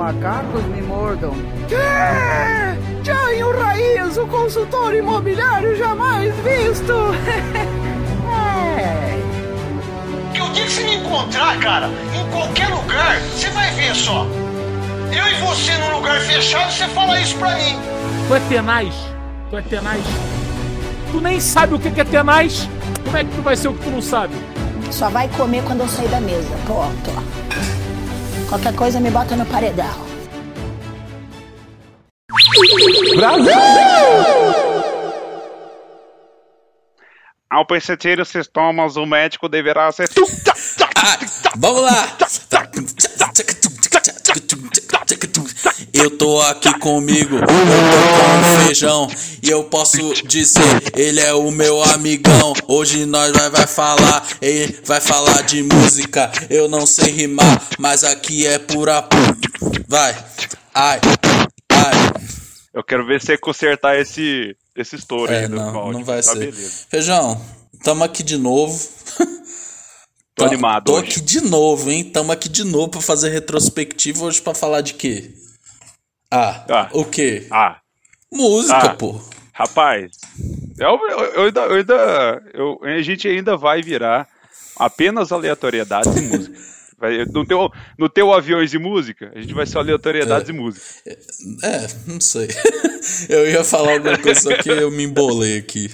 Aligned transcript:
macacos 0.00 0.64
me 0.64 0.80
mordam. 0.80 1.34
Que? 1.68 3.04
Jainho 3.04 3.52
Raiz, 3.60 4.16
o 4.16 4.26
consultor 4.26 4.94
imobiliário 4.94 5.76
jamais 5.76 6.34
visto! 6.36 6.94
é. 8.78 9.20
Que 10.32 10.40
o 10.40 10.48
dia 10.52 10.64
que 10.64 10.72
você 10.72 10.84
me 10.84 10.94
encontrar, 10.96 11.60
cara, 11.60 11.90
em 12.14 12.30
qualquer 12.30 12.68
lugar, 12.68 13.20
você 13.20 13.50
vai 13.50 13.70
ver 13.72 13.94
só. 13.94 14.26
Eu 15.12 15.26
e 15.28 15.34
você 15.42 15.76
num 15.76 15.98
lugar 15.98 16.18
fechado, 16.22 16.72
você 16.72 16.86
fala 16.88 17.20
isso 17.20 17.36
pra 17.36 17.54
mim. 17.56 17.78
Tu 18.26 18.34
é 18.34 18.40
tenaz? 18.48 18.94
Tu 19.50 19.58
é 19.58 19.62
tenaz? 19.62 20.02
Tu 21.12 21.20
nem 21.20 21.38
sabe 21.40 21.74
o 21.74 21.78
que 21.78 22.00
é 22.00 22.04
tenaz? 22.04 22.66
Como 23.04 23.16
é 23.18 23.24
que 23.24 23.36
tu 23.36 23.42
vai 23.42 23.54
ser 23.54 23.68
o 23.68 23.74
que 23.74 23.84
tu 23.84 23.90
não 23.90 24.00
sabe? 24.00 24.34
Só 24.90 25.10
vai 25.10 25.28
comer 25.28 25.62
quando 25.64 25.80
eu 25.80 25.88
sair 25.88 26.08
da 26.08 26.20
mesa. 26.20 26.48
Ponto. 26.66 27.79
Qualquer 28.50 28.74
coisa 28.74 28.98
me 28.98 29.12
bota 29.12 29.36
no 29.36 29.46
paredão. 29.46 29.86
Brasil! 33.16 33.52
Ao 37.48 37.64
perceber 37.64 38.20
os 38.20 38.28
sintomas, 38.28 38.96
o 38.96 39.06
médico 39.06 39.48
deverá 39.48 39.92
ser. 39.92 40.08
Ah, 40.96 41.16
vamos 41.56 41.82
lá! 41.82 42.16
Eu 46.02 46.10
tô 46.16 46.40
aqui 46.42 46.72
comigo, 46.78 47.36
eu 47.36 47.40
tô 47.40 47.46
com 47.46 48.62
o 48.62 48.64
feijão 48.66 49.08
e 49.42 49.50
eu 49.50 49.64
posso 49.64 50.14
dizer, 50.26 50.62
ele 50.96 51.20
é 51.20 51.32
o 51.34 51.50
meu 51.50 51.82
amigão. 51.84 52.54
Hoje 52.66 53.04
nós 53.04 53.32
vai, 53.32 53.50
vai 53.50 53.66
falar, 53.66 54.26
ele 54.40 54.78
vai 54.84 55.00
falar 55.00 55.42
de 55.42 55.62
música. 55.62 56.30
Eu 56.48 56.68
não 56.68 56.86
sei 56.86 57.10
rimar, 57.12 57.68
mas 57.78 58.02
aqui 58.04 58.46
é 58.46 58.58
pura. 58.58 59.06
Vai, 59.88 60.16
ai, 60.74 61.00
ai. 61.70 62.12
Eu 62.72 62.82
quero 62.84 63.04
ver 63.06 63.20
você 63.20 63.36
consertar 63.36 63.98
esse, 63.98 64.56
esse 64.76 64.96
estouro 64.96 65.30
É, 65.32 65.40
aí 65.40 65.48
não, 65.48 65.76
áudio. 65.76 65.92
não 65.98 66.04
vai 66.04 66.22
Tá 66.22 66.32
ser. 66.32 66.38
beleza. 66.38 66.72
Feijão, 66.88 67.40
tamo 67.84 68.04
aqui 68.04 68.22
de 68.22 68.38
novo. 68.38 68.78
Tô 70.34 70.44
animado 70.46 70.84
Tô 70.84 70.94
hoje. 70.94 71.02
aqui 71.10 71.20
de 71.20 71.40
novo, 71.42 71.90
hein? 71.90 72.04
Tamo 72.04 72.32
aqui 72.32 72.48
de 72.48 72.64
novo 72.64 72.88
pra 72.88 73.00
fazer 73.02 73.28
retrospectiva 73.30 74.24
hoje 74.24 74.40
pra 74.40 74.54
falar 74.54 74.80
de 74.80 74.94
quê? 74.94 75.32
Ah, 76.30 76.64
Ah. 76.68 76.88
o 76.92 77.04
quê? 77.04 77.46
Ah, 77.50 77.78
Música, 78.32 78.76
Ah. 78.76 78.94
pô. 78.94 79.20
rapaz. 79.52 80.12
Eu, 80.78 80.98
eu, 81.10 81.18
eu 81.34 81.42
ainda. 81.44 81.60
Eu 81.62 81.74
ainda 81.76 82.42
eu- 82.54 82.80
a 82.84 83.02
gente 83.02 83.26
ainda 83.28 83.56
vai 83.56 83.82
virar 83.82 84.26
apenas 84.76 85.32
aleatoriedades 85.32 86.14
e 86.16 86.20
música. 86.22 86.58
Vai, 87.00 87.24
no, 87.24 87.46
teu, 87.46 87.70
no 87.98 88.08
teu 88.10 88.30
aviões 88.30 88.70
de 88.70 88.78
música, 88.78 89.32
a 89.34 89.40
gente 89.40 89.54
vai 89.54 89.64
ser 89.66 89.78
aleatoriedades 89.78 90.50
e 90.50 90.52
música. 90.52 90.84
É, 91.62 91.86
não 92.06 92.20
sei. 92.20 92.46
eu 93.30 93.48
ia 93.48 93.64
falar 93.64 93.94
alguma 93.94 94.18
coisa, 94.18 94.38
só 94.38 94.54
que 94.54 94.68
eu 94.68 94.90
me 94.90 95.04
embolei 95.04 95.56
aqui. 95.56 95.90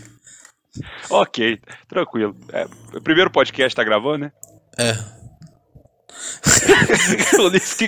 Ok, 1.09 1.61
tranquilo. 1.89 2.37
É, 2.53 2.67
o 2.93 3.00
primeiro 3.00 3.31
podcast 3.31 3.77
tá 3.77 3.84
gravando, 3.84 4.19
né? 4.19 4.33
É. 4.77 4.97
o 7.39 7.43
Ulisses 7.47 7.75
que... 7.75 7.87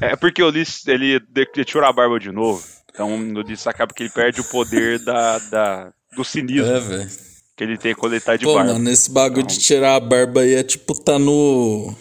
É 0.00 0.16
porque 0.16 0.42
o 0.42 0.48
Ulisses, 0.48 0.86
ele 0.86 1.20
tirou 1.64 1.84
a 1.86 1.92
barba 1.92 2.18
de 2.18 2.30
novo. 2.30 2.62
Então 2.92 3.14
o 3.14 3.38
Ulisses 3.38 3.66
acaba 3.66 3.92
que 3.92 4.04
ele 4.04 4.10
perde 4.10 4.40
o 4.40 4.44
poder 4.44 4.98
da, 5.00 5.38
da, 5.38 5.92
do 6.16 6.24
cinismo 6.24 6.66
É, 6.72 6.80
velho. 6.80 7.10
que 7.56 7.64
ele 7.64 7.76
tem 7.78 7.94
quando 7.94 8.12
ele 8.14 8.20
tá 8.20 8.36
de 8.36 8.44
Pô, 8.44 8.54
barba. 8.54 8.72
mano, 8.74 8.90
esse 8.90 9.10
bagulho 9.10 9.46
de 9.46 9.58
tirar 9.58 9.96
a 9.96 10.00
barba 10.00 10.40
aí 10.42 10.54
é 10.54 10.62
tipo 10.62 10.94
tá 11.00 11.18
no. 11.18 11.94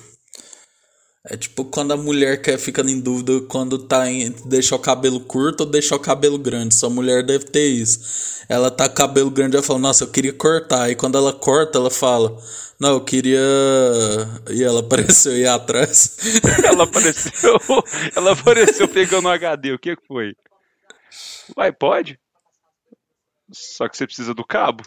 É 1.30 1.36
tipo 1.36 1.66
quando 1.66 1.92
a 1.92 1.98
mulher 1.98 2.42
quer 2.42 2.58
ficando 2.58 2.90
em 2.90 3.02
dúvida 3.02 3.42
quando 3.50 3.78
tá 3.78 4.10
em 4.10 4.32
deixar 4.46 4.78
o 4.78 4.80
cabelo 4.80 5.20
curto 5.20 5.62
ou 5.62 5.70
deixar 5.70 5.98
o 5.98 6.00
cabelo 6.00 6.38
grande. 6.38 6.76
Sua 6.76 6.90
mulher 6.90 7.22
deve 7.26 7.46
ter 7.46 7.68
isso. 7.68 8.46
Ela 8.48 8.72
tá 8.72 8.88
com 8.88 8.94
o 8.94 8.98
cabelo 8.98 9.30
grande, 9.30 9.58
ela 9.58 9.64
fala, 9.64 9.80
nossa, 9.80 10.06
eu 10.06 10.12
queria 10.12 10.32
cortar. 10.32 10.84
Aí 10.84 10.96
quando 10.96 11.18
ela 11.18 11.34
corta, 11.34 11.78
ela 11.78 11.92
fala, 11.92 12.38
não, 12.80 12.92
eu 12.92 13.02
queria. 13.04 13.42
E 14.52 14.64
ela 14.64 14.80
apareceu 14.80 15.34
aí 15.34 15.46
atrás. 15.46 16.18
Ela 16.64 16.84
apareceu, 16.84 17.58
ela 18.16 18.34
apareceu 18.34 18.88
pegando 18.88 19.28
um 19.28 19.32
HD. 19.32 19.74
O 19.74 19.80
que 19.80 19.96
que 19.96 20.06
foi? 20.06 20.36
Vai, 21.56 21.72
pode? 21.72 22.20
Só 23.52 23.88
que 23.88 23.98
você 23.98 24.06
precisa 24.06 24.34
do 24.34 24.46
cabo. 24.46 24.84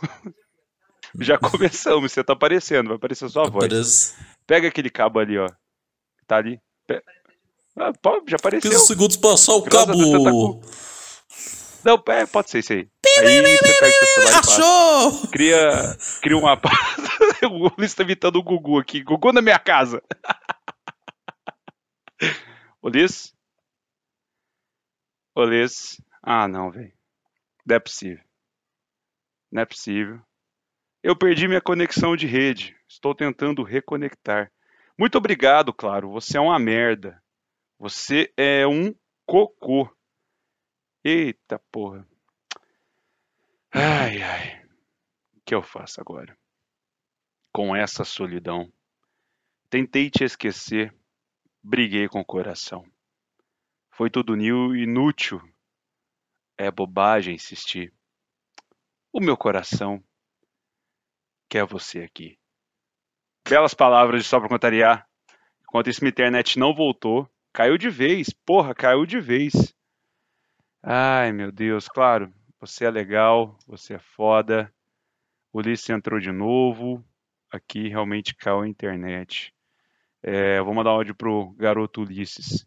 Já 1.19 1.37
começamos, 1.39 2.13
você 2.13 2.23
tá 2.23 2.35
aparecendo, 2.35 2.89
vai 2.89 2.97
aparecer 2.97 3.29
sua 3.29 3.49
voz. 3.49 3.65
Aparece. 3.65 4.15
Pega 4.47 4.69
aquele 4.69 4.91
cabo 4.91 5.19
ali, 5.19 5.37
ó. 5.37 5.49
Tá 6.31 6.37
ali. 6.37 6.61
Ah, 7.77 7.91
já 8.29 8.37
apareceu. 8.37 8.71
15 8.71 8.87
segundos 8.87 9.17
pra 9.17 9.31
passar 9.31 9.53
o 9.55 9.63
Graças 9.63 9.89
tá 9.89 9.95
cabo. 9.95 10.61
Não, 11.85 12.05
é, 12.07 12.25
pode 12.25 12.51
ser 12.51 12.61
isso 12.61 12.73
aí. 12.73 12.89
Aí 13.19 13.57
você 13.57 13.75
pega 13.75 13.91
seu 13.91 14.07
celular 14.07 14.41
passa. 14.41 14.53
Achou! 14.53 15.29
Cria, 15.33 15.97
cria 16.23 16.37
uma. 16.37 16.55
o 17.51 17.75
Ulisses 17.77 17.97
tá 17.97 18.05
imitando 18.05 18.37
o 18.37 18.45
Gugu 18.45 18.79
aqui. 18.79 19.03
Gugu 19.03 19.33
na 19.33 19.43
minha 19.43 19.59
casa. 19.59 20.01
Ulisses? 22.81 23.35
Ulisses? 25.37 26.01
Ah, 26.23 26.47
não, 26.47 26.71
velho. 26.71 26.93
Não 27.67 27.75
é 27.75 27.81
possível. 27.81 28.25
Não 29.51 29.63
é 29.63 29.67
possível. 29.67 30.23
Eu 31.03 31.17
perdi 31.17 31.49
minha 31.49 31.61
conexão 31.61 32.15
de 32.15 32.29
rede. 32.29 32.77
Estou 32.89 33.17
tentando 33.17 33.65
reconectar. 33.65 34.49
Muito 35.01 35.17
obrigado, 35.17 35.73
claro. 35.73 36.11
Você 36.11 36.37
é 36.37 36.41
uma 36.43 36.59
merda. 36.59 37.25
Você 37.79 38.31
é 38.37 38.67
um 38.67 38.95
cocô. 39.25 39.91
Eita 41.03 41.59
porra. 41.73 42.07
Ai, 43.73 44.21
ai. 44.21 44.67
O 45.33 45.41
que 45.47 45.55
eu 45.55 45.63
faço 45.63 46.03
agora? 46.03 46.39
Com 47.51 47.75
essa 47.75 48.05
solidão. 48.05 48.71
Tentei 49.71 50.11
te 50.11 50.23
esquecer. 50.23 50.95
Briguei 51.63 52.07
com 52.07 52.21
o 52.21 52.25
coração. 52.25 52.85
Foi 53.93 54.11
tudo 54.11 54.37
inútil. 54.37 55.41
É 56.59 56.71
bobagem 56.71 57.37
insistir. 57.37 57.91
O 59.11 59.19
meu 59.19 59.35
coração 59.35 60.05
quer 61.49 61.65
você 61.65 62.03
aqui. 62.03 62.40
Belas 63.49 63.75
palavras 63.75 64.23
de 64.23 64.29
só 64.29 64.39
pra 64.39 64.49
contrariar. 64.49 65.07
Enquanto 65.63 65.91
isso, 65.91 66.03
minha 66.03 66.11
internet 66.11 66.59
não 66.59 66.75
voltou. 66.75 67.29
Caiu 67.53 67.77
de 67.77 67.89
vez. 67.91 68.31
Porra, 68.31 68.75
caiu 68.75 69.05
de 69.07 69.21
vez. 69.21 69.75
Ai, 70.83 71.33
meu 71.33 71.53
Deus, 71.53 71.89
claro. 71.89 72.33
Você 72.61 72.85
é 72.85 72.91
legal, 72.91 73.59
você 73.67 73.95
é 73.95 73.99
foda. 73.99 74.73
Ulisses 75.53 75.91
entrou 75.91 76.19
de 76.19 76.33
novo. 76.33 77.05
Aqui 77.53 77.89
realmente 77.89 78.35
caiu 78.35 78.63
a 78.63 78.69
internet. 78.69 79.53
É, 80.23 80.61
vou 80.61 80.75
mandar 80.75 80.91
um 80.91 80.95
áudio 80.95 81.15
pro 81.15 81.51
garoto 81.59 82.03
Ulisses. 82.03 82.67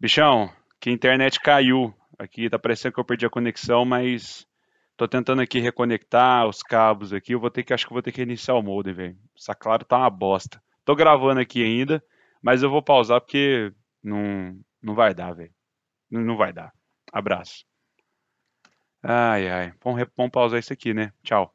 Bichão, 0.00 0.50
que 0.80 0.90
a 0.90 0.92
internet 0.92 1.40
caiu. 1.40 1.94
Aqui 2.18 2.48
tá 2.48 2.58
parecendo 2.58 2.94
que 2.94 3.00
eu 3.00 3.04
perdi 3.04 3.26
a 3.26 3.30
conexão, 3.30 3.84
mas 3.84 4.47
tô 4.98 5.06
tentando 5.06 5.40
aqui 5.40 5.60
reconectar 5.60 6.46
os 6.48 6.60
cabos 6.60 7.12
aqui. 7.12 7.32
Eu 7.32 7.40
vou 7.40 7.50
ter 7.50 7.62
que, 7.62 7.72
acho 7.72 7.86
que 7.86 7.92
vou 7.92 8.02
ter 8.02 8.10
que 8.10 8.18
reiniciar 8.18 8.58
o 8.58 8.62
modem, 8.62 8.92
velho. 8.92 9.18
Essa 9.38 9.54
claro 9.54 9.84
tá 9.84 9.96
uma 9.96 10.10
bosta. 10.10 10.60
Tô 10.84 10.96
gravando 10.96 11.40
aqui 11.40 11.62
ainda, 11.62 12.04
mas 12.42 12.64
eu 12.64 12.70
vou 12.70 12.82
pausar 12.82 13.20
porque 13.20 13.72
não, 14.02 14.58
não 14.82 14.96
vai 14.96 15.14
dar, 15.14 15.32
velho. 15.32 15.54
Não, 16.10 16.36
vai 16.36 16.52
dar. 16.52 16.72
Abraço. 17.12 17.64
Ai, 19.00 19.48
ai. 19.48 19.72
Vamos, 19.82 20.04
vamos 20.16 20.32
pausar 20.32 20.58
isso 20.58 20.72
aqui, 20.72 20.92
né? 20.92 21.12
Tchau. 21.22 21.54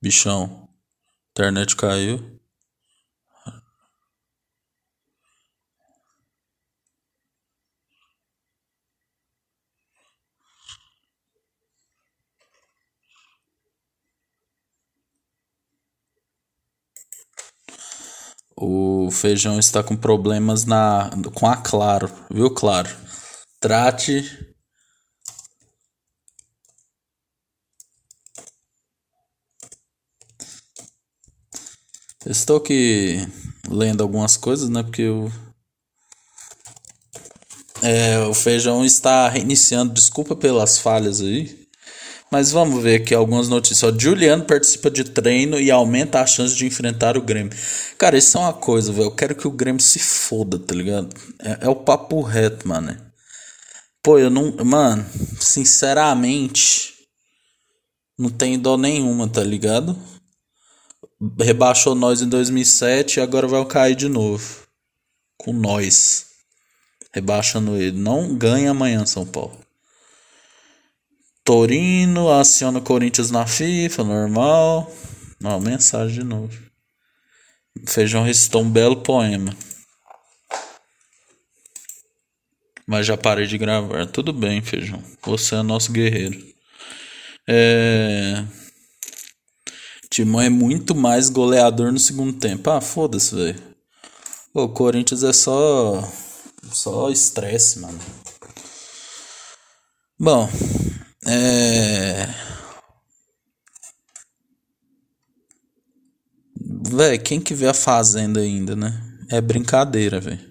Bichão, 0.00 0.66
internet 1.32 1.76
caiu. 1.76 2.39
O 18.62 19.10
feijão 19.10 19.58
está 19.58 19.82
com 19.82 19.96
problemas 19.96 20.66
na 20.66 21.10
com 21.34 21.46
a 21.46 21.56
Claro, 21.56 22.10
viu, 22.30 22.50
Claro? 22.50 22.90
Trate 23.58 24.50
Eu 32.24 32.32
Estou 32.32 32.58
aqui 32.58 33.26
lendo 33.66 34.02
algumas 34.02 34.36
coisas, 34.36 34.68
né? 34.68 34.82
Porque 34.82 35.08
o. 35.08 35.32
É, 37.82 38.18
o 38.26 38.34
feijão 38.34 38.84
está 38.84 39.26
reiniciando. 39.26 39.94
Desculpa 39.94 40.36
pelas 40.36 40.78
falhas 40.78 41.22
aí. 41.22 41.59
Mas 42.30 42.52
vamos 42.52 42.80
ver 42.80 43.02
aqui 43.02 43.12
algumas 43.12 43.48
notícias. 43.48 43.94
Juliano 44.00 44.44
participa 44.44 44.88
de 44.88 45.02
treino 45.02 45.58
e 45.58 45.68
aumenta 45.68 46.20
a 46.20 46.26
chance 46.26 46.54
de 46.54 46.64
enfrentar 46.64 47.16
o 47.16 47.22
Grêmio. 47.22 47.52
Cara, 47.98 48.16
isso 48.16 48.38
é 48.38 48.40
uma 48.40 48.52
coisa, 48.52 48.92
velho. 48.92 49.06
Eu 49.06 49.14
quero 49.14 49.34
que 49.34 49.48
o 49.48 49.50
Grêmio 49.50 49.82
se 49.82 49.98
foda, 49.98 50.56
tá 50.56 50.72
ligado? 50.72 51.08
É, 51.40 51.66
é 51.66 51.68
o 51.68 51.74
papo 51.74 52.20
reto, 52.22 52.68
mano. 52.68 52.96
Pô, 54.00 54.16
eu 54.18 54.30
não. 54.30 54.54
Mano, 54.64 55.04
sinceramente. 55.40 56.94
Não 58.16 58.30
tenho 58.30 58.60
dó 58.60 58.76
nenhuma, 58.76 59.28
tá 59.28 59.42
ligado? 59.42 59.98
Rebaixou 61.38 61.94
nós 61.94 62.22
em 62.22 62.28
2007 62.28 63.16
e 63.16 63.20
agora 63.22 63.48
vai 63.48 63.64
cair 63.64 63.96
de 63.96 64.08
novo. 64.08 64.68
Com 65.36 65.52
nós. 65.52 66.26
Rebaixando 67.12 67.76
ele. 67.76 67.98
Não 67.98 68.36
ganha 68.36 68.70
amanhã, 68.70 69.04
São 69.04 69.26
Paulo. 69.26 69.59
Torino 71.44 72.30
aciona 72.30 72.78
o 72.78 72.82
Corinthians 72.82 73.30
na 73.30 73.46
FIFA, 73.46 74.04
normal. 74.04 74.92
Não, 75.40 75.60
mensagem 75.60 76.20
de 76.20 76.24
novo. 76.24 76.56
Feijão 77.86 78.22
recitou 78.22 78.62
um 78.62 78.70
belo 78.70 78.96
poema. 78.96 79.56
Mas 82.86 83.06
já 83.06 83.16
parei 83.16 83.46
de 83.46 83.56
gravar. 83.56 84.06
Tudo 84.06 84.32
bem, 84.32 84.60
Feijão. 84.60 85.02
Você 85.22 85.54
é 85.54 85.62
nosso 85.62 85.92
guerreiro. 85.92 86.44
É... 87.48 88.44
Timão 90.10 90.40
é 90.40 90.48
muito 90.48 90.94
mais 90.94 91.30
goleador 91.30 91.92
no 91.92 91.98
segundo 91.98 92.32
tempo. 92.32 92.68
Ah, 92.68 92.80
foda-se, 92.80 93.34
velho. 93.34 93.62
O 94.52 94.68
Corinthians 94.68 95.22
é 95.22 95.32
só. 95.32 96.02
Só 96.72 97.10
estresse, 97.10 97.78
mano. 97.78 97.98
Bom, 100.18 100.50
é. 101.26 102.28
Véi, 106.92 107.18
quem 107.18 107.40
que 107.40 107.54
vê 107.54 107.68
a 107.68 107.74
Fazenda 107.74 108.40
ainda, 108.40 108.74
né? 108.74 109.00
É 109.30 109.40
brincadeira, 109.40 110.20
velho. 110.20 110.50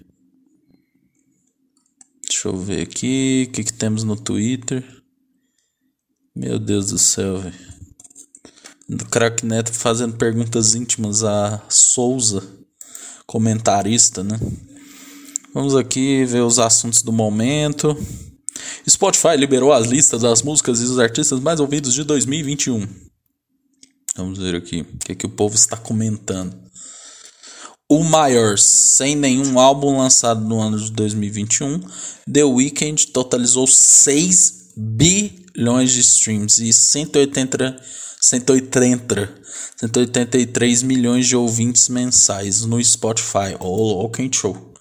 Deixa 2.28 2.48
eu 2.48 2.56
ver 2.56 2.82
aqui. 2.82 3.46
O 3.48 3.52
que, 3.52 3.64
que 3.64 3.72
temos 3.72 4.04
no 4.04 4.16
Twitter? 4.16 4.82
Meu 6.34 6.58
Deus 6.58 6.86
do 6.86 6.98
céu, 6.98 7.38
velho. 7.38 7.70
Do 8.88 9.04
Crack 9.06 9.44
Neto 9.44 9.72
fazendo 9.72 10.16
perguntas 10.16 10.74
íntimas 10.74 11.22
a 11.22 11.62
Souza, 11.68 12.42
comentarista, 13.26 14.24
né? 14.24 14.38
Vamos 15.52 15.76
aqui 15.76 16.24
ver 16.24 16.40
os 16.40 16.58
assuntos 16.58 17.02
do 17.02 17.12
momento. 17.12 17.96
Spotify 18.90 19.36
liberou 19.36 19.72
as 19.72 19.86
listas 19.86 20.22
das 20.22 20.42
músicas 20.42 20.80
e 20.80 20.84
dos 20.84 20.98
artistas 20.98 21.40
mais 21.40 21.60
ouvidos 21.60 21.94
de 21.94 22.04
2021. 22.04 22.86
Vamos 24.16 24.38
ver 24.38 24.56
aqui 24.56 24.80
o 24.80 24.98
que, 24.98 25.12
é 25.12 25.14
que 25.14 25.26
o 25.26 25.30
povo 25.30 25.54
está 25.54 25.76
comentando. 25.76 26.56
O 27.88 28.04
maior, 28.04 28.58
sem 28.58 29.16
nenhum 29.16 29.58
álbum 29.58 29.98
lançado 29.98 30.44
no 30.44 30.60
ano 30.60 30.78
de 30.78 30.92
2021, 30.92 31.80
The 32.32 32.44
Weeknd 32.44 33.08
totalizou 33.08 33.66
6 33.66 34.74
bilhões 34.76 35.90
de 35.90 36.00
streams 36.00 36.58
e 36.60 36.72
180, 36.72 37.82
180, 38.20 39.34
183 39.76 40.82
milhões 40.82 41.26
de 41.26 41.34
ouvintes 41.34 41.88
mensais 41.88 42.64
no 42.64 42.82
Spotify. 42.82 43.56
Ô, 43.58 44.04
oh, 44.04 44.12
show. 44.32 44.74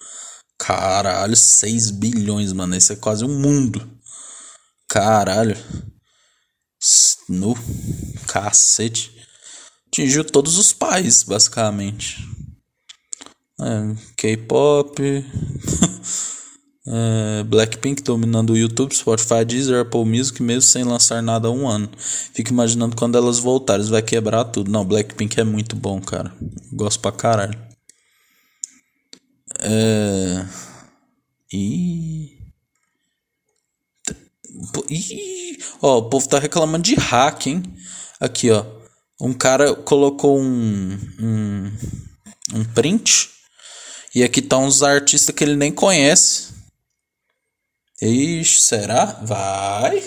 Caralho, 0.58 1.36
6 1.36 1.92
bilhões, 1.92 2.54
mano. 2.54 2.76
Esse 2.76 2.94
é 2.94 2.96
quase 2.96 3.24
um 3.24 3.40
mundo. 3.40 3.99
Caralho. 4.90 5.56
No 7.30 7.56
cacete. 8.28 9.12
Atingiu 9.88 10.24
todos 10.24 10.58
os 10.58 10.74
países, 10.74 11.24
basicamente. 11.24 12.28
É, 13.62 13.96
K-pop. 14.18 15.02
é, 16.88 17.44
Blackpink 17.44 18.02
dominando 18.02 18.54
o 18.54 18.58
YouTube, 18.58 18.96
Spotify, 18.96 19.46
Deezer, 19.46 19.82
Apple 19.82 20.06
Music, 20.06 20.42
mesmo 20.42 20.64
sem 20.64 20.84
lançar 20.84 21.22
nada 21.22 21.50
há 21.50 21.52
um 21.52 21.68
ano. 21.68 21.90
Fico 21.98 22.52
imaginando 22.52 22.96
quando 22.96 23.18
elas 23.18 23.38
voltarem, 23.38 23.86
vai 23.86 24.02
quebrar 24.02 24.46
tudo. 24.46 24.72
Não, 24.72 24.86
Blackpink 24.86 25.40
é 25.40 25.44
muito 25.44 25.76
bom, 25.76 26.02
cara. 26.02 26.34
Gosto 26.74 27.00
pra 27.00 27.12
caralho. 27.12 27.60
É... 29.62 30.46
E... 31.52 32.39
Ó, 35.82 35.98
o 36.00 36.10
povo 36.10 36.28
tá 36.28 36.40
reclamando 36.40 36.84
de 36.84 36.96
hack, 36.96 37.48
hein? 37.48 37.64
Aqui, 38.20 38.52
ó. 38.52 38.66
Um 39.22 39.34
cara 39.34 39.76
colocou 39.76 40.40
um, 40.40 40.98
um, 41.20 41.72
um 42.54 42.66
print. 42.74 43.30
E 44.14 44.24
aqui 44.24 44.42
tá 44.42 44.58
uns 44.58 44.82
artistas 44.82 45.36
que 45.36 45.44
ele 45.44 45.56
nem 45.56 45.72
conhece. 45.72 46.50
Ixi, 48.02 48.60
será? 48.60 49.06
Vai. 49.24 50.02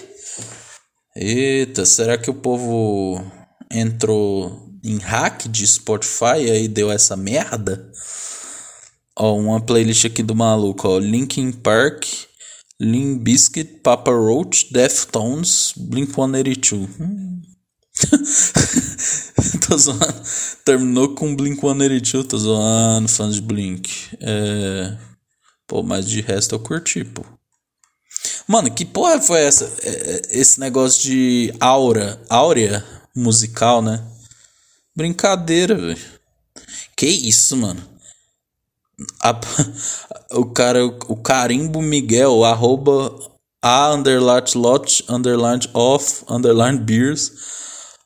Eita, 1.14 1.84
será 1.84 2.16
que 2.16 2.30
o 2.30 2.34
povo 2.34 3.22
entrou 3.70 4.70
em 4.82 4.96
hack 4.96 5.46
de 5.46 5.66
Spotify 5.66 6.38
e 6.40 6.50
aí 6.50 6.68
deu 6.68 6.90
essa 6.90 7.16
merda? 7.16 7.92
Ó, 9.14 9.36
uma 9.36 9.60
playlist 9.60 10.06
aqui 10.06 10.22
do 10.22 10.34
maluco, 10.34 10.88
ó. 10.88 10.98
Linkin 10.98 11.52
Park, 11.52 12.06
Limp 12.82 13.22
Bizkit, 13.22 13.80
Papa 13.80 14.10
Roach, 14.10 14.72
Deftones, 14.72 15.72
Blink-182. 15.76 16.88
Hum. 17.00 17.40
tô 19.68 19.78
zoando. 19.78 20.22
Terminou 20.64 21.14
com 21.14 21.36
Blink-182, 21.36 22.26
tô 22.26 22.36
zoando, 22.36 23.08
fãs 23.08 23.36
de 23.36 23.40
Blink. 23.40 23.88
É... 24.20 24.96
Pô, 25.68 25.84
mas 25.84 26.08
de 26.08 26.20
resto 26.20 26.56
eu 26.56 26.58
curti, 26.58 27.04
pô. 27.04 27.24
Mano, 28.48 28.68
que 28.68 28.84
porra 28.84 29.20
foi 29.20 29.42
essa? 29.42 29.72
É, 29.82 29.88
é, 29.88 30.40
esse 30.40 30.58
negócio 30.58 31.02
de 31.04 31.54
aura, 31.60 32.20
áurea 32.28 32.84
musical, 33.14 33.80
né? 33.80 34.04
Brincadeira, 34.96 35.76
velho. 35.76 36.00
Que 36.96 37.06
isso, 37.06 37.56
mano? 37.56 37.91
A, 39.22 39.38
o 40.36 40.46
cara, 40.46 40.84
o 40.84 41.16
carimbo 41.16 41.82
Miguel, 41.82 42.44
arroba 42.44 43.14
a 43.62 43.92
underline 43.92 44.46
lot, 44.56 45.04
underline 45.08 45.68
off, 45.72 46.24
underline 46.28 46.78
beers, 46.78 47.30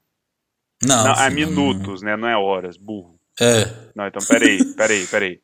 Não, 0.83 1.05
Não, 1.05 1.13
é 1.23 1.31
minutos, 1.31 2.01
né? 2.01 2.17
Não 2.17 2.27
é 2.29 2.37
horas. 2.39 2.79
Burro. 2.79 3.21
É. 3.39 3.67
Não, 3.95 4.07
então 4.07 4.25
peraí, 4.27 4.65
peraí, 4.75 5.07
peraí. 5.07 5.41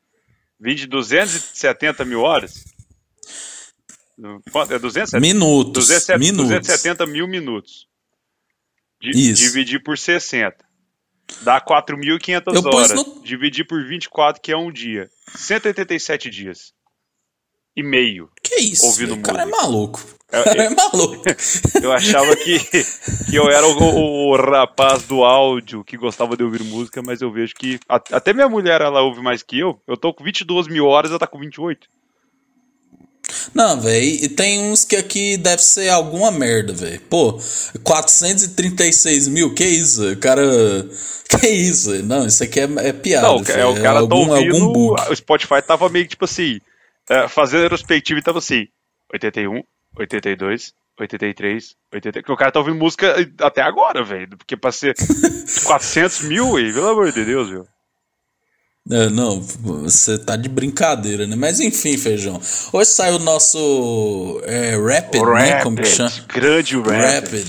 20, 0.59 0.87
270 0.87 2.05
mil 2.07 2.21
horas? 2.21 2.55
Quanto? 4.51 4.73
É 4.73 4.79
270? 4.79 5.21
Minutos. 5.21 5.89
270, 5.89 6.19
minutos. 6.19 6.49
270 6.49 7.07
mil 7.07 7.27
minutos. 7.29 7.87
Di- 9.03 9.31
Isso. 9.33 9.43
Dividir 9.43 9.83
por 9.83 9.99
60. 9.99 10.57
Dá 11.43 11.61
4.500 11.61 12.55
Eu 12.55 12.63
pus 12.63 12.75
horas. 12.75 12.93
no- 12.95 13.23
Dividir 13.23 13.67
por 13.67 13.85
24, 13.87 14.41
que 14.41 14.53
é 14.53 14.57
um 14.57 14.71
dia. 14.73 15.09
187 15.35 16.31
dias. 16.31 16.73
E 17.75 17.83
meio. 17.83 18.29
Que 18.43 18.57
isso? 18.57 18.85
Ouvindo? 18.87 19.15
O 19.15 19.23
cara 19.23 19.43
é 19.43 19.45
música. 19.47 19.63
maluco. 19.63 20.01
O 20.31 20.37
É, 20.37 20.45
cara 20.45 20.63
é 20.63 20.67
é- 20.67 20.71
maluco. 20.71 21.23
Eu 21.83 21.91
achava 21.93 22.37
que, 22.37 22.59
que 23.31 23.35
eu 23.37 23.49
era 23.51 23.67
o, 23.67 24.29
o 24.31 24.37
rapaz 24.37 25.03
do 25.05 25.25
áudio 25.25 25.83
que 25.83 25.97
gostava 25.97 26.37
de 26.37 26.45
ouvir 26.45 26.63
música, 26.63 27.03
mas 27.03 27.21
eu 27.23 27.31
vejo 27.33 27.55
que. 27.55 27.81
Até 27.89 28.33
minha 28.35 28.49
mulher 28.49 28.81
ela 28.83 29.01
ouve 29.03 29.21
mais 29.23 29.43
que 29.43 29.59
eu. 29.59 29.81
Eu 29.87 29.97
tô 29.97 30.13
com 30.13 30.23
22 30.23 30.69
mil 30.69 30.85
horas, 30.87 31.11
ela 31.11 31.19
tá 31.19 31.27
com 31.27 31.39
28. 31.39 31.89
Não, 33.55 33.81
velho, 33.81 34.05
e 34.05 34.29
tem 34.29 34.61
uns 34.61 34.85
que 34.85 34.97
aqui 34.97 35.37
deve 35.37 35.63
ser 35.63 35.89
alguma 35.89 36.31
merda, 36.31 36.73
velho. 36.73 37.01
Pô, 37.09 37.39
436 37.83 39.29
mil, 39.29 39.55
que 39.55 39.65
isso? 39.65 40.13
O 40.13 40.17
cara. 40.17 40.43
Que 41.41 41.49
isso? 41.49 42.03
Não, 42.03 42.27
isso 42.27 42.45
aqui 42.45 42.61
é, 42.61 42.69
é 42.77 42.93
piada. 42.93 43.27
Não, 43.27 43.37
é, 43.39 43.41
o 43.41 43.45
filho, 43.45 43.83
cara 43.83 43.95
tá 43.95 44.01
algum, 44.01 44.29
ouvindo. 44.29 44.55
algum 44.55 44.71
bug. 44.71 45.01
O 45.11 45.17
Spotify 45.17 45.63
tava 45.67 45.89
meio 45.89 46.05
que 46.05 46.11
tipo 46.11 46.27
assim. 46.27 46.61
é, 47.09 47.27
fazendo 47.27 47.63
retrospectiva 47.63 48.21
e 48.21 48.23
tava 48.23 48.39
assim: 48.39 48.67
81, 49.15 49.63
82, 49.97 50.75
83, 51.01 51.75
80. 51.95 52.23
Que 52.23 52.33
o 52.33 52.37
cara 52.37 52.53
tá 52.53 52.59
ouvindo 52.59 52.77
música 52.77 53.15
até 53.41 53.63
agora, 53.63 54.05
velho. 54.05 54.37
Porque 54.37 54.59
pra 54.59 54.71
ser 54.71 54.95
400 55.65 56.21
mil, 56.25 56.59
e, 56.59 56.71
pelo 56.71 56.89
amor 56.91 57.11
de 57.11 57.25
Deus, 57.25 57.49
viu? 57.49 57.67
É, 58.91 59.09
não, 59.11 59.41
você 59.41 60.19
tá 60.19 60.35
de 60.35 60.49
brincadeira, 60.49 61.25
né? 61.27 61.37
Mas 61.37 61.61
enfim, 61.61 61.97
feijão. 61.97 62.41
Hoje 62.73 62.91
saiu 62.91 63.17
o 63.17 63.19
nosso 63.21 64.41
é, 64.45 64.71
Rapid, 64.77 65.23
né? 65.23 65.63
Como 65.63 65.77
que 65.77 65.85
chama? 65.87 66.11
grande 66.35 66.77
Rapid. 66.77 67.01
Rapid. 67.01 67.47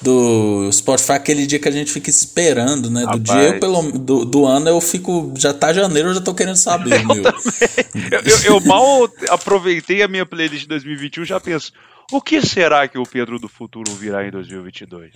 Do 0.00 0.70
Spotify, 0.72 1.12
aquele 1.12 1.44
dia 1.46 1.58
que 1.58 1.68
a 1.68 1.72
gente 1.72 1.90
fica 1.92 2.08
esperando, 2.08 2.88
né? 2.88 3.00
Do 3.00 3.06
Rapaz. 3.18 3.22
dia, 3.24 3.54
eu, 3.54 3.60
pelo, 3.60 3.82
do, 3.98 4.24
do 4.24 4.46
ano, 4.46 4.68
eu 4.68 4.80
fico. 4.80 5.32
Já 5.36 5.52
tá 5.52 5.72
janeiro, 5.72 6.10
eu 6.10 6.14
já 6.14 6.20
tô 6.20 6.32
querendo 6.34 6.56
saber, 6.56 7.04
meu. 7.04 7.22
Eu, 7.24 8.20
eu- 8.24 8.42
eu 8.54 8.60
mal 8.60 9.08
aproveitei 9.28 10.02
a 10.02 10.08
minha 10.08 10.24
playlist 10.24 10.62
de 10.62 10.68
2021 10.68 11.24
já 11.24 11.40
penso. 11.40 11.72
O 12.12 12.20
que 12.22 12.40
será 12.40 12.86
que 12.88 12.96
o 12.96 13.02
Pedro 13.02 13.38
do 13.40 13.48
futuro 13.48 13.92
virá 13.92 14.26
em 14.26 14.30
2022? 14.30 15.12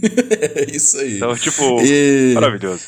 é 0.40 0.74
isso 0.74 0.98
aí. 0.98 1.16
Então, 1.16 1.36
tipo, 1.36 1.80
E- 1.82 2.32
maravilhoso. 2.34 2.82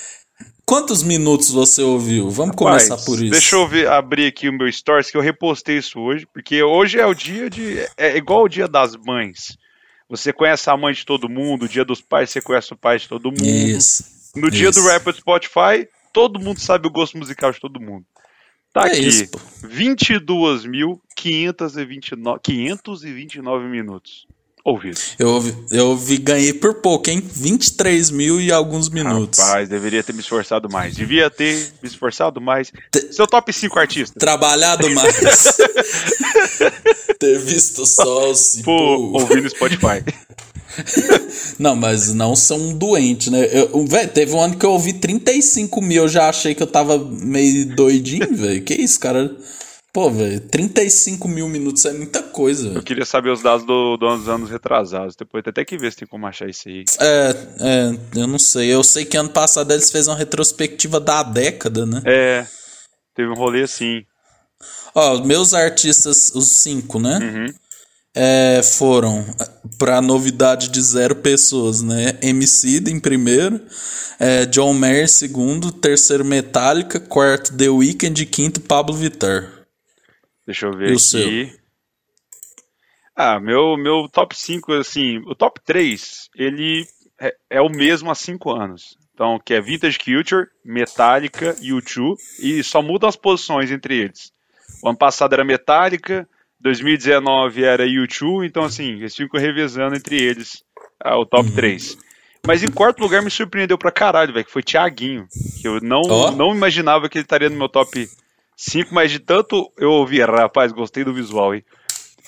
Quantos 0.66 1.02
minutos 1.02 1.50
você 1.50 1.82
ouviu? 1.82 2.30
Vamos 2.30 2.56
começar 2.56 2.94
Rapaz, 2.94 3.04
por 3.04 3.20
isso. 3.20 3.30
Deixa 3.30 3.54
eu 3.56 3.68
ver- 3.68 3.86
abrir 3.88 4.26
aqui 4.26 4.48
o 4.48 4.52
meu 4.52 4.70
stories, 4.72 5.10
que 5.10 5.16
eu 5.16 5.20
repostei 5.20 5.76
isso 5.78 6.00
hoje, 6.00 6.26
porque 6.32 6.62
hoje 6.62 6.98
é 6.98 7.06
o 7.06 7.12
dia 7.14 7.50
de. 7.50 7.86
É 7.96 8.16
igual 8.16 8.44
o 8.44 8.48
dia 8.48 8.66
das 8.66 8.96
mães. 8.96 9.58
Você 10.08 10.32
conhece 10.32 10.70
a 10.70 10.76
mãe 10.76 10.94
de 10.94 11.04
todo 11.04 11.28
mundo, 11.28 11.64
o 11.64 11.68
dia 11.68 11.84
dos 11.84 12.00
pais, 12.00 12.30
você 12.30 12.40
conhece 12.40 12.72
o 12.72 12.76
pai 12.76 12.98
de 12.98 13.08
todo 13.08 13.30
mundo. 13.30 13.44
Isso. 13.44 14.04
No 14.36 14.50
dia 14.50 14.70
isso. 14.70 14.80
do 14.80 14.86
rap 14.88 15.04
do 15.04 15.12
Spotify, 15.16 15.86
todo 16.12 16.38
mundo 16.40 16.58
sabe 16.60 16.86
o 16.86 16.90
gosto 16.90 17.18
musical 17.18 17.52
de 17.52 17.60
todo 17.60 17.80
mundo. 17.80 18.04
Tá 18.72 18.88
É 18.88 18.92
aqui, 18.92 19.06
isso, 19.06 19.28
pô. 19.30 19.38
22.529 19.66 22.40
529 22.42 23.66
minutos 23.68 24.26
ouvidos. 24.64 25.14
Eu, 25.18 25.28
ouvi- 25.28 25.54
eu 25.70 25.86
ouvi, 25.88 26.16
ganhei 26.16 26.54
por 26.54 26.74
pouco, 26.74 27.10
hein? 27.10 27.22
23 27.32 28.10
mil 28.10 28.40
e 28.40 28.50
alguns 28.50 28.88
minutos. 28.88 29.38
Rapaz, 29.38 29.68
deveria 29.68 30.02
ter 30.02 30.14
me 30.14 30.20
esforçado 30.20 30.68
mais. 30.70 30.94
Devia 30.96 31.28
ter 31.30 31.54
me 31.82 31.88
esforçado 31.88 32.40
mais. 32.40 32.72
Seu 33.12 33.26
top 33.26 33.52
5 33.52 33.78
artistas. 33.78 34.16
Trabalhado 34.18 34.88
mais. 34.90 35.14
Ter 37.18 37.38
visto 37.38 37.86
só 37.86 38.30
os. 38.30 38.60
Pô, 38.64 39.12
ouvindo 39.12 39.48
Spotify. 39.48 40.02
Não, 41.58 41.76
mas 41.76 42.12
não 42.12 42.34
são 42.34 42.76
doentes, 42.76 43.28
né? 43.30 43.48
Eu, 43.52 43.86
véi, 43.86 44.08
teve 44.08 44.32
um 44.34 44.40
ano 44.40 44.56
que 44.56 44.66
eu 44.66 44.72
ouvi 44.72 44.92
35 44.92 45.80
mil, 45.80 46.02
eu 46.02 46.08
já 46.08 46.28
achei 46.28 46.52
que 46.52 46.62
eu 46.62 46.66
tava 46.66 46.98
meio 46.98 47.66
doidinho, 47.76 48.34
velho. 48.34 48.60
Que 48.62 48.74
isso, 48.74 48.98
cara? 48.98 49.30
Pô, 49.94 50.10
velho, 50.10 50.40
35 50.40 51.28
mil 51.28 51.48
minutos 51.48 51.84
é 51.84 51.92
muita 51.92 52.20
coisa. 52.20 52.66
Eu 52.66 52.72
velho. 52.72 52.82
queria 52.82 53.06
saber 53.06 53.30
os 53.30 53.40
dados 53.40 53.64
do, 53.64 53.96
dos 53.96 54.28
anos 54.28 54.50
retrasados. 54.50 55.14
Depois 55.14 55.44
até 55.46 55.64
que 55.64 55.78
ver 55.78 55.92
se 55.92 55.98
tem 55.98 56.08
como 56.08 56.26
achar 56.26 56.50
isso 56.50 56.68
aí. 56.68 56.84
É, 56.98 57.30
é, 57.60 58.20
eu 58.20 58.26
não 58.26 58.40
sei. 58.40 58.74
Eu 58.74 58.82
sei 58.82 59.04
que 59.04 59.16
ano 59.16 59.28
passado 59.28 59.72
eles 59.72 59.92
fez 59.92 60.08
uma 60.08 60.16
retrospectiva 60.16 60.98
da 60.98 61.22
década, 61.22 61.86
né? 61.86 62.02
É, 62.04 62.44
teve 63.14 63.30
um 63.30 63.36
rolê 63.36 63.62
assim. 63.62 64.02
Ó, 64.96 65.22
meus 65.24 65.54
artistas, 65.54 66.32
os 66.34 66.48
cinco, 66.48 66.98
né? 66.98 67.20
Uhum. 67.22 67.54
É, 68.16 68.62
foram 68.64 69.24
pra 69.78 70.02
novidade 70.02 70.70
de 70.70 70.82
zero 70.82 71.14
pessoas, 71.14 71.82
né? 71.82 72.18
MC 72.20 72.82
em 72.88 72.98
primeiro, 72.98 73.60
é, 74.18 74.44
John 74.44 74.72
Mayer 74.72 75.04
em 75.04 75.08
segundo, 75.08 75.70
terceiro 75.70 76.24
Metallica, 76.24 76.98
quarto 76.98 77.56
The 77.56 77.68
Weeknd, 77.68 78.26
quinto 78.26 78.60
Pablo 78.60 78.96
Vittar. 78.96 79.63
Deixa 80.46 80.66
eu 80.66 80.72
E 80.72 80.76
ver 80.76 80.88
o 80.90 80.92
aqui. 80.92 80.98
seu? 81.00 81.64
Ah, 83.16 83.38
meu, 83.38 83.76
meu 83.76 84.08
top 84.08 84.36
5, 84.36 84.72
assim, 84.74 85.18
o 85.26 85.34
top 85.34 85.60
3, 85.64 86.28
ele 86.34 86.84
é, 87.20 87.34
é 87.48 87.60
o 87.60 87.68
mesmo 87.68 88.10
há 88.10 88.14
5 88.14 88.50
anos. 88.50 88.98
Então, 89.14 89.38
que 89.38 89.54
é 89.54 89.60
Vintage 89.60 89.98
Culture, 89.98 90.48
Metallica, 90.64 91.54
U2, 91.62 92.16
e 92.40 92.64
só 92.64 92.82
mudam 92.82 93.08
as 93.08 93.14
posições 93.14 93.70
entre 93.70 93.96
eles. 93.96 94.32
O 94.82 94.88
ano 94.88 94.98
passado 94.98 95.32
era 95.32 95.44
Metallica, 95.44 96.28
2019 96.60 97.62
era 97.62 97.84
U2, 97.86 98.44
então 98.44 98.64
assim, 98.64 98.94
eles 98.94 99.14
ficam 99.14 99.40
revezando 99.40 99.94
entre 99.94 100.20
eles 100.20 100.64
ah, 101.00 101.16
o 101.16 101.24
top 101.24 101.48
3. 101.52 101.96
Mas 102.44 102.64
em 102.64 102.70
quarto 102.70 102.98
lugar 103.00 103.22
me 103.22 103.30
surpreendeu 103.30 103.78
pra 103.78 103.92
caralho, 103.92 104.32
velho, 104.32 104.44
que 104.44 104.50
foi 104.52 104.62
Thiaguinho. 104.62 105.26
Que 105.62 105.68
eu 105.68 105.80
não, 105.80 106.02
Ó. 106.02 106.30
não 106.32 106.52
imaginava 106.54 107.08
que 107.08 107.16
ele 107.18 107.24
estaria 107.24 107.48
no 107.48 107.56
meu 107.56 107.68
top 107.68 108.08
5, 108.56 108.94
mas 108.94 109.10
de 109.10 109.18
tanto 109.18 109.70
eu 109.78 109.90
ouvir, 109.90 110.28
rapaz, 110.28 110.72
gostei 110.72 111.04
do 111.04 111.12
visual, 111.14 111.54
hein? 111.54 111.64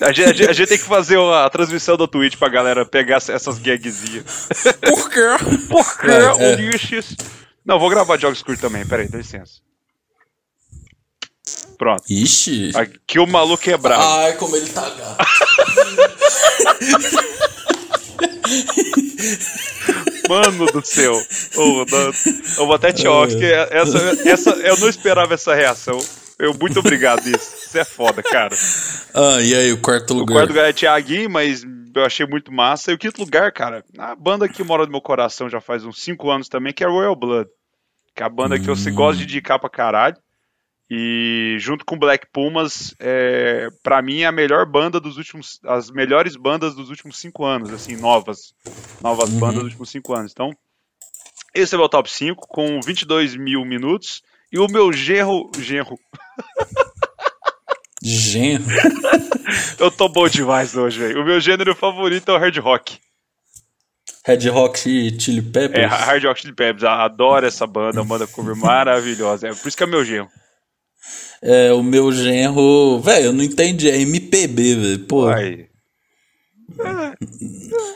A 0.00 0.12
gente, 0.12 0.25
a 0.25 0.33
gente- 0.33 0.50
a 0.50 0.52
gente 0.52 0.68
tem 0.68 0.78
que 0.78 0.85
fazer 0.85 1.18
a 1.18 1.49
transmissão 1.49 1.97
da 1.97 2.06
Twitch 2.06 2.37
pra 2.37 2.49
galera 2.50 2.85
pegar 2.85 3.16
essas 3.16 3.59
gagzinhas. 3.59 4.47
Por 4.87 5.09
quê? 5.11 5.21
Por 5.71 5.99
que, 6.00 6.06
É, 6.11 6.52
é. 6.52 6.54
Ulisses? 6.54 7.16
Não, 7.64 7.78
vou 7.78 7.88
gravar 7.88 8.18
jogos 8.18 8.42
curtos 8.42 8.61
também, 8.61 8.87
peraí, 8.87 9.09
dá 9.09 9.16
licença. 9.18 9.54
Pronto. 11.78 12.02
Ixi. 12.09 12.71
Aqui 12.75 13.18
o 13.18 13.26
maluco 13.26 13.68
é 13.71 13.76
bravo. 13.76 14.02
Ai, 14.02 14.33
como 14.37 14.56
ele 14.56 14.68
tá 14.71 14.88
gato. 14.88 15.26
Mano 20.29 20.67
do 20.67 20.85
céu. 20.85 21.12
Não- 21.87 22.12
eu 22.59 22.67
vou 22.67 22.75
até 22.75 22.93
te 22.93 23.07
que 23.37 23.45
essa, 23.45 23.99
essa, 24.29 24.50
eu 24.50 24.76
não 24.79 24.88
esperava 24.88 25.35
essa 25.35 25.55
reação. 25.55 25.99
Eu, 26.38 26.53
muito 26.55 26.81
obrigado 26.81 27.25
nisso. 27.25 27.55
Isso 27.67 27.79
é 27.79 27.85
foda, 27.85 28.23
cara. 28.23 28.55
Ah, 29.15 29.41
e 29.41 29.55
aí, 29.55 29.73
o 29.73 29.79
quarto 29.81 30.12
O 30.12 30.19
lugar? 30.19 30.35
quarto 30.35 30.49
lugar 30.50 30.69
é 30.69 30.73
Thiaguinho, 30.73 31.31
mas 31.31 31.65
eu 31.95 32.05
achei 32.05 32.26
muito 32.26 32.53
massa. 32.53 32.91
E 32.91 32.95
o 32.95 32.99
quinto 32.99 33.21
lugar, 33.21 33.50
cara, 33.53 33.83
a 33.97 34.15
banda 34.15 34.47
que 34.49 34.62
mora 34.62 34.85
no 34.85 34.91
meu 34.93 35.00
coração 35.00 35.49
já 35.49 35.61
faz 35.62 35.85
uns 35.85 36.03
5 36.03 36.31
anos 36.31 36.49
também, 36.49 36.75
que 36.75 36.85
é 36.85 36.87
Royal 36.87 37.17
Blood. 37.17 37.49
Que 38.15 38.23
é 38.23 38.26
a 38.26 38.29
banda 38.31 38.59
que 38.59 38.69
eu 38.69 38.76
se 38.76 38.91
gosto 38.91 39.19
de 39.19 39.25
indicar 39.25 39.59
pra 39.59 39.71
caralho. 39.71 40.17
E 40.88 41.57
junto 41.59 41.85
com 41.85 41.99
Black 41.99 42.26
Pumas, 42.33 42.95
é, 43.00 43.69
para 43.83 44.00
mim 44.00 44.21
é 44.21 44.26
a 44.26 44.33
melhor 44.33 44.64
banda 44.64 45.00
dos 45.00 45.16
últimos, 45.16 45.59
as 45.64 45.90
melhores 45.90 46.37
bandas 46.37 46.75
dos 46.76 46.90
últimos 46.90 47.19
cinco 47.19 47.45
anos, 47.45 47.73
assim, 47.73 47.97
novas, 47.97 48.55
novas 49.02 49.31
bandas 49.31 49.57
dos 49.57 49.64
últimos 49.64 49.90
cinco 49.90 50.14
anos. 50.14 50.31
Então, 50.33 50.50
esse 51.52 51.75
é 51.75 51.78
o 51.78 51.81
meu 51.81 51.88
top 51.88 52.09
5 52.11 52.47
com 52.47 52.81
22 52.81 53.35
mil 53.35 53.64
minutos 53.64 54.23
e 54.52 54.59
o 54.59 54.69
meu 54.69 54.93
genro, 54.93 55.50
genro, 55.59 55.99
Genro. 58.02 58.64
Eu 59.78 59.90
tô 59.90 60.09
bom 60.09 60.28
demais 60.28 60.76
hoje, 60.76 60.99
velho. 61.00 61.23
O 61.23 61.25
meu 61.25 61.40
gênero 61.40 61.75
favorito 61.75 62.31
é 62.31 62.35
o 62.35 62.38
hard 62.38 62.57
rock. 62.59 62.99
Red 64.25 64.49
Rock 64.49 64.78
Chili 65.21 65.43
Peppers. 65.43 65.85
É, 65.85 65.87
Hard 65.87 66.25
Rock 66.25 66.40
Chili 66.40 66.52
Peppers. 66.52 66.85
Adoro 66.85 67.47
essa 67.47 67.66
banda, 67.66 68.00
uma 68.02 68.19
banda 68.19 68.26
cover 68.26 68.57
maravilhosa. 68.57 69.49
É 69.49 69.55
por 69.55 69.69
isso 69.69 69.76
que 69.76 69.85
é 69.85 69.87
meu 69.87 70.05
genro. 70.05 70.28
É, 71.43 71.73
o 71.73 71.83
meu 71.83 72.13
genro. 72.13 73.01
Velho, 73.01 73.27
eu 73.27 73.33
não 73.33 73.45
entendi. 73.45 73.91
É 73.91 74.01
MPB, 74.01 74.75
velho. 74.75 74.99
Pô. 75.01 75.29
Aí. 75.29 75.67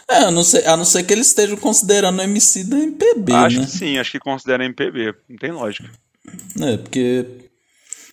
É, 0.08 0.16
a 0.24 0.30
não, 0.30 0.42
ser, 0.42 0.66
a 0.66 0.76
não 0.76 0.84
ser 0.84 1.02
que 1.02 1.12
eles 1.12 1.28
estejam 1.28 1.56
considerando 1.56 2.18
o 2.18 2.22
MC 2.22 2.64
da 2.64 2.78
MPB, 2.78 3.32
Acho 3.32 3.60
né? 3.60 3.66
que 3.66 3.70
sim, 3.70 3.98
acho 3.98 4.10
que 4.12 4.18
considera 4.18 4.64
MPB. 4.64 5.14
Não 5.28 5.36
tem 5.36 5.52
lógica. 5.52 5.90
É, 6.60 6.76
porque. 6.76 7.26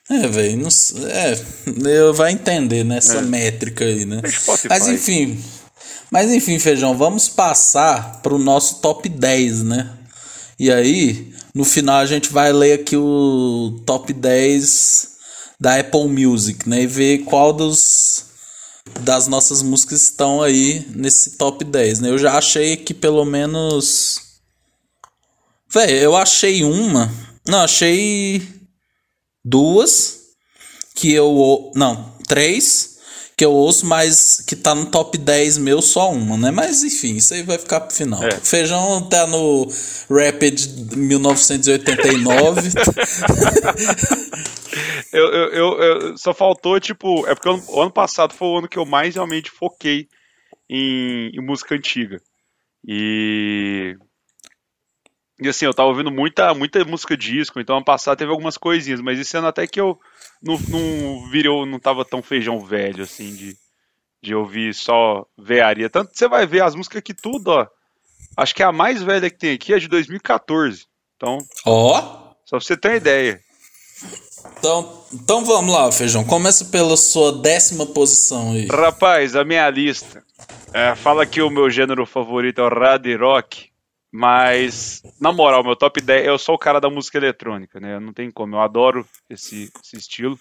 É, 0.09 0.27
velho, 0.27 0.57
não 0.57 0.69
É, 1.09 2.11
vai 2.13 2.31
entender 2.31 2.83
nessa 2.83 3.21
métrica 3.21 3.83
aí, 3.83 4.05
né? 4.05 4.21
É 4.23 4.29
Spotify. 4.29 4.69
Mas 4.69 4.87
enfim. 4.87 5.43
Mas 6.09 6.31
enfim, 6.31 6.57
feijão, 6.59 6.97
vamos 6.97 7.27
passar 7.27 8.21
pro 8.21 8.37
nosso 8.37 8.79
top 8.79 9.09
10, 9.09 9.63
né? 9.63 9.93
E 10.57 10.71
aí, 10.71 11.33
no 11.57 11.65
final 11.65 11.97
a 11.97 12.05
gente 12.05 12.29
vai 12.29 12.53
ler 12.53 12.73
aqui 12.73 12.95
o 12.95 13.81
top 13.85 14.13
10 14.13 15.17
da 15.59 15.79
Apple 15.79 16.07
Music, 16.07 16.69
né? 16.69 16.83
E 16.83 16.87
ver 16.87 17.19
qual 17.23 17.51
dos 17.51 18.25
das 19.01 19.27
nossas 19.27 19.61
músicas 19.61 20.03
estão 20.03 20.41
aí 20.41 20.85
nesse 20.95 21.31
top 21.31 21.65
10, 21.65 22.01
né? 22.01 22.09
Eu 22.09 22.17
já 22.17 22.37
achei 22.37 22.73
aqui 22.73 22.93
pelo 22.93 23.25
menos 23.25 24.21
Véi, 25.73 26.05
eu 26.05 26.15
achei 26.15 26.63
uma. 26.63 27.11
Não, 27.47 27.59
achei 27.59 28.47
duas 29.43 30.19
que 30.95 31.11
eu. 31.11 31.71
Não, 31.75 32.15
três 32.27 32.96
que 33.37 33.45
eu 33.45 33.51
ouço, 33.53 33.85
mas 33.85 34.41
que 34.41 34.55
tá 34.55 34.73
no 34.73 34.87
top 34.87 35.15
10 35.15 35.59
meu, 35.59 35.79
só 35.79 36.11
uma, 36.11 36.35
né? 36.37 36.49
Mas 36.49 36.83
enfim, 36.83 37.17
isso 37.17 37.35
aí 37.35 37.43
vai 37.43 37.59
ficar 37.59 37.81
pro 37.81 37.95
final. 37.95 38.23
É. 38.23 38.31
Feijão 38.31 39.07
tá 39.07 39.27
no 39.27 39.67
Rapid 40.09 40.59
1989. 40.97 42.61
Eu, 45.13 45.25
eu, 45.31 45.49
eu- 45.53 45.81
eu- 45.81 46.17
só 46.17 46.33
faltou, 46.33 46.79
tipo. 46.79 47.25
É 47.27 47.33
porque 47.33 47.49
o 47.49 47.81
ano, 47.81 47.89
passado 47.91 48.33
foi 48.33 48.47
o 48.47 48.57
ano 48.59 48.67
que 48.67 48.77
eu 48.77 48.85
mais 48.85 49.15
realmente 49.15 49.49
foquei 49.49 50.07
em, 50.69 51.31
em 51.33 51.41
música 51.41 51.73
antiga. 51.75 52.21
E. 52.87 53.95
E 55.39 55.47
assim, 55.47 55.65
eu 55.65 55.73
tava 55.73 55.89
ouvindo 55.89 56.09
muita, 56.11 56.53
muita 56.53 56.83
música 56.83 57.15
disco, 57.15 57.59
então 57.59 57.75
ano 57.77 57.85
passado 57.85 58.17
teve 58.17 58.31
algumas 58.31 58.57
coisinhas, 58.57 58.99
mas 59.01 59.19
esse 59.19 59.37
ano 59.37 59.47
até 59.47 59.67
que 59.67 59.79
eu 59.79 59.99
não, 60.41 60.57
não 60.67 61.29
virou, 61.29 61.65
não 61.65 61.79
tava 61.79 62.03
tão 62.03 62.23
feijão 62.23 62.59
velho, 62.59 63.03
assim, 63.03 63.35
de, 63.35 63.55
de 64.21 64.33
ouvir 64.33 64.73
só 64.73 65.25
vearia. 65.37 65.89
Tanto 65.89 66.11
que 66.11 66.17
você 66.17 66.27
vai 66.27 66.47
ver 66.47 66.63
as 66.63 66.73
músicas 66.73 67.01
que 67.03 67.13
tudo, 67.13 67.49
ó. 67.49 67.67
Acho 68.35 68.53
que 68.55 68.63
a 68.63 68.71
mais 68.71 69.01
velha 69.03 69.29
que 69.29 69.37
tem 69.37 69.53
aqui 69.53 69.73
é 69.73 69.79
de 69.79 69.87
2014. 69.87 70.85
Então, 71.15 71.37
Ó. 71.65 71.99
só 72.45 72.57
pra 72.57 72.59
você 72.59 72.77
ter 72.77 72.89
uma 72.89 72.97
ideia. 72.97 73.39
Então, 74.59 75.03
então 75.13 75.43
vamos 75.45 75.73
lá, 75.73 75.91
Feijão. 75.91 76.23
Começa 76.23 76.65
pela 76.65 76.95
sua 76.97 77.31
décima 77.31 77.85
posição 77.85 78.51
aí. 78.53 78.67
Rapaz, 78.67 79.35
a 79.35 79.43
minha 79.43 79.67
lista. 79.69 80.23
é, 80.73 80.95
fala 80.95 81.25
que 81.25 81.41
o 81.41 81.49
meu 81.49 81.69
gênero 81.69 82.05
favorito 82.05 82.61
é 82.61 82.63
o 82.63 82.69
rad 82.69 83.05
rock, 83.19 83.69
mas, 84.11 85.01
na 85.19 85.31
moral, 85.31 85.63
meu 85.63 85.75
top 85.75 86.01
10, 86.01 86.27
eu 86.27 86.37
sou 86.37 86.55
o 86.55 86.59
cara 86.59 86.79
da 86.79 86.89
música 86.89 87.17
eletrônica, 87.17 87.79
né? 87.79 87.99
Não 87.99 88.13
tem 88.13 88.31
como, 88.31 88.55
eu 88.55 88.61
adoro 88.61 89.07
esse, 89.29 89.71
esse 89.83 89.97
estilo. 89.97 90.37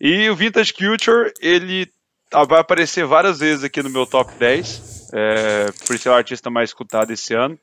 E 0.00 0.28
o 0.30 0.36
Vintage 0.36 0.72
Culture, 0.72 1.32
ele 1.40 1.90
ah, 2.32 2.44
vai 2.44 2.60
aparecer 2.60 3.04
várias 3.04 3.38
vezes 3.38 3.64
aqui 3.64 3.82
no 3.82 3.90
meu 3.90 4.06
top 4.06 4.32
10, 4.38 5.10
é, 5.12 5.66
por 5.86 5.98
ser 5.98 6.10
o 6.10 6.14
artista 6.14 6.50
mais 6.50 6.70
escutado 6.70 7.10
esse 7.12 7.34
ano. 7.34 7.58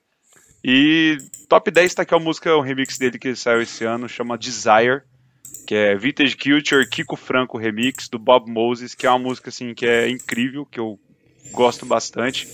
E 0.63 1.17
top 1.49 1.69
10 1.69 1.93
tá 1.93 2.01
aqui 2.03 2.15
a 2.15 2.19
música, 2.19 2.55
o 2.55 2.61
remix 2.61 2.97
dele 2.97 3.19
que 3.19 3.35
saiu 3.35 3.61
esse 3.61 3.83
ano, 3.83 4.07
chama 4.07 4.37
Desire 4.37 5.03
que 5.65 5.75
é 5.75 5.95
Vintage 5.95 6.35
Culture 6.35 6.87
Kiko 6.87 7.15
Franco 7.15 7.57
Remix 7.57 8.09
do 8.09 8.19
Bob 8.19 8.49
Moses, 8.49 8.93
que 8.93 9.05
é 9.05 9.09
uma 9.09 9.19
música 9.19 9.49
assim 9.49 9.73
que 9.73 9.85
é 9.85 10.09
incrível, 10.09 10.65
que 10.65 10.79
eu 10.79 10.99
gosto 11.51 11.85
bastante. 11.85 12.47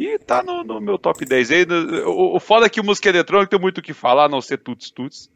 E 0.00 0.18
tá 0.18 0.42
no, 0.42 0.64
no 0.64 0.80
meu 0.80 0.96
top 0.96 1.26
10 1.26 1.50
aí. 1.50 1.66
O, 2.06 2.36
o 2.36 2.40
foda 2.40 2.64
é 2.64 2.70
que 2.70 2.80
música 2.80 3.10
eletrônica 3.10 3.50
tem 3.50 3.60
muito 3.60 3.78
o 3.78 3.82
que 3.82 3.92
falar, 3.92 4.24
a 4.24 4.28
não 4.30 4.40
ser 4.40 4.56
tuts 4.56 4.90
tuts. 4.90 5.28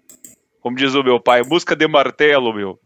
Como 0.63 0.75
diz 0.75 0.95
o 0.95 1.03
meu 1.03 1.21
pai, 1.21 1.43
música 1.43 1.77
de 1.77 1.87
martelo, 1.87 2.51
meu. 2.55 2.81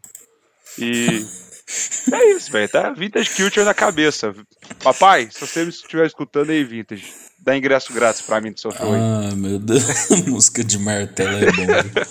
E 0.77 1.25
é 2.11 2.31
isso, 2.31 2.51
velho. 2.51 2.67
Tá 2.67 2.89
Vintage 2.89 3.29
Culture 3.29 3.65
na 3.65 3.73
cabeça. 3.73 4.35
Papai, 4.83 5.29
se 5.31 5.39
você 5.39 5.63
estiver 5.63 6.05
escutando 6.05 6.49
aí, 6.49 6.65
Vintage, 6.65 7.13
dá 7.39 7.55
ingresso 7.55 7.93
grátis 7.93 8.23
pra 8.23 8.41
mim 8.41 8.51
do 8.51 8.59
seu 8.59 8.71
show 8.71 8.93
aí. 8.93 8.99
Ah, 8.99 9.33
meu 9.37 9.57
Deus. 9.57 10.09
Música 10.27 10.61
de 10.65 10.77
martelo 10.77 11.37
é 11.37 11.49
bom. 11.49 12.03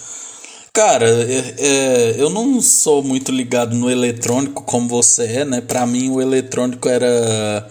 Cara, 0.79 1.07
é- 1.09 1.55
é, 1.59 2.15
eu 2.23 2.31
não 2.31 2.61
sou 2.61 3.03
muito 3.03 3.33
ligado 3.33 3.75
no 3.75 3.91
eletrônico 3.91 4.63
como 4.63 4.89
você 4.89 5.25
é, 5.25 5.45
né? 5.45 5.61
Pra 5.61 5.85
mim 5.85 6.09
o 6.09 6.21
eletrônico 6.23 6.89
era. 6.89 7.69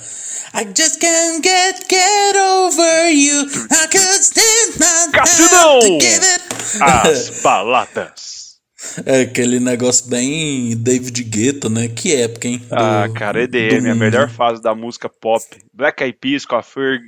I 0.54 0.66
just 0.76 1.00
can't 1.00 1.42
get, 1.42 1.86
get 1.90 2.36
over 2.36 3.10
you. 3.14 3.44
I 3.46 3.88
could 3.90 4.20
stand 4.22 4.74
my 4.78 5.12
Cassidão! 5.14 5.80
to 5.80 6.00
give 6.02 6.22
it. 6.26 6.44
As 6.82 7.30
baladas. 7.42 8.58
É 9.06 9.22
aquele 9.22 9.62
negócio 9.62 10.10
bem 10.10 10.76
David 10.76 11.24
Guetta, 11.24 11.70
né? 11.70 11.88
Que 11.88 12.14
época, 12.14 12.50
hein? 12.50 12.58
Do- 12.58 12.76
Ah, 12.76 13.08
cara, 13.16 13.42
EDM, 13.44 13.84
do 13.84 13.92
a 13.92 13.96
melhor 13.96 14.30
fase 14.30 14.62
da 14.62 14.76
música 14.76 15.08
pop. 15.08 15.46
Black 15.74 16.04
Eyed 16.04 16.18
Peas 16.20 16.46
com 16.46 16.58
a 16.58 16.62
Ferg, 16.62 17.02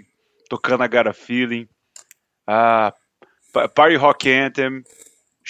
tocando 0.49 0.81
a 0.81 0.87
Got 0.87 1.09
a 1.09 1.13
Feeling. 1.13 1.67
Ah, 2.47 2.93
Pa- 3.51 3.67
Party 3.67 3.97
Rock 3.97 4.31
Anthem. 4.31 4.81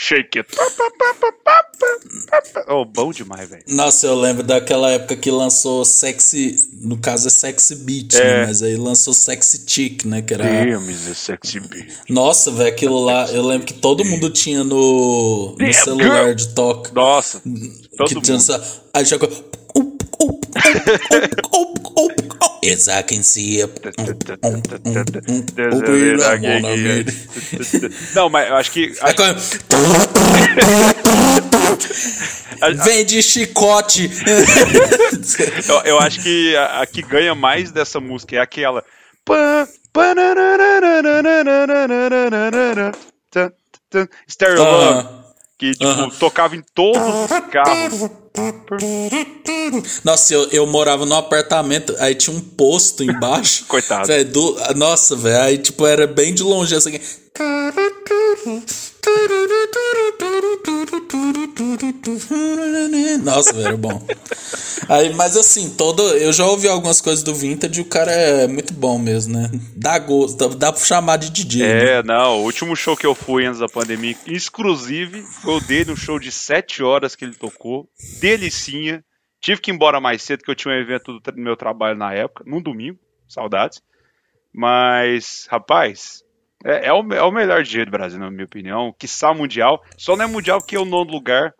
Shake 0.01 0.39
It. 0.39 0.47
Oh, 2.69 2.85
bom 2.85 3.11
demais, 3.11 3.49
velho. 3.49 3.63
Nossa, 3.67 4.07
eu 4.07 4.15
lembro 4.15 4.43
daquela 4.43 4.89
época 4.91 5.17
que 5.17 5.29
lançou 5.29 5.83
Sexy. 5.83 6.55
No 6.81 6.97
caso 6.97 7.27
é 7.27 7.29
Sexy 7.29 7.75
Beat, 7.75 8.13
É. 8.13 8.23
né? 8.23 8.45
Mas 8.47 8.63
aí 8.63 8.77
lançou 8.77 9.13
Sexy 9.13 9.61
Chick, 9.67 10.07
né? 10.07 10.21
Que 10.21 10.35
era. 10.35 10.45
Is 10.89 11.09
a 11.09 11.13
sexy 11.13 11.59
beat. 11.59 11.89
Nossa, 12.07 12.49
velho, 12.49 12.69
aquilo 12.69 13.03
lá. 13.03 13.29
Eu 13.29 13.45
lembro 13.45 13.67
que 13.67 13.73
todo 13.73 14.05
mundo 14.05 14.29
tinha 14.29 14.63
no, 14.63 15.57
no 15.59 15.73
celular 15.73 16.33
de 16.33 16.47
toque. 16.55 16.95
Nossa, 16.95 17.41
que 17.41 17.97
todo 17.97 18.21
tinha 18.21 18.37
mundo. 18.37 18.51
essa. 18.53 18.83
Aí 18.93 19.05
chegou. 19.05 19.29
Yes, 22.69 22.87
I 22.87 23.01
can 23.01 23.23
see 23.23 23.63
a. 23.63 23.67
Não, 28.13 28.29
mas 28.29 28.47
eu 28.47 28.55
acho 28.57 28.71
que. 28.71 28.93
É 32.61 32.71
vem 32.85 33.05
de 33.05 33.23
chicote! 33.23 34.11
eu, 35.67 35.79
eu, 35.85 35.99
acho 35.99 36.21
que 36.21 36.55
a, 36.55 36.81
a, 36.81 36.85
que 36.85 37.01
ganha 37.01 37.33
mais 37.33 37.71
dessa 37.71 37.99
música 37.99 38.35
é 38.35 38.39
aquela. 38.39 38.83
Stereo 44.29 44.61
ah. 44.61 44.69
uh 44.69 45.03
-huh. 45.03 45.23
que 45.57 45.71
tipo, 45.71 45.85
uh 45.85 46.07
-huh. 46.07 46.19
tocava 46.19 46.55
em 46.55 46.63
todos 46.75 47.01
os 47.01 47.31
carros. 47.51 48.11
Nossa, 50.03 50.33
eu, 50.33 50.47
eu 50.51 50.67
morava 50.67 51.05
num 51.05 51.15
apartamento, 51.15 51.95
aí 51.99 52.15
tinha 52.15 52.35
um 52.35 52.39
posto 52.41 53.03
embaixo. 53.03 53.65
Coitado. 53.69 54.07
Véi, 54.07 54.23
do- 54.23 54.55
nossa, 54.75 55.15
velho, 55.15 55.41
aí 55.41 55.57
tipo 55.57 55.85
era 55.85 56.05
bem 56.07 56.33
de 56.33 56.43
longe 56.43 56.75
assim. 56.75 56.99
Nossa, 63.23 63.53
velho, 63.53 63.67
era 63.67 63.77
bom. 63.77 64.01
Aí, 64.87 65.13
mas 65.13 65.37
assim, 65.37 65.69
todo. 65.71 66.01
Eu 66.17 66.31
já 66.33 66.45
ouvi 66.45 66.67
algumas 66.67 66.99
coisas 67.01 67.23
do 67.23 67.33
Vintage 67.33 67.79
e 67.79 67.83
o 67.83 67.85
cara 67.85 68.11
é 68.11 68.47
muito 68.47 68.73
bom 68.73 68.97
mesmo, 68.97 69.33
né? 69.37 69.49
Dá 69.75 69.99
gosto, 69.99 70.49
dá, 70.55 70.71
pra 70.71 70.83
chamar 70.83 71.17
de 71.17 71.29
DJ. 71.29 71.61
né? 71.61 71.85
É, 71.99 72.03
não, 72.03 72.39
o 72.39 72.43
último 72.43 72.75
show 72.75 72.95
que 72.97 73.05
eu 73.05 73.13
fui 73.13 73.45
antes 73.45 73.59
da 73.59 73.67
pandemia, 73.67 74.15
exclusive, 74.25 75.23
foi 75.41 75.55
o 75.55 75.59
dele, 75.59 75.91
um 75.91 75.95
show 75.95 76.19
de 76.19 76.31
7 76.31 76.81
horas 76.83 77.15
que 77.15 77.23
ele 77.25 77.35
tocou, 77.35 77.87
delicinha. 78.37 79.03
Tive 79.41 79.61
que 79.61 79.71
ir 79.71 79.73
embora 79.73 80.01
mais 80.01 80.21
cedo, 80.21 80.43
que 80.43 80.51
eu 80.51 80.55
tinha 80.55 80.73
um 80.73 80.77
evento 80.77 81.19
do 81.19 81.33
meu 81.37 81.55
trabalho 81.55 81.97
na 81.97 82.13
época, 82.13 82.43
num 82.45 82.61
domingo, 82.61 82.99
saudades. 83.27 83.81
Mas, 84.53 85.47
rapaz, 85.49 86.23
é, 86.65 86.87
é 86.87 86.93
o, 86.93 87.01
é 87.13 87.21
o 87.21 87.31
melhor 87.31 87.63
DJ 87.63 87.85
do 87.85 87.91
Brasil, 87.91 88.19
na 88.19 88.29
minha 88.29 88.45
opinião, 88.45 88.93
quiçá 88.97 89.33
mundial. 89.33 89.81
Só 89.97 90.15
não 90.15 90.25
é 90.25 90.27
mundial 90.27 90.59
porque 90.59 90.75
é 90.75 90.79
o 90.79 90.85
nono 90.85 91.11
lugar, 91.11 91.53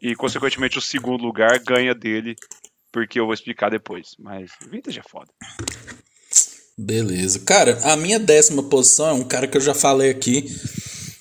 e 0.00 0.14
consequentemente 0.14 0.78
o 0.78 0.82
segundo 0.82 1.24
lugar 1.24 1.58
ganha 1.58 1.94
dele, 1.94 2.36
porque 2.92 3.18
eu 3.18 3.24
vou 3.24 3.34
explicar 3.34 3.70
depois. 3.70 4.14
Mas 4.18 4.50
Vintage 4.70 5.00
é 5.00 5.02
foda. 5.02 5.30
Beleza. 6.76 7.40
Cara, 7.40 7.78
a 7.84 7.96
minha 7.96 8.18
décima 8.18 8.62
posição 8.62 9.08
é 9.08 9.12
um 9.12 9.24
cara 9.24 9.46
que 9.46 9.56
eu 9.56 9.60
já 9.60 9.74
falei 9.74 10.10
aqui, 10.10 10.44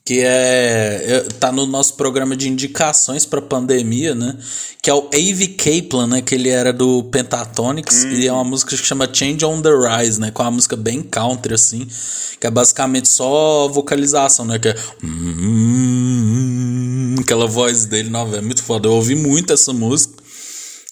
que 0.05 0.19
é, 0.19 1.01
é 1.05 1.19
tá 1.39 1.51
no 1.51 1.65
nosso 1.65 1.95
programa 1.95 2.35
de 2.35 2.49
indicações 2.49 3.25
para 3.25 3.41
pandemia, 3.41 4.13
né? 4.13 4.37
Que 4.81 4.89
é 4.89 4.93
o 4.93 5.07
Ave 5.13 5.47
Kaplan, 5.49 6.07
né? 6.07 6.21
Que 6.21 6.35
ele 6.35 6.49
era 6.49 6.73
do 6.73 7.03
Pentatonix 7.05 8.03
e 8.03 8.27
é 8.27 8.33
uma 8.33 8.43
música 8.43 8.75
que 8.75 8.85
chama 8.85 9.07
Change 9.11 9.45
on 9.45 9.61
the 9.61 9.69
Rise, 9.69 10.19
né? 10.19 10.29
Com 10.29 10.43
uma 10.43 10.51
música 10.51 10.75
bem 10.75 11.01
country 11.01 11.53
assim, 11.53 11.87
que 12.37 12.45
é 12.45 12.51
basicamente 12.51 13.07
só 13.07 13.69
vocalização, 13.69 14.45
né? 14.45 14.59
Que 14.59 14.69
é 14.69 14.75
hum, 15.01 17.15
aquela 17.21 17.47
voz 17.47 17.85
dele, 17.85 18.09
não, 18.09 18.35
é 18.35 18.41
muito 18.41 18.61
foda. 18.61 18.89
Eu 18.89 18.93
ouvi 18.93 19.15
muito 19.15 19.53
essa 19.53 19.71
música. 19.71 20.12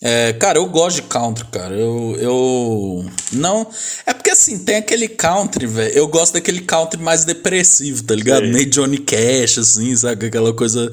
É, 0.04 0.34
cara, 0.34 0.58
eu 0.58 0.66
gosto 0.66 0.96
de 0.96 1.02
country, 1.04 1.46
cara. 1.52 1.76
Eu, 1.76 2.18
eu. 2.20 3.06
Não. 3.34 3.70
É 4.04 4.12
porque 4.16 4.32
assim, 4.32 4.58
tem 4.58 4.78
aquele 4.78 5.08
country, 5.08 5.68
velho. 5.68 5.94
Eu 5.94 6.08
gosto 6.08 6.34
daquele 6.34 6.62
country 6.62 7.00
mais 7.00 7.24
depressivo, 7.24 8.02
tá 8.02 8.16
ligado? 8.16 8.48
Meio 8.48 8.66
Johnny 8.66 8.98
Cash, 8.98 9.60
assim, 9.60 9.96
sabe? 9.96 10.26
Aquela 10.26 10.52
coisa 10.54 10.90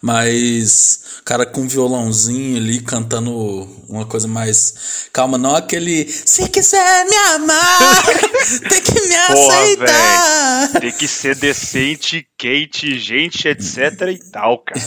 mais. 0.00 1.00
Cara 1.24 1.44
com 1.44 1.66
violãozinho 1.66 2.56
ali 2.56 2.80
cantando 2.80 3.68
uma 3.88 4.06
coisa 4.06 4.28
mais. 4.28 5.08
Calma, 5.12 5.36
não 5.36 5.56
aquele. 5.56 6.08
Se 6.08 6.48
quiser 6.48 7.04
me 7.06 7.16
amar, 7.34 8.06
tem 8.68 8.80
que 8.80 8.94
me 8.94 9.26
Porra, 9.26 9.58
aceitar. 9.58 10.80
Tem 10.80 10.92
que 10.92 11.08
ser 11.08 11.34
decente, 11.34 12.24
quente, 12.38 12.96
gente, 12.96 13.46
etc 13.50 14.02
e 14.08 14.18
tal, 14.30 14.58
cara. 14.58 14.80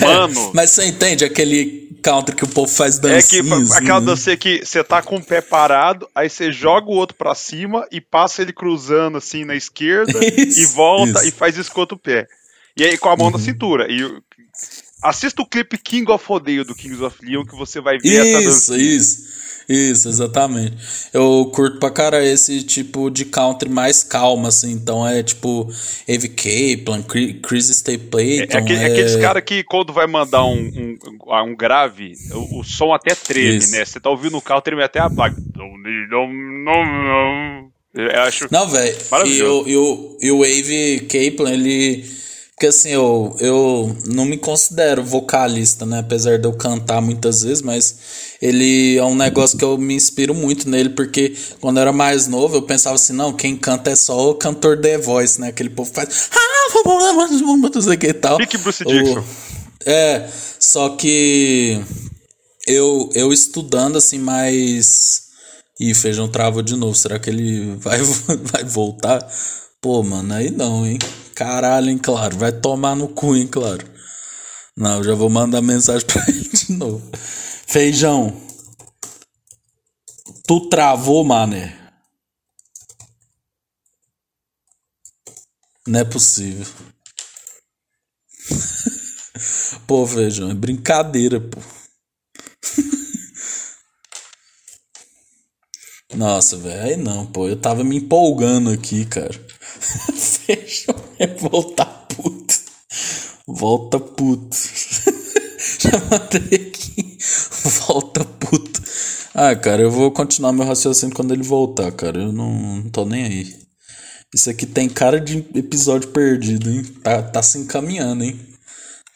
Mano. 0.00 0.50
Mas 0.52 0.70
você 0.70 0.86
entende 0.86 1.24
aquele 1.24 1.79
country 2.00 2.34
que 2.36 2.44
o 2.44 2.48
povo 2.48 2.70
faz 2.72 2.96
É 3.04 3.22
que 3.22 3.42
dancinhas? 3.42 3.72
aquela 3.72 4.00
né? 4.00 4.06
dança 4.06 4.36
que 4.36 4.64
você 4.64 4.82
tá 4.84 5.02
com 5.02 5.16
o 5.16 5.24
pé 5.24 5.40
parado, 5.40 6.08
aí 6.14 6.28
você 6.28 6.50
joga 6.52 6.88
o 6.88 6.94
outro 6.94 7.16
pra 7.16 7.34
cima 7.34 7.86
e 7.92 8.00
passa 8.00 8.42
ele 8.42 8.52
cruzando 8.52 9.18
assim 9.18 9.44
na 9.44 9.54
esquerda 9.54 10.18
e 10.24 10.42
Isso, 10.48 10.74
volta 10.74 11.20
isso. 11.20 11.28
e 11.28 11.30
faz 11.30 11.56
isso 11.56 11.70
com 11.72 11.80
o 11.80 11.82
outro 11.82 11.96
pé. 11.98 12.26
E 12.76 12.84
aí 12.84 12.96
com 12.96 13.08
a 13.08 13.16
mão 13.16 13.30
na 13.30 13.38
cintura. 13.38 13.90
E 13.90 14.02
o- 14.04 14.22
assista 15.02 15.42
o 15.42 15.46
clipe 15.46 15.78
King 15.78 16.10
of 16.10 16.24
Odeio 16.28 16.64
do 16.64 16.74
Kings 16.74 17.02
of 17.02 17.16
Leon 17.24 17.44
que 17.44 17.54
você 17.56 17.80
vai 17.80 17.98
ver 17.98 18.16
essa 18.16 18.40
Isso, 18.40 18.44
dança. 18.72 18.78
isso. 18.78 19.40
Isso, 19.72 20.08
exatamente. 20.08 20.76
Eu 21.12 21.48
curto 21.54 21.78
pra 21.78 21.92
cara 21.92 22.24
esse 22.26 22.64
tipo 22.64 23.08
de 23.08 23.24
country 23.24 23.68
mais 23.68 24.02
calma, 24.02 24.48
assim. 24.48 24.72
Então 24.72 25.06
é 25.06 25.22
tipo 25.22 25.70
Ave 26.08 26.28
Kaplan, 26.28 27.02
Chris 27.40 27.68
Stapleton. 27.68 28.52
É, 28.52 28.58
aquele- 28.58 28.74
é- 28.82 28.86
aqueles 28.86 29.14
caras 29.16 29.44
que 29.44 29.62
quando 29.62 29.92
vai 29.92 30.08
mandar 30.08 30.44
um, 30.44 30.56
um, 30.58 30.98
um 31.44 31.54
grave, 31.54 32.14
o, 32.32 32.58
o 32.60 32.64
som 32.64 32.92
até 32.92 33.14
treme, 33.14 33.58
Isso. 33.58 33.70
né? 33.70 33.84
Você 33.84 34.00
tá 34.00 34.10
ouvindo 34.10 34.36
o 34.36 34.42
carro, 34.42 34.60
treme 34.60 34.82
até 34.82 34.98
a 34.98 35.08
placa. 35.08 35.36
Não, 38.50 38.68
velho. 38.68 38.96
E, 39.26 39.42
o- 39.42 40.08
e, 40.20 40.26
e 40.26 40.30
Wave 40.32 41.00
Kaplan, 41.08 41.52
ele. 41.52 42.04
Porque 42.60 42.66
assim, 42.66 42.90
eu, 42.90 43.34
eu 43.40 43.96
não 44.04 44.26
me 44.26 44.36
considero 44.36 45.02
vocalista, 45.02 45.86
né? 45.86 46.00
Apesar 46.00 46.38
de 46.38 46.46
eu 46.46 46.52
cantar 46.52 47.00
muitas 47.00 47.42
vezes, 47.42 47.62
mas 47.62 47.96
ele 48.38 48.98
é 48.98 49.02
um 49.02 49.14
negócio 49.14 49.56
que 49.56 49.64
eu 49.64 49.78
me 49.78 49.94
inspiro 49.94 50.34
muito 50.34 50.68
nele, 50.68 50.90
porque 50.90 51.34
quando 51.58 51.78
eu 51.78 51.80
era 51.80 51.90
mais 51.90 52.26
novo, 52.26 52.56
eu 52.56 52.60
pensava 52.60 52.96
assim, 52.96 53.14
não, 53.14 53.32
quem 53.32 53.56
canta 53.56 53.92
é 53.92 53.96
só 53.96 54.28
o 54.28 54.34
cantor 54.34 54.78
The 54.78 54.98
Voice, 54.98 55.40
né? 55.40 55.48
Aquele 55.48 55.70
povo 55.70 55.90
faz. 55.90 56.28
Não 56.84 57.82
sei 57.82 57.94
o 57.94 57.98
que 57.98 58.08
e 58.08 58.12
tal. 58.12 58.36
Pique 58.36 58.58
Bruce 58.58 58.84
Dixon. 58.84 59.24
É, 59.86 60.28
só 60.58 60.90
que 60.90 61.80
eu, 62.66 63.08
eu 63.14 63.32
estudando 63.32 63.96
assim 63.96 64.18
mais. 64.18 65.22
Ih, 65.80 65.94
feijão 65.94 66.28
travou 66.28 66.60
de 66.60 66.76
novo. 66.76 66.94
Será 66.94 67.18
que 67.18 67.30
ele 67.30 67.74
vai, 67.76 68.02
vai 68.52 68.64
voltar? 68.64 69.26
Pô, 69.80 70.02
mano, 70.02 70.34
aí 70.34 70.50
não, 70.50 70.86
hein? 70.86 70.98
Caralho, 71.40 71.88
hein, 71.88 71.96
claro. 71.96 72.36
Vai 72.36 72.52
tomar 72.52 72.94
no 72.94 73.08
cu, 73.08 73.34
hein, 73.34 73.46
claro. 73.46 73.82
Não, 74.76 74.98
eu 74.98 75.04
já 75.04 75.14
vou 75.14 75.30
mandar 75.30 75.62
mensagem 75.62 76.04
pra 76.06 76.22
ele 76.28 76.50
de 76.50 76.72
novo. 76.72 77.10
Feijão. 77.66 78.38
Tu 80.46 80.68
travou, 80.68 81.24
mané. 81.24 81.74
Não 85.86 86.00
é 86.00 86.04
possível. 86.04 86.66
Pô, 89.88 90.06
feijão, 90.06 90.50
é 90.50 90.54
brincadeira, 90.54 91.40
pô. 91.40 91.58
Nossa, 96.14 96.58
velho, 96.58 96.82
aí 96.82 96.98
não, 96.98 97.24
pô. 97.24 97.48
Eu 97.48 97.58
tava 97.58 97.82
me 97.82 97.96
empolgando 97.96 98.68
aqui, 98.68 99.06
cara. 99.06 99.49
Feijão 99.80 100.94
é 101.18 101.26
voltar 101.26 102.06
puto. 102.08 102.54
Volta 103.46 103.98
puto. 103.98 104.56
Já 105.80 105.98
mandei 106.10 106.68
aqui. 106.68 107.18
Volta 107.86 108.24
puto. 108.24 108.82
Ah, 109.34 109.54
cara, 109.56 109.82
eu 109.82 109.90
vou 109.90 110.10
continuar 110.10 110.52
meu 110.52 110.66
raciocínio 110.66 111.14
quando 111.14 111.32
ele 111.32 111.42
voltar, 111.42 111.90
cara. 111.92 112.20
Eu 112.20 112.32
não, 112.32 112.52
não 112.52 112.90
tô 112.90 113.04
nem 113.04 113.24
aí. 113.24 113.60
Isso 114.34 114.48
aqui 114.48 114.66
tem 114.66 114.88
cara 114.88 115.20
de 115.20 115.38
episódio 115.54 116.08
perdido, 116.10 116.70
hein? 116.70 116.84
Tá, 117.02 117.22
tá 117.22 117.42
se 117.42 117.58
encaminhando, 117.58 118.22
hein? 118.22 118.38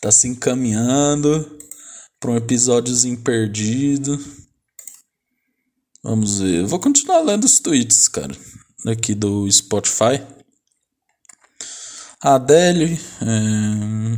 Tá 0.00 0.11
se 0.11 0.27
encaminhando 0.27 1.59
pra 2.18 2.33
um 2.33 2.37
episódiozinho 2.37 3.18
perdido. 3.18 4.18
Vamos 6.03 6.40
ver. 6.40 6.61
Eu 6.61 6.68
vou 6.68 6.81
continuar 6.81 7.20
lendo 7.20 7.44
os 7.44 7.61
tweets, 7.61 8.09
cara. 8.09 8.37
Aqui 8.87 9.14
do 9.14 9.50
Spotify. 9.50 10.20
Adele. 12.25 12.99
é, 13.21 14.17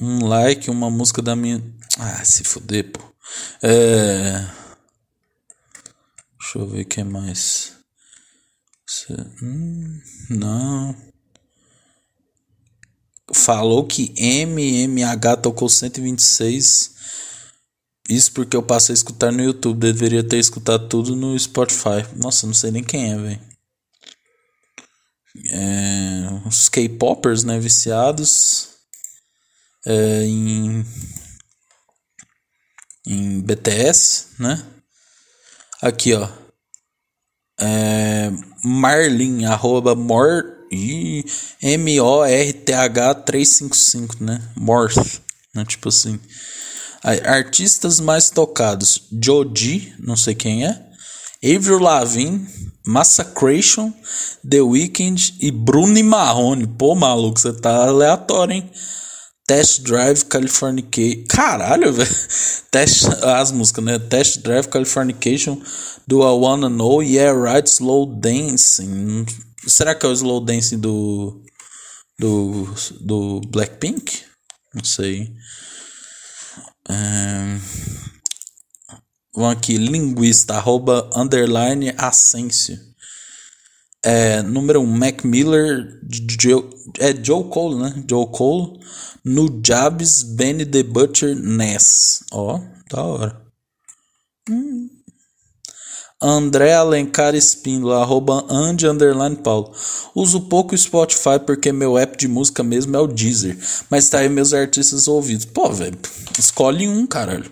Um 0.00 0.28
like, 0.28 0.70
uma 0.70 0.88
música 0.88 1.20
da 1.20 1.34
minha. 1.34 1.60
Ah, 1.98 2.24
se 2.24 2.44
fuder, 2.44 2.92
pô. 2.92 3.00
É... 3.60 4.46
Deixa 6.38 6.58
eu 6.58 6.68
ver 6.68 6.82
o 6.82 6.86
que 6.86 7.02
mais. 7.02 7.72
Hum, 9.42 10.00
não. 10.30 10.94
Falou 13.34 13.84
que 13.84 14.14
MMH 14.16 15.38
tocou 15.42 15.68
126. 15.68 16.94
Isso 18.08 18.30
porque 18.32 18.56
eu 18.56 18.62
passei 18.62 18.92
a 18.92 18.94
escutar 18.94 19.32
no 19.32 19.42
YouTube. 19.42 19.80
Deveria 19.80 20.22
ter 20.22 20.38
escutado 20.38 20.88
tudo 20.88 21.16
no 21.16 21.36
Spotify. 21.36 22.06
Nossa, 22.14 22.46
não 22.46 22.54
sei 22.54 22.70
nem 22.70 22.84
quem 22.84 23.12
é, 23.12 23.18
velho. 23.18 23.57
É, 25.46 26.46
os 26.46 26.68
K-popers, 26.68 27.44
né? 27.44 27.58
Viciados 27.58 28.68
é, 29.86 30.24
em, 30.24 30.84
em 33.06 33.40
BTS, 33.40 34.26
né? 34.38 34.64
Aqui, 35.80 36.14
ó. 36.14 36.28
É, 37.60 38.30
Marlin, 38.64 39.44
arroba 39.44 39.94
mor, 39.94 40.58
M-O-R-T-H 41.62 43.14
355, 43.14 44.22
né? 44.22 44.52
Morth, 44.56 45.20
né? 45.54 45.64
Tipo 45.64 45.88
assim. 45.88 46.20
Artistas 47.02 48.00
mais 48.00 48.30
tocados: 48.30 49.08
Joji, 49.10 49.94
não 49.98 50.16
sei 50.16 50.34
quem 50.34 50.66
é. 50.66 50.87
Avril 51.42 51.78
Lavigne, 51.78 52.46
Massacration, 52.86 53.92
The 54.48 54.60
Weeknd 54.60 55.36
e 55.40 55.50
Bruno 55.50 56.02
Marrone. 56.02 56.66
Pô, 56.66 56.94
maluco, 56.94 57.38
você 57.38 57.52
tá 57.52 57.86
aleatório, 57.86 58.54
hein? 58.54 58.70
Test 59.46 59.82
Drive 59.82 60.24
Californication. 60.24 61.24
Caralho, 61.28 61.92
velho. 61.92 62.10
Test 62.70 63.06
as 63.22 63.50
músicas, 63.50 63.84
né? 63.84 63.98
Test 63.98 64.42
Drive 64.42 64.68
Californication 64.68 65.58
do 66.06 66.22
I 66.22 66.32
Wanna 66.38 66.68
Know, 66.68 67.02
Yeah 67.02 67.32
Right, 67.32 67.66
Slow 67.68 68.06
Dancing. 68.06 69.24
Será 69.66 69.94
que 69.94 70.04
é 70.04 70.08
o 70.08 70.12
Slow 70.12 70.44
Dancing 70.44 70.78
do 70.78 71.42
do 72.18 72.74
do 73.00 73.40
Blackpink? 73.48 74.22
Não 74.74 74.84
sei. 74.84 75.32
Ahn, 76.88 77.58
Vamos 79.38 79.52
aqui, 79.52 79.76
linguista, 79.76 80.54
arroba, 80.54 81.08
underline, 81.14 81.94
Asensio. 81.96 82.76
É, 84.02 84.42
número 84.42 84.80
1, 84.80 84.82
um, 84.82 84.86
Mac 84.86 85.22
Miller, 85.22 86.00
Joe, 86.40 86.68
é 86.98 87.14
Joe 87.14 87.44
Cole, 87.44 87.76
né? 87.76 88.04
Joe 88.10 88.26
Cole, 88.32 88.80
no 89.24 89.60
Jabs, 89.64 90.24
Benny 90.24 90.66
the 90.66 90.82
Butcher, 90.82 91.36
Ness. 91.36 92.24
Ó, 92.32 92.60
da 92.90 93.04
hora. 93.04 93.40
Hum. 94.50 94.90
André 96.20 96.74
Alencar 96.74 97.36
Espíndola, 97.36 98.02
arroba 98.02 98.44
Andy 98.50 98.88
Underline 98.88 99.36
Paulo. 99.36 99.72
Uso 100.16 100.48
pouco 100.48 100.76
Spotify 100.76 101.38
porque 101.46 101.70
meu 101.70 101.96
app 101.96 102.18
de 102.18 102.26
música 102.26 102.64
mesmo 102.64 102.96
é 102.96 102.98
o 102.98 103.06
Deezer. 103.06 103.56
Mas 103.88 104.08
tá 104.08 104.18
aí 104.18 104.28
meus 104.28 104.52
artistas 104.52 105.06
ouvidos. 105.06 105.44
Pô, 105.44 105.70
velho, 105.70 105.96
escolhe 106.36 106.88
um, 106.88 107.06
caralho. 107.06 107.48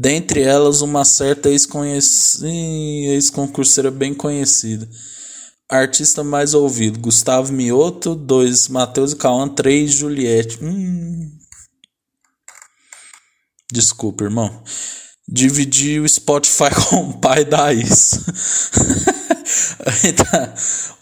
Dentre 0.00 0.40
elas, 0.40 0.80
uma 0.80 1.04
certa 1.04 1.50
ex-concurseira 1.50 3.90
bem 3.90 4.14
conhecida. 4.14 4.88
artista 5.68 6.24
mais 6.24 6.54
ouvido: 6.54 6.98
Gustavo 6.98 7.52
Mioto, 7.52 8.14
2 8.14 8.68
Matheus 8.68 9.12
e 9.12 9.16
Cauã, 9.16 9.46
3 9.46 9.92
Juliette. 9.92 10.58
Hum. 10.64 11.30
Desculpa, 13.70 14.24
irmão. 14.24 14.62
Dividi 15.28 16.00
o 16.00 16.08
Spotify 16.08 16.70
com 16.88 17.10
o 17.10 17.18
pai 17.18 17.44
da. 17.44 17.66
Aí 17.66 17.84
tá. 20.16 20.54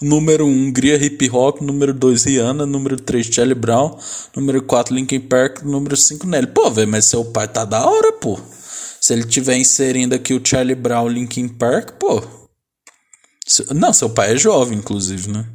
Número 0.03 0.45
1, 0.45 0.51
um, 0.51 0.73
Gria 0.73 0.97
Hip 0.97 1.31
Hop. 1.31 1.61
Número 1.61 1.95
2, 1.95 2.25
Rihanna. 2.25 2.67
Número 2.67 2.97
3, 2.97 3.33
Charlie 3.33 3.55
Brown. 3.55 3.97
Número 4.35 4.61
4, 4.61 4.93
Linkin 4.93 5.21
Park. 5.21 5.63
Número 5.63 5.97
5, 5.97 6.27
Nelly. 6.27 6.49
Pô, 6.49 6.69
velho, 6.69 6.89
mas 6.89 7.05
seu 7.05 7.25
pai 7.27 7.47
tá 7.47 7.65
da 7.65 7.89
hora, 7.89 8.13
pô. 8.15 8.41
Se 9.09 9.14
ele 9.14 9.25
tiver 9.25 9.57
inserindo 9.57 10.14
aqui 10.14 10.35
o 10.35 10.47
Charlie 10.47 10.75
Brown, 10.75 11.09
Linkin 11.09 11.49
Park, 11.49 11.92
pô. 11.92 12.21
Não, 13.75 13.90
seu 13.90 14.11
pai 14.11 14.35
é 14.35 14.37
jovem, 14.37 14.77
inclusive, 14.77 15.31
né? 15.31 15.51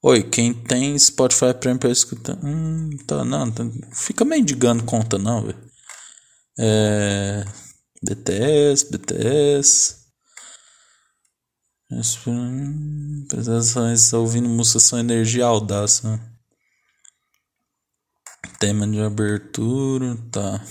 Oi, 0.00 0.22
quem 0.22 0.54
tem 0.54 0.96
Spotify 0.96 1.52
Premium 1.52 1.80
pra 1.80 1.90
escutar. 1.90 2.38
Hum, 2.40 2.90
tá, 3.08 3.24
não, 3.24 3.50
tá, 3.50 3.64
fica 3.92 4.24
mendigando 4.24 4.84
conta, 4.84 5.18
não, 5.18 5.42
velho. 5.42 5.58
É. 6.60 7.44
BTS, 8.04 8.88
BTS. 8.88 9.96
Apresentações 13.26 14.12
ouvindo 14.12 14.48
música 14.48 14.78
são 14.78 15.00
energia 15.00 15.44
audaz, 15.44 16.02
né? 16.02 16.20
Tema 18.60 18.86
de 18.86 19.00
abertura, 19.00 20.16
tá. 20.30 20.64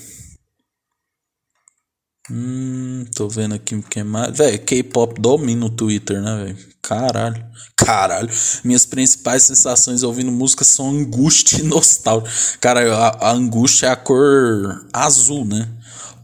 Hum, 2.31 3.05
tô 3.15 3.27
vendo 3.27 3.55
aqui 3.55 3.81
quem 3.89 4.03
mais. 4.03 4.37
Véi, 4.37 4.57
K-pop 4.59 5.19
domina 5.19 5.65
o 5.65 5.69
Twitter, 5.69 6.21
né, 6.21 6.43
velho? 6.43 6.57
Caralho. 6.81 7.43
Caralho. 7.75 8.29
Minhas 8.63 8.85
principais 8.85 9.43
sensações 9.43 10.03
ouvindo 10.03 10.31
música 10.31 10.63
são 10.63 10.89
angústia 10.89 11.59
e 11.59 11.63
nostalgia. 11.63 12.31
Cara, 12.61 12.95
a, 12.95 13.29
a 13.29 13.31
angústia 13.31 13.87
é 13.87 13.89
a 13.89 13.95
cor 13.95 14.85
azul, 14.93 15.43
né? 15.43 15.67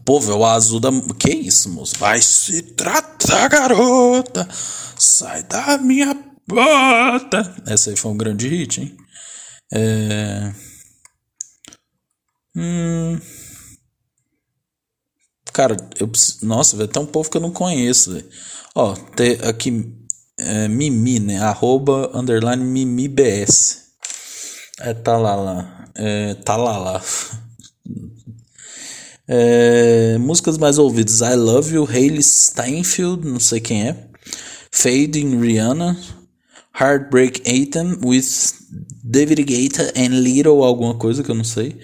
Pô, 0.04 0.20
velho, 0.20 0.38
o 0.38 0.46
azul 0.46 0.78
da. 0.78 0.90
Que 1.18 1.30
isso, 1.30 1.68
moço? 1.70 1.96
Vai 1.98 2.22
se 2.22 2.62
tratar, 2.62 3.48
garota. 3.48 4.48
Sai 4.96 5.42
da 5.42 5.76
minha 5.78 6.16
bota. 6.46 7.54
Essa 7.66 7.90
aí 7.90 7.96
foi 7.96 8.12
um 8.12 8.16
grande 8.16 8.46
hit, 8.48 8.80
hein? 8.80 8.96
É. 9.72 10.52
Hum. 12.54 13.18
Cara, 15.56 15.74
eu 15.98 16.10
Nossa, 16.42 16.76
velho, 16.76 16.86
tem 16.86 17.02
um 17.02 17.06
povo 17.06 17.30
que 17.30 17.38
eu 17.38 17.40
não 17.40 17.50
conheço, 17.50 18.12
velho. 18.12 18.28
Ó, 18.74 18.94
tem 19.16 19.38
aqui. 19.42 19.90
É, 20.38 20.68
Mimi, 20.68 21.18
né? 21.18 21.38
Arroba 21.38 22.10
underline 22.12 22.62
MimiBS. 22.62 23.84
É, 24.80 24.92
tá 24.92 25.16
lá. 25.16 25.88
É, 25.94 26.34
tá 26.34 26.56
lá. 26.56 27.02
É, 29.28 30.16
músicas 30.18 30.56
mais 30.56 30.78
ouvidas: 30.78 31.20
I 31.20 31.34
Love 31.34 31.74
You, 31.74 31.84
Hailey 31.84 32.22
Steinfeld, 32.22 33.26
não 33.26 33.40
sei 33.40 33.58
quem 33.58 33.88
é. 33.88 34.08
Fading 34.70 35.40
Rihanna. 35.40 35.98
Heartbreak 36.78 37.42
Anthem 37.44 37.98
with 38.04 38.52
David 39.02 39.42
Guetta 39.42 39.92
and 39.96 40.20
Little 40.22 40.62
alguma 40.62 40.94
coisa 40.94 41.24
que 41.24 41.30
eu 41.30 41.34
não 41.34 41.42
sei. 41.42 41.80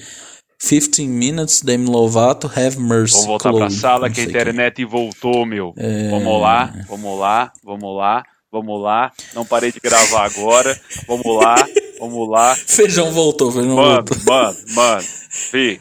15 0.62 1.08
Minutes, 1.08 1.60
Demi 1.60 1.86
Lovato, 1.86 2.46
Have 2.46 2.78
Mercy. 2.78 3.14
Vamos 3.14 3.26
voltar 3.26 3.50
Chloe, 3.50 3.60
pra 3.60 3.70
sala 3.70 4.08
que 4.10 4.20
a 4.20 4.24
internet 4.24 4.76
que. 4.76 4.84
voltou, 4.84 5.44
meu. 5.44 5.74
É... 5.76 6.08
Vamos 6.08 6.40
lá, 6.40 6.72
vamos 6.88 7.18
lá, 7.18 7.52
vamos 7.64 7.96
lá, 7.96 8.22
vamos 8.50 8.82
lá. 8.82 9.12
Não 9.34 9.44
parei 9.44 9.72
de 9.72 9.80
gravar 9.80 10.24
agora. 10.24 10.80
Vamos 11.08 11.36
lá, 11.36 11.56
vamos 11.98 12.28
lá. 12.30 12.54
Feijão 12.66 13.10
voltou, 13.10 13.50
feijão 13.50 13.74
mano, 13.74 14.04
voltou. 14.06 14.16
Mano, 14.24 14.56
mano, 14.68 15.02
fi, 15.30 15.80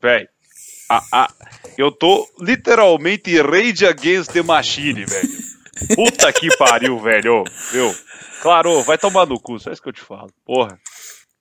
véi. 0.00 0.26
A, 0.88 1.02
a, 1.12 1.30
eu 1.76 1.92
tô 1.92 2.26
literalmente 2.40 3.40
Rage 3.42 3.86
Against 3.86 4.32
the 4.32 4.42
Machine, 4.42 5.04
velho. 5.04 5.28
Puta 5.94 6.32
que 6.32 6.48
pariu, 6.56 6.98
velho. 6.98 7.44
Viu? 7.72 7.94
Claro, 8.40 8.82
vai 8.82 8.96
tomar 8.96 9.26
no 9.26 9.38
cu, 9.38 9.58
só 9.58 9.70
isso 9.70 9.82
que 9.82 9.88
eu 9.88 9.92
te 9.92 10.00
falo. 10.00 10.30
Porra. 10.46 10.78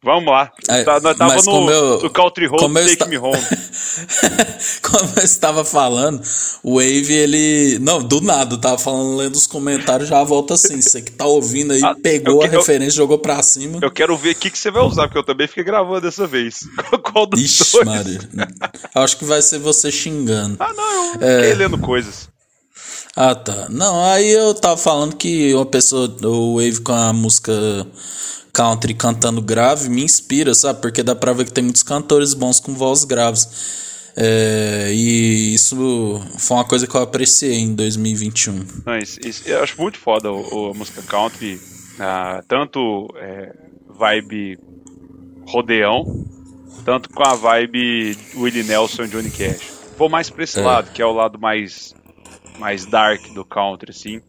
Vamos 0.03 0.25
lá. 0.25 0.51
Tá, 0.83 0.99
nós 0.99 1.17
tava 1.17 1.41
no, 1.43 1.71
eu, 1.71 2.01
no 2.01 2.09
Country 2.09 2.45
Road 2.45 2.73
Take 2.73 2.91
esta... 2.91 3.05
Me 3.05 3.17
Home. 3.17 3.37
como 4.83 5.13
eu 5.15 5.23
estava 5.23 5.63
falando, 5.63 6.21
o 6.61 6.75
Wave, 6.75 7.13
ele. 7.13 7.79
Não, 7.79 8.03
do 8.03 8.19
nada, 8.19 8.55
eu 8.55 8.59
tava 8.59 8.77
falando, 8.77 9.15
lendo 9.15 9.35
os 9.35 9.47
comentários, 9.47 10.09
já 10.09 10.21
volta 10.23 10.55
assim. 10.55 10.81
Você 10.81 11.01
que 11.01 11.11
tá 11.11 11.25
ouvindo 11.25 11.71
aí, 11.71 11.81
ah, 11.81 11.95
pegou 11.95 12.41
eu, 12.41 12.47
a 12.47 12.47
referência, 12.47 12.97
jogou 12.97 13.17
pra 13.17 13.41
cima. 13.41 13.79
Eu 13.81 13.91
quero 13.91 14.17
ver 14.17 14.31
o 14.31 14.35
que, 14.35 14.49
que 14.49 14.59
você 14.59 14.69
vai 14.69 14.83
usar, 14.83 15.03
porque 15.03 15.19
eu 15.19 15.23
também 15.23 15.47
fiquei 15.47 15.63
gravando 15.63 16.01
dessa 16.01 16.27
vez. 16.27 16.67
Qual 17.01 17.25
dos 17.25 17.39
Ixi, 17.39 17.71
dois? 17.71 17.85
Maria. 17.85 18.19
Acho 18.95 19.17
que 19.17 19.23
vai 19.23 19.41
ser 19.41 19.59
você 19.59 19.89
xingando. 19.89 20.57
Ah, 20.59 20.73
não, 20.73 21.13
eu 21.15 21.27
é... 21.27 21.35
fiquei 21.37 21.53
lendo 21.53 21.77
coisas. 21.77 22.27
Ah, 23.15 23.35
tá. 23.35 23.67
Não, 23.69 24.03
aí 24.03 24.29
eu 24.29 24.53
tava 24.53 24.75
falando 24.75 25.15
que 25.15 25.53
uma 25.53 25.65
pessoa, 25.65 26.13
o 26.23 26.55
Wave 26.55 26.81
com 26.81 26.91
a 26.91 27.13
música 27.13 27.53
country 28.53 28.93
cantando 28.93 29.41
grave 29.41 29.89
me 29.89 30.03
inspira, 30.03 30.53
sabe? 30.53 30.79
Porque 30.79 31.01
dá 31.01 31.15
pra 31.15 31.33
ver 31.33 31.45
que 31.45 31.51
tem 31.51 31.63
muitos 31.63 31.81
cantores 31.81 32.33
bons 32.35 32.59
com 32.59 32.73
voz 32.73 33.03
graves. 33.03 33.81
É, 34.15 34.91
e 34.93 35.55
isso 35.55 36.21
foi 36.37 36.57
uma 36.57 36.65
coisa 36.65 36.85
que 36.85 36.95
eu 36.95 37.01
apreciei 37.01 37.55
em 37.55 37.73
2021. 37.73 38.65
Não, 38.85 38.97
isso, 38.97 39.19
isso, 39.25 39.49
eu 39.49 39.63
acho 39.63 39.81
muito 39.81 39.97
foda 39.97 40.31
o, 40.31 40.69
a 40.71 40.73
música 40.73 41.01
country, 41.01 41.59
ah, 41.99 42.43
tanto 42.47 43.07
é, 43.17 43.51
vibe 43.89 44.59
rodeão, 45.47 46.05
tanto 46.85 47.09
com 47.09 47.23
a 47.23 47.33
vibe 47.33 48.15
Willie 48.35 48.63
Nelson 48.63 49.05
e 49.05 49.07
Johnny 49.07 49.31
Cash. 49.31 49.73
Vou 49.97 50.09
mais 50.09 50.29
pra 50.29 50.43
esse 50.43 50.59
é. 50.59 50.63
lado, 50.63 50.91
que 50.91 51.01
é 51.01 51.05
o 51.05 51.11
lado 51.11 51.39
mais 51.39 51.95
mais 52.59 52.85
dark 52.85 53.21
do 53.33 53.43
country, 53.43 53.91
assim. 53.91 54.21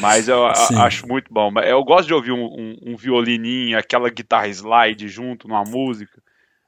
Mas 0.00 0.28
eu 0.28 0.46
a, 0.46 0.52
acho 0.84 1.06
muito 1.06 1.32
bom. 1.32 1.52
Eu 1.60 1.82
gosto 1.84 2.06
de 2.06 2.14
ouvir 2.14 2.32
um, 2.32 2.44
um, 2.44 2.76
um, 2.92 2.96
violininho, 2.96 3.78
aquela 3.78 4.10
guitarra 4.10 4.48
slide 4.48 5.08
junto 5.08 5.48
numa 5.48 5.64
música. 5.64 6.22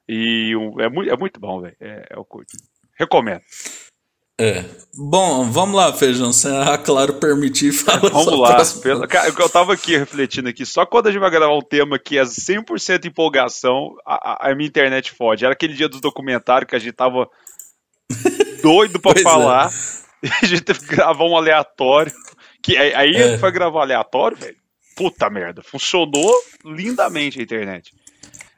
E 0.08 0.56
um, 0.56 0.80
é, 0.80 0.88
muito, 0.88 1.10
é 1.10 1.16
muito 1.16 1.38
bom, 1.38 1.60
velho. 1.60 1.76
É, 1.80 2.06
é 2.10 2.18
o 2.18 2.24
curto. 2.24 2.56
Recomendo. 2.98 3.42
É. 4.40 4.64
Bom, 4.96 5.50
vamos 5.50 5.74
lá, 5.74 5.92
Feijão. 5.92 6.32
Se 6.32 6.46
a 6.46 6.78
Claro 6.78 7.14
permitir, 7.14 7.72
fala 7.72 8.06
Vamos 8.10 8.38
lá. 8.38 8.56
Pelo, 8.80 9.08
cara, 9.08 9.28
eu 9.28 9.48
tava 9.48 9.72
aqui 9.72 9.96
refletindo 9.96 10.48
aqui. 10.48 10.64
Só 10.64 10.86
quando 10.86 11.08
a 11.08 11.10
gente 11.10 11.20
vai 11.20 11.30
gravar 11.30 11.56
um 11.56 11.62
tema 11.62 11.98
que 11.98 12.16
é 12.16 12.22
100% 12.22 13.04
empolgação, 13.06 13.96
a, 14.06 14.48
a, 14.48 14.54
minha 14.54 14.68
internet 14.68 15.10
fode. 15.10 15.44
Era 15.44 15.54
aquele 15.54 15.74
dia 15.74 15.88
do 15.88 16.00
documentário 16.00 16.68
que 16.68 16.76
a 16.76 16.78
gente 16.78 16.92
tava 16.92 17.28
doido 18.62 19.00
pra 19.00 19.18
é. 19.18 19.22
falar. 19.22 19.70
É. 19.70 20.07
a 20.42 20.46
gente 20.46 20.62
teve 20.62 20.80
que 20.80 20.96
gravar 20.96 21.24
um 21.24 21.36
aleatório. 21.36 22.12
Que 22.62 22.76
aí 22.76 23.14
é. 23.14 23.38
foi 23.38 23.52
gravar 23.52 23.82
aleatório, 23.82 24.36
velho. 24.36 24.56
Puta 24.96 25.30
merda. 25.30 25.62
Funcionou 25.62 26.34
lindamente 26.64 27.38
a 27.38 27.42
internet. 27.42 27.94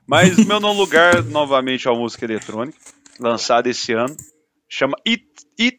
Mas 0.06 0.44
meu 0.44 0.58
não 0.58 0.72
lugar, 0.72 1.22
novamente, 1.30 1.86
é 1.86 1.90
uma 1.90 2.00
música 2.00 2.24
eletrônica, 2.24 2.78
lançada 3.18 3.68
esse 3.68 3.92
ano. 3.92 4.16
Chama 4.68 4.96
It. 5.06 5.24
It, 5.60 5.78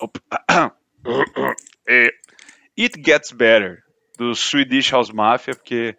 é, 1.86 2.08
It 2.78 3.02
Gets 3.04 3.32
Better, 3.32 3.82
do 4.16 4.34
Swedish 4.34 4.90
House 4.90 5.10
Mafia, 5.10 5.54
porque 5.54 5.96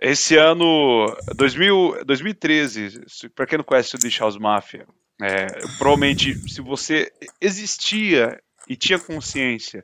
esse 0.00 0.36
ano, 0.36 1.06
2000, 1.36 2.04
2013, 2.04 3.02
para 3.34 3.46
quem 3.46 3.58
não 3.58 3.64
conhece 3.64 3.90
Swedish 3.90 4.18
House 4.18 4.36
Mafia, 4.36 4.86
é, 5.26 5.46
provavelmente, 5.78 6.34
se 6.50 6.60
você 6.60 7.10
existia 7.40 8.38
e 8.68 8.76
tinha 8.76 8.98
consciência 8.98 9.82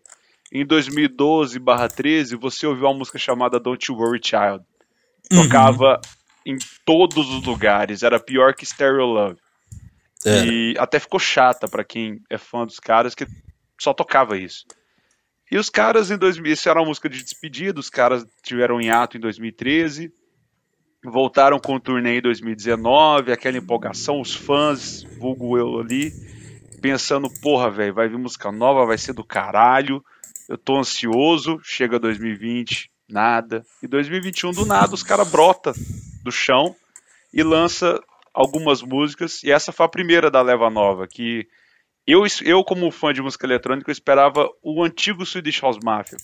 em 0.52 0.66
2012/13, 0.66 2.36
você 2.36 2.66
ouviu 2.66 2.84
uma 2.84 2.98
música 2.98 3.18
chamada 3.18 3.58
Don't 3.58 3.90
You 3.90 3.96
Worry 3.96 4.20
Child. 4.22 4.62
Uhum. 5.32 5.44
Tocava 5.44 5.98
uhum. 6.46 6.52
em 6.52 6.58
todos 6.84 7.30
os 7.30 7.42
lugares, 7.46 8.02
era 8.02 8.20
pior 8.20 8.52
que 8.52 8.66
Stereo 8.66 9.06
Love. 9.06 9.40
É. 10.26 10.44
E 10.44 10.74
até 10.76 11.00
ficou 11.00 11.18
chata 11.18 11.66
para 11.66 11.84
quem 11.84 12.20
é 12.28 12.36
fã 12.36 12.66
dos 12.66 12.78
caras, 12.78 13.14
que 13.14 13.26
só 13.80 13.94
tocava 13.94 14.36
isso. 14.36 14.66
E 15.50 15.56
os 15.56 15.70
caras 15.70 16.10
em 16.10 16.18
2000, 16.18 16.52
isso 16.52 16.68
era 16.68 16.80
uma 16.80 16.88
música 16.88 17.08
de 17.08 17.22
despedida, 17.22 17.80
os 17.80 17.88
caras 17.88 18.26
tiveram 18.42 18.78
em 18.78 18.90
ato 18.90 19.16
em 19.16 19.20
2013 19.20 20.12
voltaram 21.04 21.58
com 21.58 21.74
o 21.74 21.80
turnê 21.80 22.18
em 22.18 22.22
2019, 22.22 23.32
aquela 23.32 23.58
empolgação, 23.58 24.20
os 24.20 24.34
fãs, 24.34 25.04
vulgo 25.18 25.56
eu 25.56 25.78
ali, 25.78 26.12
pensando, 26.80 27.28
porra, 27.40 27.70
velho, 27.70 27.94
vai 27.94 28.08
vir 28.08 28.18
música 28.18 28.52
nova, 28.52 28.86
vai 28.86 28.98
ser 28.98 29.12
do 29.12 29.24
caralho, 29.24 30.04
eu 30.48 30.58
tô 30.58 30.78
ansioso, 30.78 31.58
chega 31.62 31.98
2020, 31.98 32.90
nada, 33.08 33.64
e 33.82 33.86
2021 33.86 34.52
do 34.52 34.66
nada 34.66 34.94
os 34.94 35.02
caras 35.02 35.30
brota 35.30 35.72
do 36.22 36.30
chão 36.30 36.74
e 37.32 37.42
lança 37.42 38.00
algumas 38.32 38.82
músicas, 38.82 39.42
e 39.42 39.50
essa 39.50 39.72
foi 39.72 39.86
a 39.86 39.90
primeira 39.90 40.30
da 40.30 40.42
leva 40.42 40.70
nova, 40.70 41.06
que 41.06 41.46
eu, 42.06 42.24
eu 42.44 42.64
como 42.64 42.90
fã 42.90 43.12
de 43.12 43.22
música 43.22 43.46
eletrônica, 43.46 43.90
eu 43.90 43.92
esperava 43.92 44.48
o 44.62 44.82
antigo 44.82 45.24
Swedish 45.24 45.60
House 45.60 45.78
Mafia, 45.82 46.18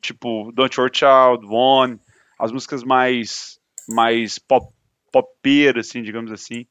tipo 0.00 0.52
Don't 0.52 0.78
Your 0.78 0.90
Child, 0.92 1.46
One, 1.46 1.98
as 2.38 2.52
músicas 2.52 2.82
mais 2.82 3.58
mais 3.88 4.38
pop, 4.38 4.72
popeiras, 5.10 5.88
assim, 5.88 6.02
digamos 6.02 6.32
assim. 6.32 6.66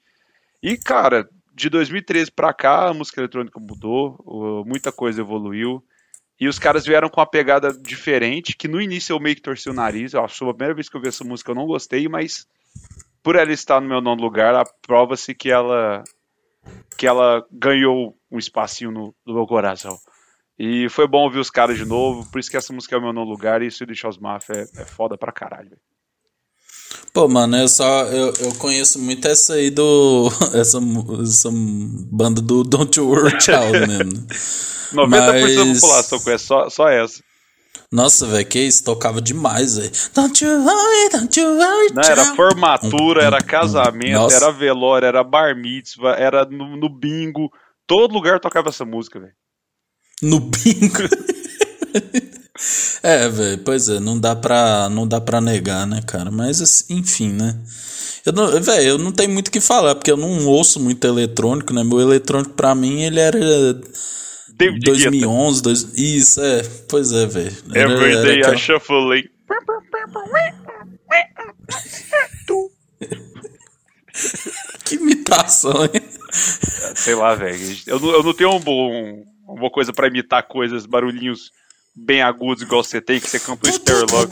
E, 0.62 0.78
cara, 0.78 1.28
de 1.54 1.70
2013 1.70 2.32
pra 2.32 2.54
cá, 2.54 2.90
a 2.90 2.94
música 2.94 3.22
eletrônica 3.22 3.60
mudou, 3.60 4.64
muita 4.66 4.92
coisa 4.92 5.22
evoluiu. 5.22 5.84
E 6.40 6.48
os 6.48 6.58
caras 6.58 6.86
vieram 6.86 7.08
com 7.08 7.20
uma 7.20 7.28
pegada 7.28 7.72
diferente, 7.72 8.56
que 8.58 8.68
no 8.68 8.82
início 8.82 9.14
eu 9.14 9.20
meio 9.20 9.36
que 9.36 9.44
torci 9.44 9.70
o 9.70 9.74
nariz. 9.74 10.14
Eu 10.14 10.26
acho 10.26 10.50
a 10.50 10.54
primeira 10.54 10.74
vez 10.74 10.90
que 10.90 10.98
eu 10.98 11.02
vi 11.02 11.08
essa 11.08 11.24
música 11.24 11.52
eu 11.52 11.56
não 11.56 11.68
gostei, 11.68 12.08
mas 12.08 12.48
por 13.22 13.36
ela 13.36 13.52
estar 13.52 13.80
no 13.80 13.88
meu 13.88 14.02
nono 14.02 14.22
lugar, 14.22 14.56
aprova-se 14.56 15.36
que 15.36 15.52
ela 15.52 16.04
que 16.98 17.08
ela 17.08 17.46
ganhou 17.52 18.16
um 18.32 18.38
espacinho 18.38 18.92
no, 18.92 19.16
no 19.26 19.34
meu 19.34 19.46
coração. 19.46 19.98
E 20.58 20.90
foi 20.90 21.08
bom 21.08 21.24
ouvir 21.24 21.40
os 21.40 21.50
caras 21.50 21.78
de 21.78 21.86
novo, 21.86 22.30
por 22.32 22.40
isso 22.40 22.50
que 22.50 22.58
essa 22.58 22.74
música 22.74 22.96
é 22.96 23.00
o 23.00 23.02
meu 23.02 23.14
nono 23.14 23.30
lugar 23.30 23.62
e 23.62 23.68
isso 23.68 23.86
de 23.86 23.96
Charles 23.96 24.20
Mafia 24.20 24.56
é, 24.56 24.82
é 24.82 24.86
foda 24.86 25.18
pra 25.18 25.32
caralho. 25.32 25.78
Pô, 27.14 27.28
mano, 27.28 27.58
eu 27.58 27.68
só. 27.68 28.04
Eu, 28.06 28.34
eu 28.40 28.54
conheço 28.56 28.98
muito 29.00 29.28
essa 29.28 29.54
aí 29.56 29.70
do. 29.70 30.30
Essa, 30.54 30.80
essa 31.24 31.50
banda 31.52 32.42
do 32.42 32.64
Don't 32.64 32.98
You 32.98 33.08
Worry 33.10 33.40
Child 33.42 33.88
mesmo. 33.88 34.28
90% 34.94 34.96
da 34.96 35.08
Mas- 35.08 35.80
população 35.82 36.20
conhece 36.20 36.46
só, 36.46 36.70
só 36.70 36.88
essa. 36.90 37.22
Nossa, 37.92 38.26
velho, 38.26 38.46
que 38.46 38.60
isso? 38.60 38.84
Tocava 38.86 39.22
demais, 39.22 39.76
velho. 39.78 39.92
Don't 40.14 40.44
you 40.44 40.50
worry, 40.64 41.10
don't 41.12 41.40
you 41.40 41.46
worry, 41.58 41.94
Não, 41.94 42.04
era 42.04 42.36
formatura, 42.36 43.24
era 43.24 43.42
casamento, 43.42 44.14
Nossa. 44.14 44.36
era 44.38 44.52
velório, 44.52 45.06
era 45.06 45.24
bar 45.24 45.56
mitzvah, 45.58 46.16
era 46.16 46.46
no, 46.46 46.78
no 46.78 46.88
bingo. 46.90 47.50
Todo 47.86 48.14
lugar 48.14 48.40
tocava 48.40 48.70
essa 48.70 48.86
música, 48.86 49.20
velho. 49.20 49.34
No 50.22 50.40
bingo. 50.40 51.04
é, 53.04 53.28
velho, 53.30 53.58
pois 53.60 53.90
é, 53.90 54.00
não 54.00 54.20
dá 54.20 54.36
pra, 54.36 54.90
não 54.90 55.08
dá 55.08 55.20
pra 55.22 55.42
negar, 55.42 55.86
né, 55.88 56.02
cara? 56.06 56.30
Mas, 56.32 56.62
assim, 56.62 56.86
enfim, 56.98 57.30
né? 57.34 57.58
Eu 58.26 58.34
não, 58.34 58.62
velho, 58.62 58.84
eu 58.90 58.98
não 58.98 59.12
tenho 59.12 59.30
muito 59.32 59.48
o 59.48 59.52
que 59.52 59.60
falar, 59.62 59.96
porque 59.96 60.12
eu 60.12 60.18
não 60.18 60.46
ouço 60.46 60.80
muito 60.80 61.06
eletrônico, 61.08 61.74
né? 61.74 61.84
Meu 61.84 62.00
eletrônico, 62.00 62.54
pra 62.54 62.76
mim, 62.76 63.02
ele 63.02 63.20
era 63.20 63.40
David 64.54 64.80
Guetta. 64.80 64.92
2011, 64.92 65.62
dois, 65.64 65.88
isso, 65.98 66.40
é, 66.42 66.62
pois 66.88 67.12
é, 67.12 67.26
velho. 67.26 67.56
Era- 67.74 67.92
Every 67.94 68.12
era 68.14 68.22
day 68.24 68.36
I 68.38 68.40
aquela- 68.42 68.58
shuffle. 68.58 69.30
Que 74.86 74.96
imitação, 74.96 75.84
hein? 75.86 76.02
Sei 76.96 77.16
lá, 77.16 77.36
velho. 77.36 77.78
Eu, 77.88 78.00
não- 78.00 78.10
eu 78.12 78.24
não 78.24 78.34
tenho 78.34 78.52
um 78.56 78.60
bom, 78.60 79.24
uma 79.48 79.60
boa 79.60 79.72
coisa 79.72 79.94
pra 79.94 80.08
imitar 80.08 80.48
coisas, 80.48 80.86
barulhinhos 80.86 81.52
bem 81.96 82.22
agudos 82.22 82.64
igual 82.64 82.84
você 82.84 83.02
tem, 83.02 83.20
que 83.20 83.30
você 83.30 83.40
canta 83.40 83.68
o 83.70 83.72
Sterlog. 83.74 84.30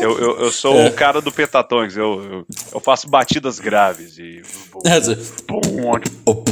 Eu, 0.00 0.16
eu, 0.18 0.38
eu 0.42 0.52
sou 0.52 0.74
É. 0.76 0.88
o 0.88 0.92
cara 0.92 1.20
do 1.20 1.32
Pentatongs, 1.32 1.96
eu, 1.96 2.22
eu, 2.22 2.46
eu 2.74 2.80
faço 2.80 3.08
batidas 3.08 3.58
graves 3.58 4.16
e. 4.18 4.42
É. 4.86 4.98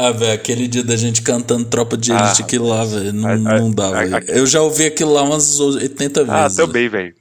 Ah, 0.00 0.12
velho, 0.12 0.32
aquele 0.32 0.68
dia 0.68 0.84
da 0.84 0.94
gente 0.96 1.22
cantando 1.22 1.64
Tropa 1.64 1.96
de 1.96 2.12
Elite, 2.12 2.40
Ah, 2.40 2.44
aquilo 2.44 2.68
lá, 2.68 2.84
velho, 2.84 3.12
não, 3.12 3.28
a- 3.30 3.36
não 3.58 3.68
dá, 3.72 3.90
velho. 3.90 4.24
Eu 4.30 4.46
já 4.46 4.62
ouvi 4.62 4.84
aquilo 4.86 5.12
lá 5.12 5.24
umas 5.24 5.58
80 5.58 6.22
vezes. 6.24 6.60
Ah, 6.60 6.66
também, 6.66 6.88
velho. 6.88 7.12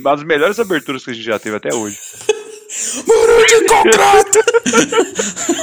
Uma 0.00 0.16
das 0.16 0.26
melhores 0.26 0.58
aberturas 0.58 1.04
que 1.04 1.12
a 1.12 1.14
gente 1.14 1.24
já 1.24 1.38
teve 1.38 1.54
até 1.56 1.72
hoje. 1.72 1.96
Muro 3.06 3.46
de 3.46 3.64
concreto! 3.66 4.38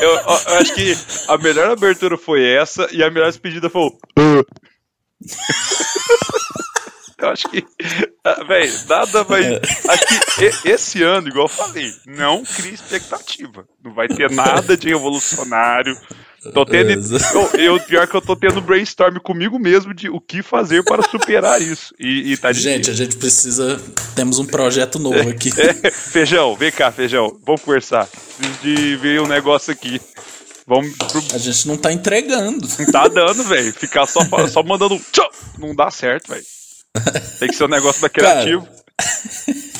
Eu, 0.01 0.09
eu- 0.09 0.57
acho 0.59 0.73
que 0.73 0.97
a 1.27 1.37
melhor 1.37 1.69
abertura 1.71 2.17
foi 2.17 2.43
essa 2.43 2.87
e 2.91 3.03
a 3.03 3.09
melhor 3.11 3.27
despedida 3.27 3.69
foi 3.69 3.81
o. 3.83 3.97
Eu 7.17 7.29
acho 7.29 7.47
que. 7.49 7.63
ah, 8.25 8.43
Véi, 8.43 8.69
nada 8.89 9.23
vai. 9.23 9.43
E- 9.45 10.69
esse 10.69 11.01
ano, 11.03 11.27
igual 11.29 11.45
eu 11.45 11.49
falei, 11.49 11.89
não 12.05 12.43
cria 12.43 12.73
expectativa. 12.73 13.65
Não 13.83 13.93
vai 13.93 14.07
ter 14.07 14.29
nada 14.31 14.75
de 14.75 14.87
revolucionário. 14.89 15.95
Tô 16.51 16.65
tendo. 16.65 16.91
Exato. 16.91 17.57
Eu, 17.57 17.75
eu, 17.75 17.79
pior 17.79 18.07
que 18.07 18.15
eu 18.15 18.21
tô 18.21 18.35
tendo 18.35 18.61
brainstorm 18.61 19.17
comigo 19.19 19.57
mesmo 19.57 19.93
de 19.93 20.09
o 20.09 20.19
que 20.19 20.41
fazer 20.41 20.83
para 20.83 21.03
superar 21.03 21.61
isso. 21.61 21.93
E, 21.99 22.33
e 22.33 22.37
tá 22.37 22.51
Gente, 22.51 22.89
a 22.89 22.93
gente 22.93 23.15
precisa. 23.15 23.79
Temos 24.15 24.39
um 24.39 24.45
projeto 24.45 24.99
novo 24.99 25.29
aqui. 25.29 25.49
É, 25.57 25.91
feijão, 25.91 26.55
vem 26.55 26.71
cá, 26.71 26.91
feijão. 26.91 27.37
Vamos 27.45 27.61
conversar. 27.61 28.07
Preciso 28.07 28.59
de 28.61 28.95
ver 28.97 29.21
um 29.21 29.27
negócio 29.27 29.71
aqui. 29.71 30.01
Vamos 30.65 30.95
pro, 30.95 31.23
A 31.33 31.37
gente 31.37 31.67
não 31.67 31.77
tá 31.77 31.91
entregando. 31.91 32.67
Não 32.79 32.91
tá 32.91 33.07
dando, 33.07 33.43
velho. 33.43 33.73
Ficar 33.73 34.05
só, 34.07 34.21
só 34.47 34.63
mandando 34.63 34.99
tchau, 35.11 35.29
não 35.57 35.75
dá 35.75 35.91
certo, 35.91 36.29
velho. 36.29 36.45
Tem 37.39 37.49
que 37.49 37.55
ser 37.55 37.65
um 37.65 37.69
negócio 37.69 38.01
da 38.01 38.09
criativo. 38.09 38.67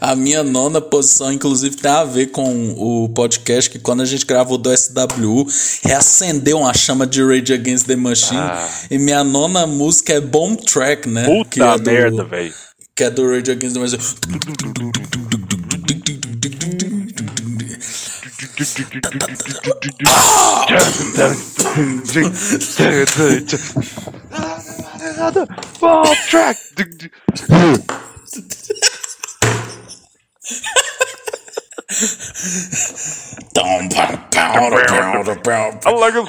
A 0.00 0.14
minha 0.14 0.42
nona 0.42 0.80
posição, 0.80 1.32
inclusive, 1.32 1.76
tem 1.76 1.90
a 1.90 2.04
ver 2.04 2.26
com 2.26 2.74
o 2.76 3.08
podcast 3.08 3.70
que 3.70 3.78
quando 3.78 4.02
a 4.02 4.04
gente 4.04 4.24
gravou 4.24 4.58
do 4.58 4.70
SWU, 4.76 5.46
reacendeu 5.82 6.58
uma 6.58 6.74
chama 6.74 7.06
de 7.06 7.22
Rage 7.22 7.52
Against 7.52 7.86
the 7.86 7.96
Machine. 7.96 8.38
Ah. 8.38 8.68
E 8.90 8.98
minha 8.98 9.24
nona 9.24 9.66
música 9.66 10.14
é 10.14 10.20
Bomb 10.20 10.56
Track, 10.64 11.08
né? 11.08 11.24
Puta 11.24 11.50
que 11.50 11.62
é 11.62 11.78
do, 11.78 11.90
merda, 11.90 12.24
velho. 12.24 12.54
Que 12.94 13.04
é 13.04 13.10
do 13.10 13.28
Rage 13.28 13.50
Against 13.50 13.74
the 13.74 13.80
Machine. 13.80 14.02
Ball 25.80 26.14
track. 26.28 26.58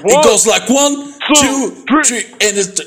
It 0.05 0.23
goes 0.23 0.45
like 0.45 0.69
one, 0.69 1.13
two, 1.35 1.83
three, 1.87 2.25
and 2.41 2.57
it's. 2.57 2.81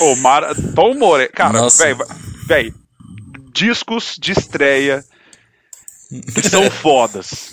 Oh 0.00 0.16
Mara, 0.16 0.54
Tom 0.74 0.98
More, 0.98 1.28
cara, 1.28 1.68
velho, 1.68 1.98
velho, 2.46 2.74
discos 3.52 4.16
de 4.18 4.32
estreia 4.32 5.04
são 6.50 6.70
fodas. 6.70 7.50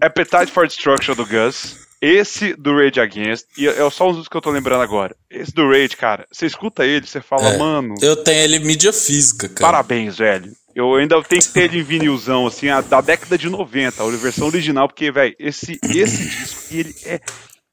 Appetite 0.00 0.52
for 0.52 0.66
Destruction 0.66 1.14
do 1.16 1.26
Gus 1.26 1.87
esse 2.00 2.54
do 2.54 2.74
Rage 2.76 3.00
Against, 3.00 3.46
e 3.56 3.66
é 3.66 3.90
só 3.90 4.08
uns 4.08 4.28
que 4.28 4.36
eu 4.36 4.40
tô 4.40 4.50
lembrando 4.50 4.82
agora. 4.82 5.14
Esse 5.30 5.52
do 5.52 5.68
Rage, 5.68 5.96
cara, 5.96 6.26
você 6.30 6.46
escuta 6.46 6.84
ele, 6.86 7.06
você 7.06 7.20
fala, 7.20 7.48
É, 7.50 7.58
mano, 7.58 7.94
Eu 8.00 8.16
tenho 8.22 8.40
ele 8.42 8.58
mídia 8.60 8.92
física, 8.92 9.48
cara. 9.48 9.72
Parabéns, 9.72 10.18
velho. 10.18 10.52
Eu 10.74 10.94
ainda 10.94 11.20
tenho 11.24 11.42
que 11.42 11.48
ter 11.48 11.64
ele 11.64 11.78
em 11.80 11.82
vinilzão, 11.82 12.46
assim, 12.46 12.68
a- 12.68 12.80
da 12.80 13.00
década 13.00 13.36
de 13.36 13.50
90, 13.50 14.02
a 14.04 14.10
versão 14.16 14.46
original, 14.46 14.86
porque, 14.86 15.10
velho, 15.10 15.34
esse, 15.38 15.78
esse 15.82 16.28
disco, 16.28 16.74
ele 16.74 16.94
é 17.04 17.20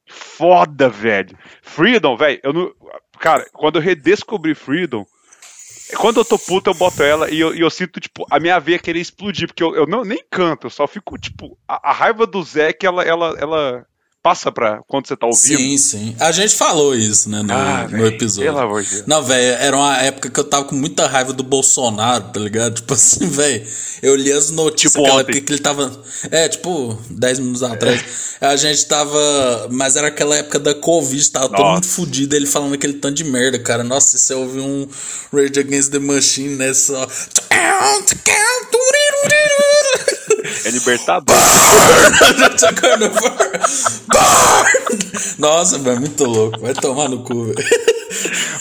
foda, 0.07 0.89
velho. 0.89 1.37
Freedom, 1.61 2.17
velho, 2.17 2.39
eu 2.43 2.53
não. 2.53 2.73
Cara, 3.19 3.45
quando 3.53 3.75
eu 3.77 3.81
redescobri 3.81 4.55
Freedom, 4.55 5.05
quando 5.97 6.19
eu 6.19 6.25
tô 6.25 6.37
puto, 6.39 6.69
eu 6.69 6.73
boto 6.73 7.03
ela 7.03 7.29
e 7.29 7.39
eu, 7.39 7.53
e 7.55 7.61
eu 7.61 7.69
sinto, 7.69 7.99
tipo, 7.99 8.25
a 8.29 8.39
minha 8.39 8.59
veia 8.59 8.79
querer 8.79 8.99
explodir, 8.99 9.47
porque 9.47 9.63
eu, 9.63 9.75
eu 9.75 9.85
não, 9.85 10.03
nem 10.03 10.23
canto, 10.31 10.65
eu 10.67 10.71
só 10.71 10.87
fico, 10.87 11.17
tipo, 11.17 11.57
a, 11.67 11.91
a 11.91 11.93
raiva 11.93 12.25
do 12.25 12.41
Zé 12.43 12.73
que 12.73 12.85
ela, 12.87 13.03
ela, 13.03 13.35
ela 13.39 13.85
passa 14.25 14.51
pra 14.51 14.81
quando 14.87 15.07
você 15.07 15.15
tá 15.15 15.27
ouvindo. 15.27 15.59
Sim, 15.59 15.77
sim. 15.77 16.15
A 16.19 16.31
gente 16.31 16.55
falou 16.55 16.95
isso, 16.95 17.29
né, 17.29 17.43
no, 17.43 17.53
Ah, 17.53 17.87
no 17.87 18.07
episódio. 18.07 18.51
pelo 18.51 18.57
amor 18.65 18.81
de 18.81 18.89
Deus. 18.89 19.03
Não, 19.05 19.21
velho, 19.21 19.57
era 19.61 19.77
uma 19.77 19.97
época 20.01 20.31
que 20.31 20.39
eu 20.39 20.43
tava 20.43 20.63
com 20.63 20.73
muita 20.73 21.05
raiva 21.05 21.31
do 21.31 21.43
Bolsonaro, 21.43 22.23
tá 22.33 22.39
ligado? 22.39 22.73
Tipo 22.73 22.95
assim, 22.95 23.27
velho, 23.29 23.63
eu 24.01 24.15
li 24.15 24.31
as 24.31 24.49
notícias 24.49 24.93
Tipo 24.93 25.05
aquela 25.05 25.21
época 25.21 25.41
que 25.41 25.53
ele 25.53 25.61
tava. 25.61 25.91
É, 26.31 26.49
tipo, 26.49 26.97
10 27.11 27.37
minutos 27.37 27.61
atrás. 27.61 28.03
A 28.41 28.55
gente 28.55 28.83
tava. 28.87 29.67
Mas 29.69 29.95
era 29.95 30.07
aquela 30.07 30.35
época 30.35 30.57
da 30.57 30.73
Covid, 30.73 31.29
tava 31.29 31.47
todo 31.49 31.59
Nossa. 31.59 31.73
mundo 31.75 31.85
fudido, 31.85 32.35
ele 32.35 32.47
falando 32.47 32.73
aquele 32.73 32.93
tanto 32.93 33.13
de 33.17 33.23
merda, 33.25 33.59
cara. 33.59 33.83
Nossa, 33.83 34.17
se 34.17 34.25
você 34.25 34.33
ouvir 34.33 34.61
um 34.61 34.87
Rage 35.31 35.59
Against 35.59 35.91
the 35.91 35.99
Machine, 35.99 36.55
né? 36.55 36.73
Só. 36.73 37.07
É 40.65 40.71
libertador. 40.71 41.35
Nossa, 45.37 45.77
velho, 45.77 45.99
muito 45.99 46.25
louco. 46.25 46.59
Vai 46.59 46.73
tomar 46.73 47.07
no 47.07 47.19
cu, 47.19 47.45
velho. 47.45 47.55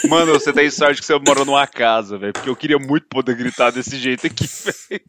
Mano, 0.08 0.32
você 0.32 0.52
tem 0.52 0.70
sorte 0.70 1.00
que 1.00 1.06
você 1.06 1.18
mora 1.18 1.44
numa 1.44 1.66
casa, 1.66 2.18
velho. 2.18 2.32
Porque 2.32 2.48
eu 2.48 2.56
queria 2.56 2.78
muito 2.78 3.06
poder 3.08 3.36
gritar 3.36 3.70
desse 3.70 3.96
jeito 3.96 4.26
aqui, 4.26 4.46
velho. 4.46 5.02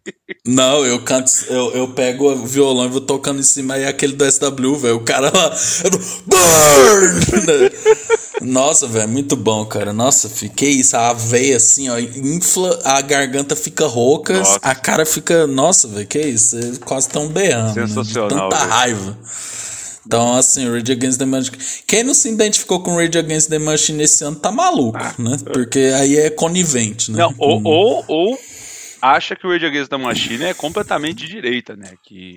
Não, 0.46 0.86
eu 0.86 1.02
canto, 1.04 1.32
eu, 1.50 1.72
eu 1.72 1.88
pego 1.90 2.32
o 2.32 2.46
violão 2.46 2.86
e 2.86 2.90
vou 2.90 3.02
tocando 3.02 3.40
em 3.40 3.44
cima 3.44 3.76
aí 3.76 3.86
aquele 3.86 4.14
do 4.14 4.30
SW, 4.30 4.76
velho. 4.76 4.98
O 4.98 5.04
cara 5.04 5.32
lá. 5.34 5.56
Burn! 6.26 7.72
Nossa, 8.42 8.88
velho, 8.88 9.10
muito 9.10 9.36
bom, 9.36 9.66
cara. 9.66 9.92
Nossa, 9.94 10.30
fiquei 10.30 10.72
isso. 10.72 10.96
A 10.96 11.14
veia 11.14 11.58
assim, 11.58 11.90
ó, 11.90 11.98
infla, 11.98 12.80
a 12.84 13.02
garganta 13.02 13.56
fica 13.56 13.86
rouca, 13.88 14.38
Nossa. 14.40 14.60
a 14.62 14.76
cara 14.76 15.06
fica. 15.06 15.48
Nossa, 15.48 15.88
velho, 15.88 16.06
que 16.08 16.20
isso? 16.20 16.60
Você 16.60 16.80
quase 16.80 17.10
tão 17.10 17.28
berrando. 17.28 17.76
Né? 17.76 17.88
Sensacional, 17.88 18.50
tanta 18.50 18.58
velho. 18.58 18.70
raiva. 18.70 19.18
Então, 20.06 20.36
assim, 20.36 20.70
Rage 20.70 20.92
Against 20.92 21.18
the 21.20 21.26
Machine. 21.26 21.58
Quem 21.88 22.04
não 22.04 22.14
se 22.14 22.30
identificou 22.30 22.82
com 22.82 22.96
Rage 22.96 23.18
Against 23.18 23.50
the 23.50 23.58
Machine 23.60 24.04
esse 24.04 24.24
ano 24.24 24.36
tá 24.36 24.52
maluco, 24.52 25.00
né? 25.18 25.38
Porque 25.52 25.80
aí 25.96 26.18
é 26.18 26.30
conivente, 26.30 27.12
né? 27.12 27.24
Ah, 27.24 27.28
Não, 27.30 27.36
ou, 27.38 27.58
Hum. 27.60 27.62
ou, 27.66 28.06
ou 28.08 28.40
acha 29.02 29.36
que 29.36 29.46
o 29.46 29.50
Rage 29.52 29.66
Against 29.66 29.90
the 29.90 29.98
Machine 29.98 30.44
é 30.46 30.54
completamente 30.54 31.26
de 31.26 31.28
direita, 31.28 31.76
né? 31.76 31.94
Que, 32.04 32.36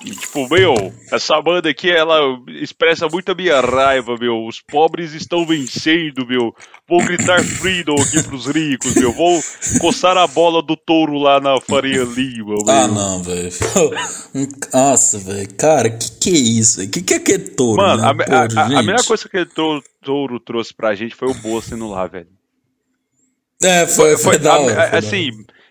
que, 0.00 0.10
tipo, 0.14 0.48
meu, 0.48 0.74
essa 1.12 1.40
banda 1.42 1.68
aqui, 1.68 1.90
ela 1.90 2.18
expressa 2.60 3.08
muito 3.08 3.32
a 3.32 3.34
minha 3.34 3.60
raiva, 3.60 4.16
meu. 4.18 4.46
Os 4.46 4.60
pobres 4.60 5.12
estão 5.12 5.44
vencendo, 5.46 6.26
meu. 6.26 6.54
Vou 6.88 7.04
gritar 7.04 7.42
freedom 7.42 7.94
aqui 7.94 8.22
pros 8.22 8.46
ricos, 8.46 8.94
meu. 8.94 9.12
Vou 9.12 9.40
coçar 9.80 10.16
a 10.16 10.26
bola 10.26 10.62
do 10.62 10.76
touro 10.76 11.18
lá 11.18 11.40
na 11.40 11.60
Faria 11.60 12.02
Lima, 12.04 12.54
meu. 12.54 12.64
Ah, 12.68 12.88
não, 12.88 13.22
velho. 13.22 13.50
Nossa, 14.72 15.18
velho. 15.18 15.54
Cara, 15.56 15.90
que 15.90 16.10
que 16.12 16.30
é 16.30 16.38
isso? 16.38 16.78
velho? 16.78 16.90
Que 16.90 17.02
que 17.02 17.14
é 17.14 17.16
aquele 17.16 17.50
touro? 17.50 17.82
Mano, 17.82 18.02
né? 18.02 18.08
a, 18.08 18.14
Pô, 18.14 18.22
a- 18.58 18.62
a- 18.62 18.78
a 18.78 18.82
melhor 18.82 19.04
coisa 19.04 19.22
que 19.22 19.28
aquele 19.36 19.46
touro, 19.46 19.82
touro 20.02 20.40
trouxe 20.40 20.72
pra 20.74 20.94
gente 20.94 21.14
foi 21.14 21.28
o 21.28 21.34
Bolsa 21.34 21.74
indo 21.74 21.88
lá, 21.88 22.06
velho. 22.06 22.28
É, 23.62 23.86
foi, 23.86 24.16
foi, 24.16 24.36
hora. 24.36 24.38
foi 24.38 24.38
da 24.38 24.96
assim, 24.98 25.30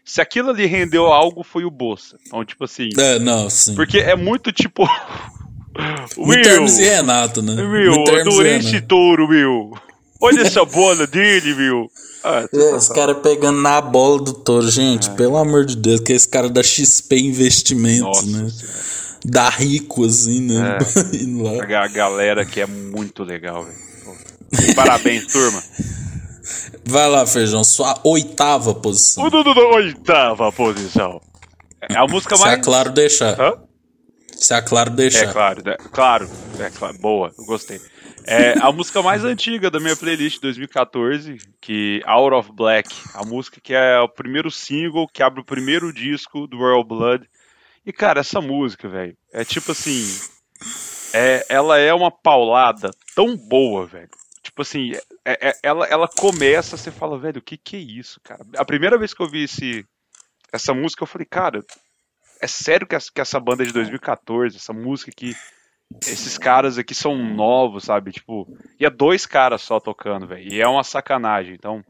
se 0.09 0.19
aquilo 0.19 0.49
ali 0.49 0.65
rendeu 0.65 1.05
algo, 1.05 1.43
foi 1.43 1.63
o 1.65 1.69
Bolsa. 1.69 2.17
Então, 2.25 2.43
tipo 2.43 2.63
assim. 2.63 2.89
É, 2.97 3.19
não, 3.19 3.47
sim. 3.47 3.75
Porque 3.75 3.99
é 3.99 4.15
muito 4.15 4.51
tipo. 4.51 4.83
Hermes 6.17 6.79
e 6.79 6.83
Renato, 6.83 7.43
né? 7.43 7.53
E 7.53 8.19
adorei 8.19 8.57
esse 8.57 8.81
touro, 8.81 9.29
meu. 9.29 9.71
Olha 10.19 10.41
essa 10.41 10.65
bola 10.65 11.05
dele, 11.05 11.53
meu. 11.53 11.91
Ah, 12.23 12.43
É, 12.51 12.75
Os 12.75 12.89
caras 12.89 13.19
pegando 13.19 13.61
na 13.61 13.79
bola 13.79 14.19
do 14.21 14.33
touro, 14.33 14.67
gente, 14.69 15.11
pelo 15.11 15.37
amor 15.37 15.63
de 15.63 15.77
Deus, 15.77 16.01
que 16.01 16.11
esse 16.11 16.27
cara 16.27 16.49
da 16.49 16.63
XP 16.63 17.15
Investimentos, 17.19 18.01
Nossa 18.01 18.25
né? 18.25 18.49
Senhora. 18.49 18.89
Da 19.25 19.49
rico, 19.49 20.05
assim, 20.05 20.41
né? 20.41 20.79
É. 20.79 21.75
A 21.77 21.87
galera 21.87 22.43
que 22.45 22.59
é 22.59 22.65
muito 22.65 23.23
legal, 23.23 23.63
velho. 23.63 24.75
Parabéns, 24.75 25.27
turma. 25.27 25.61
Vai 26.89 27.07
lá, 27.07 27.23
Feijão, 27.23 27.63
sua 27.63 27.99
oitava 28.03 28.73
posição. 28.73 29.23
O 29.23 29.29
da 29.29 29.61
oitava 29.75 30.51
posição. 30.51 31.21
É 31.81 31.95
a 31.95 32.07
música 32.07 32.35
Se 32.35 32.41
é 32.41 32.45
mais. 32.47 32.65
claro 32.65 32.91
deixar. 32.91 33.39
Hã? 33.39 33.61
Se 34.33 34.53
é 34.55 34.61
claro 34.61 34.89
deixar. 34.89 35.29
É 35.29 35.31
claro, 35.31 35.63
né? 35.63 35.77
claro, 35.91 36.29
é 36.59 36.69
claro, 36.71 36.97
boa, 36.97 37.31
eu 37.37 37.45
gostei. 37.45 37.79
É 38.25 38.53
a 38.59 38.71
música 38.71 39.03
mais 39.03 39.23
antiga 39.23 39.69
da 39.69 39.79
minha 39.79 39.95
playlist 39.95 40.35
de 40.35 40.41
2014, 40.41 41.37
que 41.61 42.01
Out 42.05 42.35
of 42.35 42.51
Black, 42.53 42.89
a 43.13 43.23
música 43.23 43.61
que 43.61 43.73
é 43.73 43.99
o 43.99 44.09
primeiro 44.09 44.49
single 44.49 45.07
que 45.07 45.21
abre 45.21 45.41
o 45.41 45.45
primeiro 45.45 45.93
disco 45.93 46.47
do 46.47 46.57
Royal 46.57 46.83
Blood. 46.83 47.23
E 47.85 47.93
cara, 47.93 48.21
essa 48.21 48.41
música, 48.41 48.89
velho, 48.89 49.15
é 49.31 49.45
tipo 49.45 49.71
assim, 49.71 50.05
é, 51.13 51.45
ela 51.49 51.77
é 51.77 51.93
uma 51.93 52.09
paulada 52.09 52.89
tão 53.15 53.37
boa, 53.37 53.85
velho. 53.85 54.09
Tipo 54.59 54.63
assim, 54.63 54.91
é- 55.23 55.49
é- 55.49 55.59
ela, 55.63 55.85
ela 55.85 56.07
começa, 56.07 56.75
você 56.75 56.91
fala, 56.91 57.17
velho, 57.17 57.39
o 57.39 57.41
que 57.41 57.55
que 57.55 57.77
é 57.77 57.79
isso, 57.79 58.19
cara? 58.21 58.45
A 58.57 58.65
primeira 58.65 58.97
vez 58.97 59.13
que 59.13 59.21
eu 59.21 59.29
vi 59.29 59.43
esse, 59.43 59.85
essa 60.51 60.73
música, 60.73 61.03
eu 61.03 61.07
falei, 61.07 61.25
cara, 61.25 61.63
é 62.41 62.47
sério 62.47 62.85
que 62.85 62.93
essa, 62.93 63.09
que 63.13 63.21
essa 63.21 63.39
banda 63.39 63.63
é 63.63 63.65
de 63.65 63.71
2014, 63.71 64.57
essa 64.57 64.73
música 64.73 65.11
que 65.15 65.33
esses 66.05 66.37
caras 66.37 66.77
aqui 66.77 66.93
são 66.93 67.15
novos, 67.15 67.85
sabe? 67.85 68.11
Tipo, 68.11 68.45
e 68.77 68.85
é 68.85 68.89
dois 68.89 69.25
caras 69.25 69.61
só 69.61 69.79
tocando, 69.79 70.27
velho. 70.27 70.51
E 70.53 70.59
é 70.59 70.67
uma 70.67 70.83
sacanagem. 70.83 71.53
Então, 71.53 71.81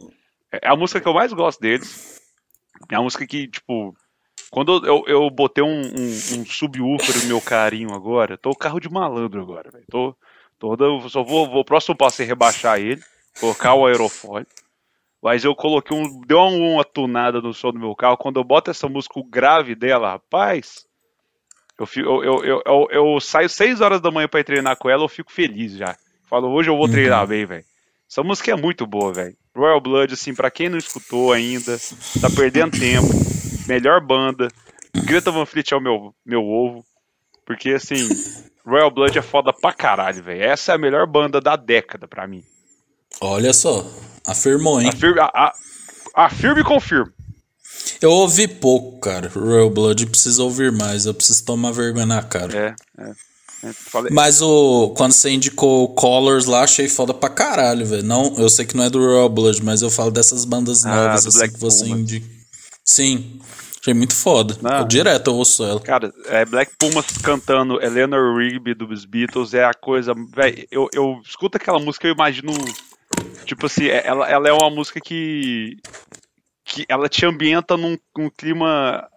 é 0.52 0.60
é 0.62 0.70
a 0.70 0.76
música 0.76 1.02
que 1.02 1.08
eu 1.08 1.14
mais 1.14 1.34
gosto 1.34 1.60
deles. 1.60 2.22
É 2.92 2.96
a 2.96 3.02
música 3.02 3.26
que, 3.26 3.48
tipo, 3.48 3.96
quando 4.52 4.86
eu, 4.86 5.04
eu 5.08 5.30
botei 5.32 5.64
um, 5.64 5.82
um, 5.82 6.40
um 6.40 6.46
subwoofer 6.46 7.18
no 7.24 7.30
meu 7.30 7.42
carinho 7.42 7.96
agora, 7.96 8.38
tô 8.38 8.54
carro 8.56 8.80
de 8.80 8.90
malandro 8.92 9.42
agora, 9.42 9.72
velho. 9.72 9.86
Tô, 9.90 10.16
eu 10.62 11.10
só 11.10 11.24
vou, 11.24 11.49
vou, 11.49 11.62
o 11.62 11.66
próximo 11.66 11.95
passo 11.95 12.22
é 12.22 12.26
rebaixar 12.26 12.80
ele, 12.80 13.01
colocar 13.39 13.74
o 13.74 13.86
aerofólio. 13.86 14.47
Mas 15.22 15.43
eu 15.43 15.53
coloquei 15.53 15.95
um. 15.95 16.22
Deu 16.22 16.38
uma, 16.38 16.74
uma 16.76 16.86
tunada 16.86 17.41
no 17.41 17.53
som 17.53 17.72
do 17.72 17.80
meu 17.80 17.95
carro. 17.95 18.18
Quando 18.18 18.39
eu 18.39 18.43
boto 18.43 18.72
essa 18.72 18.88
música, 18.88 19.20
o 19.20 19.24
grave 19.24 19.76
dela, 19.76 20.12
rapaz. 20.12 20.86
Eu, 21.78 21.86
fico, 21.86 22.07
eu, 22.24 22.43
eu, 22.43 22.62
eu, 22.66 22.88
eu, 22.91 23.20
saio 23.22 23.47
6 23.47 23.80
horas 23.80 24.01
da 24.01 24.12
manhã 24.12 24.28
pra 24.28 24.41
ir 24.41 24.43
treinar 24.43 24.76
com 24.78 24.89
ela, 24.89 25.03
eu 25.03 25.10
fico 25.10 25.32
feliz 25.32 25.74
já. 25.74 25.95
Falo, 26.30 26.49
hoje 26.49 26.70
eu 26.70 26.78
vou 26.78 26.89
treinar 26.89 27.26
bem, 27.26 27.45
velho. 27.45 27.64
Essa 28.10 28.22
música 28.22 28.51
é 28.51 28.55
muito 28.55 28.86
boa, 28.86 29.14
velho. 29.14 29.36
Royal 29.55 29.80
Blood, 29.80 30.14
assim, 30.14 30.34
pra 30.34 30.51
quem 30.51 30.68
não 30.68 30.78
escutou 30.78 31.32
ainda, 31.32 31.78
tá 32.22 32.30
perdendo 32.36 32.78
tempo. 32.78 33.07
Melhor 33.68 34.01
banda. 34.01 34.47
Greta 35.05 35.32
Van 35.32 35.45
Fleet 35.45 35.72
é 35.72 35.76
o 35.76 35.82
meu, 35.82 36.14
meu 36.26 36.43
ovo. 36.43 36.84
Porque, 37.45 37.72
assim, 37.72 38.07
Royal 38.70 38.92
Blood 38.92 39.18
é 39.18 39.22
foda 39.22 39.52
pra 39.52 39.74
caralho, 39.74 40.24
velho. 40.24 40.44
Essa 40.44 40.72
é 40.74 40.76
a 40.76 40.78
melhor 40.78 41.06
banda 41.08 41.42
da 41.42 41.56
década 41.56 42.08
pra 42.08 42.28
mim. 42.28 42.44
Olha 43.22 43.52
só, 43.54 43.86
afirmou, 44.26 44.80
hein? 44.80 44.90
Afirme, 44.90 45.20
a, 45.20 45.26
a, 45.26 45.54
afirme 46.16 46.62
e 46.62 46.64
confirme. 46.64 47.12
Eu 48.02 48.12
ouvi 48.12 48.48
pouco, 48.48 49.00
cara. 49.00 49.30
Royal 49.34 49.70
Blood 49.70 50.06
precisa 50.08 50.44
ouvir 50.44 50.72
mais. 50.72 51.06
Eu 51.06 51.14
preciso 51.14 51.44
tomar 51.46 51.72
vergonha 51.72 52.06
na 52.06 52.22
cara. 52.22 52.76
É, 52.98 53.04
é. 53.04 53.70
é 53.70 53.74
falei, 53.74 54.12
Mas 54.14 54.42
o 54.42 54.94
quando 54.96 55.12
você 55.14 55.30
indicou 55.32 55.84
o 55.86 55.90
Colors 55.90 56.46
lá, 56.46 56.64
achei 56.64 56.88
foda 56.88 57.14
pra 57.14 57.30
caralho, 57.30 57.86
velho. 57.86 58.04
Não, 58.04 58.36
eu 58.38 58.50
sei 58.50 58.66
que 58.66 58.76
não 58.78 58.84
é 58.84 58.90
do 58.90 59.00
Royal 59.00 59.30
Blood, 59.30 59.64
mas 59.64 59.82
eu 59.82 59.90
falo 59.90 60.12
dessas 60.12 60.46
bandas 60.46 60.86
Ah, 60.86 60.96
novas 60.96 61.24
do 61.24 61.30
assim 61.30 61.52
que 61.52 61.60
você 61.60 61.86
Pumas. 61.86 62.00
indica. 62.00 62.28
Sim. 62.86 63.40
Achei 63.82 63.94
muito 63.94 64.14
foda. 64.16 64.58
Não. 64.62 64.80
Eu 64.80 64.86
direto 64.86 65.30
eu 65.30 65.36
ouço 65.36 65.64
ela. 65.64 65.80
Cara, 65.80 66.14
é 66.26 66.44
Black 66.46 66.74
Pumas 66.78 67.06
cantando 67.24 67.82
Eleanor 67.82 68.38
Rigby 68.38 68.74
dos 68.74 69.06
Beatles 69.06 69.54
é 69.54 69.64
a 69.64 69.74
coisa. 69.74 70.14
Véi, 70.36 70.68
eu, 70.70 70.90
eu 70.94 71.20
escuto 71.24 71.58
aquela 71.58 71.80
música 71.80 72.08
eu 72.08 72.14
imagino. 72.14 72.52
Tipo 73.46 73.66
assim, 73.68 73.86
é- 73.88 74.06
ela, 74.06 74.30
ela 74.30 74.48
é 74.50 74.54
uma 74.54 74.70
música 74.70 75.00
que. 75.00 75.78
que 76.66 76.86
ela 76.90 77.08
te 77.08 77.26
ambienta 77.26 77.78
num, 77.78 77.98
num 78.18 78.30
clima 78.30 79.08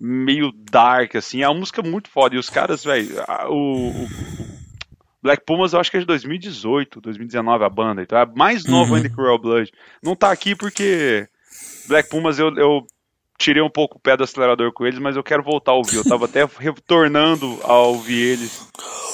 meio 0.00 0.52
dark, 0.70 1.16
assim. 1.16 1.42
É 1.42 1.48
uma 1.48 1.58
música 1.58 1.82
muito 1.82 2.08
foda. 2.08 2.36
E 2.36 2.38
os 2.38 2.48
caras, 2.48 2.84
velho. 2.84 3.08
O, 3.48 3.88
o 4.04 4.08
Black 5.22 5.44
Pumas 5.44 5.72
eu 5.72 5.80
acho 5.80 5.90
que 5.90 5.96
é 5.96 6.00
de 6.00 6.06
2018, 6.06 7.00
2019 7.00 7.64
a 7.64 7.68
banda. 7.68 8.02
Então 8.02 8.16
é 8.18 8.24
mais 8.24 8.64
novo 8.64 8.90
Uhum. 8.92 8.96
ainda 8.98 9.08
que 9.10 9.14
o 9.20 9.22
Royal 9.22 9.38
Blood. 9.38 9.70
Não 10.02 10.14
tá 10.14 10.30
aqui 10.30 10.54
porque 10.54 11.28
Black 11.88 12.08
Pumas 12.08 12.38
eu, 12.38 12.56
eu 12.56 12.86
tirei 13.40 13.62
um 13.62 13.70
pouco 13.70 13.96
o 13.96 14.00
pé 14.00 14.16
do 14.16 14.22
acelerador 14.22 14.70
com 14.72 14.86
eles, 14.86 14.98
mas 14.98 15.16
eu 15.16 15.22
quero 15.24 15.42
voltar 15.42 15.72
a 15.72 15.76
ouvir. 15.76 15.96
Eu 15.96 16.04
tava 16.04 16.26
até 16.26 16.46
retornando 16.58 17.58
a 17.64 17.74
ouvir 17.78 18.32
eles 18.34 18.68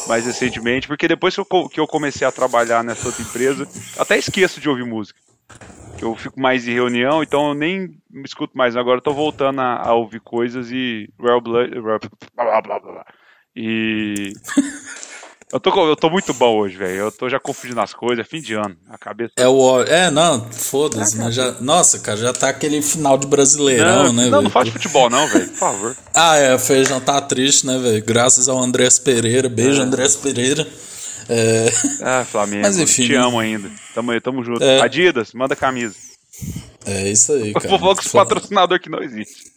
mais 0.09 0.27
recentemente, 0.27 0.89
porque 0.89 1.07
depois 1.07 1.35
que 1.35 1.41
eu, 1.41 1.68
que 1.68 1.81
eu 1.81 1.87
comecei 1.87 2.27
a 2.27 2.33
trabalhar 2.33 2.83
nessa 2.83 3.07
outra 3.07 3.22
empresa, 3.22 3.68
até 3.97 4.18
esqueço 4.18 4.61
de 4.61 4.68
ouvir 4.68 4.85
música. 4.85 5.18
Eu 6.03 6.14
fico 6.16 6.39
mais 6.39 6.66
em 6.66 6.74
reunião, 6.74 7.22
então 7.22 7.49
eu 7.49 7.55
nem 7.55 7.97
escuto 8.24 8.59
mais. 8.59 8.77
Agora 8.77 8.99
eu 8.99 9.03
tô 9.03 9.12
voltando 9.12 9.61
a, 9.61 9.89
a 9.89 9.95
ouvir 9.95 10.20
coisas 10.20 10.70
e. 10.70 11.09
Royal 11.18 11.41
Blood. 11.41 11.70
Blá, 12.35 12.45
blá, 12.45 12.61
blá, 12.61 12.81
blá. 12.81 13.07
E. 13.55 14.33
Eu 15.53 15.61
tô, 15.61 15.88
eu 15.88 15.94
tô 15.94 16.11
muito 16.11 16.34
bom 16.34 16.59
hoje, 16.59 16.76
velho. 16.76 16.97
Eu 16.97 17.12
tô 17.12 17.28
já 17.28 17.38
confundindo 17.38 17.80
as 17.80 17.94
coisas, 17.94 18.18
é 18.26 18.28
fim 18.28 18.40
de 18.40 18.55
ano. 18.55 18.76
A 18.90 18.99
cabeça. 18.99 19.32
É 19.36 19.47
o 19.47 19.80
É, 19.84 20.11
não, 20.11 20.44
foda-se, 20.51 21.16
né? 21.16 21.30
Já, 21.30 21.53
nossa, 21.61 22.01
cara, 22.01 22.16
já 22.16 22.32
tá 22.32 22.49
aquele 22.49 22.82
final 22.82 23.16
de 23.16 23.28
Brasileirão, 23.28 24.07
não, 24.07 24.12
né, 24.12 24.24
não, 24.24 24.30
velho? 24.30 24.42
não 24.42 24.51
faz 24.51 24.68
futebol, 24.68 25.09
não, 25.09 25.26
velho. 25.28 25.47
Por 25.49 25.57
favor. 25.57 25.97
Ah, 26.12 26.36
é, 26.36 26.55
o 26.55 26.59
Feijão 26.59 27.01
tá 27.01 27.20
triste, 27.20 27.64
né, 27.66 27.78
velho? 27.78 28.03
Graças 28.05 28.49
ao 28.49 28.59
Andrés 28.59 28.99
Pereira. 28.99 29.49
Beijo, 29.49 29.80
É. 29.80 29.84
Andrés 29.84 30.16
Pereira. 30.16 30.66
É, 31.28 31.66
Ah, 32.03 32.24
Flamengo. 32.28 32.62
Mas 32.62 32.78
enfim, 32.78 33.07
Te 33.07 33.12
né? 33.12 33.18
amo 33.18 33.38
ainda. 33.38 33.70
Tamo 33.94 34.11
aí, 34.11 34.20
tamo 34.20 34.42
junto. 34.42 34.64
É. 34.64 34.80
Adidas, 34.80 35.32
manda 35.32 35.55
camisa. 35.55 35.94
é 36.86 37.09
isso 37.09 37.32
aí, 37.32 37.53
cara. 37.53 37.68
vou 37.68 37.78
falar 37.78 37.94
com 37.94 38.01
os 38.01 38.09
patrocinadores 38.09 38.82
que 38.82 38.90
não 38.90 39.01
existe. 39.03 39.53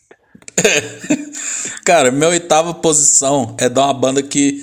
Cara, 1.85 2.11
minha 2.11 2.29
oitava 2.29 2.73
posição 2.73 3.55
é 3.59 3.67
de 3.69 3.79
uma 3.79 3.93
banda 3.93 4.21
que. 4.21 4.61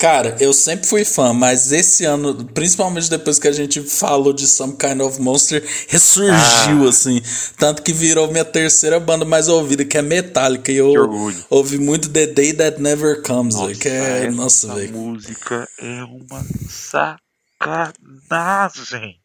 Cara, 0.00 0.36
eu 0.38 0.52
sempre 0.52 0.86
fui 0.86 1.04
fã, 1.04 1.32
mas 1.32 1.72
esse 1.72 2.04
ano, 2.04 2.44
principalmente 2.54 3.10
depois 3.10 3.36
que 3.36 3.48
a 3.48 3.52
gente 3.52 3.80
falou 3.82 4.32
de 4.32 4.46
Some 4.46 4.76
Kind 4.76 5.00
of 5.00 5.20
Monster, 5.20 5.60
ressurgiu, 5.88 6.86
Ah. 6.86 6.88
assim. 6.88 7.20
Tanto 7.58 7.82
que 7.82 7.92
virou 7.92 8.30
minha 8.30 8.44
terceira 8.44 9.00
banda 9.00 9.24
mais 9.24 9.48
ouvida, 9.48 9.84
que 9.84 9.98
é 9.98 10.02
Metallica. 10.02 10.70
E 10.70 10.76
eu 10.76 10.94
ouvi 11.50 11.78
muito 11.78 12.08
The 12.10 12.28
Day 12.28 12.52
That 12.52 12.80
Never 12.80 13.22
Comes, 13.22 13.56
velho. 13.58 13.76
Que 13.76 13.88
é. 13.88 14.26
essa 14.26 14.30
Nossa, 14.36 14.72
velho. 14.74 14.92
música 14.92 15.68
é 15.80 16.04
uma 16.04 16.46
sacanagem. 17.60 19.16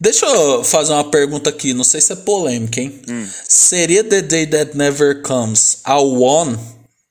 Deixa 0.00 0.26
eu 0.26 0.64
fazer 0.64 0.92
uma 0.92 1.08
pergunta 1.08 1.50
aqui, 1.50 1.72
não 1.72 1.84
sei 1.84 2.00
se 2.00 2.12
é 2.12 2.16
polêmica, 2.16 2.80
hein? 2.80 3.00
Hum. 3.08 3.28
Seria 3.48 4.02
The 4.02 4.22
Day 4.22 4.44
That 4.48 4.76
Never 4.76 5.22
Comes 5.22 5.78
a 5.84 6.00
One 6.00 6.58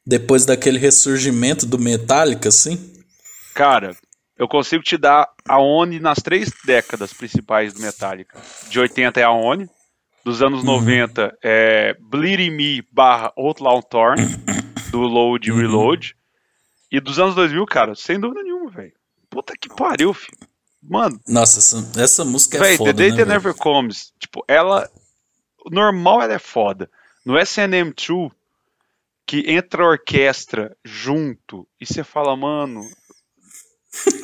depois 0.06 0.46
daquele 0.46 0.78
ressurgimento 0.80 1.66
do 1.66 1.80
Metallica, 1.80 2.50
assim? 2.50 2.94
Cara, 3.54 3.96
eu 4.38 4.48
consigo 4.48 4.84
te 4.84 4.98
dar 4.98 5.30
a 5.48 5.60
ONI 5.60 6.00
nas 6.00 6.18
três 6.18 6.52
décadas 6.66 7.14
principais 7.14 7.74
do 7.74 7.82
Metallica. 7.82 8.40
De 8.70 8.80
80 8.80 9.20
é 9.20 9.24
a 9.24 9.32
ONI, 9.32 9.70
dos 10.26 10.42
anos 10.42 10.60
Uhum. 10.60 10.66
90 10.78 11.38
é 11.44 11.96
Bleeding 12.00 12.52
Me 12.52 12.82
barra 12.92 13.32
Outlaw 13.38 13.82
Torn, 13.84 14.22
do 14.92 15.02
Load 15.02 15.52
Uhum. 15.52 15.58
Reload. 15.58 16.16
E 16.92 17.00
dos 17.00 17.18
anos 17.20 17.34
2000, 17.36 17.66
cara, 17.66 17.96
sem 17.96 18.20
dúvida 18.20 18.44
nenhuma, 18.44 18.70
velho. 18.70 18.94
Puta 19.30 19.54
que 19.60 19.68
pariu, 19.70 20.14
filho. 20.14 20.38
Mano, 20.82 21.20
Nossa, 21.28 21.60
essa, 21.60 22.02
essa 22.02 22.26
música 22.26 22.58
é 22.58 22.60
Véi, 22.60 22.78
foda, 22.78 22.94
The 22.94 22.98
Day 22.98 23.10
né, 23.12 23.16
velho? 23.18 23.30
Never 23.30 23.54
Comes, 23.56 24.12
tipo, 24.20 24.44
ela. 24.48 24.90
Normal 25.72 26.22
ela 26.22 26.34
é 26.34 26.40
foda. 26.40 26.90
No 27.26 27.36
SNM2, 27.36 28.32
que 29.26 29.52
entra 29.52 29.84
a 29.84 29.88
orquestra 29.88 30.76
junto 30.84 31.68
e 31.80 31.86
você 31.86 32.04
fala, 32.04 32.36
mano. 32.36 32.82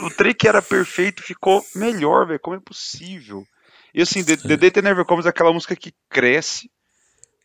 O 0.01 0.09
trem 0.09 0.33
que 0.33 0.47
era 0.47 0.61
perfeito 0.61 1.21
ficou 1.21 1.63
melhor, 1.75 2.25
velho. 2.25 2.39
Como 2.39 2.55
é 2.55 2.59
possível? 2.59 3.43
E 3.93 4.01
assim, 4.01 4.23
The, 4.23 4.57
The 4.57 4.81
Never 4.81 5.05
Comes 5.05 5.25
é 5.25 5.29
aquela 5.29 5.53
música 5.53 5.75
que 5.75 5.93
cresce. 6.09 6.69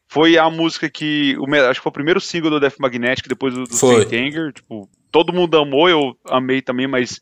Foi 0.09 0.39
a 0.39 0.49
música 0.49 0.89
que. 0.89 1.37
O, 1.39 1.45
acho 1.69 1.81
que 1.81 1.83
foi 1.83 1.91
o 1.91 1.93
primeiro 1.93 2.21
single 2.21 2.51
do 2.51 2.61
Death 2.61 2.79
Magnetic 2.79 3.27
depois 3.27 3.55
do, 3.55 3.65
do 3.65 3.77
Anger. 4.15 4.53
Tipo, 4.53 4.89
todo 5.11 5.33
mundo 5.33 5.59
amou, 5.59 5.89
eu 5.89 6.17
amei 6.27 6.63
também, 6.63 6.87
mas 6.87 7.21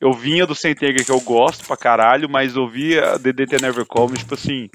eu 0.00 0.12
vinha 0.12 0.46
do 0.46 0.54
Saint 0.54 0.82
Anger 0.82 1.04
que 1.04 1.10
eu 1.10 1.20
gosto 1.20 1.66
pra 1.66 1.76
caralho, 1.76 2.28
mas 2.28 2.56
ouvia 2.56 3.18
The 3.18 3.32
Day 3.32 3.46
Never 3.60 3.86
Comes, 3.86 4.20
tipo 4.20 4.34
assim. 4.34 4.68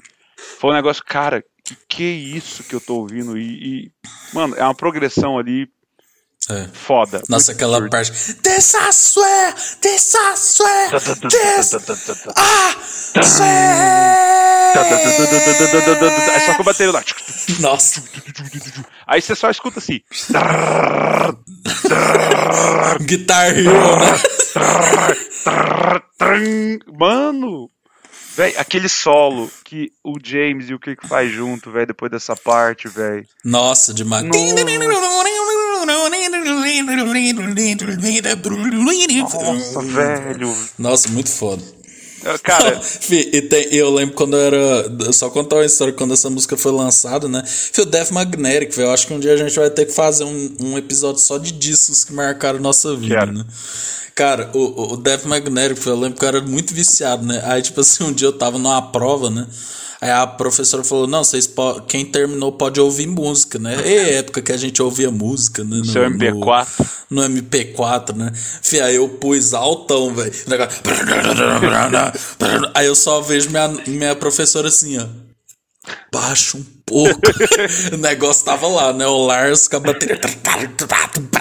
Foi 0.58 0.70
um 0.70 0.74
negócio, 0.74 1.04
cara, 1.04 1.44
que 1.88 2.02
isso 2.04 2.62
que 2.64 2.74
eu 2.74 2.80
tô 2.80 2.96
ouvindo? 2.96 3.38
E, 3.38 3.42
e, 3.86 3.92
mano, 4.32 4.54
é 4.56 4.62
uma 4.62 4.74
progressão 4.74 5.38
ali 5.38 5.68
É. 6.50 6.66
foda. 6.72 7.22
Nossa, 7.28 7.52
aquela 7.52 7.86
parte. 7.88 8.10
This 8.12 8.74
I 8.74 8.92
swear! 8.92 9.54
This 9.80 10.14
I 10.14 10.34
swear! 10.36 10.90
This 11.28 11.72
I 11.74 11.82
swear! 13.22 14.30
Aí 16.32 16.40
só 16.46 16.54
que 16.54 16.60
eu 16.60 16.64
bateria 16.64 16.92
lá. 16.92 17.02
Nossa, 17.60 18.02
Aí 19.06 19.20
você 19.20 19.34
só 19.34 19.50
escuta 19.50 19.78
assim. 19.80 20.00
Guitar 23.04 23.58
Hero, 23.58 23.72
né? 23.72 24.20
Mano! 26.98 27.68
Véi, 28.36 28.54
aquele 28.56 28.88
solo 28.88 29.50
que 29.64 29.92
o 30.04 30.14
James 30.22 30.70
e 30.70 30.74
o 30.74 30.78
Kirk 30.78 31.06
faz 31.06 31.32
junto, 31.32 31.70
velho, 31.70 31.88
depois 31.88 32.10
dessa 32.10 32.36
parte, 32.36 32.88
velho. 32.88 33.26
Nossa, 33.44 33.92
demais. 33.92 34.24
Nossa, 39.42 39.82
velho. 39.82 40.56
Nossa, 40.78 41.08
muito 41.08 41.30
foda. 41.30 41.79
Cara, 42.42 42.80
Fih, 42.82 43.30
e 43.32 43.42
tem- 43.42 43.68
eu 43.74 43.90
lembro 43.92 44.14
quando 44.14 44.36
eu 44.36 44.40
era. 44.42 45.12
Só 45.12 45.30
contar 45.30 45.56
uma 45.56 45.64
história 45.64 45.92
quando 45.94 46.12
essa 46.14 46.28
música 46.30 46.56
foi 46.56 46.72
lançada, 46.72 47.28
né? 47.28 47.42
Fih, 47.46 47.80
o 47.82 47.84
Death 47.86 48.10
Magnetic, 48.10 48.72
velho. 48.74 48.88
Eu 48.88 48.92
acho 48.92 49.06
que 49.06 49.14
um 49.14 49.20
dia 49.20 49.32
a 49.32 49.36
gente 49.36 49.54
vai 49.58 49.70
ter 49.70 49.86
que 49.86 49.92
fazer 49.92 50.24
um, 50.24 50.56
um 50.60 50.78
episódio 50.78 51.20
só 51.20 51.38
de 51.38 51.52
discos 51.52 52.04
que 52.04 52.12
marcaram 52.12 52.58
nossa 52.58 52.94
vida, 52.94 53.18
Quero. 53.20 53.32
né? 53.32 53.44
Cara, 54.14 54.50
o, 54.52 54.92
o 54.94 54.96
Death 54.98 55.24
Magnetic, 55.24 55.86
eu 55.86 55.98
lembro 55.98 56.18
que 56.18 56.24
eu 56.24 56.28
era 56.28 56.40
muito 56.42 56.74
viciado, 56.74 57.24
né? 57.24 57.40
Aí, 57.44 57.62
tipo 57.62 57.80
assim, 57.80 58.04
um 58.04 58.12
dia 58.12 58.28
eu 58.28 58.32
tava 58.32 58.58
numa 58.58 58.82
prova, 58.82 59.30
né? 59.30 59.46
Aí 60.00 60.10
a 60.10 60.26
professora 60.26 60.82
falou: 60.82 61.06
Não, 61.06 61.22
vocês 61.22 61.46
po- 61.46 61.80
quem 61.82 62.04
terminou 62.06 62.52
pode 62.52 62.80
ouvir 62.80 63.06
música, 63.06 63.58
né? 63.58 63.76
E 63.86 64.14
época 64.14 64.40
que 64.40 64.50
a 64.50 64.56
gente 64.56 64.80
ouvia 64.82 65.10
música, 65.10 65.62
né? 65.62 65.76
No, 65.76 65.84
seu 65.84 66.02
MP4. 66.02 66.86
no 67.10 67.22
MP4, 67.22 68.16
né? 68.16 68.32
Fih, 68.62 68.80
aí 68.80 68.96
eu 68.96 69.08
pus 69.08 69.52
altão, 69.52 70.14
velho. 70.14 70.32
Aí 72.74 72.86
eu 72.86 72.94
só 72.94 73.20
vejo 73.20 73.50
minha, 73.50 73.68
minha 73.86 74.14
professora 74.16 74.68
assim, 74.68 74.98
ó. 74.98 75.04
Baixa 76.12 76.58
um 76.58 76.64
pouco. 76.84 77.20
o 77.94 77.96
negócio 77.96 78.44
tava 78.44 78.66
lá, 78.66 78.92
né? 78.92 79.06
O 79.06 79.24
Lars 79.24 79.66
com 79.66 79.76
a 79.76 79.80
bateria. 79.80 80.20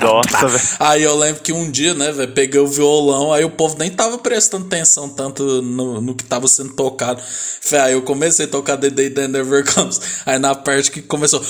Nossa, 0.01 0.47
velho. 0.47 0.63
Aí 0.79 1.03
eu 1.03 1.15
lembro 1.15 1.41
que 1.41 1.51
um 1.51 1.69
dia, 1.69 1.93
né, 1.93 2.11
velho, 2.11 2.31
peguei 2.31 2.59
o 2.59 2.67
violão, 2.67 3.33
aí 3.33 3.43
o 3.43 3.49
povo 3.49 3.77
nem 3.77 3.89
tava 3.89 4.17
prestando 4.17 4.65
atenção 4.67 5.09
tanto 5.09 5.61
no, 5.61 5.99
no 5.99 6.15
que 6.15 6.23
tava 6.23 6.47
sendo 6.47 6.73
tocado. 6.73 7.21
Fé, 7.61 7.81
Aí 7.81 7.93
eu 7.93 8.01
comecei 8.01 8.45
a 8.45 8.49
tocar 8.49 8.77
The 8.77 8.89
Day 8.89 9.09
That 9.09 9.27
Never 9.27 9.65
Comes. 9.73 9.99
Aí 10.25 10.39
na 10.39 10.55
parte 10.55 10.91
que 10.91 11.01
começou. 11.01 11.43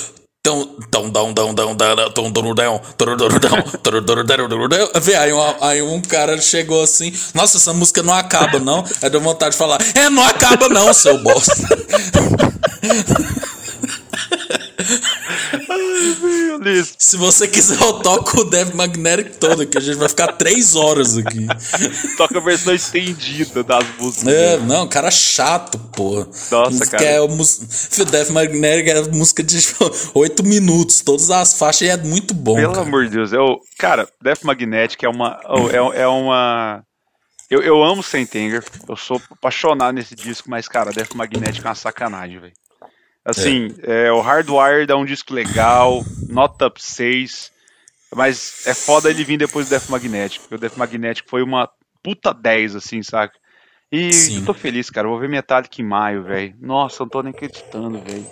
Vê, 5.01 5.15
aí 5.15 5.81
um 5.81 6.01
cara 6.01 6.39
chegou 6.39 6.81
assim, 6.81 7.13
nossa, 7.33 7.57
essa 7.57 7.73
música 7.73 8.01
não 8.01 8.13
acaba, 8.13 8.57
não. 8.57 8.85
Aí 9.01 9.09
deu 9.09 9.19
vontade 9.19 9.51
de 9.51 9.57
falar, 9.57 9.79
é, 9.93 10.09
não 10.09 10.23
acaba 10.23 10.69
não, 10.69 10.93
seu 10.93 11.21
bosta. 11.21 11.53
Se 16.97 17.17
você 17.17 17.47
quiser, 17.47 17.81
eu 17.81 17.93
toco 17.93 18.41
o 18.41 18.43
Death 18.43 18.73
Magnetic 18.73 19.37
todo, 19.37 19.65
que 19.65 19.77
a 19.77 19.81
gente 19.81 19.97
vai 19.97 20.09
ficar 20.09 20.33
três 20.33 20.75
horas 20.75 21.17
aqui. 21.17 21.47
toca 22.17 22.37
a 22.37 22.41
versão 22.41 22.73
estendida 22.73 23.63
das 23.63 23.85
músicas. 23.97 24.33
É, 24.33 24.57
não, 24.57 24.87
cara 24.87 25.11
chato, 25.11 25.79
pô. 25.95 26.25
Nossa, 26.51 26.85
cara. 26.87 27.03
É. 27.03 27.19
Fio 27.67 28.05
Death 28.05 28.29
Magnetic 28.29 28.87
é 28.87 29.01
música 29.09 29.43
de 29.43 29.61
tipo, 29.61 29.91
8 30.13 30.43
minutos, 30.43 31.01
todas 31.01 31.29
as 31.29 31.57
faixas 31.57 31.81
e 31.81 31.89
é 31.89 31.97
muito 31.97 32.33
bom. 32.33 32.55
Pelo 32.55 32.73
cara. 32.73 32.85
amor 32.85 33.05
de 33.05 33.11
Deus, 33.11 33.31
eu, 33.31 33.59
cara, 33.77 34.07
Death 34.21 34.43
Magnetic 34.43 35.03
é 35.03 35.09
uma. 35.09 35.39
oh, 35.47 35.69
É, 35.69 36.01
é 36.01 36.07
uma. 36.07 36.83
Eu, 37.49 37.63
eu 37.63 37.83
amo 37.83 38.03
Saint 38.03 38.29
Anger, 38.35 38.63
eu 38.87 38.95
sou 38.95 39.19
apaixonado 39.31 39.95
nesse 39.95 40.15
disco, 40.15 40.49
mas, 40.49 40.67
cara, 40.67 40.91
Death 40.91 41.15
Magnetic 41.15 41.65
é 41.65 41.67
uma 41.67 41.75
sacanagem, 41.75 42.39
velho. 42.39 42.53
Assim, 43.25 43.75
é, 43.83 44.11
o 44.11 44.21
Hardwired 44.21 44.91
é 44.91 44.95
um 44.95 45.05
disco 45.05 45.33
legal, 45.33 46.03
nota 46.27 46.67
up 46.67 46.81
6, 46.81 47.51
mas 48.15 48.65
é 48.65 48.73
foda 48.73 49.09
ele 49.09 49.23
vir 49.23 49.37
depois 49.37 49.67
do 49.67 49.69
Death 49.71 49.89
Magnetic, 49.89 50.41
porque 50.41 50.55
o 50.55 50.57
Death 50.57 50.77
Magnetic 50.77 51.29
foi 51.29 51.43
uma 51.43 51.69
puta 52.01 52.33
10, 52.33 52.75
assim, 52.75 53.03
saca? 53.03 53.37
E 53.91 54.13
Sim. 54.13 54.35
eu 54.37 54.45
tô 54.45 54.53
feliz, 54.53 54.89
cara, 54.89 55.07
vou 55.07 55.19
ver 55.19 55.29
Metallica 55.29 55.81
em 55.81 55.85
maio, 55.85 56.23
velho. 56.23 56.55
Nossa, 56.59 57.01
eu 57.01 57.05
não 57.05 57.09
tô 57.09 57.21
nem 57.21 57.31
acreditando, 57.31 57.99
velho. 57.99 58.25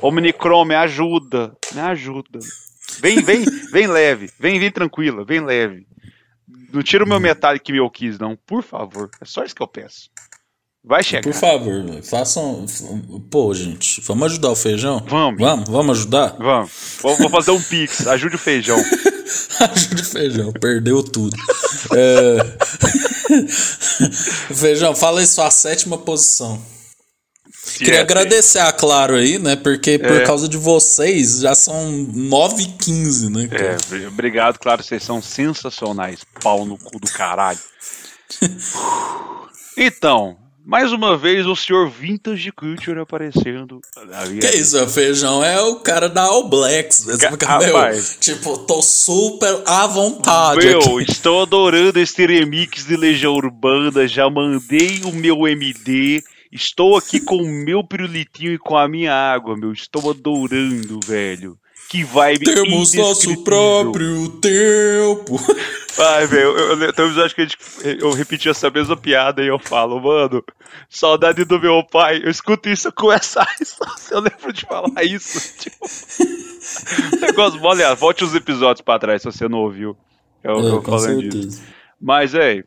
Omnicron, 0.00 0.64
me 0.64 0.74
ajuda, 0.74 1.56
me 1.72 1.80
ajuda. 1.80 2.38
Vem, 3.00 3.22
vem, 3.22 3.44
vem 3.72 3.86
leve, 3.86 4.30
vem, 4.38 4.58
vem 4.58 4.70
tranquila, 4.70 5.24
vem 5.24 5.40
leve. 5.40 5.86
Não 6.72 6.82
tira 6.82 7.04
o 7.04 7.08
meu 7.08 7.20
Metallic 7.20 7.64
que 7.64 7.76
eu 7.76 7.90
quis, 7.90 8.18
não, 8.18 8.36
por 8.36 8.62
favor. 8.62 9.10
É 9.20 9.24
só 9.24 9.44
isso 9.44 9.54
que 9.54 9.62
eu 9.62 9.68
peço. 9.68 10.10
Vai 10.86 11.02
chegar. 11.02 11.22
Por 11.22 11.32
favor, 11.32 12.02
façam. 12.02 12.66
Pô, 13.30 13.54
gente, 13.54 14.02
vamos 14.02 14.26
ajudar 14.26 14.50
o 14.50 14.56
feijão? 14.56 15.02
Vamos. 15.08 15.40
Vamos, 15.40 15.68
vamos 15.68 15.98
ajudar? 15.98 16.36
Vamos. 16.38 16.70
Vou, 17.00 17.16
vou 17.16 17.30
fazer 17.30 17.52
um 17.52 17.62
pix. 17.62 18.06
Ajude 18.06 18.36
o 18.36 18.38
feijão. 18.38 18.76
Ajude 19.60 20.02
o 20.02 20.04
feijão, 20.04 20.52
perdeu 20.52 21.02
tudo. 21.02 21.34
É... 21.94 22.36
feijão, 24.54 24.94
fala 24.94 25.20
aí 25.20 25.26
sua 25.26 25.50
sétima 25.50 25.96
posição. 25.96 26.60
Queria 27.78 27.96
é, 27.96 28.00
agradecer 28.00 28.58
a 28.58 28.70
Claro 28.70 29.14
aí, 29.14 29.38
né? 29.38 29.56
Porque 29.56 29.98
por 29.98 30.20
É. 30.20 30.24
causa 30.26 30.46
de 30.46 30.58
vocês 30.58 31.40
já 31.40 31.54
são 31.54 31.90
9 31.90 32.62
e 32.62 32.66
15 32.66 33.30
né? 33.30 33.48
cara? 33.48 33.78
É, 33.90 34.06
obrigado, 34.06 34.58
claro, 34.58 34.82
vocês 34.82 35.02
são 35.02 35.22
sensacionais. 35.22 36.20
Pau 36.42 36.66
no 36.66 36.76
cu 36.76 37.00
do 37.00 37.10
caralho. 37.10 37.58
Então, 39.76 40.36
mais 40.64 40.92
uma 40.92 41.16
vez 41.16 41.46
o 41.46 41.54
senhor 41.54 41.88
Vintage 41.90 42.50
Culture 42.50 42.98
aparecendo. 42.98 43.80
na 44.08 44.24
minha 44.26 44.40
Que 44.40 44.56
isso, 44.56 44.82
o 44.82 44.88
feijão 44.88 45.44
é 45.44 45.60
o 45.60 45.76
cara 45.76 46.08
da 46.08 46.22
All 46.22 46.48
Blacks. 46.48 47.04
Meu, 47.04 47.16
rapaz. 47.18 48.16
tipo, 48.20 48.58
tô 48.58 48.80
super 48.80 49.62
à 49.66 49.86
vontade. 49.86 50.64
Meu, 50.64 50.78
aqui. 50.80 51.10
estou 51.10 51.42
adorando 51.42 51.98
este 51.98 52.26
remix 52.26 52.86
de 52.86 52.96
Legião 52.96 53.34
Urbana. 53.34 54.08
Já 54.08 54.28
mandei 54.30 55.02
o 55.04 55.12
meu 55.12 55.46
MD. 55.46 56.22
Estou 56.50 56.96
aqui 56.96 57.20
com 57.20 57.36
o 57.36 57.46
meu 57.46 57.82
pirulitinho 57.82 58.52
e 58.52 58.58
com 58.58 58.76
a 58.76 58.88
minha 58.88 59.12
água, 59.12 59.56
meu. 59.56 59.72
Estou 59.72 60.10
adorando, 60.10 61.00
velho. 61.04 61.58
Que 61.88 62.04
vibe 62.04 62.44
Temos 62.44 62.94
nosso 62.94 63.44
próprio 63.44 64.28
tempo. 64.40 65.38
Ai, 65.96 66.26
velho, 66.26 66.56
eu, 66.56 66.70
eu, 66.70 66.76
um 66.76 66.82
episódio 66.82 67.34
que 67.36 67.40
a 67.40 67.44
gente, 67.44 67.58
eu 68.00 68.10
repeti 68.12 68.48
essa 68.48 68.68
mesma 68.68 68.96
piada 68.96 69.42
e 69.42 69.46
eu 69.46 69.60
falo, 69.60 70.00
mano, 70.00 70.42
saudade 70.88 71.44
do 71.44 71.60
meu 71.60 71.84
pai. 71.84 72.20
Eu 72.24 72.30
escuto 72.30 72.68
isso, 72.68 72.88
eu 72.88 72.92
começo 72.92 73.38
a 73.38 73.46
eu 74.10 74.20
lembro 74.20 74.52
de 74.52 74.62
falar 74.62 75.04
isso. 75.04 75.54
Tipo, 75.58 75.86
negócio 77.20 77.68
aliás, 77.68 77.98
volte 77.98 78.24
os 78.24 78.34
episódios 78.34 78.80
pra 78.80 78.98
trás 78.98 79.22
se 79.22 79.30
você 79.30 79.48
não 79.48 79.60
ouviu. 79.60 79.96
Eu, 80.42 80.58
É, 80.58 80.68
eu 80.70 80.82
com 80.82 80.98
falando 80.98 81.20
disso. 81.22 81.32
certeza. 81.42 81.62
Mas, 82.00 82.34
é, 82.34 82.64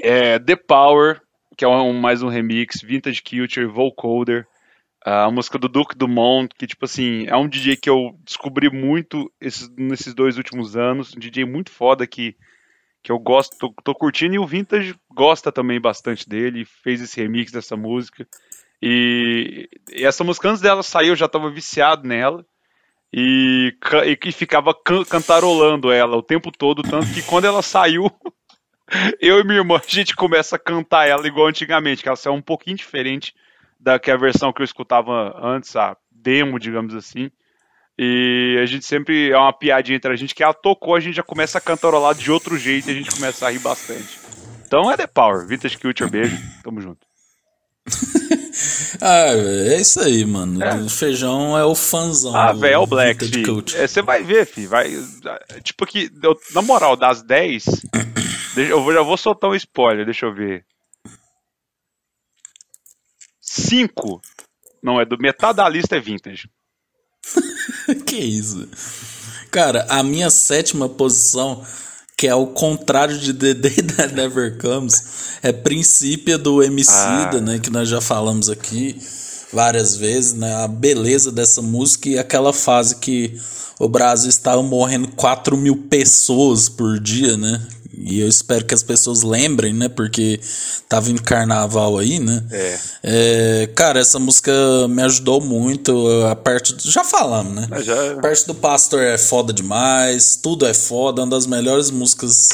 é 0.00 0.38
The 0.38 0.56
Power, 0.56 1.20
que 1.56 1.64
é 1.64 1.68
um, 1.68 1.92
mais 1.92 2.22
um 2.22 2.28
remix, 2.28 2.80
Vintage 2.82 3.22
Culture, 3.22 3.66
Vocoder, 3.66 4.46
a 5.04 5.30
música 5.30 5.58
do 5.58 5.68
Duke 5.68 5.96
Dumont, 5.96 6.54
que, 6.56 6.66
tipo 6.66 6.84
assim, 6.84 7.26
é 7.26 7.36
um 7.36 7.48
DJ 7.48 7.76
que 7.76 7.90
eu 7.90 8.16
descobri 8.24 8.70
muito 8.70 9.32
esses, 9.40 9.68
nesses 9.76 10.14
dois 10.14 10.36
últimos 10.36 10.76
anos, 10.76 11.14
um 11.14 11.18
DJ 11.18 11.44
muito 11.44 11.70
foda 11.70 12.06
que, 12.06 12.36
que 13.02 13.10
eu 13.10 13.18
gosto, 13.18 13.56
tô, 13.58 13.74
tô 13.82 13.94
curtindo, 13.94 14.34
e 14.34 14.38
o 14.38 14.46
Vintage 14.46 14.94
gosta 15.12 15.50
também 15.50 15.80
bastante 15.80 16.28
dele, 16.28 16.64
fez 16.64 17.00
esse 17.00 17.20
remix 17.20 17.50
dessa 17.50 17.76
música. 17.76 18.26
E, 18.80 19.68
e 19.92 20.04
essa 20.04 20.22
música, 20.22 20.48
antes 20.48 20.62
dela 20.62 20.82
sair, 20.84 21.08
eu 21.08 21.16
já 21.16 21.26
tava 21.26 21.50
viciado 21.50 22.06
nela. 22.06 22.46
E, 23.12 23.76
e, 24.06 24.28
e 24.28 24.32
ficava 24.32 24.72
can, 24.72 25.04
cantarolando 25.04 25.90
ela 25.90 26.16
o 26.16 26.22
tempo 26.22 26.50
todo, 26.50 26.82
tanto 26.82 27.12
que 27.12 27.22
quando 27.22 27.44
ela 27.44 27.60
saiu, 27.60 28.10
eu 29.20 29.40
e 29.40 29.44
minha 29.44 29.58
irmã, 29.58 29.76
a 29.76 29.90
gente 29.90 30.14
começa 30.14 30.54
a 30.56 30.60
cantar 30.60 31.08
ela 31.08 31.26
igual 31.26 31.48
antigamente, 31.48 32.02
que 32.02 32.08
ela 32.08 32.16
saiu 32.16 32.34
um 32.34 32.40
pouquinho 32.40 32.76
diferente 32.76 33.34
da 33.82 33.98
que 33.98 34.10
a 34.10 34.16
versão 34.16 34.52
que 34.52 34.62
eu 34.62 34.64
escutava 34.64 35.36
antes, 35.42 35.74
a 35.74 35.96
demo, 36.10 36.58
digamos 36.58 36.94
assim. 36.94 37.30
E 37.98 38.56
a 38.62 38.64
gente 38.64 38.86
sempre 38.86 39.30
é 39.30 39.36
uma 39.36 39.52
piadinha 39.52 39.96
entre 39.96 40.12
a 40.12 40.16
gente 40.16 40.34
que 40.34 40.42
ela 40.42 40.54
tocou, 40.54 40.94
a 40.94 41.00
gente 41.00 41.16
já 41.16 41.22
começa 41.22 41.58
a 41.58 41.60
cantarolar 41.60 42.14
de 42.14 42.30
outro 42.30 42.56
jeito 42.56 42.88
e 42.88 42.92
a 42.92 42.94
gente 42.94 43.10
começa 43.10 43.46
a 43.46 43.50
rir 43.50 43.58
bastante. 43.58 44.20
Então 44.64 44.90
é 44.90 44.96
The 44.96 45.06
Power, 45.06 45.46
Vintage 45.46 45.76
Culture, 45.76 46.08
beijo, 46.08 46.38
tamo 46.62 46.80
junto. 46.80 47.06
ah, 49.02 49.32
é 49.68 49.80
isso 49.80 50.00
aí, 50.00 50.24
mano. 50.24 50.62
É. 50.62 50.76
O 50.76 50.88
feijão 50.88 51.58
é 51.58 51.64
o 51.64 51.74
fãzão. 51.74 52.34
Ah, 52.34 52.52
velho, 52.52 52.74
é 52.74 52.78
o 52.78 52.86
Black, 52.86 53.24
é, 53.74 53.86
Você 53.86 54.00
vai 54.00 54.22
ver, 54.22 54.46
fi. 54.46 54.66
Vai, 54.66 54.88
tipo 55.62 55.84
que, 55.84 56.08
eu, 56.22 56.38
na 56.54 56.62
moral, 56.62 56.96
das 56.96 57.22
10, 57.22 57.64
eu 58.56 58.92
já 58.92 59.02
vou 59.02 59.16
soltar 59.16 59.50
um 59.50 59.54
spoiler, 59.54 60.04
deixa 60.04 60.26
eu 60.26 60.32
ver. 60.32 60.64
5 63.52 64.22
não 64.82 64.98
é 64.98 65.04
do 65.04 65.18
metade 65.18 65.58
da 65.58 65.68
lista 65.68 65.96
é 65.96 66.00
vintage. 66.00 66.48
que 68.06 68.16
isso? 68.16 68.66
Cara, 69.50 69.86
a 69.90 70.02
minha 70.02 70.30
sétima 70.30 70.88
posição, 70.88 71.62
que 72.16 72.26
é 72.26 72.34
o 72.34 72.46
contrário 72.46 73.18
de 73.18 73.34
The 73.34 73.54
Day 73.54 73.76
That 73.76 74.14
Never 74.14 74.58
Comes, 74.58 75.38
é 75.42 75.52
Princípio 75.52 76.38
do 76.38 76.62
Emicida, 76.62 77.36
ah. 77.36 77.40
né, 77.40 77.58
que 77.58 77.68
nós 77.68 77.88
já 77.88 78.00
falamos 78.00 78.48
aqui 78.48 78.98
várias 79.52 79.96
vezes, 79.96 80.32
né, 80.32 80.54
a 80.64 80.66
beleza 80.66 81.30
dessa 81.30 81.60
música 81.60 82.08
e 82.08 82.18
aquela 82.18 82.54
fase 82.54 82.96
que 82.96 83.38
o 83.78 83.86
Brasil 83.86 84.30
estava 84.30 84.62
morrendo 84.62 85.08
4 85.08 85.58
mil 85.58 85.76
pessoas 85.76 86.70
por 86.70 86.98
dia, 86.98 87.36
né, 87.36 87.60
e 87.94 88.20
eu 88.20 88.28
espero 88.28 88.64
que 88.64 88.74
as 88.74 88.82
pessoas 88.82 89.22
lembrem, 89.22 89.72
né? 89.72 89.88
Porque 89.88 90.40
tá 90.88 90.98
vindo 90.98 91.22
carnaval 91.22 91.98
aí, 91.98 92.18
né? 92.18 92.44
É. 92.50 92.78
é 93.02 93.66
cara, 93.74 94.00
essa 94.00 94.18
música 94.18 94.52
me 94.88 95.02
ajudou 95.02 95.40
muito. 95.40 95.92
A 96.30 96.34
parte. 96.34 96.74
Do, 96.74 96.90
já 96.90 97.04
falamos, 97.04 97.52
né? 97.54 97.68
Já... 97.82 98.12
A 98.12 98.20
parte 98.20 98.46
do 98.46 98.54
Pastor 98.54 99.02
é 99.02 99.18
foda 99.18 99.52
demais. 99.52 100.36
Tudo 100.36 100.66
é 100.66 100.74
foda. 100.74 101.22
Uma 101.22 101.30
das 101.30 101.46
melhores 101.46 101.90
músicas 101.90 102.48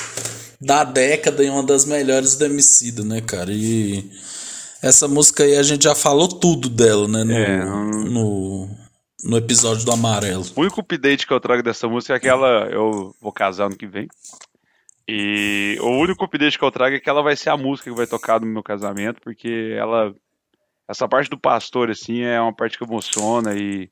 da 0.60 0.84
década 0.84 1.44
e 1.44 1.50
uma 1.50 1.62
das 1.62 1.84
melhores 1.84 2.34
do 2.34 2.44
Emicida, 2.44 3.04
né, 3.04 3.20
cara? 3.20 3.52
E 3.52 4.10
essa 4.82 5.06
música 5.08 5.44
aí 5.44 5.56
a 5.56 5.62
gente 5.62 5.84
já 5.84 5.94
falou 5.94 6.28
tudo 6.28 6.68
dela, 6.68 7.06
né? 7.06 7.24
No, 7.24 7.34
é, 7.34 7.64
no, 8.10 8.70
no 9.24 9.36
episódio 9.36 9.84
do 9.84 9.92
Amarelo. 9.92 10.44
O 10.54 10.60
único 10.60 10.80
update 10.80 11.26
que 11.26 11.32
eu 11.32 11.40
trago 11.40 11.62
dessa 11.62 11.88
música 11.88 12.14
é 12.14 12.16
aquela. 12.16 12.68
Eu 12.70 13.14
vou 13.20 13.32
casar 13.32 13.66
ano 13.66 13.76
que 13.76 13.86
vem. 13.86 14.08
E 15.08 15.78
o 15.80 15.88
único 15.88 16.24
update 16.24 16.58
que 16.58 16.64
eu 16.64 16.70
trago 16.70 16.96
é 16.96 17.00
que 17.00 17.08
ela 17.08 17.22
vai 17.22 17.34
ser 17.34 17.48
a 17.48 17.56
música 17.56 17.90
que 17.90 17.96
vai 17.96 18.06
tocar 18.06 18.38
no 18.40 18.46
meu 18.46 18.62
casamento, 18.62 19.20
porque 19.22 19.74
ela. 19.76 20.14
Essa 20.86 21.08
parte 21.08 21.30
do 21.30 21.38
pastor, 21.38 21.90
assim, 21.90 22.22
é 22.22 22.40
uma 22.40 22.54
parte 22.54 22.78
que 22.78 22.84
emociona 22.84 23.54
e 23.54 23.90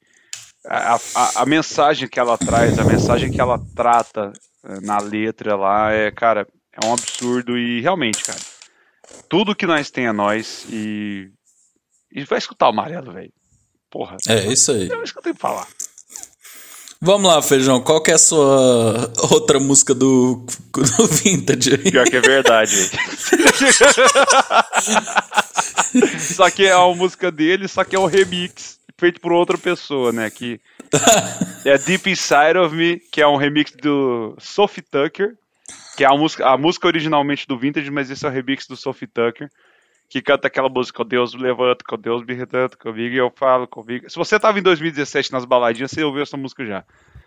a, 0.66 0.94
a, 0.94 1.42
a 1.42 1.46
mensagem 1.46 2.08
que 2.08 2.18
ela 2.18 2.36
traz, 2.36 2.78
a 2.78 2.84
mensagem 2.84 3.30
que 3.30 3.40
ela 3.40 3.58
trata 3.74 4.32
eh, 4.64 4.80
na 4.80 4.98
letra 4.98 5.56
lá 5.56 5.92
é, 5.92 6.10
cara, 6.10 6.46
é 6.72 6.86
um 6.86 6.92
absurdo 6.92 7.56
e 7.56 7.80
realmente, 7.80 8.24
cara, 8.24 8.40
tudo 9.28 9.54
que 9.54 9.66
nós 9.66 9.90
tem 9.90 10.06
é 10.06 10.12
nós 10.12 10.66
e. 10.70 11.30
E 12.12 12.24
vai 12.24 12.38
escutar 12.38 12.66
o 12.66 12.70
amarelo, 12.70 13.12
velho. 13.12 13.32
Porra. 13.90 14.16
É 14.28 14.46
isso 14.46 14.72
aí. 14.72 14.90
É 14.90 15.02
isso 15.02 15.12
que 15.12 15.18
eu 15.18 15.22
tenho 15.22 15.34
que 15.34 15.40
falar. 15.40 15.66
Vamos 17.00 17.30
lá, 17.30 17.40
Feijão. 17.42 17.80
Qual 17.80 18.02
que 18.02 18.10
é 18.10 18.14
a 18.14 18.18
sua 18.18 19.12
outra 19.30 19.60
música 19.60 19.94
do, 19.94 20.44
do 20.74 21.06
Vintage? 21.06 21.78
Pior 21.78 22.06
que 22.06 22.16
é 22.16 22.20
verdade. 22.20 22.74
só 26.34 26.50
que 26.50 26.66
é 26.66 26.76
uma 26.76 26.94
música 26.94 27.30
dele, 27.30 27.68
só 27.68 27.84
que 27.84 27.94
é 27.94 27.98
um 27.98 28.06
remix 28.06 28.78
feito 28.98 29.20
por 29.20 29.32
outra 29.32 29.58
pessoa, 29.58 30.10
né? 30.10 30.30
Que 30.30 30.58
é 31.64 31.76
Deep 31.76 32.10
Inside 32.10 32.58
of 32.58 32.74
Me, 32.74 33.00
que 33.12 33.20
é 33.20 33.26
um 33.26 33.36
remix 33.36 33.72
do 33.72 34.34
Sophie 34.38 34.82
Tucker, 34.82 35.34
que 35.96 36.04
é 36.04 36.06
a 36.06 36.16
música, 36.16 36.46
a 36.46 36.56
música 36.56 36.86
originalmente 36.86 37.46
do 37.46 37.58
Vintage, 37.58 37.90
mas 37.90 38.10
esse 38.10 38.24
é 38.24 38.28
o 38.28 38.32
remix 38.32 38.66
do 38.66 38.76
Sophie 38.76 39.06
Tucker 39.06 39.50
que 40.08 40.22
canta 40.22 40.46
aquela 40.46 40.68
música, 40.68 41.04
Deus 41.04 41.34
me 41.34 41.42
levanta, 41.42 41.84
com 41.86 41.98
Deus 41.98 42.24
me 42.24 42.34
retanta 42.34 42.76
comigo, 42.76 43.14
e 43.14 43.18
eu 43.18 43.32
falo 43.34 43.66
comigo. 43.66 44.08
Se 44.08 44.16
você 44.16 44.38
tava 44.38 44.58
em 44.58 44.62
2017 44.62 45.32
nas 45.32 45.44
baladinhas, 45.44 45.90
você 45.90 46.04
ouviu 46.04 46.22
essa 46.22 46.36
música 46.36 46.64
já. 46.64 46.84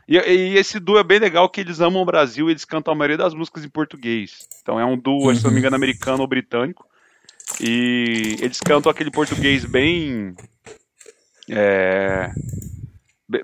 E, 0.07 0.17
e, 0.17 0.57
esse 0.57 0.79
duo 0.79 0.97
é 0.97 1.03
bem 1.03 1.19
legal 1.19 1.49
que 1.49 1.61
eles 1.61 1.79
amam 1.81 2.01
o 2.01 2.05
Brasil, 2.05 2.49
eles 2.49 2.65
cantam 2.65 2.93
a 2.93 2.95
maioria 2.95 3.17
das 3.17 3.33
músicas 3.33 3.63
em 3.63 3.69
português. 3.69 4.47
Então 4.61 4.79
é 4.79 4.85
um 4.85 4.97
duo, 4.97 5.27
uhum. 5.27 5.35
se 5.35 5.43
não 5.43 5.51
me 5.51 5.59
engano, 5.59 5.75
americano 5.75 6.21
ou 6.21 6.27
britânico. 6.27 6.87
E 7.61 8.37
eles 8.41 8.59
cantam 8.59 8.91
aquele 8.91 9.11
português 9.11 9.65
bem. 9.65 10.33
É, 11.49 12.31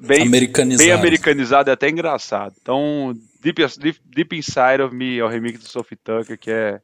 bem 0.01 0.23
americanizado. 0.23 0.87
bem 0.87 0.91
americanizado, 0.91 1.69
é 1.69 1.73
até 1.73 1.89
engraçado. 1.89 2.55
Então, 2.61 3.13
Deep, 3.41 3.61
Deep, 3.79 3.99
Deep 4.05 4.35
Inside 4.37 4.81
of 4.83 4.95
Me 4.95 5.17
é 5.19 5.23
o 5.23 5.27
remix 5.27 5.59
do 5.59 5.67
Sophie 5.67 5.97
Tucker, 5.97 6.37
que 6.37 6.49
é 6.49 6.79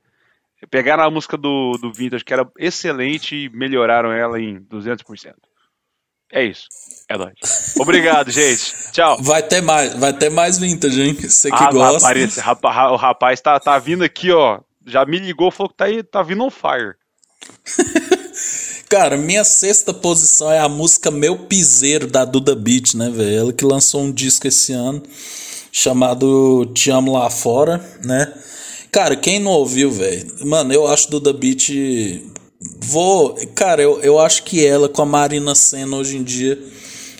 Pegaram 0.70 1.04
a 1.04 1.12
música 1.12 1.38
do, 1.38 1.78
do 1.82 1.92
Vintage, 1.92 2.24
que 2.24 2.34
era 2.34 2.48
excelente, 2.58 3.36
e 3.36 3.50
melhoraram 3.50 4.12
ela 4.12 4.40
em 4.40 4.62
200%. 4.62 5.34
É 6.32 6.44
isso. 6.46 6.68
É 7.10 7.18
nóis. 7.18 7.76
Obrigado, 7.78 8.32
gente. 8.32 8.74
Tchau. 8.92 9.18
Vai 9.22 9.44
ter 9.44 9.62
mais, 9.62 9.94
vai 9.96 10.14
ter 10.14 10.30
mais 10.30 10.58
Vintage, 10.58 11.02
hein? 11.02 11.14
Você 11.14 11.50
que 11.50 11.56
ah, 11.56 11.72
gosta. 11.72 12.08
Rapaz, 12.08 12.38
rapaz, 12.38 12.92
o 12.92 12.96
rapaz 12.96 13.42
tá, 13.42 13.60
tá 13.60 13.78
vindo 13.80 14.04
aqui, 14.04 14.32
ó. 14.32 14.62
Já 14.86 15.06
me 15.06 15.20
ligou, 15.20 15.52
falou 15.52 15.70
que 15.70 15.78
tá, 15.78 15.86
aí, 15.86 16.02
tá 16.02 16.24
vindo 16.24 16.44
on 16.44 16.50
fire. 16.50 16.96
Cara, 18.90 19.18
minha 19.18 19.44
sexta 19.44 19.94
posição 19.94 20.52
é 20.52 20.60
a 20.60 20.68
música 20.68 21.10
Meu 21.10 21.38
Piseiro, 21.38 22.08
da 22.08 22.26
Duda 22.26 22.56
Beat, 22.56 22.94
né, 22.94 23.10
velho? 23.10 23.40
Ela 23.40 23.54
que 23.54 23.64
lançou 23.64 24.02
um 24.02 24.12
disco 24.12 24.48
esse 24.48 24.74
ano 24.74 25.02
chamado 25.72 26.66
Te 26.74 26.92
Amo 26.92 27.14
Lá 27.14 27.30
Fora, 27.30 27.78
né? 28.04 28.34
Cara, 28.92 29.16
quem 29.16 29.40
não 29.40 29.52
ouviu, 29.52 29.90
velho? 29.90 30.28
Mano, 30.46 30.74
eu 30.74 30.86
acho 30.86 31.10
Duda 31.10 31.32
Beat. 31.32 31.70
Vou. 32.82 33.36
Cara, 33.56 33.82
eu, 33.82 34.02
eu 34.02 34.20
acho 34.20 34.44
que 34.44 34.66
ela 34.66 34.90
com 34.90 35.02
a 35.02 35.06
Marina 35.06 35.56
Senna 35.56 35.96
hoje 35.96 36.18
em 36.18 36.24
dia. 36.24 36.60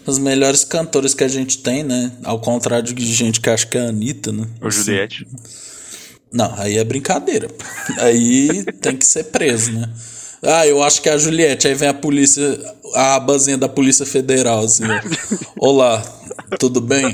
As 0.06 0.18
melhores 0.18 0.66
cantoras 0.66 1.14
que 1.14 1.24
a 1.24 1.28
gente 1.28 1.60
tem, 1.60 1.84
né? 1.84 2.12
Ao 2.24 2.40
contrário 2.40 2.94
de 2.94 3.14
gente 3.14 3.40
que 3.40 3.50
acha 3.50 3.66
que 3.66 3.78
é 3.78 3.82
a 3.82 3.90
Anitta, 3.90 4.32
né? 4.32 4.48
Ou 4.60 4.70
Juliette. 4.70 5.26
Não, 6.34 6.54
aí 6.58 6.78
é 6.78 6.84
brincadeira. 6.84 7.48
Aí 8.00 8.64
tem 8.82 8.98
que 8.98 9.06
ser 9.06 9.26
preso, 9.26 9.72
né? 9.72 9.90
Ah, 10.44 10.66
eu 10.66 10.82
acho 10.82 11.02
que 11.02 11.08
é 11.08 11.14
a 11.14 11.18
Juliette. 11.18 11.68
Aí 11.68 11.76
vem 11.76 11.88
a 11.88 11.94
polícia, 11.94 12.60
a 12.96 13.16
abazinha 13.16 13.58
da 13.58 13.70
Polícia 13.70 14.06
Federal, 14.06 14.64
assim. 14.66 14.84
Olá, 15.56 16.02
tudo 16.60 16.82
bem? 16.82 17.14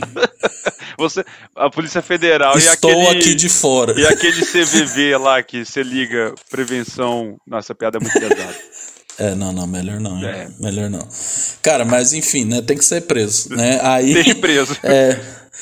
Você, 0.98 1.24
a 1.56 1.70
Polícia 1.70 2.02
Federal 2.02 2.58
Estou 2.58 2.90
e 2.90 2.94
aquele, 2.94 3.20
aqui 3.20 3.36
de 3.36 3.50
fora. 3.50 3.94
E 4.00 4.06
aquele 4.08 4.44
CVV 4.44 5.18
lá 5.18 5.44
que 5.44 5.64
você 5.64 5.84
liga 5.84 6.34
prevenção. 6.50 7.38
Nossa, 7.46 7.74
a 7.74 7.76
piada 7.76 7.98
é 7.98 8.02
muito 8.02 8.20
pesada. 8.20 8.56
É, 9.20 9.34
não, 9.34 9.52
não, 9.52 9.66
melhor 9.66 10.00
não. 10.00 10.24
É. 10.24 10.48
Melhor 10.60 10.92
não. 10.92 11.00
Cara, 11.64 11.84
mas 11.84 12.14
enfim, 12.14 12.46
né? 12.46 12.62
Tem 12.62 12.78
que 12.78 12.86
ser 12.86 13.02
preso, 13.02 13.50
né? 13.50 13.80
Aí. 13.82 14.12
Esteja 14.12 14.36
preso. 14.36 14.78
É. 14.86 15.20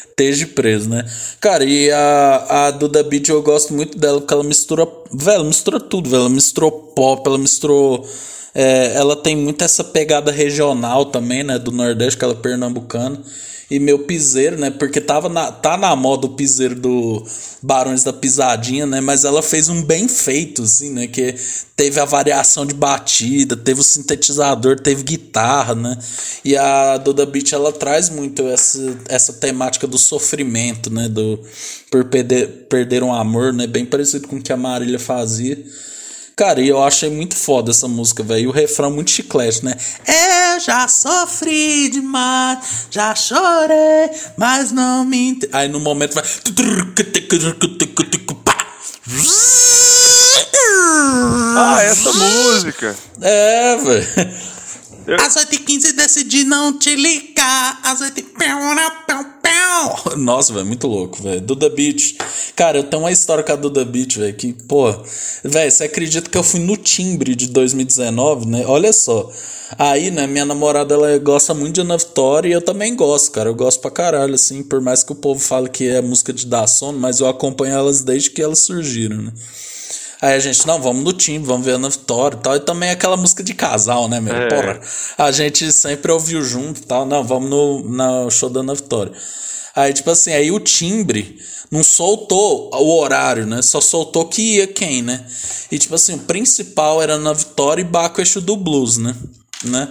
Esteja 0.09 0.47
preso, 0.47 0.89
né? 0.89 1.05
Cara, 1.39 1.63
e 1.63 1.89
a, 1.89 2.65
a 2.67 2.71
Duda 2.71 3.01
Beat 3.01 3.29
eu 3.29 3.41
gosto 3.41 3.73
muito 3.73 3.97
dela 3.97 4.19
porque 4.19 4.33
ela 4.33 4.43
mistura. 4.43 4.85
Velho, 5.09 5.45
mistura 5.45 5.79
tudo, 5.79 6.09
velho. 6.09 6.23
Ela 6.23 6.29
misturou 6.29 6.69
pop, 6.69 7.25
ela 7.25 7.37
misturou. 7.37 8.05
É, 8.53 8.93
ela 8.93 9.15
tem 9.15 9.37
muito 9.37 9.63
essa 9.63 9.85
pegada 9.85 10.33
regional 10.33 11.05
também, 11.05 11.41
né? 11.41 11.57
Do 11.57 11.71
Nordeste, 11.71 12.17
que 12.17 12.25
ela 12.25 12.33
é 12.33 12.37
pernambucana 12.37 13.21
e 13.69 13.79
meu 13.79 13.99
piseiro, 13.99 14.57
né? 14.57 14.69
Porque 14.69 15.01
tava 15.01 15.27
na, 15.27 15.51
tá 15.51 15.75
na 15.75 15.95
moda 15.95 16.27
o 16.27 16.35
piseiro 16.35 16.75
do 16.75 17.25
Barões 17.61 18.03
da 18.03 18.13
Pisadinha, 18.13 18.85
né? 18.85 19.01
Mas 19.01 19.25
ela 19.25 19.41
fez 19.41 19.69
um 19.69 19.81
bem 19.81 20.07
feito, 20.07 20.61
assim, 20.63 20.91
né? 20.91 21.07
Que 21.07 21.35
teve 21.75 21.99
a 21.99 22.05
variação 22.05 22.65
de 22.65 22.73
batida, 22.73 23.57
teve 23.57 23.81
o 23.81 23.83
sintetizador, 23.83 24.79
teve 24.79 25.03
guitarra, 25.03 25.73
né? 25.73 25.97
E 26.43 26.55
a 26.55 26.97
Duda 26.97 27.25
Beat, 27.25 27.53
ela 27.53 27.71
traz 27.71 28.09
muito 28.09 28.47
essa, 28.47 28.97
essa 29.09 29.33
temática 29.33 29.87
do 29.87 29.97
sofrimento, 29.97 30.93
né? 30.93 31.09
Do, 31.09 31.39
por 31.89 32.05
perder, 32.05 32.67
perder 32.69 33.03
um 33.03 33.13
amor, 33.13 33.51
né? 33.51 33.65
Bem 33.65 33.85
parecido 33.85 34.27
com 34.27 34.37
o 34.37 34.41
que 34.41 34.53
a 34.53 34.57
Marília 34.57 34.99
fazia. 34.99 35.57
Cara, 36.35 36.59
e 36.61 36.67
eu 36.67 36.83
achei 36.83 37.09
muito 37.09 37.33
foda 37.35 37.71
essa 37.71 37.87
música, 37.87 38.21
velho. 38.21 38.41
E 38.41 38.47
o 38.47 38.51
refrão 38.51 38.91
muito 38.91 39.09
chiclete, 39.09 39.63
né? 39.63 39.73
Eu 40.05 40.59
já 40.59 40.85
sofri 40.87 41.87
demais, 41.89 42.59
já 42.91 43.15
chorei, 43.15 44.09
mas 44.35 44.69
não 44.71 45.05
me. 45.05 45.29
ent- 45.29 45.49
Aí 45.53 45.69
no 45.69 45.79
momento 45.79 46.13
vai. 46.13 46.23
Ah, 51.57 51.81
essa 51.83 52.11
música. 52.11 52.95
É, 53.21 53.77
velho. 53.77 54.07
Eu- 55.07 55.17
Às 55.19 55.35
8h15 55.35 55.93
decidi 55.93 56.43
não 56.43 56.77
te 56.77 56.95
ligar. 56.95 57.79
Às 57.83 58.01
8 58.01 58.23
Nossa, 60.17 60.53
velho, 60.53 60.65
muito 60.65 60.87
louco, 60.87 61.21
velho. 61.21 61.41
Duda 61.41 61.69
Beat. 61.69 62.15
Cara, 62.55 62.77
eu 62.79 62.83
tenho 62.83 63.03
uma 63.03 63.11
história 63.11 63.43
com 63.43 63.51
a 63.51 63.55
Duda 63.55 63.83
Beat, 63.85 64.17
velho, 64.17 64.33
que, 64.35 64.53
pô. 64.53 64.91
Velho, 65.43 65.71
você 65.71 65.83
acredita 65.83 66.29
que 66.29 66.37
eu 66.37 66.43
fui 66.43 66.59
no 66.59 66.75
timbre 66.77 67.35
de 67.35 67.47
2019, 67.47 68.47
né? 68.47 68.63
Olha 68.65 68.91
só. 68.93 69.29
Aí, 69.77 70.11
né, 70.11 70.27
minha 70.27 70.45
namorada, 70.45 70.93
ela 70.93 71.17
gosta 71.17 71.53
muito 71.53 71.75
de 71.75 71.81
Ana 71.81 71.97
Vitória 71.97 72.49
e 72.49 72.51
eu 72.51 72.61
também 72.61 72.95
gosto, 72.95 73.31
cara. 73.31 73.49
Eu 73.49 73.55
gosto 73.55 73.79
pra 73.81 73.91
caralho, 73.91 74.35
assim, 74.35 74.63
por 74.63 74.79
mais 74.81 75.03
que 75.03 75.11
o 75.11 75.15
povo 75.15 75.39
fale 75.39 75.69
que 75.69 75.87
é 75.87 76.01
música 76.01 76.31
de 76.31 76.45
dar 76.45 76.67
sono, 76.67 76.99
mas 76.99 77.19
eu 77.19 77.27
acompanho 77.27 77.73
elas 77.75 78.01
desde 78.01 78.29
que 78.29 78.41
elas 78.41 78.59
surgiram, 78.59 79.17
né? 79.21 79.31
Aí 80.21 80.33
a 80.33 80.39
gente, 80.39 80.65
não, 80.65 80.81
vamos 80.81 81.03
no 81.03 81.13
timbre, 81.13 81.47
vamos 81.47 81.65
ver 81.65 81.75
a 81.75 81.89
Vitória 81.89 82.37
e 82.37 82.39
tal. 82.39 82.55
E 82.55 82.59
também 82.59 82.89
aquela 82.89 83.17
música 83.17 83.43
de 83.43 83.53
casal, 83.53 84.07
né, 84.07 84.19
meu? 84.19 84.35
É. 84.35 84.47
Porra, 84.47 84.79
a 85.17 85.31
gente 85.31 85.71
sempre 85.71 86.11
ouviu 86.11 86.41
junto 86.43 86.81
e 86.81 86.83
tal. 86.83 87.05
Não, 87.05 87.23
vamos 87.23 87.49
no, 87.49 87.81
no 87.83 88.29
show 88.29 88.49
da 88.49 88.61
Ana 88.61 88.73
Vitória. 88.73 89.11
Aí, 89.75 89.93
tipo 89.93 90.09
assim, 90.09 90.31
aí 90.31 90.51
o 90.51 90.59
timbre 90.59 91.37
não 91.69 91.83
soltou 91.83 92.69
o 92.73 92.99
horário, 92.99 93.45
né? 93.45 93.61
Só 93.61 93.81
soltou 93.81 94.25
que 94.25 94.55
ia 94.55 94.67
quem, 94.67 95.01
né? 95.01 95.25
E, 95.71 95.77
tipo 95.77 95.95
assim, 95.95 96.15
o 96.15 96.19
principal 96.19 97.01
era 97.01 97.15
Ana 97.15 97.33
Vitória 97.33 97.81
e 97.81 97.85
Baco 97.85 98.21
Eixo 98.21 98.39
do 98.39 98.55
Blues, 98.55 98.97
né? 98.97 99.15
né? 99.63 99.89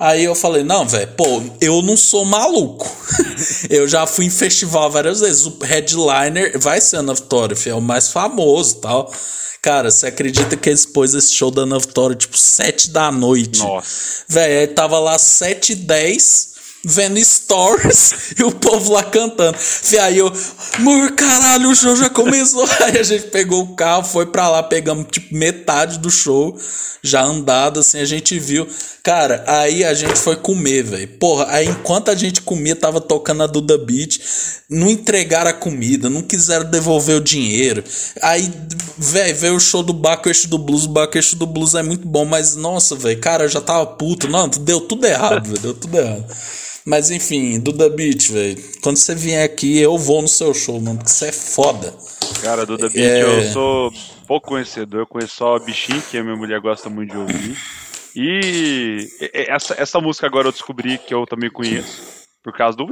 Aí 0.00 0.24
eu 0.24 0.34
falei, 0.34 0.64
não, 0.64 0.88
velho, 0.88 1.08
pô, 1.08 1.42
eu 1.60 1.82
não 1.82 1.94
sou 1.94 2.24
maluco. 2.24 2.90
eu 3.68 3.86
já 3.86 4.06
fui 4.06 4.24
em 4.24 4.30
festival 4.30 4.90
várias 4.90 5.20
vezes. 5.20 5.44
O 5.44 5.58
headliner 5.60 6.58
vai 6.58 6.80
ser 6.80 6.96
Ana 6.96 7.14
filho, 7.14 7.72
é 7.72 7.74
o 7.74 7.82
mais 7.82 8.08
famoso 8.08 8.76
e 8.78 8.80
tal. 8.80 9.12
Cara, 9.60 9.90
você 9.90 10.06
acredita 10.06 10.56
que 10.56 10.70
eles 10.70 10.86
pôs 10.86 11.12
esse 11.12 11.34
show 11.34 11.50
da 11.50 11.62
Ana 11.62 11.78
Vitória, 11.78 12.16
tipo, 12.16 12.38
sete 12.38 12.88
da 12.88 13.12
noite? 13.12 13.58
Nossa. 13.58 14.24
Velho, 14.26 14.60
aí 14.60 14.66
tava 14.68 14.98
lá 14.98 15.18
sete 15.18 15.72
e 15.72 15.74
dez, 15.74 16.49
vendo 16.84 17.22
stories 17.22 18.32
e 18.38 18.44
o 18.44 18.52
povo 18.52 18.92
lá 18.92 19.02
cantando. 19.02 19.56
Fih, 19.58 19.98
Aí 19.98 20.18
eu, 20.18 20.32
amor, 20.74 21.12
caralho, 21.12 21.70
o 21.70 21.76
show 21.76 21.94
já 21.96 22.08
começou. 22.08 22.66
Aí 22.80 22.98
a 22.98 23.02
gente 23.02 23.26
pegou 23.26 23.62
o 23.62 23.74
carro, 23.74 24.04
foi 24.04 24.26
pra 24.26 24.48
lá, 24.48 24.62
pegamos 24.62 25.06
tipo 25.10 25.34
metade 25.34 25.98
do 25.98 26.10
show, 26.10 26.58
já 27.02 27.22
andado, 27.22 27.80
assim, 27.80 27.98
a 27.98 28.04
gente 28.04 28.38
viu. 28.38 28.66
Cara, 29.02 29.42
aí 29.46 29.82
a 29.82 29.94
gente 29.94 30.18
foi 30.18 30.36
comer, 30.36 30.82
velho. 30.82 31.08
Porra, 31.18 31.46
aí 31.48 31.66
enquanto 31.66 32.10
a 32.10 32.14
gente 32.14 32.42
comia, 32.42 32.76
tava 32.76 33.00
tocando 33.00 33.42
a 33.42 33.46
Duda 33.46 33.78
Beat, 33.78 34.20
não 34.68 34.90
entregaram 34.90 35.50
a 35.50 35.54
comida, 35.54 36.10
não 36.10 36.20
quiseram 36.20 36.68
devolver 36.68 37.16
o 37.16 37.20
dinheiro. 37.20 37.82
Aí, 38.20 38.52
velho, 38.98 39.36
veio 39.36 39.56
o 39.56 39.60
show 39.60 39.82
do 39.82 39.94
Baco 39.94 40.28
Eixo 40.28 40.48
do 40.48 40.58
Blues, 40.58 40.84
o 40.84 40.88
Baco 40.88 41.16
Eixo 41.16 41.34
do 41.34 41.46
Blues 41.46 41.74
é 41.74 41.82
muito 41.82 42.06
bom, 42.06 42.26
mas 42.26 42.54
nossa, 42.56 42.94
velho, 42.94 43.18
cara, 43.18 43.44
eu 43.44 43.48
já 43.48 43.60
tava 43.60 43.86
puto. 43.86 44.28
Não, 44.28 44.48
deu 44.48 44.82
tudo 44.82 45.06
errado, 45.06 45.48
velho, 45.48 45.60
deu 45.60 45.74
tudo 45.74 45.98
errado. 45.98 46.26
Mas 46.86 47.10
enfim, 47.10 47.60
Duda 47.60 47.88
Beat, 47.90 48.30
velho. 48.30 48.56
Quando 48.82 48.96
você 48.96 49.14
vier 49.14 49.44
aqui, 49.44 49.78
eu 49.78 49.96
vou 49.98 50.22
no 50.22 50.28
seu 50.28 50.52
show, 50.54 50.80
mano, 50.80 50.98
porque 50.98 51.10
você 51.10 51.26
é 51.28 51.32
foda. 51.32 51.94
Cara, 52.42 52.64
Duda 52.64 52.88
Beat, 52.88 53.04
É. 53.04 53.22
eu 53.22 53.52
sou 53.52 53.92
pouco 54.26 54.48
conhecedor, 54.48 55.00
eu 55.00 55.06
conheço 55.06 55.36
só 55.36 55.56
a 55.56 55.58
Bichinho, 55.58 56.02
que 56.10 56.16
a 56.16 56.22
minha 56.22 56.36
mulher 56.36 56.60
gosta 56.60 56.88
muito 56.88 57.10
de 57.10 57.18
ouvir. 57.18 57.56
E 58.16 59.06
essa, 59.32 59.74
essa 59.78 60.00
música 60.00 60.26
agora 60.26 60.48
eu 60.48 60.52
descobri 60.52 60.98
que 60.98 61.14
eu 61.14 61.26
também 61.26 61.50
conheço, 61.50 62.02
por 62.42 62.52
causa 62.52 62.76
do. 62.76 62.86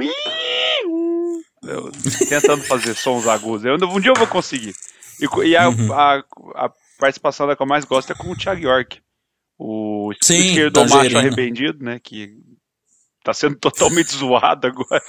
Eu, 1.63 1.91
tentando 2.29 2.63
fazer 2.63 2.95
sons 2.95 3.27
agudos. 3.27 3.65
Eu, 3.65 3.75
um 3.75 3.99
dia 3.99 4.11
eu 4.11 4.15
vou 4.15 4.27
conseguir. 4.27 4.73
E, 5.19 5.47
e 5.47 5.57
a, 5.57 5.67
Uhum. 5.69 5.91
a, 5.91 6.23
a 6.55 6.71
participação 6.97 7.45
da 7.47 7.55
que 7.55 7.61
eu 7.61 7.67
mais 7.67 7.83
gosto 7.83 8.11
é 8.11 8.15
com 8.15 8.31
o 8.31 8.35
Thiago 8.35 8.61
York. 8.61 8.99
O 9.57 10.13
Sim, 10.21 10.39
esquerdo 10.39 10.79
macho 10.87 11.17
arrependido, 11.17 11.83
né? 11.83 11.99
Que 12.01 12.33
tá 13.23 13.33
sendo 13.33 13.55
totalmente 13.59 14.15
zoado 14.15 14.67
agora. 14.67 15.01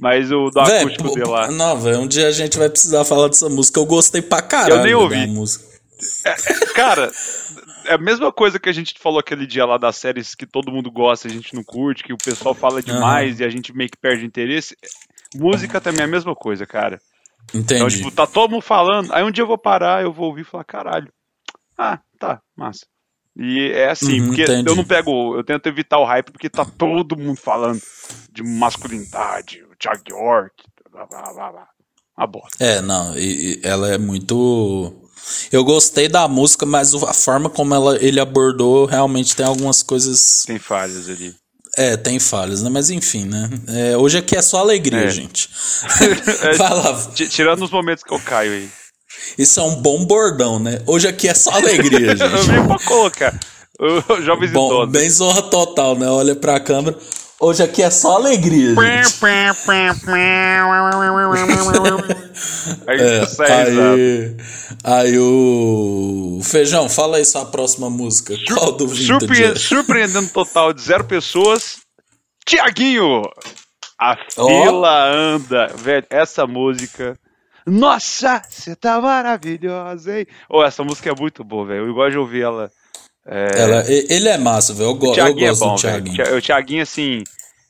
Mas 0.00 0.30
o 0.30 0.50
do 0.50 0.64
Véi, 0.64 0.80
acústico 0.80 1.14
dele 1.14 1.28
lá. 1.28 1.50
Não, 1.50 1.80
velho, 1.80 2.00
um 2.00 2.06
dia 2.06 2.28
a 2.28 2.32
gente 2.32 2.56
vai 2.56 2.68
precisar 2.68 3.04
falar 3.04 3.28
dessa 3.28 3.48
música. 3.48 3.80
Eu 3.80 3.86
gostei 3.86 4.22
pra 4.22 4.40
caralho 4.40 4.74
Eu 4.74 4.82
nem 4.84 4.94
ouvi. 4.94 5.26
da 5.26 5.32
música. 5.32 5.66
Cara, 6.74 7.10
é 7.86 7.94
a 7.94 7.98
mesma 7.98 8.30
coisa 8.32 8.58
que 8.60 8.68
a 8.68 8.72
gente 8.72 8.94
falou 8.98 9.18
aquele 9.18 9.46
dia 9.46 9.64
lá 9.64 9.76
das 9.76 9.96
séries 9.96 10.34
que 10.34 10.46
todo 10.46 10.70
mundo 10.70 10.90
gosta, 10.90 11.26
a 11.26 11.30
gente 11.30 11.54
não 11.54 11.64
curte, 11.64 12.04
que 12.04 12.12
o 12.12 12.18
pessoal 12.18 12.54
fala 12.54 12.82
demais 12.82 13.40
e 13.40 13.44
a 13.44 13.48
gente 13.50 13.74
meio 13.74 13.90
que 13.90 13.98
perde 13.98 14.24
interesse. 14.24 14.76
Música 15.34 15.80
também 15.80 16.02
é 16.02 16.04
a 16.04 16.08
mesma 16.08 16.34
coisa, 16.34 16.64
cara. 16.66 17.00
Então, 17.54 17.78
Entendi. 17.78 17.96
tipo, 17.96 18.10
tá 18.10 18.26
todo 18.26 18.50
mundo 18.50 18.62
falando, 18.62 19.12
aí 19.12 19.24
um 19.24 19.30
dia 19.30 19.42
eu 19.42 19.46
vou 19.48 19.58
parar, 19.58 20.02
eu 20.02 20.12
vou 20.12 20.26
ouvir 20.26 20.42
e 20.42 20.44
falar, 20.44 20.64
caralho. 20.64 21.10
Ah, 21.76 21.98
tá, 22.18 22.40
massa. 22.56 22.86
E 23.36 23.70
é 23.72 23.90
assim, 23.90 24.20
Uhum, 24.20 24.26
porque 24.28 24.42
entendi. 24.42 24.68
eu 24.68 24.74
não 24.76 24.84
pego, 24.84 25.36
eu 25.36 25.44
tento 25.44 25.66
evitar 25.66 25.98
o 25.98 26.04
hype, 26.04 26.32
porque 26.32 26.48
tá 26.50 26.64
todo 26.64 27.16
mundo 27.16 27.38
falando 27.38 27.80
de 28.32 28.42
masculinidade, 28.42 29.62
o 29.70 29.76
Thiago 29.76 30.02
York, 30.10 30.54
blá 30.90 31.06
blá 31.06 31.22
blá 31.32 31.52
blá. 31.52 31.68
Uma 32.16 32.26
bosta. 32.26 32.64
É, 32.64 32.80
não, 32.80 33.16
e, 33.16 33.54
e 33.54 33.60
ela 33.62 33.88
é 33.94 33.96
muito. 33.98 34.92
Eu 35.52 35.62
gostei 35.62 36.08
da 36.08 36.26
música, 36.26 36.66
mas 36.66 36.92
a 36.94 37.12
forma 37.14 37.48
como 37.48 37.74
ela, 37.74 37.96
ele 38.02 38.18
abordou 38.18 38.86
realmente 38.86 39.36
tem 39.36 39.46
algumas 39.46 39.82
coisas. 39.84 40.42
Tem 40.44 40.58
falhas 40.58 41.08
ali. 41.08 41.32
É, 41.76 41.96
tem 41.96 42.18
falhas, 42.18 42.60
né? 42.60 42.68
Mas 42.70 42.90
enfim, 42.90 43.24
né? 43.24 43.48
É, 43.68 43.96
hoje 43.96 44.18
aqui 44.18 44.34
é 44.36 44.42
só 44.42 44.58
alegria, 44.58 45.04
É. 45.04 45.10
gente. 45.10 45.48
Vai 46.58 46.74
lá. 46.74 47.10
Ti- 47.14 47.28
Tirando 47.28 47.62
os 47.64 47.70
momentos 47.70 48.02
que 48.02 48.12
eu 48.12 48.18
caio 48.18 48.50
aí. 48.52 48.68
Isso 49.38 49.60
é 49.60 49.62
um 49.62 49.76
bom 49.76 50.04
bordão, 50.04 50.58
né? 50.58 50.80
Hoje 50.86 51.06
aqui 51.08 51.28
é 51.28 51.34
só 51.34 51.50
alegria, 51.52 52.12
Eu 52.12 52.16
gente. 52.16 52.50
vim 52.50 52.66
pra 52.66 52.78
colocar. 52.84 53.38
Jovens 54.24 54.50
Bom, 54.52 54.66
Idosos. 54.68 54.90
bem 54.92 55.08
zorra 55.08 55.42
total, 55.42 55.96
né? 55.96 56.08
Olha 56.08 56.34
pra 56.34 56.58
câmera. 56.58 56.96
Hoje 57.40 57.62
aqui 57.62 57.80
é 57.84 57.90
só 57.90 58.16
alegria, 58.16 58.74
gente. 58.74 58.78
Aí 62.86 63.00
É, 63.00 63.26
sai 63.26 63.64
risada. 63.70 63.94
aí, 63.94 64.36
aí 64.84 65.18
o 65.18 66.40
Feijão, 66.42 66.88
fala 66.88 67.16
aí 67.18 67.24
sua 67.24 67.44
próxima 67.46 67.88
música. 67.88 68.34
Qual 68.48 68.72
do 68.72 68.88
Surpre-? 68.88 69.56
Surpreendendo 69.58 70.28
total 70.30 70.72
de 70.72 70.82
zero 70.82 71.04
pessoas. 71.04 71.76
Tiaguinho! 72.46 73.22
A 74.00 74.16
fila 74.32 75.10
anda. 75.12 75.68
Velho, 75.76 76.06
essa 76.10 76.46
música. 76.46 77.16
Nossa, 77.70 78.42
você 78.48 78.74
tá 78.76 79.00
maravilhosa, 79.00 80.18
hein? 80.20 80.26
Ô, 80.48 80.62
essa 80.62 80.82
música 80.84 81.10
é 81.10 81.14
muito 81.14 81.42
boa, 81.44 81.66
velho. 81.66 81.86
Eu 81.86 81.94
gosto 81.94 82.12
de 82.12 82.18
ouvir 82.18 82.42
ela. 82.42 82.70
Ela- 83.26 83.84
e- 83.90 84.06
ele 84.10 84.28
é 84.28 84.38
massa, 84.38 84.72
velho. 84.72 84.90
Eu, 84.90 84.94
go 84.94 85.14
eu 85.14 85.26
é 85.26 85.32
gosto 85.32 85.60
bom, 85.60 85.74
do. 85.74 85.80
Thiaguinho. 85.80 86.24
Thi- 86.24 86.32
O 86.32 86.42
Thiaguinho, 86.42 86.82
assim, 86.82 87.22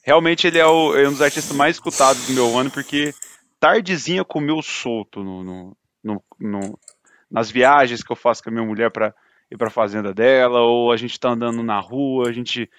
realmente 0.03 0.47
ele 0.47 0.59
é, 0.59 0.67
o- 0.67 0.97
é 0.97 1.07
um 1.09 1.13
dos 1.13 1.23
artistas 1.23 1.55
mais 1.57 1.77
escutados 1.77 2.27
do 2.27 2.33
meu 2.33 2.57
ano, 2.57 2.71
porque 2.71 3.13
tardezinha 3.59 4.25
comeu 4.25 4.63
solto 4.63 5.23
no, 5.25 5.43
no- 5.43 5.77
no- 6.05 6.23
no- 6.39 6.79
nas 7.31 7.51
viagens 7.51 8.03
que 8.03 8.13
eu 8.13 8.17
faço 8.17 8.43
com 8.43 8.51
a 8.51 8.53
minha 8.53 8.65
mulher 8.65 8.91
pra 8.91 9.13
ir 9.51 9.57
pra 9.57 9.69
fazenda 9.71 10.15
dela, 10.15 10.61
ou 10.61 10.93
a 10.93 10.97
gente 10.97 11.19
tá 11.19 11.31
andando 11.31 11.63
na 11.63 11.81
rua, 11.81 12.29
a 12.29 12.33
gente 12.33 12.71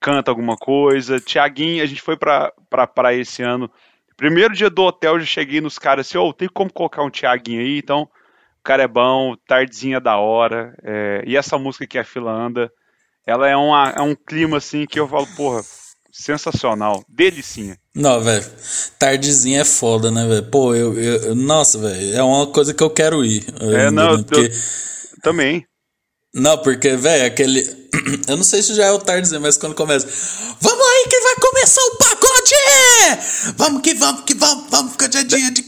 canta 0.00 0.30
alguma 0.30 0.56
coisa. 0.56 1.20
Thiaguinho, 1.20 1.82
a 1.82 1.86
gente 1.86 2.02
foi 2.02 2.16
pra, 2.16 2.52
pra 2.68 2.86
praia 2.86 3.20
esse 3.20 3.42
ano. 3.42 3.70
Primeiro 4.16 4.54
dia 4.54 4.70
do 4.70 4.82
hotel, 4.82 5.14
eu 5.14 5.20
já 5.20 5.26
cheguei 5.26 5.60
nos 5.60 5.78
caras 5.78 6.06
assim, 6.06 6.18
ô, 6.18 6.32
tem 6.32 6.48
como 6.48 6.72
colocar 6.72 7.02
um 7.02 7.10
Thiaguinho 7.10 7.60
aí? 7.60 7.78
Então, 7.78 8.02
o 8.02 8.62
cara 8.64 8.82
é 8.84 8.88
bom, 8.88 9.36
tardezinha 9.46 10.00
da 10.00 10.16
hora. 10.16 10.74
é, 10.82 11.22
e 11.26 11.36
essa 11.36 11.58
música 11.58 11.86
que 11.86 11.98
a 11.98 12.04
fila 12.04 12.32
anda, 12.32 12.72
ela 13.26 13.48
é, 13.48 13.56
uma, 13.56 13.90
é 13.90 14.00
um 14.00 14.14
clima 14.14 14.56
assim 14.56 14.86
que 14.86 14.98
eu 14.98 15.06
falo, 15.08 15.26
porra, 15.36 15.62
sensacional, 16.10 17.04
delicinha. 17.08 17.76
Não, 17.94 18.20
velho. 18.22 18.44
Tardezinha 18.98 19.60
é 19.60 19.64
foda, 19.64 20.10
né, 20.10 20.26
velho? 20.26 20.50
Pô, 20.50 20.74
eu, 20.74 20.98
eu- 20.98 21.34
Nossa, 21.34 21.78
velho. 21.78 22.16
É 22.16 22.22
uma 22.22 22.46
coisa 22.46 22.72
que 22.72 22.82
eu 22.82 22.90
quero 22.90 23.24
ir. 23.24 23.44
É, 23.60 23.90
não, 23.90 24.16
né? 24.16 24.22
Porque- 24.24 24.50
eu- 24.52 25.20
também. 25.22 25.66
Não, 26.34 26.58
porque, 26.58 26.96
velho, 26.96 27.26
aquele. 27.26 27.62
Eu 28.28 28.36
não 28.36 28.44
sei 28.44 28.62
se 28.62 28.74
já 28.74 28.86
é 28.86 28.90
o 28.92 28.98
tardezinha, 28.98 29.40
mas 29.40 29.56
quando 29.56 29.74
começa. 29.74 30.06
Vamos 30.60 30.86
aí 30.86 31.06
que 31.08 31.20
vai 31.20 31.34
começar 31.36 31.80
o 31.80 31.96
pacote! 31.96 33.54
Vamos 33.56 33.82
que 33.82 33.94
vamos, 33.94 34.20
que 34.22 34.34
vamos, 34.34 34.70
vamos 34.70 34.92
ficar 34.92 35.08
de 35.08 35.24
dia 35.24 35.50
de. 35.50 35.64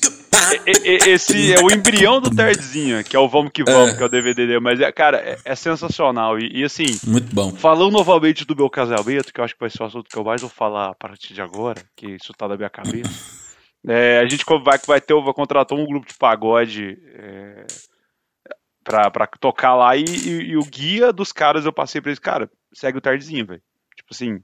Esse 1.06 1.52
é 1.52 1.60
o 1.62 1.70
embrião 1.70 2.20
do 2.20 2.34
tardezinha, 2.34 3.02
que 3.02 3.16
é 3.16 3.18
o 3.18 3.28
Vamos 3.28 3.50
Que 3.52 3.64
Vamos, 3.64 3.96
que 3.96 4.02
é 4.02 4.06
o 4.06 4.08
DVD 4.08 4.46
dele, 4.46 4.60
mas, 4.60 4.80
é, 4.80 4.90
cara, 4.92 5.18
é, 5.18 5.38
é 5.44 5.54
sensacional. 5.54 6.38
E, 6.38 6.60
e, 6.60 6.64
assim, 6.64 6.98
Muito 7.06 7.34
bom. 7.34 7.52
falando 7.52 7.92
novamente 7.92 8.44
do 8.44 8.56
meu 8.56 8.70
casamento, 8.70 9.32
que 9.32 9.40
eu 9.40 9.44
acho 9.44 9.54
que 9.54 9.60
vai 9.60 9.70
ser 9.70 9.82
o 9.82 9.86
assunto 9.86 10.08
que 10.08 10.16
eu 10.16 10.24
mais 10.24 10.40
vou 10.40 10.50
falar 10.50 10.90
a 10.90 10.94
partir 10.94 11.34
de 11.34 11.42
agora, 11.42 11.82
que 11.96 12.06
isso 12.06 12.32
tá 12.36 12.46
na 12.48 12.56
minha 12.56 12.70
cabeça. 12.70 13.10
É, 13.86 14.18
a 14.18 14.28
gente 14.28 14.44
vai, 14.64 14.76
vai 14.84 15.00
ter, 15.00 15.14
vai 15.14 15.32
contratar 15.32 15.78
um 15.78 15.86
grupo 15.86 16.06
de 16.06 16.12
pagode. 16.18 16.98
é, 17.14 17.64
pra, 18.88 19.10
pra 19.10 19.26
tocar 19.26 19.74
lá 19.74 19.94
e, 19.96 20.02
e- 20.04 20.50
e 20.52 20.56
o 20.56 20.64
guia 20.64 21.12
dos 21.12 21.30
caras 21.30 21.66
eu 21.66 21.72
passei 21.72 22.00
pra 22.00 22.10
eles, 22.10 22.18
cara, 22.18 22.50
segue 22.72 22.96
o 22.96 23.00
Tardezinho, 23.02 23.46
velho. 23.46 23.60
Tipo 23.94 24.08
assim, 24.14 24.40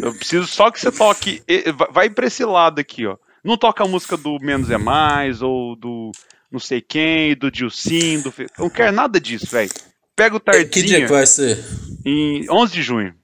eu 0.00 0.14
preciso 0.14 0.46
só 0.46 0.70
que 0.70 0.80
você 0.80 0.92
toque, 0.92 1.42
vai- 1.90 2.08
pra 2.08 2.26
esse 2.26 2.44
lado 2.44 2.78
aqui, 2.80 3.04
ó. 3.06 3.16
Não 3.42 3.56
toca 3.58 3.82
a 3.84 3.88
música 3.88 4.16
do 4.16 4.38
Menos 4.40 4.70
é 4.70 4.78
Mais, 4.78 5.42
ou 5.42 5.74
do 5.76 6.12
não 6.50 6.60
sei 6.60 6.80
quem, 6.80 7.34
do 7.36 7.50
Dilcim, 7.50 8.22
do... 8.22 8.32
Não 8.58 8.70
quero 8.70 8.92
nada 8.92 9.20
disso, 9.20 9.46
velho. 9.50 9.70
Pega 10.16 10.36
o 10.36 10.40
Que 10.40 10.52
dia 10.52 10.62
Tardezinho 10.64 11.06
que 11.06 11.12
vai 11.12 11.26
ser? 11.26 11.58
em 12.06 12.48
11 12.48 12.72
de 12.72 12.82
junho. 12.82 13.14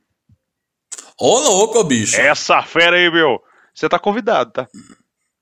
Ô, 1.18 1.38
louco, 1.38 1.84
bicho. 1.84 2.20
Essa 2.20 2.60
fera 2.62 2.96
aí, 2.96 3.10
meu. 3.10 3.40
Você 3.72 3.88
tá 3.88 3.98
convidado, 3.98 4.50
tá? 4.50 4.68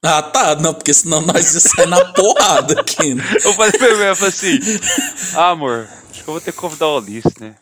Ah, 0.03 0.23
tá. 0.23 0.55
Não, 0.55 0.73
porque 0.75 0.95
senão 0.95 1.21
nós 1.21 1.55
ia 1.55 1.61
sair 1.61 1.87
na 1.87 2.05
porrada 2.13 2.81
aqui, 2.81 3.15
né? 3.15 3.25
Eu 3.45 3.53
falei 3.55 3.73
pra 3.73 3.89
ele, 3.89 4.05
eu 4.11 4.17
falei 4.17 4.29
assim, 4.29 4.59
ah, 5.35 5.51
amor, 5.51 5.89
acho 6.11 6.23
que 6.23 6.29
eu 6.29 6.35
vou 6.35 6.41
ter 6.41 6.53
que 6.53 6.59
convidar 6.59 6.89
o 6.89 6.99
Alice, 6.99 7.33
né? 7.41 7.55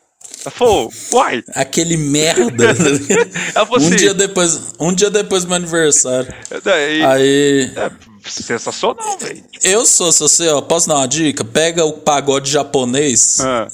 Ela 0.45 0.51
falou, 0.51 0.93
uai. 1.13 1.43
Aquele 1.55 1.97
merda. 1.97 2.67
Ela 3.55 3.67
falou 3.67 3.81
um, 3.83 3.87
assim, 3.87 3.97
dia 3.97 4.15
depois, 4.15 4.75
um 4.79 4.93
dia 4.93 5.11
depois 5.11 5.43
do 5.43 5.49
meu 5.49 5.57
aniversário. 5.57 6.33
daí, 6.63 7.05
Aí. 7.05 7.73
é, 7.75 7.91
sensacional, 8.29 9.19
velho. 9.19 9.43
Eu 9.65 9.85
sou, 9.87 10.13
se 10.13 10.21
você, 10.21 10.49
ó, 10.49 10.61
posso 10.61 10.89
dar 10.89 10.97
uma 10.97 11.09
dica? 11.09 11.45
Pega 11.45 11.85
o 11.85 11.95
pagode 11.95 12.51
japonês. 12.51 13.41
Ah, 13.41 13.67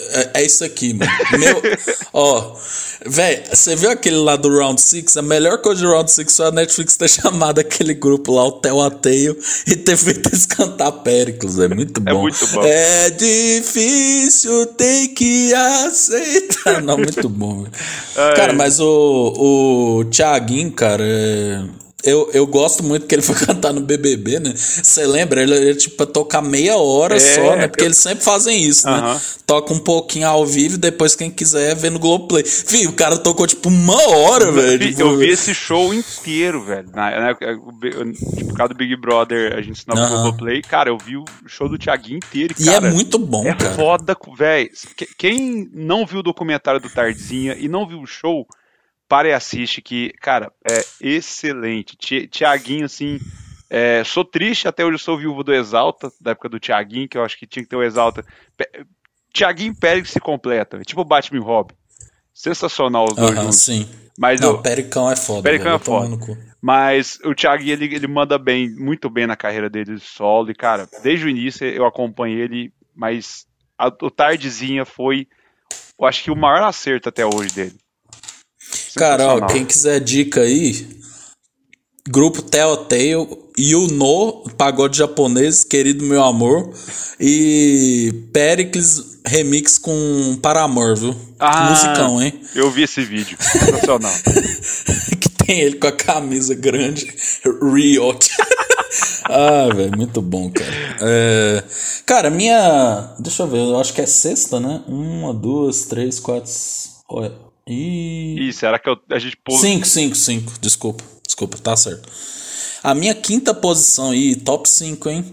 É, 0.00 0.40
é 0.40 0.44
isso 0.44 0.64
aqui, 0.64 0.92
mano. 0.92 1.10
Meu, 1.38 1.62
ó, 2.12 2.56
velho, 3.06 3.42
você 3.52 3.76
viu 3.76 3.90
aquele 3.90 4.16
lá 4.16 4.34
do 4.36 4.48
Round 4.48 4.80
6? 4.80 5.16
A 5.16 5.22
melhor 5.22 5.58
coisa 5.58 5.82
do 5.82 5.88
Round 5.90 6.10
6 6.10 6.36
foi 6.36 6.46
a 6.46 6.50
Netflix 6.50 6.96
ter 6.96 7.08
chamado 7.08 7.60
aquele 7.60 7.94
grupo 7.94 8.32
lá, 8.32 8.44
o 8.44 8.52
Tel 8.52 8.80
Ateio, 8.80 9.36
e 9.66 9.76
ter 9.76 9.96
feito 9.96 10.28
eles 10.28 10.46
cantar 10.46 10.90
Péricles. 10.92 11.58
É 11.58 11.68
muito 11.68 12.00
bom. 12.00 12.22
muito 12.22 12.46
bom. 12.48 12.62
É 12.64 13.10
difícil, 13.10 14.66
tem 14.66 15.14
que 15.14 15.52
aceitar. 15.54 16.82
Não, 16.82 16.96
muito 16.96 17.28
bom, 17.28 17.62
velho. 17.62 17.72
Ai. 18.16 18.36
Cara, 18.36 18.52
mas 18.52 18.80
o, 18.80 18.88
o 20.00 20.04
Thiaguinho, 20.06 20.72
cara, 20.72 21.04
é- 21.06 21.83
eu, 22.04 22.30
eu 22.32 22.46
gosto 22.46 22.82
muito 22.82 23.06
que 23.06 23.14
ele 23.14 23.22
foi 23.22 23.34
cantar 23.46 23.72
no 23.72 23.80
BBB, 23.80 24.38
né? 24.40 24.52
Você 24.56 25.06
lembra? 25.06 25.42
Ele, 25.42 25.54
ele 25.54 25.74
tipo, 25.74 25.96
pra 25.96 26.06
tocar 26.06 26.42
meia 26.42 26.76
hora 26.76 27.16
É, 27.16 27.18
só, 27.20 27.56
né? 27.56 27.68
Porque 27.68 27.82
eu- 27.82 27.86
eles 27.86 27.98
sempre 27.98 28.24
fazem 28.24 28.62
isso, 28.62 28.86
né? 28.86 28.98
Aham. 28.98 29.20
Toca 29.46 29.74
um 29.74 29.78
pouquinho 29.78 30.26
ao 30.26 30.46
vivo 30.46 30.74
e 30.76 30.78
depois 30.78 31.14
quem 31.14 31.30
quiser 31.30 31.74
vê 31.76 31.90
no 31.90 31.98
Globoplay. 31.98 32.44
Fih, 32.44 32.86
o 32.86 32.92
cara 32.92 33.18
tocou 33.18 33.46
tipo 33.46 33.68
uma 33.68 33.96
hora, 34.08 34.50
velho. 34.50 34.78
vi- 34.78 34.88
tipo- 34.90 35.00
eu 35.02 35.16
vi 35.18 35.28
esse 35.28 35.54
show 35.54 35.92
inteiro, 35.92 36.64
velho. 36.64 36.88
Na, 36.94 37.10
na, 37.10 37.30
o 37.32 38.12
tipo, 38.12 38.48
por 38.48 38.56
causa 38.56 38.72
do 38.72 38.76
Big 38.78 38.96
Brother, 38.96 39.52
a 39.54 39.60
gente 39.60 39.72
ensinava 39.72 40.00
o 40.00 40.04
Aham. 40.04 40.22
Globoplay. 40.22 40.62
Cara, 40.62 40.88
eu 40.90 40.96
vi 40.98 41.16
o 41.16 41.24
show 41.46 41.68
do 41.68 41.76
Thiaguinho 41.78 42.16
inteiro. 42.18 42.54
E 42.58 42.64
cara, 42.64 42.88
é 42.88 42.90
muito 42.90 43.18
bom, 43.18 43.46
É 43.46 43.54
cara. 43.54 43.74
foda, 43.74 44.16
velho. 44.36 44.70
Quem 45.18 45.68
não 45.74 46.06
viu 46.06 46.20
o 46.20 46.22
documentário 46.22 46.80
do 46.80 46.88
Tardezinha 46.88 47.54
e 47.58 47.68
não 47.68 47.86
viu 47.86 48.00
o 48.00 48.06
show, 48.06 48.46
para 49.08 49.28
e 49.28 49.32
assiste, 49.32 49.82
que, 49.82 50.10
cara, 50.20 50.52
é 50.64 50.86
excelente. 51.00 51.96
Ti- 51.96 52.26
Tiaguinho, 52.28 52.84
assim, 52.86 53.18
é, 53.70 54.02
sou 54.04 54.24
triste, 54.24 54.66
até 54.68 54.84
hoje 54.84 54.94
eu 54.94 54.98
sou 54.98 55.18
viúvo 55.18 55.42
do 55.44 55.52
Exalta, 55.54 56.10
da 56.20 56.30
época 56.32 56.48
do 56.48 56.60
Tiaguinho, 56.60 57.08
que 57.08 57.18
eu 57.18 57.24
acho 57.24 57.38
que 57.38 57.46
tinha 57.46 57.62
que 57.62 57.68
ter 57.68 57.76
o 57.76 57.82
Exalta. 57.82 58.24
Tiaguinho 59.32 59.72
e 59.72 59.76
Pérez 59.76 60.10
se 60.10 60.20
completa, 60.20 60.78
é 60.78 60.84
tipo 60.84 61.00
o 61.00 61.04
Batman 61.04 61.38
e 61.40 61.42
Robin. 61.42 61.74
Sensacional 62.32 63.04
os 63.04 63.16
dois 63.16 63.34
juntos. 63.36 63.60
sim. 63.60 63.88
Mas, 64.18 64.40
Não, 64.40 64.52
o, 64.54 64.62
Pericão 64.62 65.10
é 65.10 65.16
foda. 65.16 65.42
Pericão 65.42 65.72
velho, 65.72 65.82
é 65.82 65.84
foda. 65.84 66.36
mas 66.62 67.18
o 67.24 67.34
Thiaguinho, 67.34 67.72
ele, 67.72 67.94
ele 67.94 68.06
manda 68.06 68.38
bem, 68.38 68.70
muito 68.70 69.10
bem 69.10 69.26
na 69.26 69.36
carreira 69.36 69.68
dele 69.68 69.98
solo. 69.98 70.50
E, 70.50 70.54
cara, 70.54 70.88
desde 71.02 71.26
o 71.26 71.28
início 71.28 71.66
eu 71.66 71.84
acompanhei 71.84 72.40
ele, 72.40 72.72
mas 72.94 73.46
a, 73.76 73.88
o 73.88 74.10
Tardezinha 74.10 74.84
foi, 74.84 75.26
eu 75.98 76.06
acho 76.06 76.22
que 76.24 76.30
o 76.30 76.36
maior 76.36 76.62
acerto 76.62 77.08
até 77.08 77.24
hoje 77.26 77.52
dele. 77.54 77.76
Cara, 78.96 79.24
ó, 79.24 79.34
Sensacional. 79.34 79.48
quem 79.50 79.64
quiser 79.64 80.00
dica 80.00 80.40
aí, 80.42 80.86
grupo 82.08 82.42
Telltale, 82.42 83.26
Yuno, 83.58 84.44
pagode 84.56 84.98
japonês, 84.98 85.64
querido 85.64 86.04
meu 86.04 86.22
amor, 86.22 86.72
e 87.18 88.28
Pericles 88.32 89.14
remix 89.26 89.78
com 89.78 90.38
Paramor, 90.42 90.96
viu? 90.96 91.16
Ah. 91.38 91.70
Musicão, 91.70 92.22
hein? 92.22 92.40
Eu 92.54 92.70
vi 92.70 92.82
esse 92.82 93.02
vídeo, 93.02 93.36
sensacional. 93.40 94.12
que 95.20 95.28
tem 95.28 95.60
ele 95.60 95.76
com 95.76 95.86
a 95.86 95.92
camisa 95.92 96.54
grande, 96.54 97.12
Riot. 97.62 98.30
ah, 99.24 99.68
velho, 99.74 99.96
muito 99.96 100.20
bom, 100.20 100.50
cara. 100.50 100.70
É, 101.00 101.64
cara, 102.04 102.30
minha. 102.30 103.14
Deixa 103.18 103.42
eu 103.42 103.48
ver, 103.48 103.58
eu 103.58 103.80
acho 103.80 103.94
que 103.94 104.02
é 104.02 104.06
sexta, 104.06 104.60
né? 104.60 104.82
Uma, 104.86 105.32
duas, 105.32 105.86
três, 105.86 106.20
quatro. 106.20 106.52
E. 107.68 108.50
Será 108.52 108.78
que 108.78 108.88
eu- 108.88 108.98
a 109.10 109.18
gente 109.18 109.36
pôs. 109.44 109.60
5, 109.60 109.86
5, 109.86 110.16
5. 110.16 110.52
Desculpa. 110.60 111.02
Desculpa, 111.26 111.56
tá 111.58 111.76
certo. 111.76 112.08
A 112.82 112.94
minha 112.94 113.14
quinta 113.14 113.54
posição 113.54 114.10
aí, 114.10 114.36
top 114.36 114.68
5, 114.68 115.08
hein? 115.08 115.24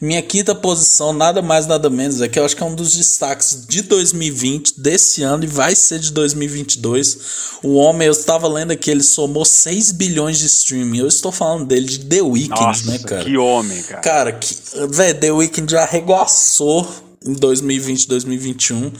Minha 0.00 0.22
quinta 0.22 0.54
posição, 0.54 1.12
nada 1.12 1.42
mais, 1.42 1.66
nada 1.66 1.90
menos, 1.90 2.20
é 2.20 2.28
que 2.28 2.38
eu 2.38 2.44
acho 2.44 2.54
que 2.56 2.62
é 2.62 2.66
um 2.66 2.74
dos 2.74 2.94
destaques 2.94 3.66
de 3.68 3.82
2020, 3.82 4.80
desse 4.80 5.22
ano, 5.24 5.42
e 5.42 5.46
vai 5.48 5.74
ser 5.74 5.98
de 5.98 6.12
2022. 6.12 7.18
O 7.64 7.74
homem, 7.74 8.06
eu 8.06 8.12
estava 8.12 8.46
lendo 8.46 8.70
aqui, 8.70 8.90
ele 8.92 9.02
somou 9.02 9.44
6 9.44 9.90
bilhões 9.90 10.38
de 10.38 10.46
streaming. 10.46 10.98
Eu 10.98 11.08
estou 11.08 11.32
falando 11.32 11.66
dele 11.66 11.86
de 11.86 11.98
The 12.00 12.22
Weeknd, 12.22 12.60
Nossa, 12.60 12.90
né, 12.92 12.98
cara? 13.00 13.24
que 13.24 13.36
homem, 13.36 13.82
cara. 13.82 14.00
Cara, 14.00 14.32
que, 14.32 14.54
velho, 14.88 15.18
The 15.18 15.32
Weeknd 15.32 15.70
já 15.72 15.82
arregaçou 15.82 16.88
em 17.26 17.32
2020, 17.32 18.06
2021. 18.06 18.92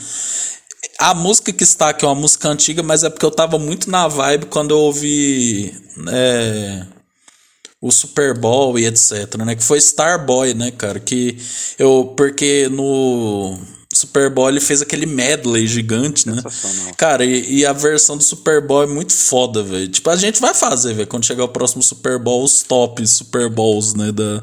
A 0.99 1.13
música 1.13 1.53
que 1.53 1.63
está 1.63 1.89
aqui 1.89 2.03
é 2.03 2.07
uma 2.07 2.15
música 2.15 2.49
antiga, 2.49 2.83
mas 2.83 3.05
é 3.05 3.09
porque 3.09 3.25
eu 3.25 3.31
tava 3.31 3.57
muito 3.57 3.89
na 3.89 4.07
vibe 4.09 4.47
quando 4.47 4.71
eu 4.71 4.79
ouvi 4.79 5.73
é, 6.09 6.85
o 7.81 7.89
Super 7.89 8.37
Bowl 8.37 8.77
e 8.77 8.85
etc, 8.85 9.35
né? 9.37 9.55
Que 9.55 9.63
foi 9.63 9.77
Starboy, 9.77 10.53
né, 10.53 10.71
cara? 10.71 10.99
Que 10.99 11.37
eu 11.77 12.13
porque 12.17 12.67
no 12.69 13.57
Super 13.99 14.29
Bowl 14.29 14.49
ele 14.49 14.59
fez 14.59 14.81
aquele 14.81 15.05
medley 15.05 15.67
gigante, 15.67 16.27
né? 16.29 16.41
Cara, 16.97 17.23
e, 17.25 17.59
e 17.59 17.65
a 17.65 17.73
versão 17.73 18.17
do 18.17 18.23
Super 18.23 18.65
Bowl 18.65 18.83
é 18.83 18.87
muito 18.87 19.13
foda, 19.13 19.61
velho. 19.63 19.87
Tipo, 19.87 20.09
a 20.09 20.15
gente 20.15 20.39
vai 20.41 20.53
fazer, 20.53 20.93
velho, 20.93 21.07
quando 21.07 21.25
chegar 21.25 21.43
o 21.43 21.49
próximo 21.49 21.81
Super 21.83 22.17
Bowl, 22.19 22.43
os 22.43 22.63
top 22.63 23.05
Super 23.07 23.49
Bowls, 23.49 23.93
né, 23.93 24.11
da 24.11 24.41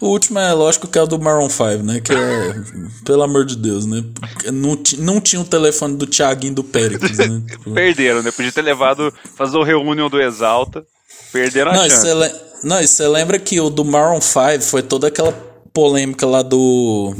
o 0.00 0.08
último 0.08 0.38
é 0.38 0.52
lógico 0.52 0.86
que 0.86 0.98
é 0.98 1.02
o 1.02 1.06
do 1.06 1.18
Maroon 1.18 1.48
5, 1.48 1.82
né? 1.82 1.98
Que 2.00 2.12
é, 2.12 2.54
pelo 3.06 3.22
amor 3.22 3.46
de 3.46 3.56
Deus, 3.56 3.86
né? 3.86 4.04
Não, 4.52 4.76
não 4.98 5.20
tinha 5.20 5.40
o 5.40 5.44
telefone 5.44 5.96
do 5.96 6.06
Thiaguinho 6.06 6.54
do 6.54 6.64
Péricles, 6.64 7.16
né? 7.16 7.42
Perderam, 7.72 8.22
né? 8.22 8.30
Podia 8.30 8.52
ter 8.52 8.60
levado, 8.60 9.14
fazer 9.34 9.56
o 9.56 9.62
reunião 9.62 10.10
do 10.10 10.20
Exalta. 10.20 10.84
Perderam 11.32 11.70
a 11.70 11.76
Não, 11.76 11.88
chance. 11.88 12.12
le- 12.12 12.34
não, 12.64 12.80
e 12.82 12.86
você 12.86 13.06
lembra 13.08 13.38
que 13.38 13.58
o 13.60 13.70
do 13.70 13.84
Maroon 13.84 14.20
5 14.20 14.62
foi 14.62 14.82
toda 14.82 15.06
aquela 15.06 15.32
polêmica 15.72 16.26
lá 16.26 16.42
do 16.42 17.14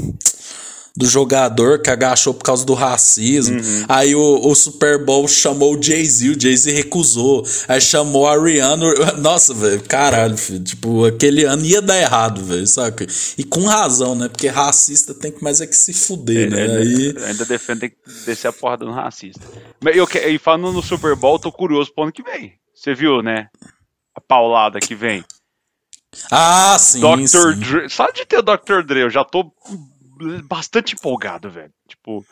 do 0.95 1.05
jogador 1.05 1.79
que 1.79 1.89
agachou 1.89 2.33
por 2.33 2.43
causa 2.43 2.65
do 2.65 2.73
racismo. 2.73 3.59
Uhum. 3.59 3.85
Aí 3.89 4.15
o, 4.15 4.47
o 4.47 4.55
Super 4.55 5.03
Bowl 5.03 5.27
chamou 5.27 5.77
o 5.77 5.81
Jay-Z, 5.81 6.29
o 6.29 6.39
Jay-Z 6.39 6.71
recusou. 6.71 7.45
Aí 7.67 7.81
chamou 7.81 8.27
a 8.27 8.41
Rihanna. 8.41 8.85
Nossa, 9.19 9.53
velho, 9.53 9.83
caralho, 9.83 10.37
filho. 10.37 10.63
Tipo, 10.63 11.05
aquele 11.05 11.43
ano 11.43 11.65
ia 11.65 11.81
dar 11.81 11.97
errado, 11.97 12.43
velho, 12.43 12.65
saca? 12.65 13.05
E 13.37 13.43
com 13.43 13.65
razão, 13.65 14.15
né? 14.15 14.29
Porque 14.29 14.47
racista 14.47 15.13
tem 15.13 15.31
que 15.31 15.43
mais 15.43 15.59
é 15.59 15.67
que 15.67 15.75
se 15.75 15.93
fuder, 15.93 16.49
né? 16.49 16.61
Ainda, 16.61 16.79
Aí... 16.79 17.27
ainda 17.27 17.45
defende 17.45 17.81
tem 17.81 17.89
que 17.89 17.97
descer 18.25 18.47
a 18.47 18.53
porrada 18.53 18.85
no 18.85 18.91
racista. 18.91 19.41
Mas 19.81 19.95
eu, 19.95 20.07
e 20.27 20.37
falando 20.37 20.71
no 20.71 20.81
Super 20.81 21.15
Bowl, 21.15 21.37
tô 21.37 21.51
curioso 21.51 21.93
pro 21.93 22.03
ano 22.03 22.11
que 22.11 22.23
vem. 22.23 22.53
Você 22.73 22.93
viu, 22.93 23.21
né? 23.21 23.47
A 24.15 24.21
paulada 24.21 24.79
que 24.79 24.95
vem. 24.95 25.23
Ah, 26.31 26.77
sim, 26.79 27.01
Dr. 27.01 27.27
sim. 27.27 27.59
Dre. 27.59 27.89
Só 27.89 28.09
de 28.11 28.25
ter 28.25 28.37
o 28.37 28.41
Dr. 28.41 28.83
Dre, 28.85 29.01
eu 29.01 29.09
já 29.09 29.23
tô 29.23 29.51
bastante 30.43 30.95
empolgado, 30.95 31.49
velho. 31.49 31.71
Tipo, 31.87 32.25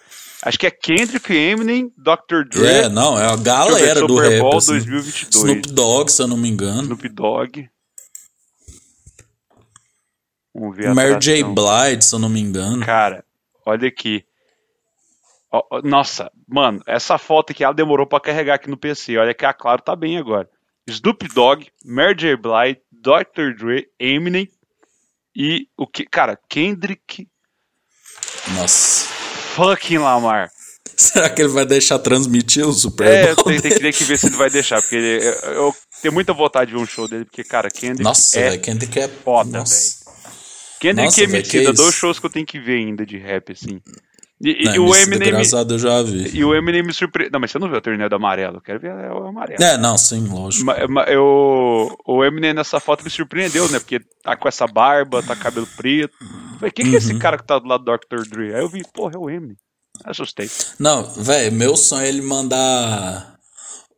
acho 0.44 0.58
que 0.58 0.68
é 0.68 0.72
Kendrick, 0.72 1.34
Eminem, 1.34 1.92
Dr. 1.98 2.44
Dre. 2.50 2.68
É, 2.68 2.90
não, 2.90 3.20
é 3.20 3.26
a 3.26 3.36
galera 3.36 4.06
do 4.06 4.16
Super. 4.16 4.40
Bowl 4.40 4.58
assim. 4.58 4.72
2022. 4.72 5.36
Snoop 5.36 5.74
Dogg, 5.74 6.10
se 6.10 6.22
eu 6.22 6.28
não 6.28 6.38
me 6.38 6.50
engano. 6.50 6.84
Snoop 6.84 7.10
Dogg. 7.10 7.70
Vamos 10.54 10.78
ver 10.78 10.94
Mary 10.94 11.20
J. 11.20 11.44
Blige, 11.44 12.02
se 12.04 12.14
eu 12.14 12.20
não 12.20 12.30
me 12.30 12.40
engano. 12.40 12.86
Cara, 12.86 13.26
olha 13.66 13.88
aqui. 13.88 14.24
Nossa, 15.84 16.32
mano, 16.48 16.82
essa 16.86 17.18
foto 17.18 17.52
aqui 17.52 17.64
ela 17.64 17.74
demorou 17.74 18.08
pra 18.08 18.20
carregar 18.20 18.56
aqui 18.56 18.70
no 18.70 18.78
PC. 18.78 19.18
Olha 19.18 19.34
que 19.34 19.46
a 19.46 19.54
Claro 19.54 19.82
tá 19.82 19.96
bem 19.96 20.18
agora. 20.18 20.50
Snoop 20.88 21.28
Dogg, 21.34 21.68
Mary 21.86 22.16
J. 22.16 22.36
Blige, 22.36 22.82
Dr. 22.92 23.56
Dre, 23.58 23.88
Eminem 24.00 24.50
e 25.36 25.68
o 25.78 25.88
que, 25.88 26.06
cara, 26.06 26.38
Kendrick 26.48 27.28
Nossa. 28.56 29.08
fucking 29.56 29.98
Lamar. 30.00 30.50
Será 30.96 31.30
que 31.30 31.42
ele 31.42 31.50
vai 31.50 31.66
deixar 31.66 31.98
transmitir 32.00 32.66
o 32.68 32.72
Super 32.74 33.08
É, 33.08 33.36
Bowl? 33.36 33.46
tem, 33.46 33.60
tem, 33.62 33.80
tem 33.80 33.92
que 33.92 34.04
ver 34.04 34.18
se 34.18 34.28
ele 34.28 34.36
vai 34.36 34.50
deixar, 34.50 34.80
porque 34.82 34.96
ele- 34.96 35.26
eu, 35.26 35.52
eu 35.54 35.76
tenho 36.02 36.14
muita 36.14 36.34
vontade 36.34 36.72
de 36.72 36.78
ver 36.78 36.84
um 36.84 36.86
show 36.86 37.08
dele, 37.08 37.26
porque, 37.26 37.44
cara, 37.44 37.70
Kendrick 37.70 38.04
Nossa, 38.04 38.40
é 38.40 38.50
velho, 38.52 38.62
Kendrick 38.62 39.00
é 39.00 39.08
foda, 39.08 39.60
Nossa. 39.60 40.04
Kendrick 40.80 41.06
Nossa, 41.06 41.24
e 41.24 41.26
velho, 41.26 41.38
Emicida, 41.40 41.72
que 41.72 41.78
dois 41.78 41.96
shows 41.96 42.20
que 42.20 42.26
eu 42.26 42.30
tenho 42.30 42.46
que 42.46 42.60
ver 42.60 42.78
ainda 42.78 43.06
de 43.06 43.18
rap, 43.18 43.52
assim. 43.54 43.80
E, 44.42 44.64
e 44.64 44.66
Não, 44.66 44.86
o 44.88 44.96
Emicida, 44.96 45.26
Eminem. 45.30 45.60
a 45.60 45.64
Deus 45.64 45.82
já 45.82 46.04
vi. 46.04 46.30
E 46.38 46.44
o 46.44 46.54
Eminem 46.54 46.84
me 46.84 46.92
surpreendeu. 46.94 47.32
Não, 47.32 47.40
mas 47.40 47.50
você 47.50 47.58
não 47.60 47.70
viu 47.70 47.78
a 47.78 47.82
turnê 47.82 48.10
do 48.10 48.16
amarelo? 48.16 48.58
Eu 48.58 48.62
quero 48.62 48.80
ver 48.80 48.92
o 48.92 49.28
amarelo. 49.28 49.64
É, 49.64 49.78
não, 49.78 49.98
sim, 49.98 50.28
lógico. 50.28 50.66
Ma- 50.66 50.86
ma- 50.90 51.04
eu, 51.06 51.96
o 52.06 52.26
Eminem 52.26 52.54
nessa 52.54 52.78
foto 52.82 53.04
me 53.06 53.10
surpreendeu, 53.10 53.70
né? 53.70 53.80
Porque 53.80 54.02
tá 54.22 54.36
com 54.36 54.48
essa 54.48 54.68
barba, 54.68 55.24
tá 55.24 55.34
com 55.36 55.42
cabelo 55.44 55.68
preto. 55.78 56.14
Falei, 56.64 56.72
quem 56.72 56.86
que 56.86 56.92
é 56.92 56.94
Uhum. 56.94 56.98
esse 56.98 57.20
cara 57.20 57.38
que 57.38 57.46
tá 57.46 57.60
do 57.60 57.68
lado 57.68 57.84
do 57.84 57.92
Dr. 57.98 58.26
Dre? 58.30 58.56
Aí 58.56 58.62
eu 58.62 58.70
vi, 58.70 58.84
porra, 58.94 59.16
é 59.16 59.18
o 59.18 59.30
Eminem. 59.30 59.58
Assustei. 60.06 60.50
Não, 60.80 61.04
velho, 61.04 61.52
meu 61.52 61.76
sonho 61.76 62.06
é 62.06 62.10
ele 62.10 62.22
mandar 62.22 63.36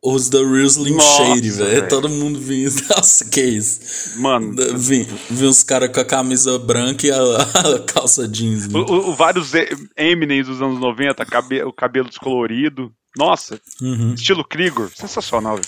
os 0.02 0.28
The 0.28 0.38
Real 0.38 0.66
Slim 0.66 1.00
Shady, 1.00 1.50
velho. 1.50 1.88
Todo 1.88 2.08
mundo 2.08 2.38
vinha. 2.38 2.68
Nossa, 2.90 3.24
que 3.26 3.40
isso. 3.40 4.18
Mano, 4.20 4.54
Vi, 4.78 5.04
vi 5.30 5.46
uns 5.46 5.62
caras 5.62 5.90
com 5.92 6.00
a 6.00 6.04
camisa 6.04 6.58
branca 6.58 7.06
e 7.06 7.10
a, 7.10 7.16
a 7.76 7.78
calça 7.86 8.26
jeans. 8.28 8.66
o, 8.66 8.68
Né? 8.68 8.78
o- 8.88 9.10
o 9.10 9.14
vários 9.14 9.52
Eminem 9.96 10.42
dos 10.42 10.60
anos 10.60 10.78
90, 10.80 11.24
cabe- 11.24 11.62
o 11.64 11.72
cabelo 11.72 12.08
descolorido. 12.08 12.92
Nossa, 13.16 13.58
Uhum. 13.80 14.12
estilo 14.12 14.44
Krieger. 14.44 14.90
Sensacional, 14.94 15.54
velho. 15.56 15.66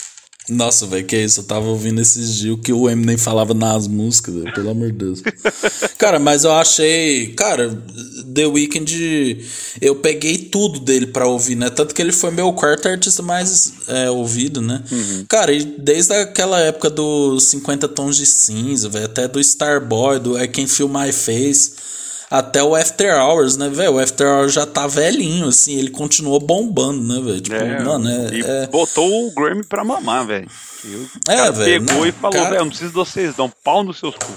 Nossa, 0.49 0.86
velho, 0.86 1.05
que 1.05 1.16
isso. 1.16 1.40
Eu 1.40 1.44
tava 1.44 1.66
ouvindo 1.66 2.01
esses 2.01 2.34
dias 2.34 2.55
o 2.55 2.59
que 2.59 2.72
o 2.72 2.88
Eminem 2.88 3.16
falava 3.18 3.53
nas 3.53 3.86
músicas, 3.86 4.34
velho, 4.34 4.55
pelo 4.55 4.70
amor 4.70 4.90
de 4.90 4.99
Deus. 4.99 5.22
cara, 5.99 6.18
mas 6.18 6.44
eu 6.44 6.53
achei. 6.53 7.34
Cara, 7.34 7.70
The 8.34 8.46
Weeknd. 8.46 9.46
Eu 9.80 9.96
peguei 9.96 10.38
tudo 10.38 10.80
dele 10.80 11.07
pra 11.07 11.26
ouvir, 11.26 11.55
né? 11.55 11.68
Tanto 11.70 11.94
que 11.94 12.01
ele 12.01 12.12
foi 12.12 12.30
meu 12.30 12.53
quarto 12.53 12.88
artista 12.88 13.22
mais 13.22 13.72
é, 13.86 14.11
ouvido, 14.11 14.61
né? 14.61 14.82
Cara, 15.28 15.53
e 15.53 15.64
desde 15.64 16.14
aquela 16.14 16.59
época 16.61 16.88
dos 16.88 17.44
50 17.44 17.88
Tons 17.88 18.16
de 18.16 18.26
Cinza, 18.26 18.88
velho, 18.88 19.05
até 19.05 19.28
do 19.28 19.38
Starboy, 19.40 20.18
do 20.18 20.40
I 20.42 20.49
Can 20.49 20.66
Feel 20.66 20.88
My 20.88 21.12
Face. 21.12 21.72
Até 22.31 22.62
o 22.62 22.74
After 22.76 23.16
Hours, 23.18 23.57
né, 23.57 23.68
velho? 23.70 23.95
O 23.95 23.99
After 23.99 24.26
Hours 24.26 24.53
já 24.53 24.66
tá 24.66 24.87
velhinho, 24.87 25.49
assim, 25.49 25.79
ele 25.79 25.91
continuou 25.91 26.39
bombando, 26.39 27.03
né, 27.03 27.20
velho? 27.24 27.41
Tipo, 27.41 27.57
É, 27.57 27.83
mano, 27.83 28.09
é, 28.09 28.35
e 28.35 28.41
é- 28.43 28.66
botou 28.66 29.26
o 29.29 29.35
Grammy 29.35 29.64
pra 29.66 29.83
mamar, 29.83 30.26
velho. 30.26 30.49
É, 31.29 31.51
velho, 31.51 31.85
pegou 31.87 32.01
não, 32.01 32.07
e 32.07 32.12
falou, 32.12 32.33
cara- 32.37 32.51
velho, 32.51 32.61
não 32.62 32.68
preciso 32.68 32.91
de 32.91 32.95
vocês, 32.97 33.35
dá 33.35 33.45
um 33.45 33.51
pau 33.64 33.83
nos 33.83 33.99
seus 33.99 34.14
cu. 34.14 34.31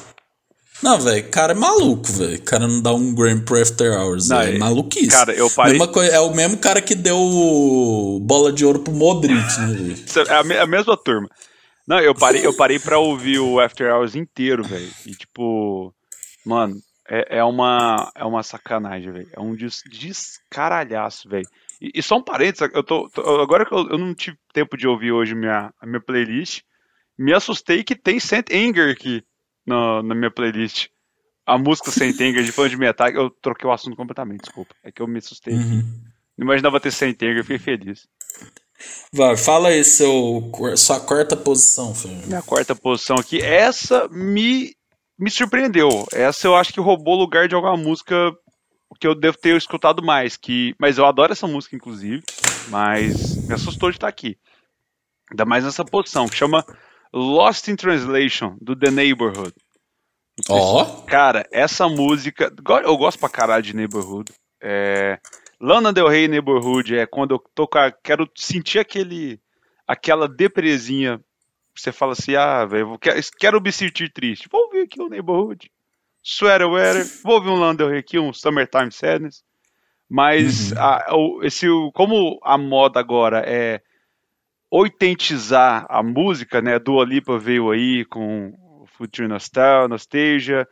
Não, 0.81 0.99
velho, 0.99 1.29
cara 1.29 1.51
é 1.51 1.55
maluco, 1.55 2.11
velho. 2.11 2.37
O 2.37 2.41
cara 2.41 2.67
não 2.67 2.81
dá 2.81 2.91
um 2.93 3.13
Grammy 3.13 3.41
pro 3.41 3.61
After 3.61 3.91
Hours. 3.99 4.29
Não, 4.29 4.39
é 4.41 4.55
é- 4.55 4.57
maluquice. 4.57 5.07
cara, 5.09 5.33
eu 5.33 5.49
parei- 5.51 5.73
Mesma 5.73 5.87
coi- 5.89 6.07
é 6.09 6.19
o 6.19 6.33
mesmo 6.33 6.57
cara 6.57 6.81
que 6.81 6.95
deu 6.95 8.19
bola 8.23 8.51
de 8.51 8.65
ouro 8.65 8.79
pro 8.79 8.93
Modric, 8.93 9.35
né, 9.59 9.67
velho? 9.73 9.95
É 10.31 10.35
a, 10.35 10.43
me- 10.43 10.57
a 10.57 10.65
mesma 10.65 10.97
turma. 10.97 11.29
Não, 11.87 11.99
eu 11.99 12.15
parei, 12.15 12.45
eu 12.45 12.53
parei 12.55 12.79
pra 12.79 12.97
ouvir 12.97 13.37
o 13.39 13.59
After 13.59 13.93
Hours 13.93 14.15
inteiro, 14.15 14.63
velho. 14.63 14.89
E 15.05 15.11
tipo, 15.11 15.93
mano, 16.45 16.75
é, 17.13 17.39
é 17.39 17.43
uma 17.43 18.09
é 18.15 18.23
uma 18.23 18.41
sacanagem, 18.41 19.11
velho. 19.11 19.29
É 19.33 19.39
um 19.39 19.53
des, 19.55 19.81
descaralhaço, 19.89 21.27
velho. 21.27 21.47
E, 21.81 21.91
e 21.95 22.01
só 22.03 22.17
um 22.17 22.23
parênteses, 22.23 22.69
eu 22.73 22.83
tô, 22.83 23.09
tô- 23.09 23.41
agora 23.41 23.65
que 23.65 23.73
eu, 23.73 23.89
eu 23.89 23.97
não 23.97 24.13
tive 24.15 24.37
tempo 24.53 24.77
de 24.77 24.87
ouvir 24.87 25.11
hoje 25.11 25.35
minha, 25.35 25.73
a 25.79 25.85
minha 25.85 25.99
playlist, 26.01 26.61
me 27.17 27.33
assustei 27.33 27.83
que 27.83 27.95
tem 27.95 28.19
Saint 28.19 28.49
Anger 28.51 28.89
aqui 28.91 29.23
na, 29.65 30.01
na 30.01 30.15
minha 30.15 30.31
playlist. 30.31 30.87
A 31.45 31.57
música 31.57 31.91
Saint 31.91 32.15
Anger 32.21 32.43
de 32.43 32.51
fã 32.51 32.69
de 32.69 32.77
metal, 32.77 33.09
eu 33.09 33.29
troquei 33.41 33.67
o 33.67 33.73
assunto 33.73 33.97
completamente, 33.97 34.41
desculpa. 34.41 34.73
É 34.83 34.91
que 34.91 35.01
eu 35.01 35.07
me 35.07 35.19
assustei. 35.19 35.53
aqui. 35.53 35.63
Uhum. 35.63 36.01
Não 36.37 36.45
imaginava 36.45 36.79
ter 36.79 36.91
Saint 36.91 37.21
Anger, 37.21 37.37
eu 37.39 37.43
fiquei 37.43 37.59
feliz. 37.59 38.07
Vai, 39.13 39.37
fala 39.37 39.69
aí 39.69 39.83
seu, 39.83 40.51
sua 40.75 40.99
quarta 40.99 41.35
posição, 41.37 41.93
filho. 41.93 42.25
Minha 42.25 42.41
quarta 42.41 42.73
posição 42.75 43.17
aqui, 43.17 43.39
essa 43.41 44.07
me, 44.09 44.73
me 45.21 45.29
surpreendeu. 45.29 46.07
Essa 46.11 46.47
eu 46.47 46.55
acho 46.55 46.73
que 46.73 46.79
roubou 46.79 47.13
o 47.15 47.19
lugar 47.19 47.47
de 47.47 47.53
alguma 47.53 47.77
música 47.77 48.35
que 48.99 49.07
eu 49.07 49.13
devo 49.13 49.37
ter 49.37 49.55
escutado 49.55 50.03
mais. 50.03 50.35
Que, 50.35 50.75
mas 50.79 50.97
eu 50.97 51.05
adoro 51.05 51.31
essa 51.31 51.47
música, 51.47 51.75
inclusive. 51.75 52.23
Mas 52.69 53.47
me 53.47 53.53
assustou 53.53 53.91
de 53.91 53.97
estar 53.97 54.07
aqui. 54.07 54.35
Ainda 55.29 55.45
mais 55.45 55.63
nessa 55.63 55.85
posição, 55.85 56.27
que 56.27 56.35
chama 56.35 56.65
Lost 57.13 57.67
in 57.67 57.75
Translation, 57.75 58.57
do 58.59 58.75
The 58.75 58.89
Neighborhood. 58.89 59.53
Ó, 60.49 61.03
Cara, 61.03 61.47
essa 61.51 61.87
música. 61.87 62.51
Eu 62.83 62.97
gosto 62.97 63.19
pra 63.19 63.29
caralho 63.29 63.63
de 63.63 63.75
Neighborhood. 63.75 64.31
É, 64.59 65.19
Lana 65.59 65.93
Del 65.93 66.07
Rey 66.07 66.27
Neighborhood 66.27 66.97
é 66.97 67.05
quando 67.05 67.35
eu 67.35 67.43
tô 67.53 67.69
quero 68.03 68.27
sentir 68.35 68.79
aquele. 68.79 69.39
aquela 69.87 70.27
depresinha. 70.27 71.21
Você 71.81 71.91
fala 71.91 72.11
assim, 72.13 72.35
ah, 72.35 72.63
velho, 72.65 72.97
quero, 72.99 73.19
quero 73.39 73.61
me 73.61 73.71
sentir 73.71 74.11
triste. 74.11 74.47
Vou 74.51 74.61
ouvir 74.65 74.81
aqui 74.81 75.01
o 75.01 75.09
Neighborhood. 75.09 75.71
Sweater 76.23 76.69
Weather. 76.69 77.03
Vou 77.23 77.35
ouvir 77.35 77.49
um 77.49 77.55
Lana 77.59 77.75
Del 77.75 77.89
Rey 77.89 77.99
aqui, 77.99 78.19
um 78.19 78.31
Summertime 78.31 78.91
Sadness. 78.91 79.43
Mas 80.07 80.71
a- 80.77 81.15
o- 81.15 81.41
esse, 81.43 81.65
como 81.93 82.39
a 82.43 82.57
moda 82.57 82.99
agora 82.99 83.43
é 83.45 83.81
oitentizar 84.69 85.85
a 85.89 86.01
música, 86.03 86.61
né? 86.61 86.77
Dua 86.79 87.03
Lipa 87.05 87.37
veio 87.37 87.71
aí 87.71 88.05
com 88.05 88.53
Future 88.97 89.27
Nostal, 89.27 89.87
Nostalgia, 89.87 90.67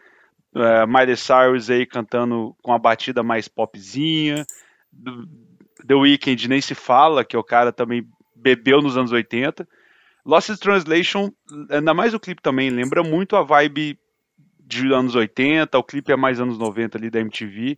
uh, 0.56 0.88
Miley 0.88 1.18
Cyrus 1.18 1.70
aí 1.70 1.86
cantando 1.86 2.56
com 2.62 2.72
a 2.74 2.78
batida 2.80 3.24
mais 3.24 3.48
popzinha, 3.48 4.46
The 5.88 5.96
Weeknd 5.96 6.48
nem 6.48 6.62
se 6.62 6.76
fala, 6.76 7.26
que 7.26 7.36
o 7.36 7.44
cara 7.44 7.72
também 7.72 8.08
bebeu 8.36 8.82
nos 8.82 8.96
anos 8.98 9.12
80. 9.12 9.68
Lost 10.26 10.50
in 10.50 10.58
Translation, 10.58 11.32
ainda 11.70 11.94
mais 11.94 12.14
o 12.14 12.20
clipe 12.20 12.42
também, 12.42 12.70
lembra 12.70 13.04
muito 13.04 13.36
a 13.36 13.44
vibe 13.44 13.98
de 14.60 14.94
anos 14.94 15.16
80, 15.16 15.78
o 15.78 15.84
clipe 15.84 16.12
é 16.12 16.16
mais 16.16 16.40
anos 16.40 16.58
90 16.58 16.98
ali 16.98 17.10
da 17.10 17.20
MTV, 17.20 17.78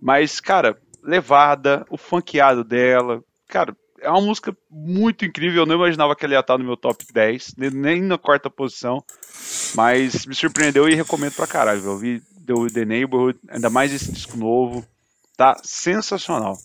mas, 0.00 0.38
cara, 0.40 0.78
levada, 1.02 1.84
o 1.90 1.96
funkeado 1.96 2.62
dela, 2.62 3.22
cara, 3.48 3.76
é 4.00 4.08
uma 4.08 4.20
música 4.20 4.56
muito 4.70 5.24
incrível, 5.24 5.62
eu 5.62 5.66
não 5.66 5.74
imaginava 5.74 6.14
que 6.14 6.24
ela 6.24 6.34
ia 6.34 6.40
estar 6.40 6.56
no 6.56 6.64
meu 6.64 6.76
top 6.76 7.04
10, 7.12 7.54
nem- 7.56 8.00
na 8.02 8.16
quarta 8.16 8.48
posição, 8.48 9.02
mas 9.74 10.24
me 10.26 10.34
surpreendeu 10.34 10.88
e 10.88 10.94
recomendo 10.94 11.34
pra 11.34 11.46
caralho, 11.46 11.84
eu 11.84 11.98
vi 11.98 12.22
The 12.72 12.84
Neighborhood, 12.84 13.38
ainda 13.48 13.70
mais 13.70 13.92
esse 13.92 14.10
disco 14.10 14.36
novo, 14.36 14.84
tá 15.36 15.56
sensacional. 15.62 16.56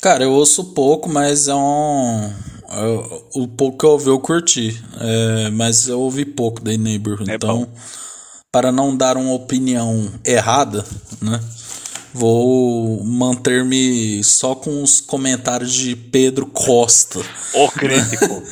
cara, 0.00 0.24
eu 0.24 0.32
ouço 0.32 0.74
pouco, 0.74 1.08
mas 1.08 1.48
é 1.48 1.54
um. 1.54 2.30
Eu- 2.74 3.28
o 3.34 3.48
pouco 3.48 3.78
que 3.78 3.84
eu 3.84 3.90
ouvi 3.90 4.08
eu 4.08 4.18
curti. 4.20 4.82
É, 5.00 5.50
mas 5.50 5.88
eu 5.88 6.00
ouvi 6.00 6.24
pouco 6.24 6.60
da 6.62 6.76
Neighborhood. 6.76 7.30
É 7.30 7.34
então, 7.34 7.60
bom. 7.60 7.68
para 8.50 8.70
não 8.72 8.96
dar 8.96 9.16
uma 9.16 9.32
opinião 9.34 10.10
errada, 10.24 10.84
né? 11.20 11.40
Vou 12.14 13.02
manter-me 13.04 14.22
só 14.22 14.54
com 14.54 14.82
os 14.82 15.00
comentários 15.00 15.72
de 15.72 15.96
Pedro 15.96 16.46
Costa. 16.46 17.20
O 17.54 17.68
crítico. 17.70 18.42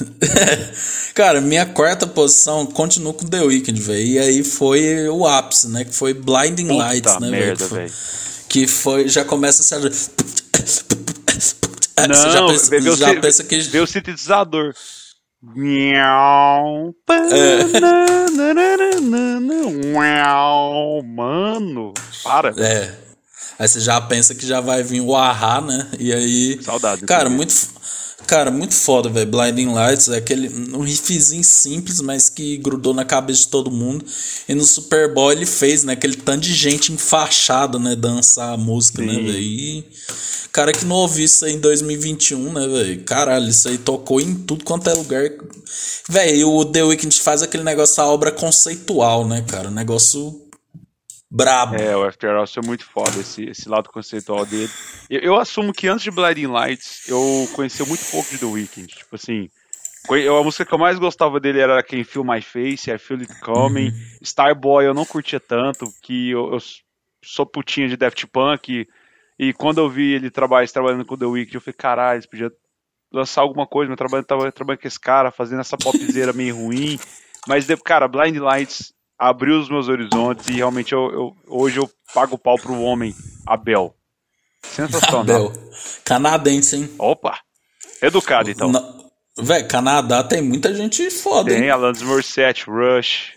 Cara, 1.14 1.40
minha 1.40 1.64
quarta 1.64 2.06
posição 2.08 2.66
continua 2.66 3.14
com 3.14 3.24
The 3.24 3.40
Weeknd, 3.42 3.80
velho. 3.80 4.04
E 4.04 4.18
aí 4.18 4.42
foi 4.42 5.08
o 5.08 5.24
ápice, 5.26 5.68
né? 5.68 5.84
Que 5.84 5.94
foi 5.94 6.12
Blinding 6.12 6.66
Puta 6.66 6.74
Lights, 6.84 7.20
né, 7.20 7.30
velho? 7.30 7.56
Que. 7.56 7.92
Que 8.48 8.66
foi. 8.66 9.08
Já 9.08 9.24
começa 9.24 9.62
a 9.62 9.64
ser. 9.64 9.92
Não, 11.98 12.14
Você 12.14 12.30
já 12.30 12.46
pensa, 12.46 12.70
vê, 12.70 12.78
o 12.90 12.96
já 12.96 13.08
si- 13.08 13.20
pensa 13.20 13.44
que. 13.44 13.58
vê 13.60 13.80
o 13.80 13.86
sintetizador. 13.86 14.74
É. 17.30 17.58
Mano, 21.04 21.92
para. 22.22 22.50
É. 22.56 22.94
Aí 23.58 23.68
você 23.68 23.80
já 23.80 24.00
pensa 24.00 24.34
que 24.34 24.46
já 24.46 24.60
vai 24.60 24.82
vir 24.82 25.00
o 25.00 25.14
Ahá, 25.14 25.60
né? 25.60 25.88
E 25.98 26.12
aí. 26.12 26.60
Saudade. 26.62 27.02
Cara, 27.06 27.28
muito. 27.30 27.54
Cara, 28.26 28.50
muito 28.50 28.74
foda, 28.74 29.08
velho. 29.08 29.30
Blinding 29.30 29.72
Lights 29.72 30.08
é 30.08 30.16
aquele. 30.16 30.48
Um 30.74 30.80
riffzinho 30.80 31.44
simples, 31.44 32.00
mas 32.00 32.28
que 32.28 32.56
grudou 32.56 32.94
na 32.94 33.04
cabeça 33.04 33.40
de 33.40 33.48
todo 33.48 33.70
mundo. 33.70 34.04
E 34.48 34.54
no 34.54 34.64
Super 34.64 35.12
Bowl 35.12 35.30
ele 35.30 35.46
fez, 35.46 35.84
né? 35.84 35.92
Aquele 35.92 36.16
tanto 36.16 36.40
de 36.40 36.54
gente 36.54 36.92
enfaixada, 36.92 37.78
né? 37.78 37.94
Dançar 37.94 38.54
a 38.54 38.56
música, 38.56 39.02
né, 39.02 39.14
Sim. 39.14 39.24
velho? 39.24 39.38
E. 39.38 39.84
Cara 40.52 40.72
que 40.72 40.84
não 40.84 40.94
ouviu 40.94 41.24
isso 41.24 41.44
aí 41.44 41.54
em 41.54 41.58
2021, 41.58 42.52
né, 42.52 42.66
velho? 42.68 43.02
Caralho, 43.02 43.48
isso 43.48 43.66
aí 43.66 43.76
tocou 43.76 44.20
em 44.20 44.34
tudo 44.36 44.64
quanto 44.64 44.88
é 44.88 44.94
lugar. 44.94 45.28
Velho, 46.08 46.48
o 46.48 46.64
The 46.64 46.84
Weeknd 46.84 47.20
faz 47.20 47.42
aquele 47.42 47.64
negócio, 47.64 48.00
a 48.00 48.06
obra 48.06 48.30
conceitual, 48.30 49.26
né, 49.26 49.44
cara? 49.48 49.68
Um 49.68 49.72
negócio 49.72 50.43
brabo. 51.34 51.74
É, 51.74 51.96
o 51.96 52.04
After 52.04 52.30
Hours 52.30 52.54
foi 52.54 52.62
muito 52.64 52.84
foda, 52.84 53.18
esse, 53.18 53.44
esse 53.44 53.68
lado 53.68 53.90
conceitual 53.90 54.46
dele. 54.46 54.70
Eu, 55.10 55.20
eu 55.20 55.36
assumo 55.36 55.72
que 55.72 55.88
antes 55.88 56.04
de 56.04 56.10
Blinding 56.10 56.46
Lights, 56.46 57.08
eu 57.08 57.48
conhecia 57.54 57.84
muito 57.84 58.04
pouco 58.10 58.30
de 58.30 58.38
The 58.38 58.46
Weeknd. 58.46 58.86
Tipo 58.86 59.16
assim, 59.16 59.48
a 60.08 60.42
música 60.44 60.64
que 60.64 60.72
eu 60.72 60.78
mais 60.78 60.98
gostava 60.98 61.40
dele 61.40 61.60
era 61.60 61.82
Quem 61.82 62.04
Feel 62.04 62.24
My 62.24 62.40
Face, 62.40 62.90
I 62.90 62.98
Feel 62.98 63.20
It 63.20 63.40
Coming. 63.40 63.92
Starboy 64.22 64.86
eu 64.86 64.94
não 64.94 65.04
curtia 65.04 65.40
tanto, 65.40 65.86
que 66.02 66.30
eu, 66.30 66.52
eu 66.52 66.58
sou 67.24 67.44
putinha 67.44 67.88
de 67.88 67.96
Daft 67.96 68.26
Punk. 68.28 68.86
E 69.36 69.52
quando 69.54 69.78
eu 69.78 69.90
vi 69.90 70.12
ele 70.12 70.30
trabalhar, 70.30 70.68
trabalhando 70.68 71.04
com 71.04 71.18
The 71.18 71.26
Weeknd, 71.26 71.56
eu 71.56 71.60
falei, 71.60 71.76
caralho, 71.76 72.16
eles 72.16 72.26
podiam 72.26 72.50
lançar 73.12 73.42
alguma 73.42 73.66
coisa, 73.66 73.88
mas 73.88 73.98
trabalhando, 73.98 74.26
tava 74.26 74.52
trabalhando 74.52 74.80
com 74.80 74.88
esse 74.88 75.00
cara, 75.00 75.32
fazendo 75.32 75.60
essa 75.60 75.76
popzeira 75.76 76.32
meio 76.32 76.54
ruim. 76.54 76.98
Mas, 77.46 77.66
cara, 77.84 78.08
Blind 78.08 78.36
Lights 78.36 78.93
abriu 79.18 79.58
os 79.60 79.68
meus 79.68 79.88
horizontes 79.88 80.48
e 80.48 80.54
realmente 80.54 80.92
eu, 80.92 81.10
eu- 81.12 81.36
hoje 81.46 81.78
eu 81.78 81.90
pago 82.14 82.36
pau 82.38 82.56
pro 82.58 82.80
homem, 82.80 83.14
Abel. 83.46 83.94
Sensacional. 84.62 85.20
Abel. 85.20 85.52
Canadense, 86.04 86.76
hein? 86.76 86.90
Opa! 86.98 87.38
Educado, 88.02 88.50
então. 88.50 88.70
Na- 88.70 88.94
Véi, 89.36 89.64
Canadá 89.64 90.22
tem 90.22 90.40
muita 90.40 90.72
gente 90.72 91.10
foda, 91.10 91.50
Tem 91.50 91.64
hein? 91.64 91.70
Alanis 91.70 92.02
Morissette, 92.02 92.66
Rush, 92.70 93.32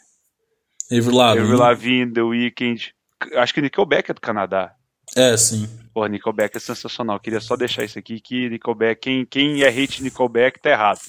Avril 0.92 1.16
Lavigne. 1.16 1.44
Avril 1.44 1.58
Lavigne, 1.60 2.14
The 2.14 2.22
Weeknd. 2.22 2.94
Acho 3.36 3.54
que 3.54 3.62
Nickelback 3.62 4.12
é 4.12 4.14
do 4.14 4.22
Canadá. 4.22 4.74
É, 5.16 5.36
sim. 5.36 5.68
Porra, 5.94 6.08
Nickelback 6.10 6.56
é 6.56 6.60
sensacional. 6.60 7.20
Queria 7.20 7.40
só 7.42 7.56
deixar 7.56 7.84
isso 7.84 7.98
aqui, 7.98 8.20
que 8.22 8.48
Nickelback, 8.48 9.02
quem, 9.02 9.26
quem 9.26 9.64
é 9.64 9.70
hate 9.70 10.04
Nickelback 10.04 10.62
tá 10.62 10.70
errado. 10.70 11.00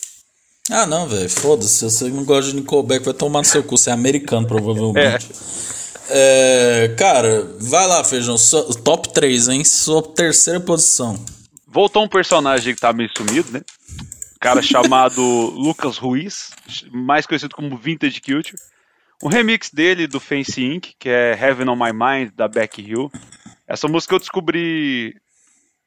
Ah, 0.70 0.86
não, 0.86 1.08
velho. 1.08 1.28
Foda-se. 1.28 1.78
Se 1.78 1.84
você 1.84 2.08
não 2.08 2.24
gosta 2.24 2.50
de 2.50 2.56
Nickelback, 2.56 3.04
vai 3.04 3.14
tomar 3.14 3.40
no 3.40 3.44
seu 3.44 3.62
cu. 3.62 3.76
Você 3.76 3.90
é 3.90 3.92
americano, 3.92 4.46
provavelmente. 4.46 5.28
É, 6.10 6.94
cara, 6.96 7.46
vai 7.60 7.86
lá, 7.86 8.02
Feijão. 8.02 8.36
Top 8.82 9.12
3, 9.12 9.48
hein? 9.48 9.62
Sua 9.62 10.02
terceira 10.02 10.58
posição. 10.58 11.22
Voltou 11.66 12.02
um 12.02 12.08
personagem 12.08 12.74
que 12.74 12.80
tá 12.80 12.94
meio 12.94 13.10
sumido, 13.14 13.52
né? 13.52 13.60
Um 13.60 14.38
cara 14.40 14.62
chamado 14.64 15.22
Lucas 15.22 15.98
Ruiz, 15.98 16.50
mais 16.90 17.26
conhecido 17.26 17.54
como 17.54 17.76
Vintage 17.76 18.22
Culture. 18.22 18.56
Um 19.22 19.28
remix 19.28 19.68
dele 19.70 20.06
do 20.06 20.18
Fancy 20.18 20.64
Inc., 20.64 20.94
que 20.98 21.10
é 21.10 21.38
Heaven 21.38 21.68
on 21.68 21.76
My 21.76 21.92
Mind, 21.92 22.32
da 22.34 22.48
Beck 22.48 22.80
Hill. 22.80 23.12
Essa 23.66 23.86
música 23.86 24.14
eu 24.14 24.18
descobri 24.18 25.14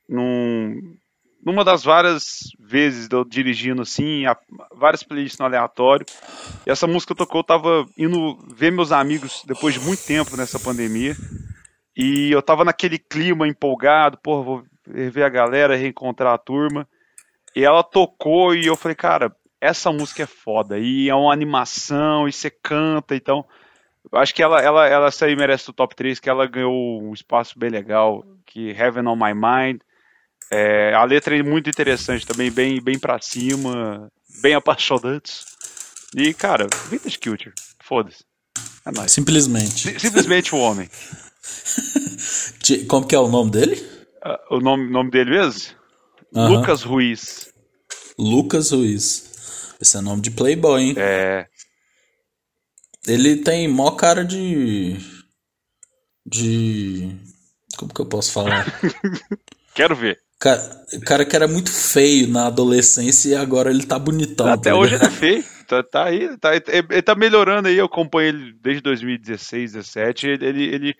num, 0.07 0.95
numa 1.43 1.63
das 1.63 1.83
várias 1.83 2.43
vezes 2.59 3.07
eu 3.11 3.23
dirigindo 3.25 3.81
assim, 3.81 4.25
a- 4.25 4.37
várias 4.75 5.03
playlists 5.03 5.39
no 5.39 5.45
aleatório. 5.45 6.05
E 6.65 6.69
essa 6.69 6.87
música 6.87 7.15
tocou, 7.15 7.39
eu 7.39 7.45
tava 7.45 7.85
indo 7.97 8.37
ver 8.53 8.71
meus 8.71 8.91
amigos 8.91 9.43
depois 9.45 9.73
de 9.73 9.79
muito 9.79 10.05
tempo 10.05 10.37
nessa 10.37 10.59
pandemia. 10.59 11.15
E 11.95 12.31
eu 12.31 12.41
tava 12.41 12.63
naquele 12.63 12.97
clima 12.97 13.47
empolgado, 13.47 14.17
porra, 14.17 14.43
vou 14.43 14.63
ver 14.85 15.23
a 15.23 15.29
galera, 15.29 15.75
reencontrar 15.75 16.33
a 16.33 16.37
turma. 16.37 16.87
E 17.55 17.63
ela 17.63 17.83
tocou 17.83 18.55
e 18.55 18.65
eu 18.65 18.75
falei, 18.75 18.95
cara, 18.95 19.35
essa 19.59 19.91
música 19.91 20.23
é 20.23 20.27
foda. 20.27 20.79
E 20.79 21.09
é 21.09 21.15
uma 21.15 21.33
animação, 21.33 22.27
e 22.27 22.31
você 22.31 22.49
canta, 22.49 23.15
então. 23.15 23.45
Eu 24.11 24.17
acho 24.17 24.33
que 24.33 24.41
ela, 24.41 24.59
ela, 24.61 24.87
ela 24.87 25.07
essa 25.07 25.25
aí 25.25 25.35
merece 25.35 25.69
o 25.69 25.73
top 25.73 25.95
3, 25.95 26.19
que 26.19 26.29
ela 26.29 26.47
ganhou 26.47 27.01
um 27.03 27.13
espaço 27.13 27.59
bem 27.59 27.69
legal, 27.69 28.25
que 28.45 28.71
Heaven 28.71 29.07
on 29.07 29.15
My 29.15 29.33
Mind. 29.33 29.81
É, 30.51 30.93
a 30.93 31.03
letra 31.05 31.37
é 31.37 31.41
muito 31.41 31.69
interessante 31.69 32.25
também, 32.27 32.51
bem, 32.51 32.81
bem 32.81 32.99
pra 32.99 33.21
cima, 33.21 34.11
bem 34.41 34.53
apaixonante. 34.53 35.31
E, 36.15 36.33
cara, 36.33 36.67
Vintage 36.89 37.17
Culture, 37.17 37.53
foda-se. 37.83 38.23
É 38.85 38.91
nóis. 38.91 39.11
Simplesmente. 39.11 39.89
Si- 39.91 39.99
Simplesmente 39.99 40.53
o 40.53 40.57
homem. 40.57 40.89
Como 42.87 43.07
que 43.07 43.15
é 43.15 43.19
o 43.19 43.29
nome 43.29 43.51
dele? 43.51 43.81
Ah, 44.23 44.39
o 44.49 44.59
nome, 44.59 44.91
nome 44.91 45.09
dele 45.09 45.31
mesmo? 45.31 45.73
Aham. 46.35 46.49
Lucas 46.57 46.83
Ruiz. 46.83 47.53
Lucas 48.17 48.71
Ruiz. 48.71 49.75
Esse 49.81 49.97
é 49.97 50.01
nome 50.01 50.21
de 50.21 50.31
Playboy, 50.31 50.81
hein? 50.81 50.93
É, 50.97 51.47
Ele 53.07 53.37
tem 53.37 53.67
mó 53.67 53.91
cara 53.91 54.23
de. 54.25 54.97
De. 56.25 57.15
Como 57.77 57.93
que 57.93 58.01
eu 58.01 58.05
posso 58.05 58.31
falar? 58.31 58.65
quero 59.73 59.95
ver. 59.95 60.19
Cara, 60.41 60.59
cara 61.05 61.23
que 61.23 61.35
era 61.35 61.47
muito 61.47 61.71
feio 61.71 62.27
na 62.27 62.47
adolescência 62.47 63.29
e 63.29 63.35
agora 63.35 63.69
ele 63.69 63.85
tá 63.85 63.99
bonitão. 63.99 64.47
Até 64.47 64.71
tá 64.71 64.75
hoje 64.75 64.95
ele 64.95 65.05
é 65.05 65.09
feio. 65.09 65.45
Tá, 65.67 65.83
tá 65.83 66.05
aí, 66.05 66.35
tá, 66.37 66.49
ele, 66.55 67.01
tá 67.03 67.13
melhorando 67.13 67.67
aí. 67.67 67.77
Eu 67.77 67.85
acompanho 67.85 68.29
ele 68.29 68.53
desde 68.59 68.81
2016, 68.81 69.73
17. 69.73 70.27
Ele, 70.27 70.45
ele, 70.45 70.63
ele 70.63 70.95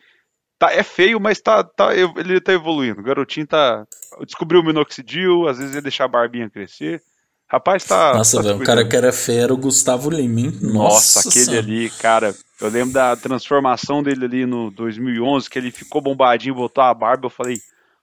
tá, 0.60 0.72
é 0.72 0.84
feio, 0.84 1.20
mas 1.20 1.42
tá, 1.42 1.64
tá, 1.64 1.90
ele 1.94 2.40
tá 2.40 2.54
evoluindo. 2.54 3.02
O 3.02 3.04
garotinho 3.04 3.48
tá. 3.48 3.84
Descobriu 4.24 4.62
o 4.62 4.64
minoxidil, 4.64 5.48
às 5.48 5.58
vezes 5.58 5.74
ia 5.74 5.82
deixar 5.82 6.06
a 6.06 6.08
barbinha 6.08 6.48
crescer. 6.48 7.02
Rapaz, 7.50 7.84
tá. 7.84 8.14
Nossa, 8.14 8.38
tá 8.38 8.44
velho, 8.44 8.62
o 8.62 8.64
cara 8.64 8.88
que 8.88 8.96
era 8.96 9.12
feio 9.12 9.42
era 9.42 9.54
o 9.54 9.58
Gustavo 9.58 10.12
Lima, 10.12 10.40
hein? 10.40 10.60
Nossa, 10.62 11.28
aquele 11.28 11.46
Senhora. 11.46 11.66
ali, 11.66 11.90
cara. 11.90 12.36
Eu 12.62 12.70
lembro 12.70 12.94
da 12.94 13.16
transformação 13.16 14.04
dele 14.04 14.24
ali 14.24 14.46
no 14.46 14.70
2011, 14.70 15.50
que 15.50 15.58
ele 15.58 15.72
ficou 15.72 16.00
bombadinho, 16.00 16.54
botou 16.54 16.84
a 16.84 16.94
barba. 16.94 17.26
Eu 17.26 17.32
falei, 17.32 17.58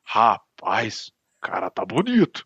rapaz, 0.05 1.13
cara 1.41 1.71
tá 1.71 1.85
bonito. 1.85 2.45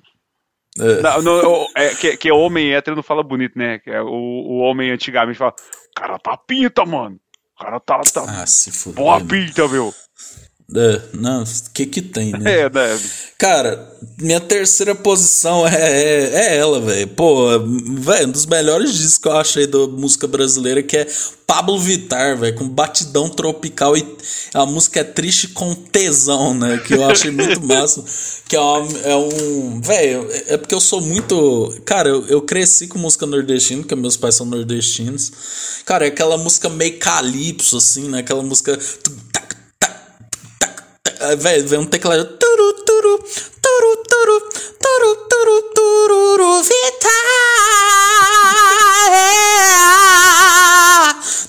É. 0.78 1.03
Não, 1.03 1.22
não, 1.22 1.66
é, 1.76 1.95
que, 1.95 2.16
que 2.16 2.32
homem 2.32 2.72
hétero 2.74 2.97
não 2.97 3.03
fala 3.03 3.22
bonito, 3.22 3.59
né? 3.59 3.78
Que 3.78 3.90
é 3.90 4.01
o, 4.01 4.09
o 4.09 4.59
homem 4.59 4.90
antigamente 4.90 5.38
fala, 5.38 5.55
o 5.90 6.01
cara 6.01 6.18
tá 6.18 6.36
pinta, 6.36 6.84
mano. 6.86 7.20
O 7.55 7.64
cara 7.64 7.78
tá, 7.78 8.01
tá 8.01 8.24
Ah, 8.26 8.47
se 8.47 8.72
fuder. 8.72 8.97
boa 8.97 9.20
pinta, 9.20 9.68
meu. 9.68 9.95
É, 10.75 11.03
não, 11.12 11.43
o 11.43 11.47
que 11.75 11.85
que 11.87 12.01
tem, 12.01 12.31
né? 12.33 12.61
É, 12.62 12.70
né? 12.70 13.01
Cara, 13.39 13.93
minha 14.18 14.41
terceira 14.41 14.95
posição 14.95 15.66
é, 15.66 15.75
é, 15.75 16.31
é 16.35 16.57
ela, 16.57 16.81
velho. 16.81 17.09
Pô, 17.09 17.47
velho, 17.59 18.29
um 18.29 18.31
dos 18.31 18.47
melhores 18.47 18.95
discos 18.95 19.18
que 19.18 19.29
eu 19.29 19.37
achei 19.37 19.66
da 19.66 19.87
música 19.87 20.27
brasileira 20.27 20.83
que 20.83 20.97
é 20.97 21.07
Pablo 21.47 21.79
Vittar, 21.79 22.39
velho, 22.39 22.55
com 22.55 22.68
batidão 22.68 23.29
tropical 23.29 23.97
e 23.97 24.16
a 24.55 24.64
música 24.64 25.01
é 25.01 25.05
triste 25.05 25.49
com 25.49 25.75
tesão, 25.75 26.55
né? 26.55 26.79
Que 26.79 26.95
eu 26.95 27.05
achei 27.05 27.31
muito 27.31 27.61
massa. 27.66 28.03
Que 28.49 28.57
é, 28.57 28.61
uma- 28.61 28.99
é 29.01 29.16
um. 29.16 29.81
Velho, 29.81 30.27
é 30.47 30.57
porque 30.57 30.75
eu 30.75 30.81
sou 30.81 31.01
muito. 31.03 31.75
Cara, 31.85 32.09
eu, 32.09 32.27
eu 32.29 32.41
cresci 32.43 32.87
com 32.87 32.99
música 32.99 33.27
nordestina, 33.27 33.83
porque 33.83 33.95
meus 33.95 34.16
pais 34.16 34.37
são 34.37 34.47
nordestinos. 34.47 35.33
Cara, 35.85 36.05
é 36.07 36.09
aquela 36.09 36.39
música 36.39 36.68
meio 36.70 36.99
calypso, 36.99 37.77
assim, 37.77 38.09
né? 38.09 38.20
Aquela 38.20 38.43
música. 38.43 38.79
Velho, 41.39 41.68
vem 41.68 41.79
um 41.79 41.87
teclado. 41.87 42.25
Turu, 42.25 42.73
turu, 42.85 43.18
turu, 43.62 43.97
turu, 44.09 44.41
turu, 44.81 45.16
turu, 45.29 45.62
tururu, 45.73 46.62
Vitar. 46.62 47.52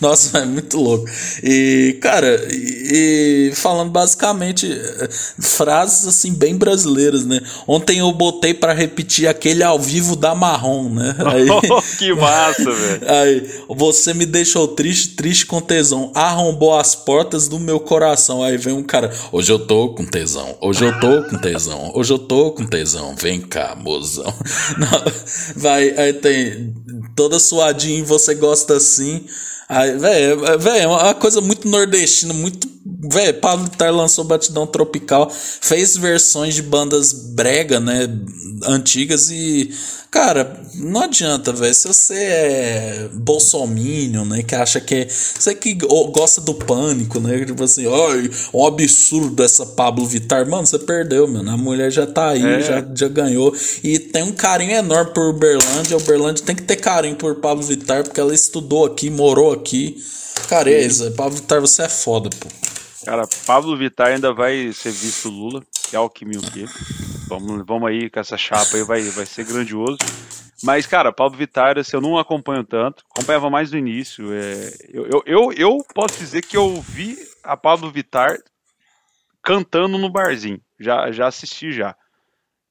Nossa, 0.14 0.40
é 0.40 0.46
muito 0.46 0.78
louco. 0.78 1.06
E, 1.42 1.98
cara, 2.02 2.46
e, 2.52 3.52
falando 3.56 3.90
basicamente 3.90 4.70
eh, 4.70 5.10
frases 5.40 6.06
assim 6.06 6.34
bem 6.34 6.58
brasileiras, 6.58 7.26
né? 7.26 7.40
Ontem 7.66 8.00
eu 8.00 8.12
botei 8.12 8.54
pra 8.54 8.74
repetir 8.74 9.28
aquele 9.28 9.64
ao 9.64 9.80
vivo 9.80 10.18
da 10.18 10.36
Marrom, 10.36 10.90
né? 10.90 11.16
Aí, 11.26 11.48
que 11.98 12.14
massa, 12.14 12.70
velho. 12.70 13.02
Aí, 13.08 13.50
você 13.70 14.14
me 14.14 14.26
deixou 14.26 14.68
triste, 14.68 15.16
triste 15.16 15.46
com 15.46 15.62
tesão. 15.62 16.12
Arrombou 16.14 16.78
as 16.78 16.96
portas 16.96 17.48
do 17.48 17.58
meu 17.58 17.80
coração. 17.80 18.44
Aí 18.44 18.58
vem 18.58 18.74
um 18.74 18.84
cara. 18.84 19.10
Hoje 19.32 19.54
eu 19.54 19.60
tô 19.60 19.94
com 19.94 20.06
tesão. 20.06 20.58
Hoje 20.62 20.84
eu 20.84 21.00
tô 21.00 21.24
com 21.24 21.38
tesão. 21.38 21.92
Hoje 21.96 22.12
eu 22.12 22.20
tô 22.20 22.52
com 22.52 22.66
tesão. 22.66 23.16
Vem 23.16 23.40
cá, 23.40 23.74
mozão. 23.76 24.34
Não, 24.78 25.14
vai, 25.56 25.90
aí 25.98 26.14
tem 26.14 26.74
toda 27.16 27.40
suadinha 27.40 28.04
você 28.04 28.36
gosta 28.36 28.76
assim. 28.76 29.26
Aí, 29.68 29.98
velho, 29.98 30.60
véio, 30.60 30.84
é 30.84 30.88
uma 30.88 31.14
coisa 31.16 31.42
muito 31.42 31.68
nordestina, 31.68 32.34
muito. 32.34 32.68
Velho, 32.86 33.34
Pablo 33.40 33.66
Vittar 33.66 33.94
lançou 33.94 34.26
Batidão 34.26 34.68
Tropical, 34.68 35.30
fez 35.32 35.96
versões 35.96 36.54
de 36.54 36.62
bandas 36.62 37.14
brega, 37.14 37.80
né? 37.80 38.10
Antigas 38.66 39.30
e. 39.32 39.70
Cara, 40.12 40.62
não 40.76 41.02
adianta, 41.02 41.52
velho. 41.54 41.74
Se 41.74 41.88
você 41.88 42.14
é 42.14 43.10
bolsominion, 43.14 44.26
né? 44.26 44.44
Que 44.44 44.54
acha 44.54 44.80
que 44.82 44.96
é. 44.96 45.08
Você 45.08 45.56
que 45.56 45.74
go- 45.76 46.08
gosta 46.12 46.42
do 46.42 46.54
pânico, 46.54 47.20
né? 47.20 47.44
Tipo 47.46 47.64
assim, 47.64 47.86
ai, 47.88 48.30
um 48.54 48.66
absurdo 48.66 49.42
essa 49.44 49.66
Pablo 49.66 50.06
Vittar. 50.06 50.48
Mano, 50.48 50.68
você 50.68 50.78
perdeu, 50.78 51.28
mano. 51.28 51.50
A 51.52 51.58
mulher 51.58 51.90
já 51.92 52.06
tá 52.06 52.32
aí, 52.32 52.44
É. 52.46 52.62
já, 52.62 52.86
já 52.94 53.08
ganhou. 53.08 53.56
E 53.84 53.98
tem 53.98 54.24
um 54.24 54.34
carinho 54.34 54.72
enorme 54.74 55.14
por 55.14 55.30
Uberlândia. 55.30 55.98
Uberlândia 55.98 56.44
tem 56.46 56.56
que 56.56 56.64
ter 56.64 56.76
carinho 56.76 57.16
por 57.16 57.36
Pablo 57.36 57.64
Vittar, 57.64 58.04
porque 58.04 58.20
ela 58.20 58.34
estudou 58.34 58.86
aqui, 58.86 59.10
morou 59.10 59.52
aqui. 59.54 59.96
Isso. 60.86 61.12
Pablo 61.16 61.36
Vittar, 61.38 61.62
você 61.62 61.84
é 61.84 61.90
foda, 61.90 62.30
pô. 62.40 62.48
Cara, 63.06 63.28
Pablo 63.46 63.78
Vittar 63.78 64.08
ainda 64.08 64.34
vai 64.34 64.72
ser 64.74 64.92
visto 64.92 65.30
Lula, 65.30 65.64
que 65.90 65.96
é 65.96 66.00
o 66.00 66.10
que 66.10 66.26
mil 66.26 66.40
que. 66.42 66.66
Vamos, 67.28 67.66
vamos 67.66 67.90
aí 67.90 68.10
com 68.10 68.20
essa 68.20 68.38
chapa 68.38 68.76
aí, 68.78 68.84
vai, 68.84 69.02
vai 69.10 69.26
ser 69.26 69.46
grandioso. 69.46 69.98
Mas, 70.64 70.86
cara, 70.88 71.12
Pablo 71.12 71.38
Vittar, 71.38 71.78
assim, 71.78 71.98
eu 71.98 72.02
não 72.02 72.18
acompanho 72.18 72.64
tanto, 72.64 73.04
acompanhava 73.14 73.50
mais 73.50 73.72
no 73.72 73.78
início. 73.78 74.32
é, 74.32 74.74
eu, 74.90 75.06
eu, 75.08 75.24
eu, 75.26 75.52
eu 75.54 75.78
posso 75.94 76.18
dizer 76.18 76.42
que 76.44 76.56
eu 76.56 76.80
vi 76.82 77.18
a 77.44 77.58
Pablo 77.58 77.92
Vittar 77.92 78.38
cantando 79.42 79.98
no 79.98 80.10
barzinho. 80.10 80.62
Já, 80.80 81.12
já 81.12 81.28
assisti 81.28 81.72
já. 81.72 81.96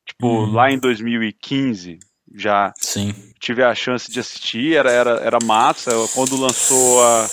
Tipo, 0.06 0.26
Uhum. 0.26 0.52
lá 0.52 0.70
em 0.70 0.78
2015, 0.78 1.98
já 2.34 2.72
Sim. 2.78 3.14
tive 3.38 3.62
a 3.62 3.74
chance 3.74 4.10
de 4.10 4.18
assistir, 4.20 4.74
era, 4.74 4.90
era, 4.90 5.10
era 5.20 5.38
massa. 5.44 5.90
Quando 6.14 6.36
lançou 6.40 7.02
a- 7.04 7.28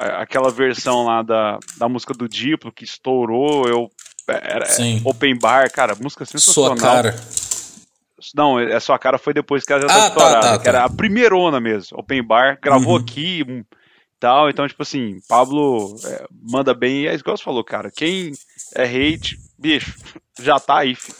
aquela 0.00 0.50
versão 0.50 1.04
lá 1.04 1.22
da, 1.22 1.58
da 1.76 1.88
música 1.88 2.14
do 2.14 2.28
Diplo, 2.28 2.72
que 2.72 2.84
estourou, 2.84 3.66
eu. 3.68 3.90
Era, 4.28 4.64
Sim. 4.66 5.00
Open 5.04 5.36
Bar, 5.38 5.70
cara, 5.72 5.94
música 6.00 6.24
sensacional. 6.24 6.76
Sua 6.76 6.86
cara. 6.88 7.16
Não, 8.34 8.60
é 8.60 8.78
sua 8.78 8.98
cara 8.98 9.18
foi 9.18 9.32
depois 9.32 9.64
que 9.64 9.72
ela 9.72 9.82
já 9.82 9.86
Ah, 9.88 10.00
tá 10.00 10.06
estourada, 10.08 10.40
tá, 10.40 10.58
que 10.58 10.64
tá. 10.64 10.68
era 10.70 10.84
a 10.84 10.90
primeirona 10.90 11.58
mesmo. 11.60 11.98
Open 11.98 12.22
Bar, 12.22 12.58
gravou 12.62 12.94
Uhum. 12.96 13.00
aqui, 13.00 13.44
um- 13.48 13.64
tal. 14.20 14.48
Então, 14.50 14.68
tipo 14.68 14.82
assim, 14.82 15.16
Pablo 15.28 15.96
é, 16.04 16.26
manda 16.50 16.74
bem. 16.74 17.02
E 17.04 17.08
é 17.08 17.14
igual 17.14 17.36
você 17.36 17.42
falou, 17.42 17.64
cara. 17.64 17.90
Quem 17.90 18.32
é 18.76 18.84
hate, 18.84 19.36
bicho, 19.58 19.96
já 20.38 20.60
tá 20.60 20.78
aí, 20.80 20.94
filho. 20.94 21.16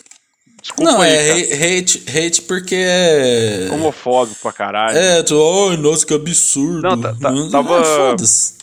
Desculpa 0.63 0.93
Não, 0.93 1.01
aí, 1.01 1.11
é 1.11 1.79
hate, 1.79 2.05
hate 2.07 2.43
porque 2.43 2.75
é. 2.77 3.69
Homofóbico 3.73 4.39
pra 4.43 4.53
caralho. 4.53 4.97
É, 4.97 5.23
tu, 5.23 5.35
ai, 5.71 5.77
nossa, 5.79 6.05
que 6.07 6.13
absurdo. 6.13 6.83
Não, 6.83 7.01
tá- 7.01 7.15
tá- 7.19 7.31
Não, 7.33 7.51
tava- 7.51 7.83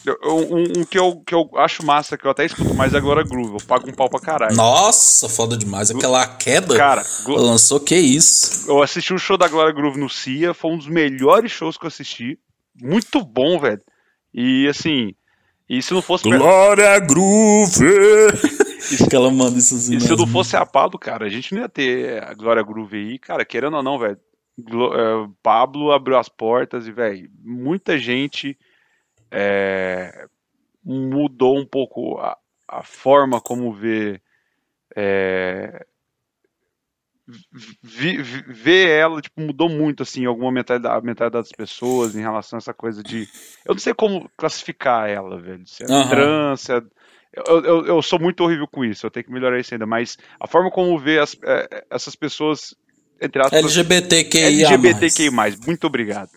eu- 0.06 0.18
Um, 0.24 0.64
um 0.82 0.86
que, 0.86 0.98
eu, 0.98 1.16
que 1.26 1.34
eu 1.36 1.50
acho 1.58 1.84
massa, 1.86 2.18
que 2.18 2.26
eu 2.26 2.32
até 2.32 2.46
escuto 2.46 2.74
mais 2.76 2.94
é 2.94 2.98
agora 2.98 3.24
Groove. 3.24 3.54
Eu 3.56 3.66
pago 3.68 3.90
um 3.90 3.94
pau 3.94 4.10
pra 4.10 4.20
caralho. 4.20 4.56
Nossa, 4.56 5.28
foda 5.28 5.58
demais. 5.58 5.90
Aquela 5.92 6.26
queda. 6.28 6.78
Cara, 6.78 7.04
Glo- 7.26 7.42
lançou 7.42 7.80
que 7.80 7.96
isso. 7.96 8.66
eu 8.70 8.82
assisti 8.82 9.14
o 9.14 9.18
show 9.20 9.38
da 9.38 9.48
Glória 9.48 9.74
Groove 9.74 10.00
no 10.00 10.10
CIA, 10.10 10.54
foi 10.54 10.72
um 10.72 10.78
dos 10.78 10.88
melhores 10.88 11.52
shows 11.52 11.78
que 11.78 11.86
eu 11.86 11.90
assisti. 11.90 12.38
Muito 12.80 13.22
bom, 13.26 13.60
velho. 13.60 13.82
E 14.34 14.68
assim, 14.68 15.14
e 15.68 15.82
se 15.82 15.94
não 15.94 16.02
fosse. 16.02 16.24
Glória 16.30 17.00
Groove! 17.00 17.86
Que 19.10 19.16
ela 19.16 19.30
manda 19.30 19.58
isso 19.58 19.76
assim. 19.76 19.98
E 19.98 20.02
se 20.02 20.10
nas 20.10 20.20
não 20.20 20.28
fosse 20.28 20.56
a 20.56 20.66
Pablo, 20.66 20.98
cara, 21.00 21.26
a 21.26 21.30
gente 21.30 21.54
não 21.54 21.62
ia 21.62 21.70
ter 21.70 22.24
a 22.24 22.34
Glória 22.34 22.64
Groove 22.64 22.98
aí, 22.98 23.20
cara, 23.20 23.44
querendo 23.44 23.78
ou 23.78 23.84
não, 23.84 23.98
velho. 23.98 24.20
É, 24.60 25.30
Pablo 25.44 25.92
abriu 25.92 26.18
as 26.18 26.30
portas 26.30 26.88
e, 26.88 26.92
velho, 26.92 27.30
muita 27.44 27.98
gente 27.98 28.58
é, 29.30 30.28
mudou 30.84 31.58
um 31.58 31.66
pouco 31.66 32.18
a, 32.18 32.38
a 32.68 32.84
forma 32.84 33.42
como 33.42 33.74
vê. 33.74 34.22
É, 34.96 35.86
ver 37.84 38.88
ela, 38.88 39.22
tipo, 39.22 39.42
mudou 39.42 39.68
muito, 39.68 40.02
assim, 40.02 40.26
alguma 40.26 40.52
mentalidade, 40.52 41.06
mentalidade 41.06 41.44
das 41.44 41.52
pessoas 41.52 42.16
em 42.16 42.22
relação 42.22 42.58
a 42.58 42.60
essa 42.60 42.74
coisa 42.74 43.04
de. 43.04 43.28
Eu 43.66 43.74
não 43.74 43.80
sei 43.80 43.94
como 43.94 44.30
classificar 44.38 45.10
ela, 45.10 45.40
velho. 45.40 45.68
Se 45.68 45.84
é 45.84 45.88
Aham. 45.88 46.10
trans, 46.10 46.62
se 46.62 46.74
é. 46.74 46.82
Eu, 47.46 47.64
eu, 47.64 47.86
eu 47.86 48.02
sou 48.02 48.20
muito 48.20 48.44
horrível 48.44 48.68
com 48.68 48.84
isso, 48.84 49.06
eu 49.06 49.12
tenho 49.12 49.26
que 49.26 49.32
melhorar 49.32 49.60
isso 49.60 49.74
ainda, 49.74 49.86
mas 49.86 50.18
a 50.40 50.48
forma 50.48 50.72
como 50.72 50.98
ver 50.98 51.22
as- 51.22 51.36
é, 51.44 51.86
essas 51.90 52.16
pessoas, 52.16 52.74
entre 53.22 53.42
aspas, 53.42 53.60
LGBTQIA. 53.64 54.48
LGBTQI+, 54.48 55.30
muito 55.66 55.86
obrigado. 55.88 56.30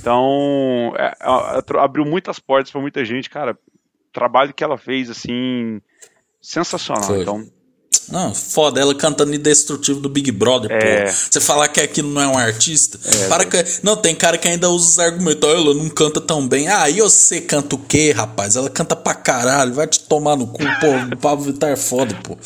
Então, 0.00 0.92
é, 0.96 1.14
a- 1.20 1.60
abriu 1.82 2.04
muitas 2.04 2.38
portas 2.38 2.70
pra 2.70 2.80
muita 2.80 3.04
gente, 3.04 3.28
cara. 3.28 3.58
Trabalho 4.12 4.54
que 4.54 4.62
ela 4.64 4.78
fez, 4.78 5.10
assim, 5.10 5.80
sensacional. 6.40 7.04
Foi. 7.08 7.22
Então, 7.22 7.46
Não, 8.10 8.34
foda, 8.34 8.80
ela 8.80 8.94
cantando 8.94 9.34
Indestrutível 9.34 10.00
do 10.00 10.08
Big 10.08 10.32
Brother, 10.32 10.70
É. 10.72 11.04
pô. 11.06 11.12
Você 11.30 11.40
falar 11.40 11.68
que 11.68 11.80
aquilo 11.80 12.08
não 12.10 12.22
é 12.22 12.26
um 12.26 12.38
artista? 12.38 12.98
para 13.28 13.44
que... 13.44 13.62
Não, 13.82 13.96
tem 13.96 14.14
cara 14.14 14.38
que 14.38 14.48
ainda 14.48 14.70
usa 14.70 14.88
os 14.88 14.98
argumentos, 14.98 15.48
"Ah, 15.48 15.52
ela 15.52 15.74
não 15.74 15.88
canta 15.90 16.20
tão 16.20 16.46
bem. 16.46 16.68
Ah, 16.68 16.88
e 16.88 17.00
você 17.00 17.40
canta 17.40 17.74
o 17.74 17.78
quê, 17.78 18.12
rapaz? 18.12 18.56
Ela 18.56 18.70
canta 18.70 18.96
pra 18.96 19.14
caralho, 19.14 19.74
vai 19.74 19.86
te 19.86 20.00
tomar 20.00 20.36
no 20.36 20.46
cu, 20.46 20.58
pô. 20.80 21.14
O 21.14 21.18
Pablo 21.18 21.44
Vittar 21.44 21.70
é 21.70 21.76
foda, 21.76 22.14
pô. 22.22 22.36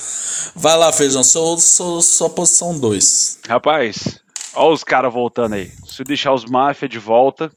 Vai 0.54 0.76
lá, 0.76 0.92
Feijão, 0.92 1.22
sou, 1.22 1.58
sou, 1.58 2.02
sua 2.02 2.28
posição 2.28 2.76
2. 2.78 3.38
rapaz, 3.48 4.18
ó 4.54 4.72
os 4.72 4.82
caras 4.82 5.12
voltando 5.12 5.54
aí. 5.54 5.70
Se 5.86 6.02
deixar 6.04 6.32
os 6.34 6.44
Mafia 6.44 6.88
de 6.88 6.98
volta, 6.98 7.50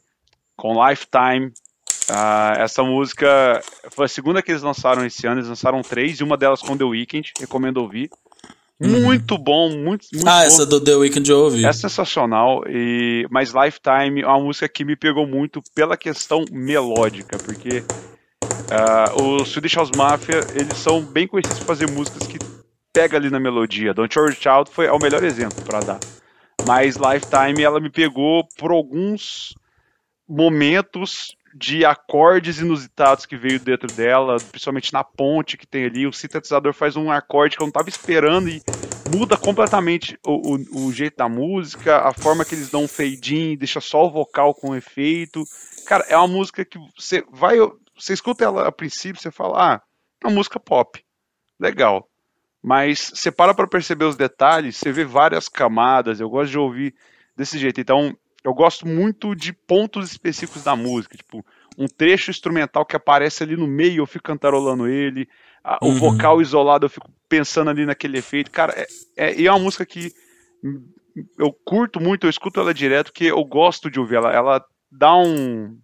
com 0.56 0.74
Lifetime. 0.88 1.52
Ah, 2.10 2.56
essa 2.58 2.84
música 2.84 3.62
foi 3.92 4.06
a 4.06 4.10
segunda 4.10 4.42
que 4.42 4.52
eles 4.52 4.62
lançaram 4.62 5.06
esse 5.06 5.26
ano. 5.26 5.38
Eles 5.40 5.50
lançaram 5.50 5.82
três, 5.82 6.20
e 6.20 6.24
uma 6.24 6.38
delas 6.38 6.62
com 6.62 6.78
The 6.78 6.84
Weeknd. 6.84 7.34
Recomendo 7.40 7.78
ouvir. 7.78 8.10
Muito 8.80 9.38
bom, 9.38 9.70
muito, 9.70 10.06
muito 10.14 10.28
Ah, 10.28 10.42
bom. 10.42 10.48
essa 10.48 10.66
do 10.66 10.82
The 10.84 10.96
Weeknd 10.96 11.32
eu 11.32 11.40
ouvi. 11.40 11.66
É 11.66 11.72
sensacional, 11.72 12.62
e... 12.68 13.26
mas 13.32 13.54
Lifetime 13.54 14.22
é 14.22 14.28
uma 14.28 14.42
música 14.42 14.68
que 14.68 14.84
me 14.84 14.98
pegou 14.98 15.26
muito 15.26 15.62
pela 15.74 15.96
questão 15.96 16.44
melódica, 16.52 17.38
porque 17.38 17.86
ah, 18.70 19.14
os 19.16 19.48
Swedish 19.48 19.76
House 19.76 19.92
Mafia, 19.96 20.42
eles 20.54 20.78
são 20.78 21.02
bem 21.02 21.26
conhecidos 21.26 21.60
por 21.60 21.68
fazer 21.68 21.90
músicas 21.90 22.28
que 22.28 22.38
pega 22.92 23.18
ali 23.18 23.30
na 23.30 23.40
melodia. 23.40 23.94
Don't 23.94 24.18
Your 24.18 24.34
Child 24.34 24.70
foi 24.72 24.88
é 24.88 24.92
o 24.92 25.00
melhor 25.00 25.24
exemplo 25.24 25.64
para 25.64 25.80
dar. 25.80 26.00
Mas 26.68 26.98
Lifetime, 26.98 27.64
ela 27.64 27.80
me 27.80 27.90
pegou 27.90 28.46
por 28.58 28.72
alguns 28.72 29.56
momentos 30.28 31.36
de 31.58 31.86
acordes 31.86 32.60
inusitados 32.60 33.26
que 33.26 33.38
veio 33.38 33.62
dentro 33.62 33.88
dela, 33.88 34.36
principalmente 34.52 34.92
na 34.92 35.06
ponte 35.06 35.56
que 35.56 35.66
tem 35.66 35.86
ali. 35.86 36.06
O 36.06 36.12
sintetizador 36.12 36.74
faz 36.74 36.98
um 36.98 37.10
acorde 37.10 37.56
que 37.56 37.64
eu 37.64 37.66
não 37.66 37.70
estava 37.70 37.88
esperando 37.88 38.50
e 38.50 38.62
muda 39.16 39.38
completamente 39.38 40.20
o, 40.26 40.56
o, 40.56 40.88
o 40.88 40.92
jeito 40.92 41.16
da 41.16 41.30
música, 41.30 42.00
a 42.00 42.12
forma 42.12 42.44
que 42.44 42.56
eles 42.56 42.70
dão 42.70 42.84
um 42.84 42.88
fade 42.90 43.38
in, 43.38 43.58
deixa 43.58 43.80
só 43.80 44.06
o 44.06 44.12
vocal 44.12 44.54
com 44.54 44.76
efeito. 44.76 45.46
Cara, 45.88 46.06
é 46.10 46.18
uma 46.18 46.28
música 46.28 46.66
que 46.66 46.78
você 46.94 47.24
vai, 47.32 47.56
você 47.98 48.12
escuta 48.12 48.44
ela 48.44 48.68
a 48.68 48.72
princípio, 48.72 49.22
você 49.22 49.32
fala, 49.32 49.76
ah, 49.76 49.82
é 50.22 50.28
uma 50.28 50.36
música 50.36 50.60
pop, 50.60 51.02
legal. 51.58 52.10
Mas 52.62 53.12
você 53.14 53.32
para 53.32 53.54
pra 53.54 53.66
perceber 53.66 54.04
os 54.04 54.18
detalhes, 54.18 54.76
você 54.76 54.92
vê 54.92 55.06
várias 55.06 55.48
camadas. 55.48 56.20
Eu 56.20 56.30
gosto 56.30 56.52
de 56.52 56.58
ouvir 56.58 56.96
desse 57.38 57.58
jeito. 57.60 57.80
Então, 57.80 58.18
eu 58.46 58.54
gosto 58.54 58.88
muito 58.88 59.36
de 59.36 59.52
pontos 59.52 60.10
específicos 60.12 60.64
da 60.64 60.76
música, 60.76 61.18
tipo 61.18 61.44
um 61.78 61.88
trecho 61.88 62.30
instrumental 62.32 62.86
que 62.86 62.96
aparece 62.96 63.44
ali 63.44 63.58
no 63.58 63.68
meio, 63.68 64.02
eu 64.02 64.06
fico 64.06 64.24
cantarolando 64.24 64.88
ele, 64.88 65.28
a- 65.64 65.80
o 65.82 65.88
Uhum. 65.88 65.96
vocal 65.96 66.42
isolado, 66.42 66.86
eu 66.86 66.90
fico 66.90 67.12
pensando 67.28 67.70
ali 67.70 67.86
naquele 67.86 68.18
efeito. 68.20 68.50
Cara, 68.52 68.74
é, 68.78 68.88
é, 69.18 69.36
e 69.36 69.46
é 69.48 69.52
uma 69.52 69.60
música 69.60 69.86
que 69.86 70.14
eu 71.38 71.52
curto 71.52 72.00
muito, 72.00 72.26
eu 72.26 72.30
escuto 72.30 72.60
ela 72.60 72.74
direto, 72.74 73.12
porque 73.12 73.26
eu 73.26 73.44
gosto 73.44 73.90
de 73.90 74.00
ouvir 74.00 74.16
ela. 74.16 74.32
Ela 74.32 74.66
dá 74.92 75.16
um 75.16 75.78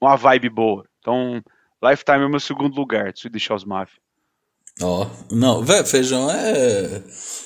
uma 0.00 0.16
vibe 0.16 0.48
boa. 0.48 0.84
Então, 0.98 1.42
Lifetime 1.82 2.22
é 2.22 2.26
o 2.26 2.30
meu 2.30 2.40
segundo 2.40 2.74
lugar, 2.76 3.12
Swedish 3.16 3.48
House 3.48 3.64
Mafia. 3.64 4.00
Ó, 4.82 5.06
não, 5.30 5.62
velho, 5.62 5.86
Feijão 5.86 6.30
é... 6.30 7.02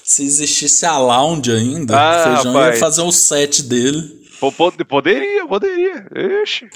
Se 0.06 0.22
existisse 0.22 0.84
a 0.84 0.98
Lounge 0.98 1.50
ainda, 1.50 1.96
Ah, 1.96 2.24
Feijão 2.36 2.52
rapaz. 2.52 2.74
ia 2.74 2.80
fazer 2.80 3.02
o 3.02 3.10
set 3.10 3.62
dele. 3.62 4.02
Po- 4.38 4.52
po- 4.52 4.84
Poderia, 4.84 5.46
poderia. 5.46 6.06
Ixi. 6.42 6.68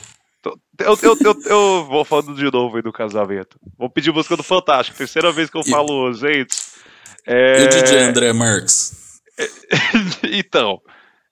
Eu, 0.81 0.99
eu, 1.03 1.19
eu, 1.21 1.37
eu 1.45 1.87
vou 1.87 2.05
falando 2.07 2.35
de 2.35 2.51
novo 2.51 2.77
aí 2.77 2.83
do 2.83 2.91
casamento. 2.93 3.59
Vou 3.77 3.91
pedir 3.91 4.13
música 4.13 4.35
do 4.37 4.43
Fantástico. 4.43 4.97
Terceira 4.97 5.31
vez 5.31 5.51
que 5.51 5.59
eu 5.59 5.63
E- 5.67 5.71
falo, 5.71 6.11
gente. 6.15 6.57
E 7.27 7.31
É... 7.33 7.65
o 7.65 7.69
DJ 7.69 7.99
André 8.05 8.33
Marques? 8.33 9.21
então, 10.33 10.81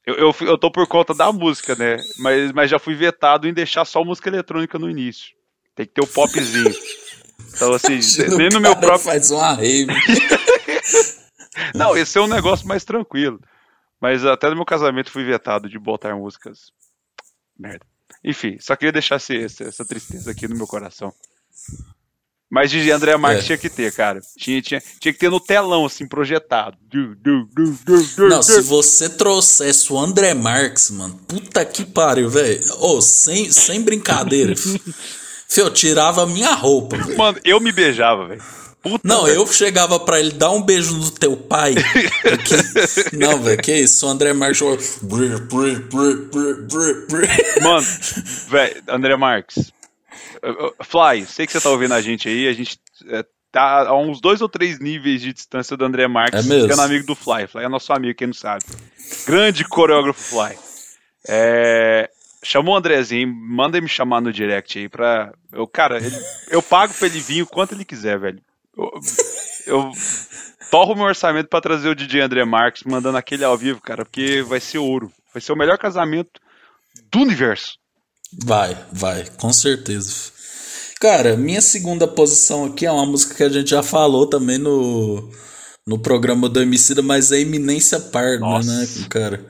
eu, 0.06 0.14
eu, 0.16 0.34
eu 0.42 0.58
tô 0.58 0.70
por 0.70 0.86
conta 0.86 1.14
da 1.14 1.32
música, 1.32 1.74
né? 1.74 1.96
Mas, 2.18 2.52
mas 2.52 2.70
já 2.70 2.78
fui 2.78 2.94
vetado 2.94 3.48
em 3.48 3.54
deixar 3.54 3.84
só 3.86 4.04
música 4.04 4.28
eletrônica 4.28 4.78
no 4.78 4.90
início. 4.90 5.28
Tem 5.74 5.86
que 5.86 5.92
ter 5.94 6.02
o 6.02 6.06
popzinho. 6.06 6.74
Então, 7.54 7.72
assim, 7.72 7.98
nem 8.36 8.48
no 8.50 8.60
meu 8.60 8.74
cara 8.74 8.86
próprio. 8.86 8.98
faz 9.04 9.30
uma 9.30 9.52
rave. 9.54 9.86
Não, 11.74 11.96
esse 11.96 12.18
é 12.18 12.20
um 12.20 12.26
negócio 12.26 12.66
mais 12.66 12.84
tranquilo. 12.84 13.40
Mas 14.00 14.24
até 14.24 14.48
no 14.50 14.56
meu 14.56 14.64
casamento 14.64 15.10
fui 15.10 15.24
vetado 15.24 15.68
de 15.68 15.78
botar 15.78 16.14
músicas. 16.14 16.70
Merda. 17.58 17.84
Enfim, 18.22 18.56
só 18.60 18.76
queria 18.76 18.92
deixar 18.92 19.16
esse- 19.16 19.62
essa 19.62 19.84
tristeza 19.84 20.30
aqui 20.30 20.46
no 20.46 20.54
meu 20.56 20.66
coração. 20.66 21.12
Mas 22.48 22.70
DJ 22.70 22.92
André 22.92 23.16
Marques 23.16 23.42
É. 23.44 23.46
tinha 23.46 23.58
que 23.58 23.68
ter, 23.70 23.92
cara. 23.92 24.20
Tinha, 24.38 24.62
tinha, 24.62 24.80
tinha 25.00 25.12
que 25.12 25.18
ter 25.18 25.30
no 25.30 25.40
telão, 25.40 25.84
assim, 25.86 26.06
projetado. 26.06 26.76
Du, 26.82 27.16
du, 27.16 27.46
du, 27.46 28.28
Não, 28.28 28.40
se 28.42 28.60
você 28.60 29.08
trouxesse 29.08 29.92
o 29.92 29.98
André 29.98 30.32
Marques, 30.34 30.90
mano, 30.90 31.16
puta 31.26 31.64
que 31.64 31.84
pariu, 31.84 32.28
velho. 32.30 32.62
Ô, 32.78 33.00
sem, 33.00 33.50
sem 33.50 33.80
brincadeira. 33.82 34.54
fi. 35.48 35.54
Fio, 35.54 35.64
eu 35.64 35.70
tirava 35.72 36.22
a 36.22 36.26
minha 36.26 36.52
roupa. 36.54 36.96
Mano, 37.16 37.38
eu 37.44 37.60
me 37.60 37.72
beijava, 37.72 38.26
velho. 38.28 38.42
Não, 39.02 39.24
velho. 39.24 39.36
eu 39.36 39.46
chegava 39.48 39.98
pra 39.98 40.20
ele 40.20 40.30
dar 40.30 40.52
um 40.52 40.62
beijo 40.62 40.94
no 40.94 41.10
teu 41.10 41.36
pai. 41.36 41.74
porque- 41.74 43.10
Não, 43.16 43.42
velho, 43.42 43.60
que 43.60 43.74
isso? 43.74 44.06
O 44.06 44.10
André 44.10 44.32
Marques. 44.32 45.00
Mano, 47.62 47.86
velho, 48.48 48.82
André 48.88 49.16
Marques. 49.16 49.72
Fly, 50.84 51.26
sei 51.26 51.46
que 51.46 51.52
você 51.52 51.60
tá 51.60 51.70
ouvindo 51.70 51.94
a 51.94 52.00
gente 52.00 52.28
aí. 52.28 52.46
A 52.48 52.52
gente 52.52 52.78
é, 53.08 53.24
tá 53.50 53.88
a 53.88 53.96
uns 53.98 54.20
dois 54.20 54.40
ou 54.40 54.48
três 54.48 54.78
níveis 54.78 55.20
de 55.20 55.32
distância 55.32 55.76
do 55.76 55.84
André 55.84 56.06
Marques, 56.06 56.44
É 56.44 56.48
mesmo? 56.48 56.68
ficando 56.68 56.82
amigo 56.82 57.06
do 57.06 57.14
Fly. 57.16 57.46
Fly 57.46 57.64
é 57.64 57.68
nosso 57.68 57.92
amigo, 57.92 58.16
quem 58.16 58.28
não 58.28 58.34
sabe. 58.34 58.64
Grande 59.26 59.64
coreógrafo 59.64 60.20
Fly. 60.22 60.56
É, 61.28 62.08
chamou 62.46 62.74
o 62.74 62.78
Andrezinho, 62.78 63.28
manda 63.34 63.76
ele 63.76 63.84
me 63.84 63.88
chamar 63.90 64.20
no 64.20 64.32
direct 64.32 64.78
aí 64.78 64.88
pra. 64.88 65.32
Eu, 65.52 65.66
cara, 65.66 65.98
ele- 65.98 66.16
eu 66.50 66.62
pago 66.62 66.92
pra 66.94 67.06
ele 67.06 67.20
vir 67.20 67.42
o 67.42 67.46
quanto 67.46 67.74
ele 67.74 67.84
quiser, 67.84 68.18
velho. 68.18 68.40
Eu, 68.76 68.90
eu 69.66 69.92
torro 70.70 70.94
meu 70.94 71.04
orçamento 71.04 71.48
pra 71.48 71.60
trazer 71.60 71.88
o 71.88 71.94
DJ 71.94 72.20
André 72.22 72.44
Marques, 72.44 72.82
mandando 72.84 73.16
aquele 73.18 73.44
ao 73.44 73.56
vivo, 73.56 73.80
cara, 73.80 74.04
porque 74.04 74.42
vai 74.42 74.60
ser 74.60 74.78
ouro. 74.78 75.10
Vai 75.32 75.40
ser 75.40 75.52
o 75.52 75.56
melhor 75.56 75.78
casamento 75.78 76.40
do 77.10 77.20
universo. 77.20 77.78
Vai, 78.44 78.76
vai, 78.92 79.24
com 79.38 79.52
certeza. 79.52 80.32
Cara, 81.00 81.36
minha 81.36 81.60
segunda 81.60 82.08
posição 82.08 82.64
aqui 82.64 82.86
é 82.86 82.90
uma 82.92 83.06
música 83.06 83.34
que 83.34 83.42
a 83.42 83.48
gente 83.48 83.70
já 83.70 83.82
falou 83.82 84.26
também 84.26 84.58
no, 84.58 85.30
no 85.86 85.98
programa 85.98 86.48
do 86.48 86.60
Emicida, 86.60 87.02
mas 87.02 87.30
é 87.32 87.38
Eminência 87.40 88.00
Parda, 88.00 88.40
Nossa. 88.40 88.70
né, 88.80 88.86
cara? 89.08 89.46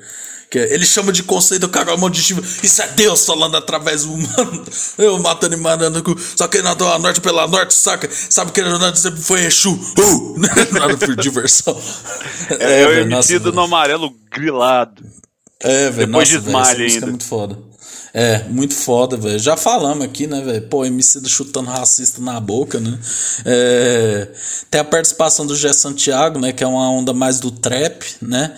Que 0.50 0.58
é- 0.58 0.72
ele 0.74 0.86
chama 0.86 1.12
de 1.12 1.22
conceito 1.22 1.68
carro 1.68 1.90
auditivo. 1.90 2.42
Isso 2.62 2.80
é 2.82 2.88
Deus 2.88 3.24
falando 3.26 3.56
através 3.56 4.04
do 4.04 4.12
humano. 4.12 4.64
Eu 4.98 5.18
matando 5.18 5.54
e 5.54 5.58
mandando. 5.58 6.02
com- 6.02 6.14
Só 6.36 6.46
que 6.46 6.62
nadou 6.62 6.92
a 6.92 6.98
norte 6.98 7.20
pela 7.20 7.46
norte, 7.48 7.74
saca? 7.74 8.08
Sabe 8.12 8.52
que 8.52 8.60
ele 8.60 8.70
sempre 8.96 9.20
foi 9.20 9.44
Exu. 9.44 9.72
Uh! 9.72 10.36
Nada 10.72 10.96
por 10.96 11.16
diversão. 11.16 11.76
É, 12.60 12.82
é 12.82 12.86
o 12.86 12.90
velho, 12.90 13.06
nossa, 13.10 13.32
MC 13.32 13.38
do 13.44 13.52
no 13.52 13.62
amarelo 13.62 14.14
grilado. 14.30 15.02
É, 15.60 15.90
velho. 15.90 16.06
Depois 16.06 16.30
nossa, 16.30 16.40
de 16.40 16.46
Smiley 16.46 16.82
música 16.84 16.94
ainda. 16.94 17.06
É 17.06 17.10
muito 17.10 17.24
foda. 17.24 17.58
É, 18.14 18.44
muito 18.48 18.74
foda, 18.74 19.16
velho. 19.16 19.38
Já 19.38 19.56
falamos 19.56 20.04
aqui, 20.04 20.26
né, 20.26 20.40
velho? 20.40 20.62
Pô, 20.68 20.84
MC 20.84 21.20
chutando 21.28 21.68
racista 21.70 22.20
na 22.20 22.38
boca, 22.40 22.78
né? 22.80 22.98
É, 23.44 24.28
tem 24.70 24.80
a 24.80 24.84
participação 24.84 25.44
do 25.46 25.56
Gé 25.56 25.72
Santiago, 25.72 26.38
né? 26.38 26.52
Que 26.52 26.62
é 26.64 26.66
uma 26.66 26.88
onda 26.90 27.12
mais 27.12 27.40
do 27.40 27.50
trap, 27.50 28.04
né? 28.22 28.54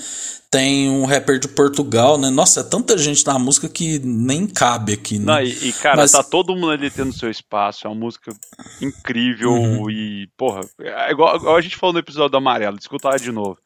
Tem 0.50 0.88
um 0.88 1.04
rapper 1.04 1.38
de 1.38 1.46
Portugal, 1.48 2.16
né? 2.16 2.30
Nossa, 2.30 2.60
é 2.60 2.62
tanta 2.62 2.96
gente 2.96 3.26
na 3.26 3.38
música 3.38 3.68
que 3.68 3.98
nem 3.98 4.46
cabe 4.46 4.94
aqui, 4.94 5.18
né? 5.18 5.24
Não, 5.26 5.40
e, 5.42 5.68
e, 5.68 5.72
cara, 5.74 5.96
Mas- 5.98 6.12
tá 6.12 6.22
todo 6.22 6.54
mundo 6.54 6.70
ali 6.70 6.90
tendo 6.90 7.12
seu 7.12 7.30
espaço. 7.30 7.86
É 7.86 7.90
uma 7.90 7.96
música 8.00 8.32
incrível 8.80 9.50
Uhum. 9.52 9.90
e, 9.90 10.26
porra, 10.38 10.60
é 10.80 11.10
igual, 11.10 11.36
igual 11.36 11.56
a 11.56 11.60
gente 11.60 11.76
falou 11.76 11.92
no 11.92 11.98
episódio 11.98 12.30
do 12.30 12.36
Amarelo, 12.38 12.78
escuta 12.78 13.08
lá 13.08 13.16
de 13.18 13.30
novo. 13.30 13.58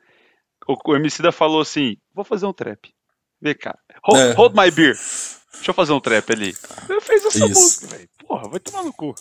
O, 0.66 0.76
o 0.92 0.96
MC 0.96 1.22
da 1.22 1.30
falou 1.32 1.60
assim: 1.60 1.96
vou 2.14 2.24
fazer 2.24 2.46
um 2.46 2.52
trap. 2.52 2.90
Vem 3.40 3.54
cá. 3.54 3.76
Hold, 4.04 4.20
É. 4.20 4.32
hold 4.32 4.52
my 4.56 4.70
beer. 4.70 4.94
Deixa 5.54 5.70
eu 5.70 5.74
fazer 5.74 5.92
um 5.92 6.00
trap 6.00 6.32
ali. 6.32 6.54
Ele 6.88 7.00
fez 7.00 7.24
essa 7.24 7.46
Isso. 7.46 7.60
música, 7.60 7.86
velho. 7.88 8.08
Porra, 8.26 8.48
vai 8.48 8.58
tomar 8.60 8.82
no 8.84 8.92
cu. 8.92 9.14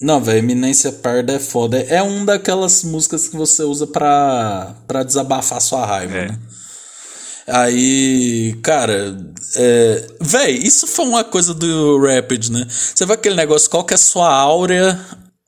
Não, 0.00 0.20
velho, 0.22 0.38
Eminência 0.38 0.92
Parda 0.92 1.32
é 1.32 1.38
foda. 1.40 1.80
É 1.80 2.02
um 2.02 2.24
daquelas 2.24 2.84
músicas 2.84 3.26
que 3.28 3.36
você 3.36 3.62
usa 3.62 3.86
pra, 3.86 4.74
pra 4.86 5.02
desabafar 5.02 5.60
sua 5.60 5.86
raiva, 5.86 6.16
É. 6.16 6.28
né? 6.28 6.38
Aí, 7.48 8.54
cara, 8.62 9.16
é, 9.56 10.06
véi, 10.20 10.52
isso 10.56 10.86
foi 10.86 11.04
uma 11.06 11.22
coisa 11.22 11.54
do 11.54 11.98
Rapid, 12.04 12.48
né? 12.50 12.66
Você 12.68 13.06
vê 13.06 13.12
aquele 13.14 13.36
negócio, 13.36 13.70
qual 13.70 13.84
que 13.84 13.94
é 13.94 13.96
a 13.96 13.98
sua 13.98 14.28
áurea? 14.32 14.98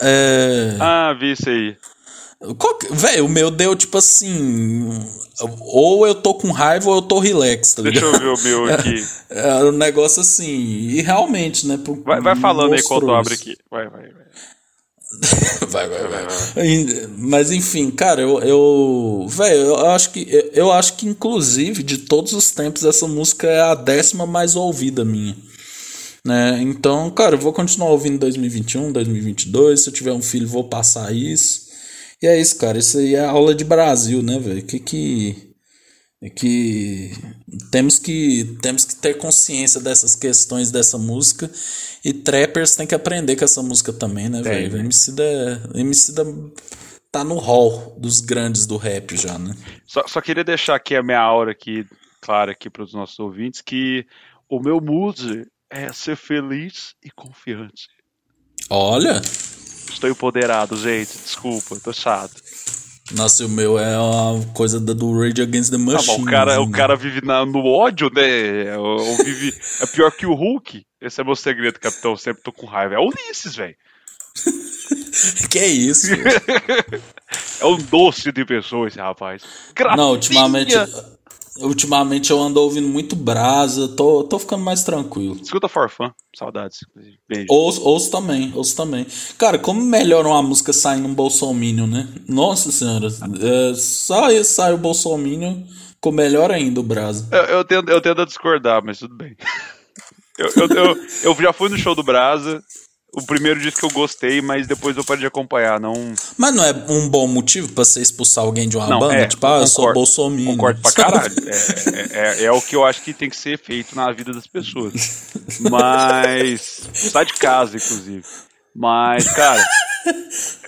É, 0.01 0.77
Ah, 0.79 1.13
vi 1.19 1.33
isso 1.33 1.49
aí. 1.49 1.77
qual 2.57 2.77
que- 2.79 2.87
véi, 2.93 3.21
o 3.21 3.29
meu 3.29 3.51
deu 3.51 3.75
tipo 3.75 3.99
assim, 3.99 4.89
ou 5.61 6.07
eu 6.07 6.15
tô 6.15 6.35
com 6.35 6.53
raiva 6.53 6.89
ou 6.89 6.97
eu 6.97 7.03
tô 7.03 7.19
relax, 7.19 7.75
tá 7.75 7.83
Deixa 7.83 8.07
ligado? 8.07 8.23
eu 8.25 8.37
ver 8.37 8.55
o 8.55 8.65
meu 8.65 8.65
aqui. 8.73 9.05
É 9.29 9.65
um 9.65 9.73
negócio 9.73 10.21
assim, 10.21 10.47
e 10.47 11.03
realmente, 11.03 11.67
né? 11.67 11.79
pro- 11.83 12.01
Vai, 12.05 12.21
vai 12.21 12.37
falando 12.37 12.75
aí 12.75 12.81
abro 12.81 13.35
isso. 13.35 13.43
aqui. 13.43 13.57
Vai, 13.69 13.89
vai, 13.89 14.03
vai. 14.03 14.13
Vai, 15.69 15.89
vai, 15.89 16.07
vai. 16.09 16.27
Ainda- 16.65 17.11
Mas 17.17 17.51
enfim, 17.51 17.91
cara, 17.91 18.21
eu, 18.23 18.41
eu 18.41 19.27
velho, 19.29 19.61
eu 19.61 19.87
acho 19.91 20.11
que 20.11 20.27
eu, 20.31 20.51
eu 20.53 20.73
acho 20.73 20.95
que 20.97 21.07
inclusive 21.07 21.83
de 21.83 21.99
todos 21.99 22.33
os 22.33 22.51
tempos 22.51 22.85
essa 22.85 23.07
música 23.09 23.47
é 23.47 23.61
a 23.61 23.75
décima 23.75 24.27
mais 24.27 24.55
ouvida 24.57 25.05
minha. 25.05 25.37
Né? 26.25 26.59
Então, 26.63 27.11
cara, 27.11 27.37
eu 27.37 27.39
vou 27.41 27.53
continuar 27.53 27.91
ouvindo 27.91 28.15
em 28.17 28.19
2021, 28.19 28.93
2022, 28.93 29.81
se 29.83 29.89
eu 29.89 29.93
tiver 29.95 30.13
um 30.13 30.21
filho 30.23 30.47
vou 30.49 30.65
passar 30.69 31.15
isso. 31.15 31.69
E 32.23 32.27
é 32.27 32.39
isso, 32.41 32.57
cara, 32.57 32.79
isso 32.79 32.99
aí 32.99 33.15
é 33.15 33.25
aula 33.25 33.55
de 33.55 33.65
Brasil, 33.65 34.23
né, 34.23 34.39
velho? 34.39 34.63
Que 34.63 34.79
que 34.79 35.48
que 36.35 37.13
temos 37.71 37.99
que 37.99 38.57
temos 38.61 38.85
que 38.85 38.97
ter 38.97 39.15
consciência 39.15 39.81
dessas 39.81 40.17
questões 40.17 40.71
dessa 40.71 40.99
música 40.99 41.49
e 42.05 42.13
trappers 42.13 42.75
tem 42.75 42.87
que 42.87 42.95
aprender 42.95 43.37
com 43.37 43.45
essa 43.45 43.63
música 43.63 43.93
também, 43.93 44.29
né, 44.29 44.43
velho? 44.43 44.71
velho. 44.71 44.85
Emicida, 44.85 45.71
Emicida 45.75 46.25
tá 47.13 47.23
no 47.23 47.37
hall 47.37 47.97
dos 47.99 48.21
grandes 48.21 48.67
do 48.67 48.77
rap 48.77 49.17
já, 49.17 49.39
né? 49.39 49.55
Só, 49.87 50.07
só 50.09 50.21
queria 50.21 50.43
deixar 50.43 50.75
aqui 50.75 50.97
a 50.97 51.03
minha 51.03 51.21
aura 51.21 51.53
aqui, 51.53 51.87
clara 52.21 52.51
aqui 52.51 52.69
para 52.69 52.83
os 52.83 52.93
nossos 52.93 53.19
ouvintes, 53.21 53.61
que 53.61 54.05
o 54.49 54.59
meu 54.59 54.81
mood 54.81 55.47
é 55.71 55.93
ser 55.93 56.17
feliz 56.17 56.95
e 57.05 57.11
confiante. 57.11 57.89
Olha, 58.69 59.23
Estou 59.93 60.09
empoderado, 60.09 60.77
gente. 60.77 61.19
Desculpa, 61.19 61.77
tô 61.83 61.93
chato. 61.93 62.41
Nossa, 63.13 63.47
o 63.47 63.49
meu 63.49 63.79
é 63.79 63.99
uma 63.99 64.45
coisa 64.55 64.79
do 64.81 65.19
Rage 65.19 65.41
Against 65.43 65.71
the 65.71 65.77
Ah, 65.77 65.79
Machine. 65.79 66.13
mas 66.19 66.23
o 66.23 66.25
cara, 66.25 66.61
o 66.61 66.67
né? 66.67 66.73
cara 66.77 66.97
vive 66.97 67.25
na- 67.25 67.45
no 67.47 67.65
ódio, 67.65 68.11
né? 68.15 68.77
Ou, 68.77 69.01
ou 69.01 69.17
vive, 69.19 69.55
é 69.81 69.87
pior 69.87 70.11
que 70.13 70.27
o 70.27 70.35
Hulk. 70.35 70.85
Esse 71.01 71.21
é 71.21 71.25
meu 71.25 71.37
segredo, 71.37 71.79
capitão. 71.81 72.11
Eu 72.13 72.17
sempre 72.17 72.43
tô 72.43 72.53
com 72.53 72.67
raiva. 72.67 72.95
É 72.95 72.99
o 72.99 73.09
Ulisses, 73.09 73.55
velho. 73.57 73.75
Que 75.51 75.65
isso? 75.65 76.09
É 77.61 77.67
um 77.67 77.77
doce 77.77 78.31
de 78.31 78.45
pessoa 78.45 78.87
esse 78.87 78.99
rapaz. 78.99 79.43
Não, 79.43 79.75
Gracinha. 79.75 80.05
ultimamente 80.07 80.75
ultimamente 81.61 82.31
eu 82.31 82.41
ando 82.41 82.61
ouvindo 82.61 82.89
muito 82.89 83.17
brasa, 83.17 83.89
tô, 83.89 84.25
tô 84.25 84.39
ficando 84.39 84.65
mais 84.65 84.83
tranquilo. 84.85 85.37
Escuta 85.41 85.69
Forfã. 85.69 86.13
Saudades. 86.37 86.81
Beijo. 87.29 87.47
Ouço, 87.51 87.83
ouço 87.83 88.11
também, 88.11 88.53
ouço 88.55 88.77
também. 88.77 89.07
Cara, 89.37 89.59
como 89.59 89.81
melhora 89.81 90.29
uma 90.29 90.43
música 90.43 90.73
saindo 90.73 91.09
um 91.09 91.15
Bolsominion, 91.15 91.87
né? 91.87 92.09
Nossa 92.29 92.71
senhora, 92.71 93.09
é, 93.09 93.75
só 93.75 94.27
aí 94.27 94.45
sai 94.45 94.73
o 94.73 94.79
Bolsominion, 94.79 95.63
ficou 95.95 96.13
melhor 96.13 96.51
ainda 96.51 96.81
o 96.81 96.83
Brasa. 96.83 97.29
Eu, 97.33 97.45
eu, 97.45 97.65
tento, 97.65 97.89
eu 97.89 98.01
tento 98.01 98.27
discordar, 98.27 98.83
mas 98.85 98.99
tudo 98.99 99.15
bem. 99.17 99.37
Eu, 100.39 100.47
eu, 100.55 100.69
eu, 100.69 101.07
eu 101.25 101.35
já 101.35 101.53
fui 101.53 101.69
no 101.69 101.77
show 101.77 101.97
do 101.97 102.03
Brasa. 102.05 102.63
O 103.11 103.25
primeiro 103.25 103.59
disco 103.59 103.81
que 103.81 103.87
eu 103.87 103.91
gostei, 103.91 104.43
mas 104.43 104.67
depois 104.67 104.95
eu 104.97 105.03
parei 105.05 105.23
de 105.23 105.27
acompanhar. 105.27 105.81
Não, 105.81 105.95
Mas 106.37 106.55
não 106.55 106.63
é 106.63 106.73
um 106.91 107.09
bom 107.09 107.27
motivo 107.27 107.73
pra 107.73 107.83
você 107.83 108.03
expulsar 108.03 108.45
alguém 108.45 108.69
de 108.69 108.77
uma 108.77 108.87
Não, 108.87 108.99
banda? 108.99 109.15
é, 109.15 109.27
tipo, 109.27 109.45
ah, 109.47 109.61
eu 109.61 109.67
sou 109.67 109.77
concordo, 109.87 109.95
Bolsominion. 109.95 110.53
Concordo 110.53 110.81
pra 110.83 110.93
caralho. 110.93 111.35
É, 111.47 112.19
é, 112.19 112.43
é- 112.43 112.45
é 112.45 112.53
o 112.53 112.61
que 112.61 112.77
eu 112.77 112.85
acho 112.85 113.03
que 113.03 113.15
tem 113.15 113.31
que 113.31 113.37
ser 113.37 113.59
feito 113.59 113.97
na 113.97 114.13
vida 114.13 114.33
das 114.33 114.47
pessoas. 114.47 115.33
Mas. 115.61 116.83
Sai 116.93 117.25
de 117.25 117.33
casa, 117.35 117.77
inclusive. 117.77 118.23
Mas, 118.75 119.27
cara. 119.31 119.65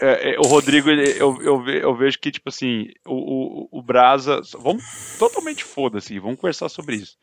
é, 0.00 0.34
é, 0.34 0.38
o 0.40 0.42
Rodrigo, 0.44 0.88
ele- 0.90 1.14
eu, 1.20 1.38
eu, 1.42 1.66
eu 1.68 1.94
vejo 1.96 2.18
que, 2.18 2.30
tipo 2.30 2.48
assim, 2.48 2.86
o, 3.06 3.68
o, 3.74 3.78
o 3.78 3.82
Brasa. 3.82 4.40
Vamos 4.58 4.82
totalmente 5.18 5.62
foda-se, 5.62 6.18
vamos 6.18 6.40
conversar 6.40 6.68
sobre 6.68 6.96
isso. 6.96 7.16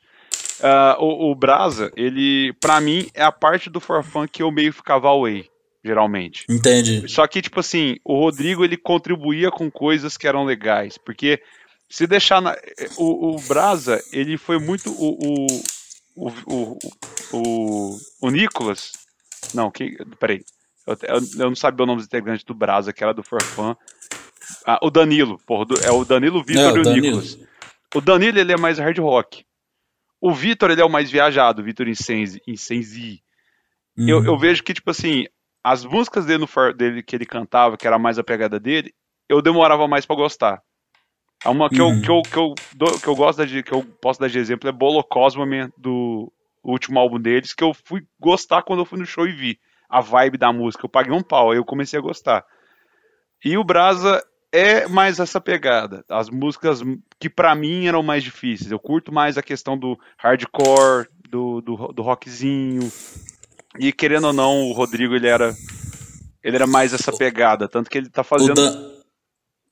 Ah, 0.61 0.97
o, 0.99 1.31
o 1.31 1.35
Brasa, 1.35 1.91
ele, 1.95 2.53
pra 2.59 2.81
mim, 2.81 3.09
é 3.13 3.23
a 3.23 3.31
parte 3.31 3.69
do 3.69 3.79
Forfã 3.79 4.27
que 4.27 4.41
eu 4.41 4.51
meio 4.51 4.73
ficava 4.73 5.07
away, 5.09 5.47
geralmente. 5.83 6.45
Entende? 6.49 7.07
Só 7.07 7.27
que, 7.27 7.41
tipo 7.41 7.59
assim, 7.59 7.97
o 8.03 8.19
Rodrigo 8.19 8.63
ele 8.63 8.77
contribuía 8.77 9.51
com 9.51 9.69
coisas 9.69 10.17
que 10.17 10.27
eram 10.27 10.43
legais. 10.43 10.97
Porque 10.97 11.41
se 11.89 12.07
deixar. 12.07 12.41
Na, 12.41 12.55
o, 12.97 13.35
o 13.35 13.41
Brasa, 13.41 14.03
ele 14.11 14.37
foi 14.37 14.59
muito. 14.59 14.91
O, 14.91 15.45
o, 16.15 16.27
o, 16.47 16.77
o, 17.33 17.97
o, 18.21 18.29
Nicolas. 18.29 18.91
Não, 19.53 19.69
que, 19.69 19.97
peraí. 20.19 20.43
Eu, 20.85 20.97
eu, 21.37 21.49
não 21.49 21.55
sabia 21.55 21.83
o 21.83 21.87
nome 21.87 21.97
dos 21.97 22.07
integrantes 22.07 22.43
do 22.43 22.53
Brasa, 22.53 22.93
que 22.93 23.03
era 23.03 23.13
do 23.13 23.23
Forfã. 23.23 23.75
Ah, 24.65 24.79
o 24.81 24.89
Danilo, 24.89 25.37
porra, 25.45 25.65
é 25.83 25.91
o 25.91 26.05
Danilo 26.05 26.41
Vitor 26.43 26.63
É, 26.63 26.77
e 26.77 26.79
o 26.79 26.83
Danilo. 26.83 27.05
Nicolas. 27.05 27.37
O 27.93 28.01
Danilo 28.01 28.39
ele 28.39 28.53
é 28.53 28.57
mais 28.57 28.79
hard 28.79 28.97
rock. 28.99 29.45
O 30.19 30.33
Vitor 30.33 30.71
ele 30.71 30.81
é 30.81 30.85
o 30.85 30.89
mais 30.89 31.11
viajado, 31.11 31.61
o 31.61 31.65
Vitor 31.65 31.87
Incenzi. 31.87 32.41
Incenzi. 32.47 33.21
Eu, 33.97 34.19
Uhum. 34.19 34.25
eu 34.25 34.37
vejo 34.37 34.63
que, 34.63 34.73
tipo 34.73 34.89
assim, 34.91 35.25
as 35.63 35.83
músicas 35.85 36.25
dele, 36.25 36.39
no 36.45 36.73
dele 36.73 37.03
que 37.03 37.15
ele 37.15 37.25
cantava, 37.25 37.77
que 37.77 37.85
era 37.87 37.99
mais 37.99 38.17
a 38.17 38.23
pegada 38.23 38.59
dele, 38.59 38.93
eu 39.29 39.41
demorava 39.41 39.87
mais 39.87 40.05
pra 40.05 40.15
gostar. 40.15 40.61
A 41.43 41.51
Uma 41.51 41.69
que, 41.69 41.81
Uhum. 41.81 41.95
eu, 41.95 42.01
que, 42.01 42.09
eu, 42.09 42.21
que, 42.23 42.37
eu, 42.37 42.53
dou- 42.75 42.99
que 42.99 43.07
eu 43.07 43.15
gosto 43.15 43.45
de, 43.45 43.63
que 43.63 43.71
eu 43.71 43.83
posso 44.01 44.19
dar 44.19 44.27
de 44.29 44.39
exemplo 44.39 44.67
é 44.67 44.71
Bolocosma 44.71 45.45
do 45.77 46.31
último 46.63 46.99
álbum 46.99 47.19
deles, 47.19 47.53
que 47.53 47.63
eu 47.63 47.73
fui 47.73 48.05
gostar 48.19 48.63
quando 48.63 48.79
eu 48.79 48.85
fui 48.85 48.99
no 48.99 49.05
show 49.05 49.27
e 49.27 49.31
vi 49.31 49.59
a 49.89 50.01
vibe 50.01 50.37
da 50.37 50.51
música. 50.51 50.85
Eu 50.85 50.89
paguei 50.89 51.13
um 51.13 51.21
pau, 51.23 51.51
aí 51.51 51.57
eu 51.57 51.65
comecei 51.65 51.97
a 51.97 52.01
gostar. 52.01 52.45
E 53.43 53.57
o 53.57 53.63
Brasa 53.63 54.21
é 54.51 54.87
mais 54.87 55.19
essa 55.19 55.39
pegada. 55.41 56.03
As 56.09 56.29
músicas 56.29 56.81
que 57.19 57.29
pra 57.29 57.53
mim 57.55 57.87
eram 57.87 58.01
mais 58.03 58.23
difíceis. 58.23 58.71
Eu 58.71 58.79
curto 58.79 59.11
mais 59.13 59.37
a 59.37 59.43
questão 59.43 59.77
do 59.77 59.97
hardcore, 60.17 61.07
do, 61.29 61.61
do, 61.61 61.75
do 61.93 62.01
rockzinho. 62.01 62.91
E 63.79 63.91
querendo 63.91 64.27
ou 64.27 64.33
não, 64.33 64.63
o 64.69 64.73
Rodrigo 64.73 65.15
ele 65.15 65.27
era 65.27 65.55
ele 66.43 66.55
era 66.55 66.67
mais 66.67 66.93
essa 66.93 67.11
pegada, 67.11 67.67
tanto 67.67 67.89
que 67.89 67.97
ele 67.97 68.09
tá 68.09 68.21
O, 68.21 68.23
fazendo 68.23 68.53
Dan- 68.55 68.91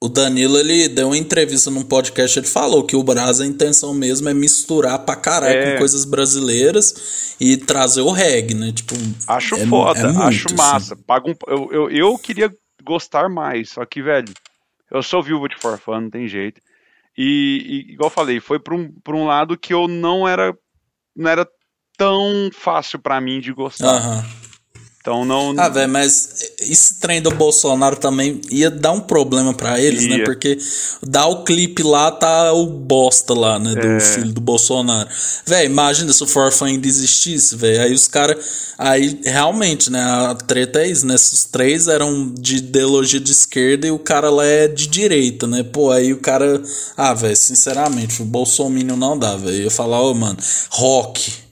o 0.04 0.10
Danilo, 0.10 0.58
ele 0.58 0.90
deu 0.90 1.08
uma 1.08 1.18
entrevista 1.18 1.72
num 1.72 1.84
podcast, 1.84 2.38
ele 2.38 2.46
falou 2.48 2.86
que 2.86 2.98
o 2.98 3.04
Brasa, 3.04 3.44
a 3.44 3.48
intenção 3.48 3.94
mesmo 3.94 4.28
é 4.28 4.34
misturar 4.34 5.00
pra 5.00 5.16
caralho 5.16 5.58
É. 5.58 5.72
com 5.72 5.78
coisas 5.80 6.04
brasileiras 6.04 7.36
e 7.40 7.56
trazer 7.56 8.02
o 8.02 8.12
reggae, 8.12 8.54
né? 8.54 8.74
Tipo, 8.74 8.94
Acho 9.28 9.56
é- 9.56 9.66
foda, 9.66 10.00
é 10.00 10.04
muito, 10.04 10.22
acho 10.24 10.46
assim. 10.48 10.56
massa. 10.58 10.96
Paga 11.08 11.32
um, 11.32 11.36
eu, 11.48 11.70
eu, 11.72 11.90
eu 11.90 12.18
queria 12.18 12.54
gostar 12.84 13.30
mais, 13.30 13.70
só 13.70 13.86
que, 13.86 14.02
velho, 14.02 14.32
eu 14.96 15.04
sou 15.04 15.22
viúva 15.22 15.48
de 15.48 15.58
forfã, 15.58 16.00
não 16.00 16.10
tem 16.10 16.28
jeito. 16.28 16.62
E, 17.18 17.86
e, 17.88 17.94
igual 17.94 18.08
eu 18.08 18.14
falei, 18.14 18.40
foi 18.40 18.60
pra 18.60 18.76
um, 18.76 18.92
pra 19.04 19.16
um 19.16 19.26
lado 19.26 19.58
que 19.58 19.74
eu 19.74 19.88
não 19.88 20.28
era 20.28 20.54
não 21.16 21.30
era 21.30 21.48
tão 21.98 22.50
fácil 22.52 23.00
pra 23.00 23.22
mim 23.22 23.40
de 23.40 23.54
gostar. 23.54 23.96
Aham. 23.98 24.26
Então 25.06 25.24
não. 25.24 25.54
Ah, 25.56 25.70
velho, 25.70 25.88
mas 25.88 26.30
esse 26.60 26.96
trem 26.96 27.22
do 27.22 27.30
Bolsonaro 27.30 27.96
também 27.96 28.42
ia 28.50 28.72
dar 28.72 28.92
um 28.92 29.00
problema 29.00 29.54
pra 29.54 29.80
eles, 29.80 30.08
né? 30.08 30.18
Ia. 30.18 30.24
Porque 30.24 30.58
dá 31.04 31.28
o 31.28 31.44
clipe 31.44 31.84
lá, 31.84 32.10
tá 32.10 32.52
o 32.54 32.66
bosta 32.66 33.36
lá, 33.36 33.60
né? 33.60 33.76
Do 33.76 33.86
É. 33.86 34.00
filho 34.00 34.34
do 34.34 34.42
Bolsonaro. 34.42 35.08
Velho, 35.46 35.70
imagina 35.70 36.12
se 36.12 36.24
o 36.24 36.26
Forfã 36.26 36.66
ainda 36.66 36.88
existisse, 36.88 37.56
velho. 37.56 37.84
Aí 37.84 37.94
os 37.94 38.08
caras. 38.08 38.74
Aí 38.80 39.20
realmente, 39.24 39.92
né? 39.92 40.02
A 40.02 40.34
treta 40.34 40.80
é 40.80 40.88
isso, 40.88 41.06
né? 41.06 41.14
Os 41.14 41.46
três 41.46 41.88
eram 41.88 42.34
de 42.34 42.56
ideologia 42.56 43.20
de 43.20 43.32
esquerda 43.32 43.86
e 43.86 43.92
o 43.92 44.00
cara 44.00 44.32
lá 44.32 44.44
é 44.44 44.68
de 44.68 44.88
direita, 44.88 45.46
né? 45.46 45.62
Pô, 45.62 45.92
aí 45.92 46.14
o 46.14 46.18
cara. 46.18 46.60
Ah, 46.98 47.14
velho, 47.14 47.38
sinceramente, 47.38 48.24
o 48.24 48.26
Bolsonaro 48.26 48.98
não 48.98 49.16
dá, 49.20 49.38
velho. 49.38 49.56
Eu 49.56 49.64
ia 49.66 49.72
falar, 49.72 50.02
ô, 50.02 50.16
mano, 50.16 50.38
rock. 50.72 51.45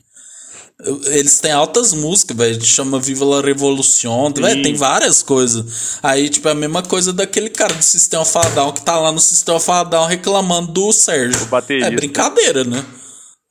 Eles 1.08 1.40
têm 1.40 1.52
altas 1.52 1.94
músicas, 1.94 2.36
velho. 2.36 2.64
Chama 2.64 3.00
Viva 3.00 3.24
la 3.26 3.42
Revolution. 3.42 4.32
velho, 4.34 4.62
tem 4.64 4.76
várias 4.76 5.24
coisas. 5.24 5.98
Aí, 6.04 6.30
tipo, 6.30 6.48
é 6.48 6.52
a 6.52 6.56
mesma 6.56 6.82
coisa 6.84 7.14
daquele 7.14 7.50
cara 7.50 7.74
do 7.74 7.84
Sistema 7.84 8.26
Fadal 8.26 8.74
que 8.74 8.82
tá 8.82 9.00
lá 9.00 9.12
no 9.12 9.20
Sistema 9.20 9.60
Fadal 9.60 10.06
reclamando 10.08 10.72
do 10.72 10.92
Sérgio. 10.92 11.48
É 11.82 11.92
brincadeira, 11.92 12.64
né? 12.64 12.84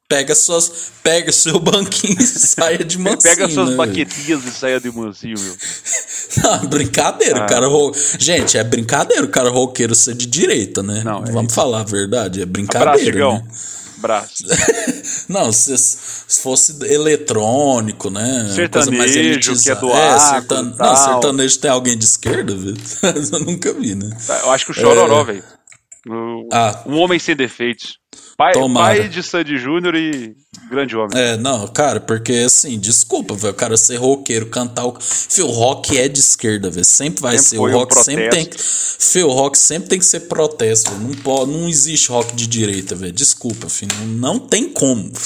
Pega 0.09 0.35
suas. 0.35 0.71
Pega 1.03 1.33
seu 1.33 1.59
banquinho 1.59 2.21
e 2.21 2.23
saia 2.27 2.85
de 2.85 2.99
mansinho. 2.99 3.23
Pega 3.23 3.49
suas 3.49 3.71
né, 3.71 3.77
baquetinhas 3.77 4.45
e 4.45 4.51
saia 4.51 4.79
de 4.79 4.93
mansinho, 4.93 5.39
meu. 5.41 5.55
Não, 6.45 6.55
é 6.55 6.67
brincadeira, 6.67 7.41
Ah. 7.41 7.45
o 7.45 7.49
cara. 7.49 7.67
ro- 7.67 7.93
Gente, 8.19 8.59
é 8.59 8.65
brincadeira 8.65 9.25
o 9.25 9.29
cara 9.29 9.49
roqueiro 9.49 9.95
ser 9.95 10.15
de 10.15 10.27
direita, 10.27 10.83
né? 10.83 11.03
Não, 11.03 11.25
é 11.25 11.31
Vamos 11.33 11.55
falar 11.55 11.81
a 11.81 11.85
verdade. 11.85 12.43
É 12.43 12.47
brincadeira. 12.47 12.93
Abraço, 13.27 13.45
né? 13.47 13.51
Abraço. 14.03 14.45
Não, 15.29 15.53
se, 15.53 15.77
se 15.79 16.43
fosse 16.43 16.77
eletrônico, 16.85 18.11
né? 18.11 18.49
uma 18.59 18.69
coisa 18.69 18.91
mais 18.91 19.11
Sertanejo, 19.13 19.63
que 19.63 19.71
é 19.71 19.75
do 19.77 19.91
é, 19.91 20.09
agro, 20.09 20.21
sertan... 20.21 20.63
Não, 20.79 20.97
sertanejo 20.97 21.59
tem 21.61 21.71
alguém 21.71 21.97
de 21.97 22.05
esquerda, 22.05 22.55
velho? 22.57 22.77
Eu 23.33 23.41
nunca 23.41 23.73
vi, 23.73 23.95
né? 23.95 24.11
Eu 24.43 24.51
acho 24.51 24.65
que 24.67 24.71
o 24.73 24.75
Chororó, 24.75 25.21
É. 25.21 25.25
velho. 25.25 25.45
O- 26.09 26.49
Ah. 26.53 26.83
Um 26.87 26.97
homem 26.99 27.19
sem 27.19 27.37
defeitos. 27.37 27.99
Pai, 28.43 28.55
Tomara. 28.55 28.99
pai 28.99 29.09
de 29.09 29.23
Sandy 29.23 29.57
Júnior 29.57 29.95
e 29.95 30.35
grande 30.69 30.97
homem. 30.97 31.11
É, 31.15 31.37
não, 31.37 31.69
cara, 31.69 32.01
porque 32.01 32.33
assim, 32.33 32.77
desculpa, 32.77 33.37
velho, 33.37 33.53
o 33.53 33.57
cara 33.57 33.77
ser 33.77 33.99
roqueiro, 33.99 34.47
cantar 34.47 34.85
o. 34.85 34.99
Fio, 35.01 35.47
o 35.47 35.51
rock 35.53 35.97
é 35.97 36.09
de 36.09 36.19
esquerda, 36.19 36.69
velho. 36.69 36.85
Sempre 36.85 37.23
vai 37.23 37.39
Sempre 37.39 37.51
ser. 37.51 37.59
O 37.59 37.69
um 37.69 37.73
rock 37.73 37.95
sempre 37.95 38.31
tem. 38.31 38.51
Fio, 38.53 39.29
o 39.29 39.33
rock 39.33 39.57
sempre 39.57 39.91
tem 39.91 39.99
que 40.01 40.05
ser 40.05 40.21
protesto. 40.23 40.91
Não, 40.91 41.15
pode, 41.15 41.53
não 41.53 41.69
existe 41.69 42.11
rock 42.11 42.35
de 42.35 42.49
direita, 42.49 42.97
velho. 42.97 43.13
Desculpa, 43.13 43.69
filho. 43.69 43.95
Não, 44.01 44.35
não 44.35 44.39
tem 44.41 44.69
como. 44.69 45.13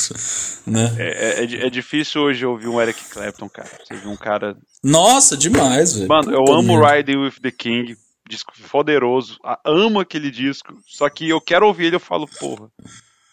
Né? 0.67 0.93
É, 0.99 1.45
é, 1.45 1.67
é 1.67 1.71
difícil 1.71 2.23
hoje 2.23 2.45
ouvir 2.45 2.67
um 2.67 2.83
Eric 2.83 3.05
Clapton, 3.05 3.49
cara. 3.49 3.71
Você 3.85 3.95
vê 3.95 4.09
um 4.09 4.17
cara. 4.17 4.57
Nossa, 4.83 5.37
demais, 5.37 5.95
velho. 5.95 6.09
Mano, 6.09 6.33
eu 6.33 6.45
amo 6.53 6.77
merda. 6.77 6.97
Riding 6.97 7.19
with 7.19 7.35
the 7.41 7.53
King. 7.53 7.97
Disco 8.29 8.53
poderoso. 8.69 9.39
Amo 9.65 10.01
aquele 10.01 10.29
disco. 10.29 10.77
Só 10.85 11.09
que 11.09 11.29
eu 11.29 11.41
quero 11.41 11.69
ouvir 11.69 11.85
ele 11.85 11.95
eu 11.95 12.01
falo, 12.01 12.27
porra. 12.27 12.69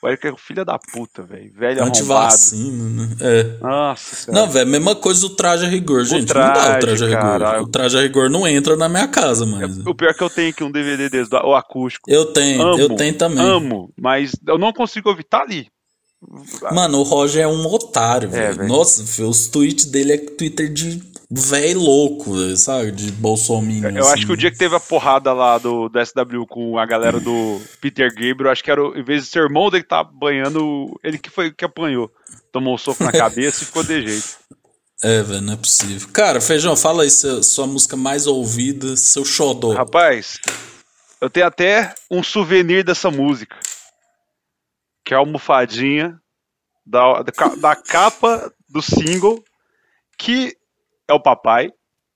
O 0.03 0.07
Eric 0.09 0.27
é 0.27 0.33
filho 0.35 0.65
da 0.65 0.77
puta, 0.77 1.23
velho. 1.23 1.49
Velho 1.53 1.81
arrombado. 1.81 1.87
Antivacina, 1.87 2.89
né? 2.89 3.15
É. 3.21 3.43
Nossa 3.61 4.15
senhora. 4.17 4.41
Não, 4.45 4.51
velho, 4.51 4.69
mesma 4.69 4.95
coisa 4.95 5.21
do 5.21 5.29
traje 5.29 5.65
a 5.65 5.69
rigor, 5.69 6.03
gente. 6.03 6.27
não 6.27 6.41
dá 6.41 6.49
o 6.49 6.53
traje, 6.53 6.79
traje 6.79 7.03
a 7.03 7.07
rigor. 7.07 7.21
cara. 7.21 7.63
O 7.63 7.67
traje 7.67 7.97
a 7.97 8.01
rigor 8.01 8.29
não 8.29 8.45
entra 8.45 8.75
na 8.75 8.89
minha 8.89 9.07
casa, 9.07 9.45
mas. 9.45 9.77
O 9.85 9.95
pior 9.95 10.09
é 10.09 10.13
que 10.13 10.21
eu 10.21 10.29
tenho 10.29 10.49
aqui 10.49 10.61
um 10.61 10.69
DVD 10.71 11.09
do- 11.23 11.37
o 11.45 11.55
acústico. 11.55 12.11
Eu 12.11 12.25
tenho, 12.33 12.61
Amo, 12.61 12.79
eu 12.79 12.89
tenho 12.95 13.13
também. 13.17 13.39
Amo, 13.45 13.93
mas 13.97 14.33
eu 14.45 14.57
não 14.57 14.73
consigo 14.73 15.07
ouvir. 15.09 15.23
Tá 15.23 15.39
ali. 15.41 15.67
Mano, 16.71 16.99
o 16.99 17.03
Roger 17.03 17.43
é 17.43 17.47
um 17.47 17.65
otário, 17.67 18.29
velho. 18.29 18.55
velho. 18.55 18.67
Nossa, 18.69 19.05
filho, 19.05 19.29
os 19.29 19.47
tweets 19.47 19.85
dele 19.85 20.13
é 20.13 20.17
Twitter 20.17 20.71
de 20.71 21.01
velho 21.35 21.79
louco, 21.79 22.33
sabe? 22.55 22.91
De 22.91 23.11
Bolsonaro. 23.11 23.97
Eu 23.97 24.07
acho 24.07 24.25
que 24.25 24.31
o 24.31 24.37
dia 24.37 24.51
que 24.51 24.57
teve 24.57 24.75
a 24.75 24.79
porrada 24.79 25.33
lá 25.33 25.57
do, 25.57 25.89
do 25.89 26.05
SW 26.05 26.45
com 26.47 26.77
a 26.77 26.85
galera 26.85 27.19
do 27.19 27.59
Peter 27.81 28.09
Gabriel, 28.13 28.51
acho 28.51 28.63
que 28.63 28.69
era, 28.71 28.81
em 28.81 29.03
vez 29.03 29.23
de 29.23 29.29
ser 29.29 29.39
irmão 29.39 29.69
dele 29.69 29.83
que 29.83 29.89
tá 29.89 30.03
banhando, 30.03 30.99
ele 31.03 31.17
que 31.17 31.29
foi 31.29 31.51
que 31.51 31.65
apanhou. 31.65 32.11
Tomou 32.51 32.75
um 32.75 32.77
soco 32.77 33.03
na 33.03 33.11
cabeça 33.13 33.63
e 33.63 33.65
ficou 33.65 33.83
de 33.83 34.07
jeito. 34.07 34.37
É, 35.01 35.21
velho, 35.21 35.41
não 35.41 35.53
é 35.53 35.57
possível. 35.57 36.07
Cara, 36.13 36.39
Feijão, 36.39 36.77
fala 36.77 37.03
aí 37.03 37.09
sua, 37.09 37.43
sua 37.43 37.67
música 37.67 37.97
mais 37.97 38.27
ouvida, 38.27 38.95
seu 38.95 39.25
xodó. 39.25 39.73
Rapaz, 39.73 40.39
eu 41.19 41.29
tenho 41.29 41.47
até 41.47 41.93
um 42.09 42.21
souvenir 42.21 42.83
dessa 42.83 43.09
música. 43.09 43.57
Que 45.03 45.13
é 45.13 45.17
a 45.17 45.19
almofadinha 45.19 46.17
da, 46.85 47.21
da, 47.21 47.55
da 47.57 47.75
capa 47.75 48.53
do 48.69 48.81
single, 48.81 49.43
que 50.17 50.55
é 51.07 51.13
o 51.13 51.19
papai, 51.19 51.71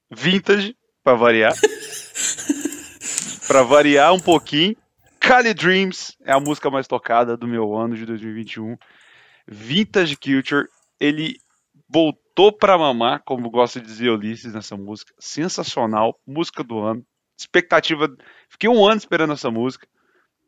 vintage, 0.10 0.76
pra 1.04 1.14
variar. 1.16 1.54
pra 3.48 3.64
variar 3.64 4.14
um 4.14 4.20
pouquinho. 4.20 4.76
Cali 5.20 5.54
Dreams 5.54 6.16
é 6.24 6.32
a 6.32 6.40
música 6.40 6.70
mais 6.70 6.88
tocada 6.88 7.36
do 7.36 7.48
meu 7.48 7.76
ano 7.76 7.96
de 7.96 8.06
2021. 8.06 8.78
Vintage 9.48 10.16
Culture, 10.16 10.68
ele 11.00 11.38
voltou 11.90 12.52
pra 12.52 12.78
mamar, 12.78 13.22
como 13.26 13.50
gosta 13.50 13.80
de 13.80 13.88
dizer 13.88 14.10
Ulisses 14.10 14.54
nessa 14.54 14.76
música. 14.76 15.14
Sensacional, 15.20 16.20
música 16.26 16.64
do 16.64 16.80
ano. 16.80 17.06
Expectativa. 17.38 18.10
Fiquei 18.50 18.70
um 18.70 18.86
ano 18.86 18.98
esperando 18.98 19.34
essa 19.34 19.50
música. 19.50 19.88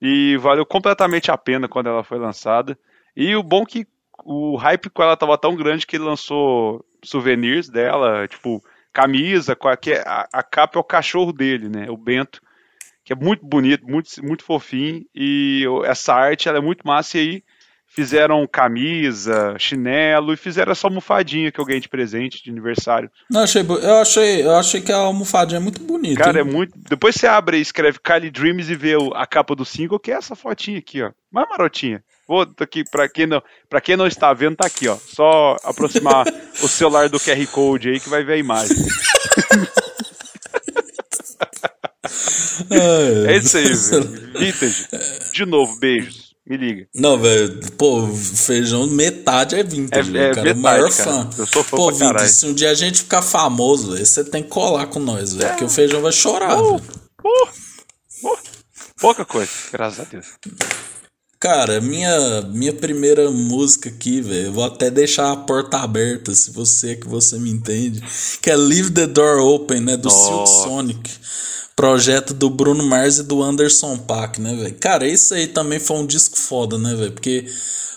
E 0.02 0.38
valeu 0.38 0.66
completamente 0.66 1.30
a 1.32 1.38
pena 1.38 1.68
quando 1.68 1.88
ela 1.88 2.04
foi 2.04 2.18
lançada. 2.18 2.78
E 3.16 3.36
o 3.36 3.44
bom 3.44 3.66
que 3.66 3.86
o 4.26 4.56
hype 4.56 4.90
com 4.90 5.04
ela 5.04 5.18
tava 5.18 5.38
tão 5.38 5.56
grande 5.56 5.86
que 5.86 5.96
ele 5.96 6.04
lançou 6.04 6.84
souvenirs 7.04 7.70
dela, 7.70 8.28
tipo, 8.28 8.64
camisa, 8.94 9.56
com 9.56 9.68
a, 9.68 9.74
é- 9.74 10.04
a, 10.06 10.28
a 10.34 10.44
capa 10.44 10.78
é 10.78 10.82
o 10.82 10.84
cachorro 10.84 11.32
dele, 11.32 11.70
né? 11.70 11.90
O 11.90 11.98
Bento, 11.98 12.42
que 13.04 13.14
é 13.14 13.16
muito 13.16 13.46
bonito, 13.46 13.86
muito, 13.88 14.10
muito 14.24 14.44
fofinho. 14.44 15.06
E 15.16 15.64
essa 15.86 16.14
arte 16.14 16.48
ela 16.50 16.58
é 16.58 16.62
muito 16.62 16.86
massa. 16.86 17.18
E 17.18 17.22
aí 17.22 17.44
fizeram 17.88 18.48
camisa, 18.48 19.56
chinelo 19.58 20.32
e 20.32 20.38
fizeram 20.38 20.72
essa 20.72 20.88
almofadinha 20.88 21.52
que 21.52 21.60
eu 21.60 21.66
ganhei 21.66 21.82
de 21.82 21.90
presente 21.90 22.44
de 22.44 22.50
aniversário. 22.52 23.10
Não, 23.30 23.42
achei, 23.42 23.64
eu, 23.64 23.98
achei, 23.98 24.44
eu 24.46 24.56
achei 24.56 24.80
que 24.80 24.92
a 24.92 24.98
almofadinha 24.98 25.58
é 25.58 25.62
muito 25.62 25.82
bonita. 25.82 26.24
Cara, 26.24 26.40
é 26.40 26.44
hein? 26.44 26.48
muito. 26.48 26.78
Depois 26.78 27.16
você 27.16 27.26
abre 27.26 27.58
e 27.58 27.62
escreve 27.62 28.00
Kylie 28.00 28.30
Dreams 28.30 28.70
e 28.72 28.76
vê 28.76 28.94
a 29.16 29.26
capa 29.26 29.56
do 29.56 29.66
single, 29.66 30.00
que 30.00 30.12
é 30.12 30.16
essa 30.16 30.36
fotinha 30.36 30.78
aqui, 30.78 31.02
ó. 31.02 31.12
Mais 31.32 31.50
marotinha. 31.50 32.04
Vou 32.30 32.46
aqui, 32.60 32.84
pra 32.84 33.10
quem, 33.10 33.26
não, 33.26 33.42
pra 33.68 33.82
quem 33.82 33.98
não 33.98 34.06
está 34.06 34.32
vendo, 34.36 34.56
tá 34.58 34.68
aqui, 34.68 34.88
ó. 34.88 34.96
Só 35.04 35.56
aproximar 35.64 36.28
o 36.62 36.68
celular 36.68 37.10
do 37.10 37.20
QR 37.20 37.44
Code 37.48 37.90
aí 37.90 38.00
que 38.00 38.08
vai 38.08 38.24
ver 38.24 38.34
a 38.34 38.38
imagem. 38.38 38.78
É 43.26 43.36
isso 43.38 43.58
aí, 43.58 43.74
velho. 43.74 44.32
Vintage. 44.38 44.88
De 45.34 45.46
novo, 45.46 45.80
beijos. 45.80 46.30
Me 46.46 46.56
liga. 46.58 46.88
Não, 46.96 47.18
velho, 47.18 47.60
pô, 47.78 48.08
feijão 48.08 48.86
metade 48.88 49.56
é 49.56 49.64
vintage, 49.64 50.16
É- 50.18 50.30
é 50.30 50.30
cara, 50.30 50.42
o 50.42 50.44
metade, 50.44 50.60
maior 50.60 50.90
cara. 50.96 51.04
fã. 51.04 51.30
Eu 51.38 51.46
sou 51.48 51.64
fã 51.64 51.78
Pô, 51.78 51.88
pra 51.92 52.08
Vintage, 52.08 52.34
se 52.34 52.46
um 52.48 52.54
dia 52.54 52.72
a 52.72 52.74
gente 52.76 53.00
ficar 53.02 53.22
famoso, 53.24 53.92
velho, 53.94 54.06
você 54.06 54.24
tem 54.24 54.42
que 54.44 54.50
colar 54.50 54.86
com 54.88 55.00
nós, 55.00 55.34
velho, 55.34 55.50
porque 55.50 55.64
o 55.64 55.70
feijão 55.70 56.02
vai 56.02 56.12
chorar, 56.12 56.60
uh. 56.60 56.82
Pouca 59.00 59.24
coisa, 59.26 59.52
graças 59.72 60.00
a 60.00 60.04
Deus. 60.06 60.26
Cara, 61.40 61.80
minha, 61.80 62.42
minha 62.42 62.74
primeira 62.74 63.32
música 63.32 63.90
aqui, 63.90 64.20
velho, 64.20 64.48
eu 64.48 64.52
vou 64.52 64.66
até 64.66 64.92
deixar 64.92 65.32
a 65.32 65.38
porta 65.38 65.78
aberta, 65.78 66.36
se 66.36 66.52
você 66.52 66.98
que 66.98 67.08
você 67.08 67.40
me 67.40 67.50
entende, 67.50 68.04
que 68.42 68.50
é 68.50 68.58
Leave 68.58 68.92
the 68.92 69.08
Door 69.08 69.40
Open, 69.40 69.80
né, 69.80 69.96
do 69.96 70.10
Silk 70.10 70.32
Nossa. 70.32 70.64
Sonic. 70.64 71.10
Projeto 71.80 72.34
do 72.34 72.50
Bruno 72.50 72.84
Mars 72.84 73.20
e 73.20 73.24
do 73.24 73.42
Anderson 73.42 73.98
Paak, 74.00 74.42
né, 74.42 74.54
velho? 74.54 74.76
Cara, 74.82 75.08
esse 75.08 75.34
aí 75.34 75.48
também 75.48 75.80
foi 75.80 75.96
um 75.96 76.06
disco 76.06 76.38
foda, 76.38 76.78
né, 76.78 76.94
velho? 76.94 77.14
Porque, 77.14 77.46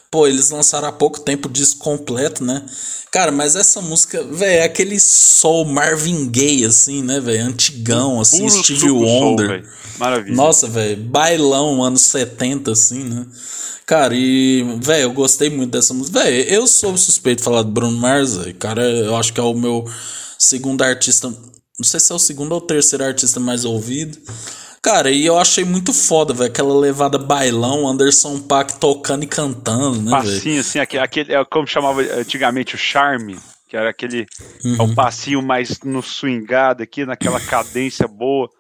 pô, 0.09 0.25
eles 0.25 0.51
lançaram 0.51 0.87
há 0.87 0.93
pouco 0.93 1.19
tempo 1.19 1.49
o 1.49 1.51
disco 1.51 1.81
completo, 1.81 2.45
né? 2.45 2.65
Cara, 3.11 3.33
mas 3.33 3.57
essa 3.57 3.81
música, 3.81 4.23
velho, 4.23 4.61
é 4.61 4.63
aquele 4.63 5.01
soul 5.01 5.65
Marvin 5.65 6.31
Gaye, 6.31 6.65
assim, 6.65 7.03
né, 7.03 7.19
velho? 7.19 7.45
Antigão, 7.45 8.21
assim, 8.21 8.47
Puro 8.47 8.63
soul, 8.63 9.03
Wonder. 9.03 9.49
velho. 9.49 9.69
Maravilha. 9.99 10.37
Nossa, 10.37 10.69
velho, 10.69 11.03
bailão, 11.03 11.83
anos 11.83 12.03
70, 12.03 12.71
assim, 12.71 13.03
né? 13.03 13.27
Cara, 13.85 14.15
e, 14.15 14.65
velho, 14.81 15.03
eu 15.03 15.13
gostei 15.13 15.51
muito 15.51 15.73
dessa 15.73 15.93
música. 15.93 16.23
Velho, 16.23 16.49
eu 16.49 16.69
sou 16.69 16.97
suspeito 16.97 17.39
de 17.39 17.45
falar 17.45 17.63
do 17.63 17.73
Bruno 17.73 17.99
Mars, 17.99 18.37
véio. 18.37 18.55
cara, 18.55 18.89
eu 18.89 19.17
acho 19.17 19.33
que 19.33 19.41
é 19.41 19.43
o 19.43 19.55
meu 19.55 19.85
segundo 20.39 20.83
artista, 20.83 21.35
não 21.79 21.85
sei 21.85 22.01
se 22.01 22.13
é 22.13 22.15
o 22.15 22.19
segundo 22.19 22.53
ou 22.53 22.61
terceiro 22.61 23.05
artista 23.05 23.41
mais 23.41 23.65
ouvido. 23.65 24.19
Cara, 24.83 25.11
e 25.11 25.25
eu 25.25 25.39
achei 25.39 25.65
muito 25.65 25.93
foda, 25.93 26.35
velho, 26.35 26.51
aquela 26.51 26.77
levada 26.77 27.17
bailão, 27.17 27.87
Anderson 27.87 28.41
Paak 28.41 28.81
tocando 28.81 29.23
e 29.23 29.29
cantando, 29.29 30.03
né, 30.03 30.11
passinho 30.11 30.61
assim, 30.61 30.81
aquele, 30.81 31.33
é 31.33 31.45
como 31.45 31.69
chamava 31.69 32.01
antigamente 32.01 32.75
o 32.75 32.79
charme, 32.79 33.39
que 33.69 33.77
era 33.77 33.91
aquele 33.91 34.27
Uhum. 34.65 34.77
é 34.81 34.83
o 34.83 34.95
passinho 34.95 35.41
mais 35.41 35.79
no 35.85 36.03
swingado 36.03 36.83
aqui, 36.83 37.07
naquela 37.07 37.41
cadência 37.41 38.09
boa. 38.09 38.51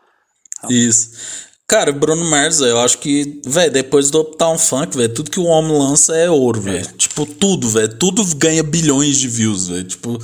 Isso. 0.70 1.50
Cara, 1.66 1.90
Bruno 1.90 2.24
Mars, 2.26 2.60
eu 2.60 2.78
acho 2.80 2.98
que, 2.98 3.40
velho, 3.46 3.72
depois 3.72 4.10
do 4.10 4.20
Uptown 4.20 4.58
Funk, 4.58 4.94
velho, 4.96 5.14
tudo 5.14 5.30
que 5.30 5.40
o 5.40 5.44
homem 5.44 5.72
lança 5.72 6.14
é 6.14 6.28
ouro, 6.28 6.60
velho. 6.60 6.86
Tipo, 6.98 7.24
tudo, 7.24 7.68
velho. 7.68 7.96
Tudo 7.96 8.22
ganha 8.36 8.62
bilhões 8.62 9.16
de 9.16 9.26
views, 9.26 9.68
velho. 9.68 9.84
Tipo, 9.84 10.18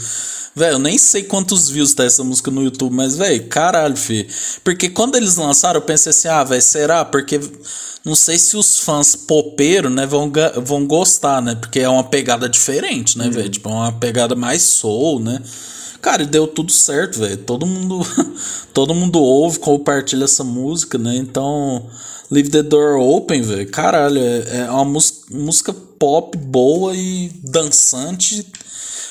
velho, 0.55 0.75
eu 0.75 0.79
nem 0.79 0.99
sei 0.99 1.23
quantos 1.23 1.71
views 1.71 1.95
tá 1.95 2.05
essa 2.05 2.23
música 2.23 2.51
no 2.51 2.63
YouTube, 2.63 2.95
mas, 2.95 3.17
velho, 3.17 3.47
caralho, 3.49 3.97
fi. 3.97 4.29
Porque 4.63 4.91
quando 4.91 5.17
eles 5.17 5.37
lançaram, 5.37 5.81
eu 5.81 5.87
pensei 5.87 6.11
assim, 6.11 6.29
ah, 6.29 6.45
velho, 6.45 6.61
será? 6.61 7.03
Porque 7.05 7.41
não 8.05 8.15
sei 8.15 8.39
se 8.39 8.57
os 8.57 8.81
fãs 8.81 9.17
popeiros, 9.17 9.91
né, 9.91 10.07
vão, 10.07 10.31
vão 10.63 10.87
gostar, 10.87 11.41
né? 11.41 11.55
Porque 11.55 11.81
é 11.81 11.89
uma 11.89 12.05
pegada 12.05 12.49
diferente, 12.49 13.17
né, 13.17 13.31
velho? 13.31 13.49
Tipo, 13.49 13.71
é 13.71 13.73
uma 13.73 13.93
pegada 13.93 14.35
mais 14.35 14.63
soul, 14.63 15.19
né? 15.21 15.41
Cara, 16.09 16.23
e 16.23 16.27
deu 16.27 16.47
tudo 16.47 16.73
certo, 16.73 17.19
velho. 17.19 17.37
Todo 17.37 17.67
mundo, 17.67 18.01
todo 18.73 18.95
mundo 18.95 19.21
ouve, 19.21 19.59
compartilha 19.59 20.25
essa 20.25 20.43
música, 20.43 20.97
né? 20.97 21.15
Então, 21.17 21.87
Leave 22.31 22.49
the 22.49 22.63
Door 22.63 22.99
Open, 22.99 23.43
velho. 23.43 23.71
Caralho, 23.71 24.19
é, 24.19 24.61
é 24.61 24.71
uma 24.71 24.87
mus- 24.87 25.25
música 25.31 25.71
pop 25.99 26.35
boa 26.39 26.95
e 26.97 27.31
dançante. 27.45 28.47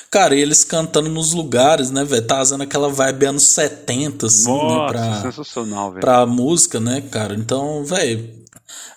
Cara, 0.10 0.36
e 0.36 0.40
eles 0.42 0.64
cantando 0.64 1.08
nos 1.08 1.34
lugares, 1.34 1.92
né, 1.92 2.04
velho? 2.04 2.26
Tá 2.26 2.38
fazendo 2.38 2.64
aquela 2.64 2.90
vibe 2.90 3.26
anos 3.28 3.44
70, 3.44 4.26
assim, 4.26 4.52
né? 4.52 4.58
Nossa, 4.58 4.88
Pra, 4.94 5.22
sensacional, 5.22 5.90
velho. 5.92 6.02
pra 6.02 6.26
música, 6.26 6.80
né, 6.80 7.02
cara? 7.12 7.36
Então, 7.36 7.84
velho. 7.86 8.28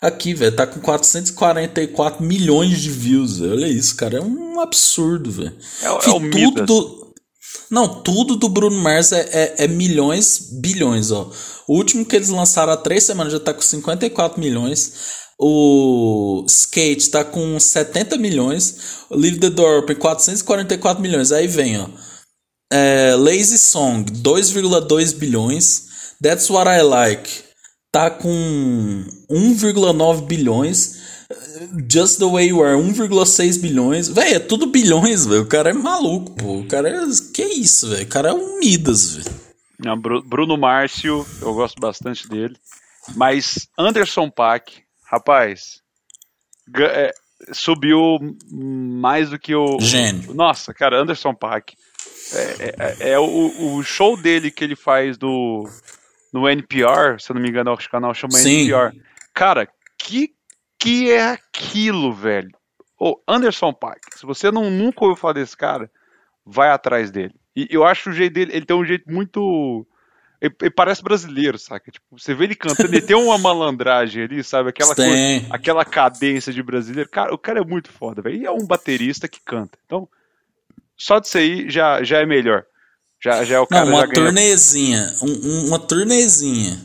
Aqui, 0.00 0.32
velho, 0.32 0.56
tá 0.56 0.66
com 0.66 0.80
444 0.80 2.24
milhões 2.24 2.80
de 2.80 2.90
views, 2.90 3.38
velho. 3.40 3.52
Olha 3.52 3.68
isso, 3.68 3.94
cara. 3.96 4.16
É 4.18 4.22
um 4.22 4.58
absurdo, 4.60 5.30
velho. 5.30 5.52
É 5.82 5.90
o- 5.90 5.98
é 5.98 6.08
o 6.12 6.20
Midas. 6.20 6.66
do. 6.66 7.09
Não, 7.70 8.02
tudo 8.02 8.36
do 8.36 8.48
Bruno 8.48 8.76
Mars 8.76 9.12
é, 9.12 9.28
é, 9.32 9.64
é 9.64 9.68
milhões, 9.68 10.48
bilhões, 10.60 11.10
ó. 11.10 11.30
O 11.68 11.76
último 11.76 12.04
que 12.04 12.16
eles 12.16 12.28
lançaram 12.28 12.72
há 12.72 12.76
três 12.76 13.04
semanas 13.04 13.32
já 13.32 13.38
tá 13.38 13.54
com 13.54 13.62
54 13.62 14.40
milhões. 14.40 14.92
O 15.38 16.44
Skate 16.48 17.10
tá 17.10 17.24
com 17.24 17.58
70 17.58 18.18
milhões. 18.18 19.04
O 19.08 19.16
Leave 19.16 19.38
the 19.38 19.50
Door 19.50 19.84
Open, 19.84 19.96
444 19.96 21.00
milhões. 21.00 21.30
Aí 21.30 21.46
vem, 21.46 21.78
ó. 21.78 21.86
É, 22.72 23.14
Lazy 23.14 23.58
Song, 23.58 24.04
2,2 24.04 25.14
bilhões. 25.14 25.88
That's 26.22 26.50
What 26.50 26.68
I 26.68 26.82
Like, 26.82 27.30
tá 27.90 28.10
com 28.10 29.04
1,9 29.30 30.26
bilhões. 30.26 30.99
Just 31.88 32.18
the 32.18 32.26
Way 32.26 32.48
You 32.48 32.62
Are, 32.62 32.76
1,6 32.76 33.60
bilhões. 33.60 34.08
Véi, 34.08 34.34
é 34.34 34.38
tudo 34.40 34.66
bilhões, 34.66 35.26
velho. 35.26 35.42
O 35.42 35.46
cara 35.46 35.70
é 35.70 35.72
maluco, 35.72 36.32
pô. 36.32 36.58
O 36.58 36.66
cara 36.66 36.88
é. 36.88 37.00
Que 37.32 37.44
isso, 37.44 37.88
velho? 37.88 38.04
O 38.04 38.08
cara 38.08 38.30
é 38.30 38.32
um 38.32 38.58
Midas, 38.58 39.16
velho. 39.16 39.40
Bruno 40.26 40.56
Márcio, 40.56 41.24
eu 41.40 41.54
gosto 41.54 41.80
bastante 41.80 42.28
dele. 42.28 42.56
Mas 43.14 43.68
Anderson 43.78 44.28
Paak, 44.28 44.82
rapaz, 45.04 45.80
é, 46.76 47.12
subiu 47.52 48.18
mais 48.50 49.30
do 49.30 49.38
que 49.38 49.54
o. 49.54 49.78
Gênio. 49.80 50.34
Nossa, 50.34 50.74
cara, 50.74 51.00
Anderson 51.00 51.34
Paak. 51.34 51.74
É, 52.32 52.74
é- 52.78 53.10
é 53.12 53.18
o, 53.18 53.76
o 53.76 53.82
show 53.82 54.16
dele 54.16 54.50
que 54.50 54.62
ele 54.62 54.76
faz 54.76 55.16
do, 55.16 55.68
no 56.32 56.48
NPR, 56.48 57.18
se 57.18 57.30
eu 57.30 57.34
não 57.34 57.42
me 57.42 57.48
engano, 57.48 57.72
o 57.72 57.90
canal 57.90 58.14
chama 58.14 58.34
Sim. 58.38 58.68
NPR. 58.70 59.00
Cara, 59.34 59.68
que 59.98 60.30
que 60.80 61.12
é 61.12 61.32
aquilo, 61.32 62.12
velho? 62.12 62.50
Ô, 62.98 63.20
Anderson 63.28 63.72
Paak, 63.72 64.00
se 64.16 64.26
você 64.26 64.50
não, 64.50 64.70
nunca 64.70 65.04
ouviu 65.04 65.16
falar 65.16 65.34
desse 65.34 65.56
cara, 65.56 65.90
vai 66.44 66.70
atrás 66.70 67.10
dele. 67.10 67.34
E 67.54 67.68
eu 67.70 67.84
acho 67.84 68.10
o 68.10 68.12
jeito 68.12 68.32
dele, 68.32 68.52
ele 68.54 68.66
tem 68.66 68.76
um 68.76 68.84
jeito 68.84 69.10
muito. 69.10 69.86
Ele, 70.40 70.54
ele 70.62 70.70
parece 70.70 71.02
brasileiro, 71.02 71.58
saca? 71.58 71.90
Tipo, 71.90 72.06
você 72.18 72.34
vê 72.34 72.44
ele 72.44 72.54
cantando, 72.54 72.94
ele 72.94 73.02
tem 73.02 73.16
uma 73.16 73.36
malandragem 73.36 74.24
ali, 74.24 74.42
sabe? 74.42 74.70
Aquela, 74.70 74.94
coisa, 74.94 75.46
aquela 75.50 75.84
cadência 75.84 76.52
de 76.52 76.62
brasileiro. 76.62 77.10
Cara, 77.10 77.34
o 77.34 77.38
cara 77.38 77.60
é 77.60 77.64
muito 77.64 77.90
foda, 77.90 78.22
velho. 78.22 78.36
E 78.36 78.46
é 78.46 78.50
um 78.50 78.66
baterista 78.66 79.28
que 79.28 79.40
canta. 79.44 79.78
Então, 79.84 80.08
só 80.96 81.18
disso 81.18 81.36
aí 81.36 81.68
já, 81.68 82.02
já 82.02 82.18
é 82.18 82.26
melhor. 82.26 82.64
Já, 83.22 83.44
já 83.44 83.56
é 83.56 83.60
o 83.60 83.66
cara 83.66 83.84
Não, 83.86 83.92
uma 83.96 84.08
turnezinha. 84.08 85.14
um- 85.22 85.48
um- 85.48 85.66
uma 85.68 85.78
turnezinha. 85.78 86.78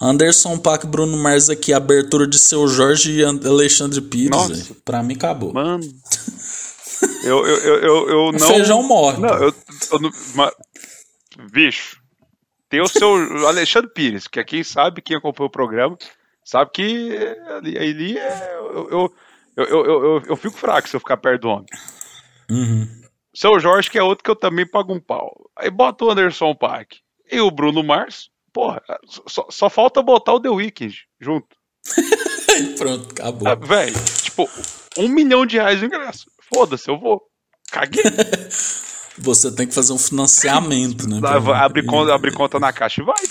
Anderson 0.00 0.58
Paak, 0.58 0.86
Bruno 0.86 1.16
Mars 1.16 1.48
aqui, 1.50 1.72
abertura 1.72 2.26
de 2.26 2.38
seu 2.38 2.68
Jorge 2.68 3.12
e 3.18 3.24
And- 3.24 3.40
Alexandre 3.44 4.00
Pires, 4.00 4.30
Nossa. 4.30 4.54
velho. 4.54 4.76
Pra 4.84 5.02
mim 5.02 5.14
acabou. 5.14 5.52
Mano. 5.52 5.82
Eu, 7.24 7.46
eu, 7.46 7.56
eu, 7.56 7.76
eu, 7.82 8.08
eu 8.10 8.18
O 8.28 8.32
não. 8.32 8.38
feijão 8.48 8.82
morre. 8.82 9.18
Não, 9.20 9.28
eu, 9.42 9.54
eu 9.92 9.98
não. 10.00 10.10
ma- 10.34 10.52
Bicho, 11.52 11.98
tem 12.68 12.80
o 12.80 12.88
seu 12.88 13.14
Alexandre 13.46 13.90
Pires, 13.92 14.26
que 14.26 14.38
é 14.40 14.44
quem 14.44 14.62
sabe, 14.64 15.00
quem 15.00 15.16
acompanha 15.16 15.46
o 15.46 15.50
programa, 15.50 15.96
sabe 16.44 16.70
que 16.72 17.16
ali, 17.56 17.78
ali 17.78 18.18
é. 18.18 18.56
Eu, 18.58 18.88
eu, 18.90 19.14
eu, 19.56 19.64
eu, 19.66 19.84
eu, 20.04 20.22
eu 20.28 20.36
fico 20.36 20.56
fraco 20.56 20.88
se 20.88 20.94
eu 20.96 21.00
ficar 21.00 21.16
perto 21.16 21.42
do 21.42 21.48
homem. 21.48 21.66
Uhum. 22.50 22.88
Seu 23.38 23.60
Jorge, 23.60 23.88
que 23.88 23.96
é 23.96 24.02
outro 24.02 24.24
que 24.24 24.30
eu 24.32 24.34
também 24.34 24.66
pago 24.66 24.92
um 24.92 24.98
pau. 24.98 25.48
Aí 25.56 25.70
bota 25.70 26.04
o 26.04 26.10
Anderson 26.10 26.52
Paak 26.56 26.98
e 27.30 27.40
o 27.40 27.52
Bruno 27.52 27.84
Mars. 27.84 28.30
Porra, 28.52 28.82
só, 29.28 29.46
só 29.48 29.70
falta 29.70 30.02
botar 30.02 30.34
o 30.34 30.40
The 30.40 30.48
Weeknd 30.48 30.92
junto. 31.20 31.46
Pronto, 32.76 33.12
acabou. 33.12 33.46
Ah, 33.46 33.54
Velho, 33.54 33.94
tipo, 34.24 34.50
um 34.98 35.06
milhão 35.06 35.46
de 35.46 35.56
reais 35.56 35.78
de 35.78 35.86
ingresso. 35.86 36.26
Foda-se, 36.52 36.90
eu 36.90 36.98
vou. 36.98 37.22
Caguei. 37.70 38.02
Você 39.18 39.54
tem 39.54 39.68
que 39.68 39.74
fazer 39.74 39.92
um 39.92 39.98
financiamento, 39.98 41.08
né? 41.08 41.20
Abre, 41.54 41.84
conta, 41.84 42.12
abre 42.12 42.32
conta 42.32 42.58
na 42.58 42.72
caixa 42.72 43.02
e 43.02 43.04
vai. 43.04 43.22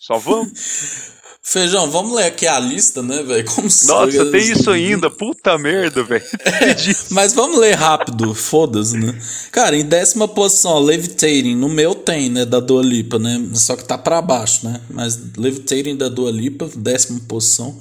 Só 0.00 0.18
vamos. 0.18 1.12
Feijão, 1.42 1.90
vamos 1.90 2.14
ler 2.14 2.26
aqui 2.26 2.46
a 2.46 2.60
lista, 2.60 3.02
né, 3.02 3.22
velho? 3.22 3.44
Como 3.46 3.62
Nossa, 3.62 4.12
são- 4.12 4.30
tem 4.30 4.52
isso 4.52 4.70
ainda. 4.70 5.10
Puta 5.10 5.56
merda, 5.58 6.02
velho. 6.04 6.22
Mas 7.10 7.32
vamos 7.32 7.58
ler 7.58 7.74
rápido, 7.74 8.34
foda-se, 8.34 8.96
né? 8.96 9.18
Cara, 9.50 9.74
em 9.76 9.84
décima 9.84 10.28
posição, 10.28 10.72
ó, 10.72 10.78
Levitating. 10.78 11.56
No 11.56 11.68
meu 11.68 11.94
tem, 11.94 12.28
né, 12.28 12.44
da 12.44 12.60
Dua 12.60 12.82
Lipa, 12.82 13.18
né? 13.18 13.42
Só 13.54 13.74
que 13.74 13.84
tá 13.84 13.96
pra 13.96 14.20
baixo, 14.20 14.68
né? 14.68 14.80
Mas 14.90 15.18
Levitating 15.36 15.96
da 15.96 16.08
Dua 16.08 16.30
Lipa, 16.30 16.68
décima 16.76 17.18
posição. 17.26 17.76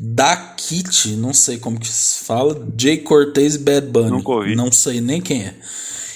Da 0.00 0.36
Kit, 0.56 1.08
não 1.16 1.34
sei 1.34 1.58
como 1.58 1.78
que 1.78 1.88
se 1.88 2.24
fala. 2.24 2.66
Jay 2.78 2.98
Cortez 2.98 3.56
e 3.56 3.58
Bad 3.58 3.86
Bunny. 3.88 4.10
Nunca 4.10 4.30
ouvi. 4.30 4.54
Não 4.56 4.72
sei 4.72 5.00
nem 5.00 5.20
quem 5.20 5.42
é. 5.42 5.54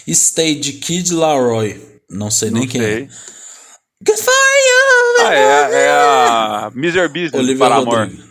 Stage 0.07 0.73
Kid 0.74 1.12
Laroi. 1.12 1.81
Não 2.11 2.31
sei 2.31 2.51
nem 2.51 2.62
Não 2.62 2.69
quem 2.69 2.81
sei. 2.81 2.90
é. 2.94 2.99
You! 3.01 3.09
Ah, 5.21 5.35
é, 5.35 5.75
é 5.85 5.91
a 5.91 6.71
Miser 6.75 7.09
Business 7.09 7.35
Olivia 7.35 7.57
para 7.67 7.77
amor. 7.77 7.99
Rodrigo. 8.01 8.23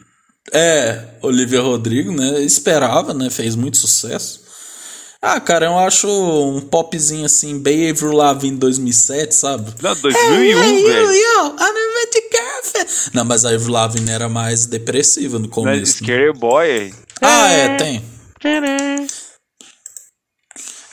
É, 0.53 1.03
Olivia 1.22 1.62
Rodrigo, 1.62 2.12
né? 2.12 2.41
Esperava, 2.41 3.14
né? 3.14 3.30
Fez 3.30 3.56
muito 3.56 3.78
sucesso. 3.78 4.41
Ah, 5.22 5.40
cara, 5.40 5.68
eu 5.68 5.78
acho 5.78 6.08
um 6.10 6.60
popzinho 6.62 7.26
assim, 7.26 7.60
bem 7.60 7.91
Avril 7.91 8.12
Lavigne 8.12 8.58
2007, 8.58 9.36
sabe? 9.36 9.72
Não, 9.82 9.95
2001, 9.95 10.64
Hey, 10.64 10.84
velho. 10.84 11.06
yo, 11.06 11.14
yo, 11.14 11.45
I'm 11.45 11.62
a 11.62 11.94
magic 11.94 12.30
girlfriend. 12.32 13.12
Não, 13.14 13.24
mas 13.24 13.45
a 13.45 13.49
Avril 13.53 13.72
Lavigne 13.72 14.10
era 14.10 14.28
mais 14.28 14.66
depressiva 14.66 15.38
no 15.38 15.41
Não 15.45 15.49
é 15.49 15.53
começo. 15.53 16.02
né? 16.03 16.08
Scary 16.08 16.34
Boy. 16.34 16.94
Ah, 17.22 17.49
é, 17.49 17.78
tem. 17.78 18.03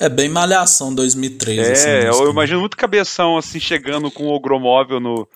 É 0.01 0.09
bem 0.09 0.29
Malhação 0.29 0.95
2003. 0.95 1.59
essa 1.59 1.89
É, 1.89 2.07
música. 2.07 2.25
eu 2.25 2.31
imagino 2.31 2.61
muito 2.61 2.77
cabeção 2.77 3.37
assim 3.37 3.59
chegando 3.59 4.11
com 4.11 4.25
o 4.25 4.33
ogromóvel 4.33 5.01
no, 5.01 5.27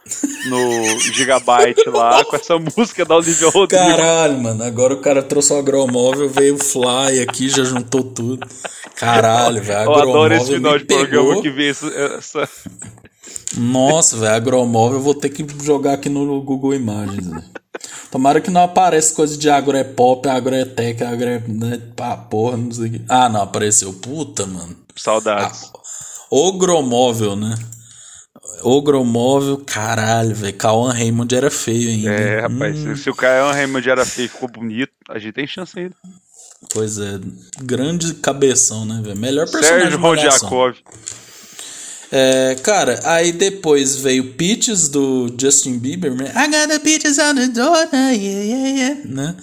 no 0.47 0.98
Gigabyte 1.01 1.89
lá, 1.89 2.22
com 2.26 2.36
essa 2.36 2.56
música 2.59 3.05
da 3.05 3.16
Olivia 3.16 3.48
Rodrigo. 3.51 3.84
Caralho, 3.84 4.39
mano. 4.39 4.62
Agora 4.62 4.94
o 4.94 5.01
cara 5.01 5.22
trouxe 5.22 5.52
o 5.52 5.59
agromóvel, 5.59 6.28
veio 6.28 6.55
o 6.55 6.59
Fly 6.59 7.20
aqui, 7.20 7.48
já 7.48 7.64
juntou 7.64 8.05
tudo. 8.05 8.47
Caralho, 8.94 9.60
velho. 9.62 9.82
Eu 9.84 9.94
adoro 9.94 10.34
esse 10.34 10.55
final 10.55 10.78
de 10.78 10.84
programa 10.84 11.43
que 11.43 11.51
vê 11.51 11.68
essa. 11.70 12.48
Nossa, 13.57 14.16
velho, 14.16 14.35
agromóvel 14.35 14.99
eu 14.99 15.03
vou 15.03 15.15
ter 15.15 15.28
que 15.28 15.47
jogar 15.65 15.94
aqui 15.94 16.09
no 16.09 16.40
Google 16.43 16.74
Imagens, 16.74 17.27
velho. 17.27 17.44
Tomara 18.11 18.40
que 18.40 18.51
não 18.51 18.62
apareça 18.62 19.15
coisa 19.15 19.36
de 19.36 19.49
agro 19.49 19.77
é 19.77 19.85
pop, 19.85 20.28
agro 20.28 20.55
é 20.55 20.65
tech, 20.65 21.03
agro 21.03 21.28
é. 21.28 21.43
Né, 21.47 21.81
pá, 21.97 22.16
porra, 22.16 22.57
não 22.57 22.70
sei 22.70 22.86
o 22.89 22.90
que. 22.93 23.03
Ah, 23.09 23.28
não, 23.28 23.43
apareceu. 23.43 23.93
Puta, 23.94 24.47
mano. 24.47 24.77
Saudades. 24.94 25.70
Ogromóvel, 26.31 27.35
né? 27.36 27.55
Ogromóvel, 28.62 29.59
caralho, 29.66 30.35
velho. 30.35 30.55
Cauã 30.55 30.93
Raymond 30.93 31.35
era 31.35 31.51
feio 31.51 31.89
ainda. 31.90 32.11
É, 32.11 32.40
rapaz, 32.40 32.77
Hum, 32.77 32.97
se, 32.97 33.11
o 33.11 33.15
Caio 33.15 33.51
Raymond 33.51 33.89
era 33.89 34.05
feio 34.05 34.27
e 34.27 34.28
ficou 34.28 34.49
bonito, 34.49 34.93
a 35.09 35.19
gente 35.19 35.32
tem 35.32 35.47
chance 35.47 35.78
ainda. 35.78 35.94
pois 36.73 36.99
é, 36.99 37.19
grande 37.62 38.15
cabeção, 38.15 38.85
né, 38.85 39.01
velho? 39.03 39.16
Melhor 39.19 39.51
personagem 39.51 39.90
Sérgio. 39.90 39.99
Rodjakov. 40.01 40.74
É, 42.14 42.56
cara, 42.56 43.01
aí 43.05 43.32
depois 43.32 43.97
veio 43.97 44.34
Peaches 44.34 44.86
do 44.90 45.34
Justin 45.40 45.78
Bieber, 45.78 46.14
né? 46.14 46.30
I 46.36 46.47
got 46.51 46.68
the 46.68 46.78
peaches 46.78 47.18
on 47.18 47.34
the 47.34 47.48
door, 47.48 47.89
yeah, 47.90 48.12
yeah, 48.12 48.68
yeah, 48.68 49.01
né? 49.06 49.36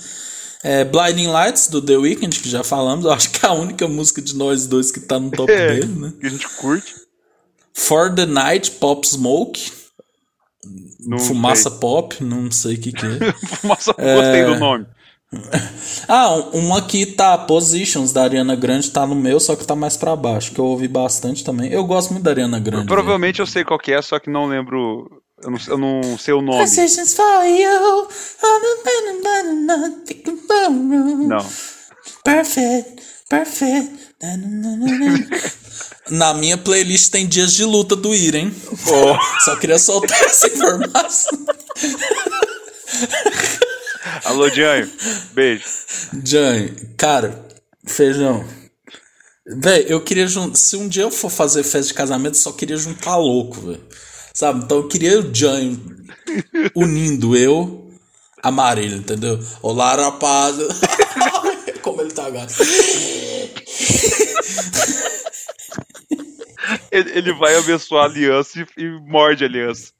É, 0.64 0.86
Blinding 0.86 1.28
Lights 1.28 1.68
do 1.68 1.82
The 1.82 1.98
Weeknd, 1.98 2.40
que 2.40 2.48
já 2.48 2.64
falamos, 2.64 3.06
eu 3.06 3.12
acho 3.12 3.32
que 3.32 3.44
é 3.44 3.50
a 3.50 3.54
única 3.54 3.88
música 3.88 4.22
de 4.22 4.36
nós 4.36 4.68
dois 4.68 4.92
que 4.92 5.00
tá 5.00 5.20
no 5.20 5.32
top 5.32 5.52
É, 5.52 5.68
dele, 5.80 5.88
né? 5.88 6.14
que 6.20 6.28
a 6.28 6.30
gente 6.30 6.48
curte. 6.48 6.94
For 7.74 8.14
the 8.14 8.28
Night, 8.28 8.70
Pop 8.72 9.08
Smoke. 9.08 9.72
Não 11.00 11.18
Fumaça 11.18 11.72
Pop, 11.72 12.24
não 12.24 12.52
sei 12.52 12.76
o 12.76 12.80
que 12.80 12.92
que 12.92 13.06
é. 13.06 13.34
Fumaça, 13.62 13.94
gostei 13.94 14.46
do 14.46 14.60
nome. 14.60 14.86
ah, 16.08 16.34
um- 16.34 16.60
uma 16.68 16.80
aqui 16.80 17.06
tá 17.06 17.38
Positions 17.38 18.12
da 18.12 18.24
Ariana 18.24 18.56
Grande, 18.56 18.90
tá 18.90 19.06
no 19.06 19.16
meu, 19.16 19.40
só 19.40 19.56
que 19.56 19.66
tá 19.66 19.76
mais 19.76 19.96
pra 19.96 20.16
baixo, 20.16 20.52
que 20.52 20.60
eu 20.60 20.66
ouvi 20.66 20.88
bastante 20.88 21.44
também. 21.44 21.72
Eu 21.72 21.84
gosto 21.86 22.12
muito 22.12 22.24
da 22.24 22.32
Ariana 22.32 22.60
Grande. 22.60 22.88
Provavelmente 22.88 23.40
eu 23.40 23.46
sei 23.48 23.64
qual 23.64 23.80
que 23.80 23.92
é, 23.92 24.02
só 24.02 24.20
que 24.20 24.30
não 24.30 24.46
lembro. 24.48 25.08
Eu 25.42 25.52
não, 25.52 25.60
eu 25.68 25.78
não 25.78 26.18
sei 26.18 26.34
o 26.34 26.42
nome. 26.42 26.60
Positions 26.60 27.14
for 27.14 27.46
you. 27.46 28.08
Não. 31.28 31.46
Perfect, 32.24 33.02
perfect. 33.30 33.92
Na 36.10 36.34
minha 36.34 36.58
playlist 36.58 37.10
tem 37.12 37.26
dias 37.28 37.54
de 37.54 37.64
luta 37.64 37.96
do 37.96 38.14
Ira, 38.14 38.40
hein? 38.40 38.54
Só 39.46 39.56
queria 39.56 39.80
soltar 39.80 40.20
essa 40.24 40.48
informação. 40.48 41.40
Alô, 44.26 44.50
Dianho. 44.50 44.90
Beijo. 45.34 45.64
Jane, 46.24 46.70
cara, 46.98 47.46
feijão. 47.86 48.46
Véi, 49.46 49.86
eu 49.88 50.02
queria 50.02 50.28
juntar. 50.28 50.56
Se 50.56 50.76
um 50.76 50.88
dia 50.88 51.04
eu 51.04 51.12
for 51.12 51.30
fazer 51.30 51.64
festa 51.64 51.88
de 51.88 51.94
casamento, 51.94 52.36
eu 52.36 52.42
só 52.42 52.52
queria 52.52 52.78
juntar 52.78 53.18
louco, 53.18 53.60
velho. 53.62 53.84
Sabe? 54.34 54.64
Então 54.64 54.78
eu 54.78 54.88
queria 54.88 55.20
o 55.20 55.34
Jane 55.34 55.80
unindo 56.76 57.36
eu 57.36 57.92
a 58.42 58.52
Marília, 58.52 58.98
entendeu? 58.98 59.40
Olá, 59.62 59.96
rapaz. 59.96 60.56
Como 61.82 62.02
ele 62.02 62.12
tá 62.12 62.30
gato. 62.30 62.54
Ele, 66.92 67.18
ele 67.18 67.34
vai 67.34 67.56
abençoar 67.56 68.04
a 68.04 68.08
aliança 68.08 68.60
e, 68.60 68.84
e 68.84 69.00
morde 69.02 69.44
a 69.44 69.48
aliança. 69.48 69.92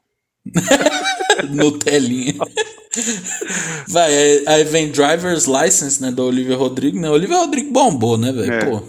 Nutelinha. 1.50 2.36
Vai, 3.88 4.14
aí- 4.16 4.44
aí 4.46 4.64
vem 4.64 4.90
Driver's 4.92 5.46
License, 5.46 6.02
né, 6.02 6.12
do 6.12 6.24
Olivia 6.24 6.56
Rodrigo, 6.56 7.00
né? 7.00 7.10
Olivia 7.10 7.38
Rodrigo 7.38 7.72
bombou, 7.72 8.18
né, 8.18 8.32
velho? 8.32 8.52
É. 8.54 8.66
Pô. 8.66 8.82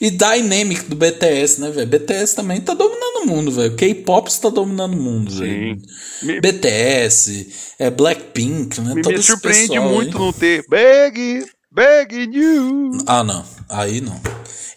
E 0.00 0.10
Dynamic 0.10 0.84
do 0.84 0.96
BTS, 0.96 1.60
né, 1.60 1.70
velho? 1.70 1.86
BTS 1.86 2.34
também 2.34 2.58
tá 2.60 2.72
dominando 2.72 3.22
o 3.22 3.26
mundo, 3.26 3.50
velho. 3.50 3.74
K-pop 3.76 4.30
está 4.30 4.48
dominando 4.48 4.94
o 4.94 5.00
mundo, 5.00 5.30
velho. 5.30 5.76
Me, 6.22 6.40
BTS, 6.40 7.46
é 7.78 7.90
Blackpink, 7.90 8.80
né? 8.80 8.94
me, 8.94 9.02
Todo 9.02 9.16
me 9.16 9.22
surpreende 9.22 9.68
pessoal 9.68 9.88
aí. 9.88 9.94
muito 9.94 10.18
não 10.18 10.32
ter 10.32 10.64
Bag, 10.70 11.44
Bag 11.70 12.26
New. 12.28 12.92
Ah, 13.06 13.22
não. 13.22 13.44
Aí 13.68 14.00
não. 14.00 14.18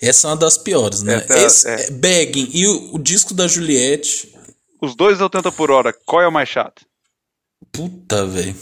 Essa 0.02 0.28
é 0.28 0.32
uma 0.32 0.36
das 0.38 0.58
piores, 0.58 1.02
né? 1.04 1.24
Essa 1.30 1.34
é- 1.40 1.46
Esse, 1.46 1.88
é 1.88 1.92
Begging 1.92 2.50
e 2.54 2.68
o, 2.68 2.96
o 2.96 3.00
disco 3.00 3.34
da 3.34 3.48
Juliette. 3.48 4.33
Os 4.84 4.98
dois 4.98 5.22
a 5.22 5.24
80 5.24 5.50
por 5.54 5.72
hora, 5.72 5.96
qual 6.06 6.22
é 6.22 6.28
o 6.28 6.32
mais 6.32 6.50
chato? 6.50 6.82
Puta, 7.72 8.28
velho. 8.28 8.54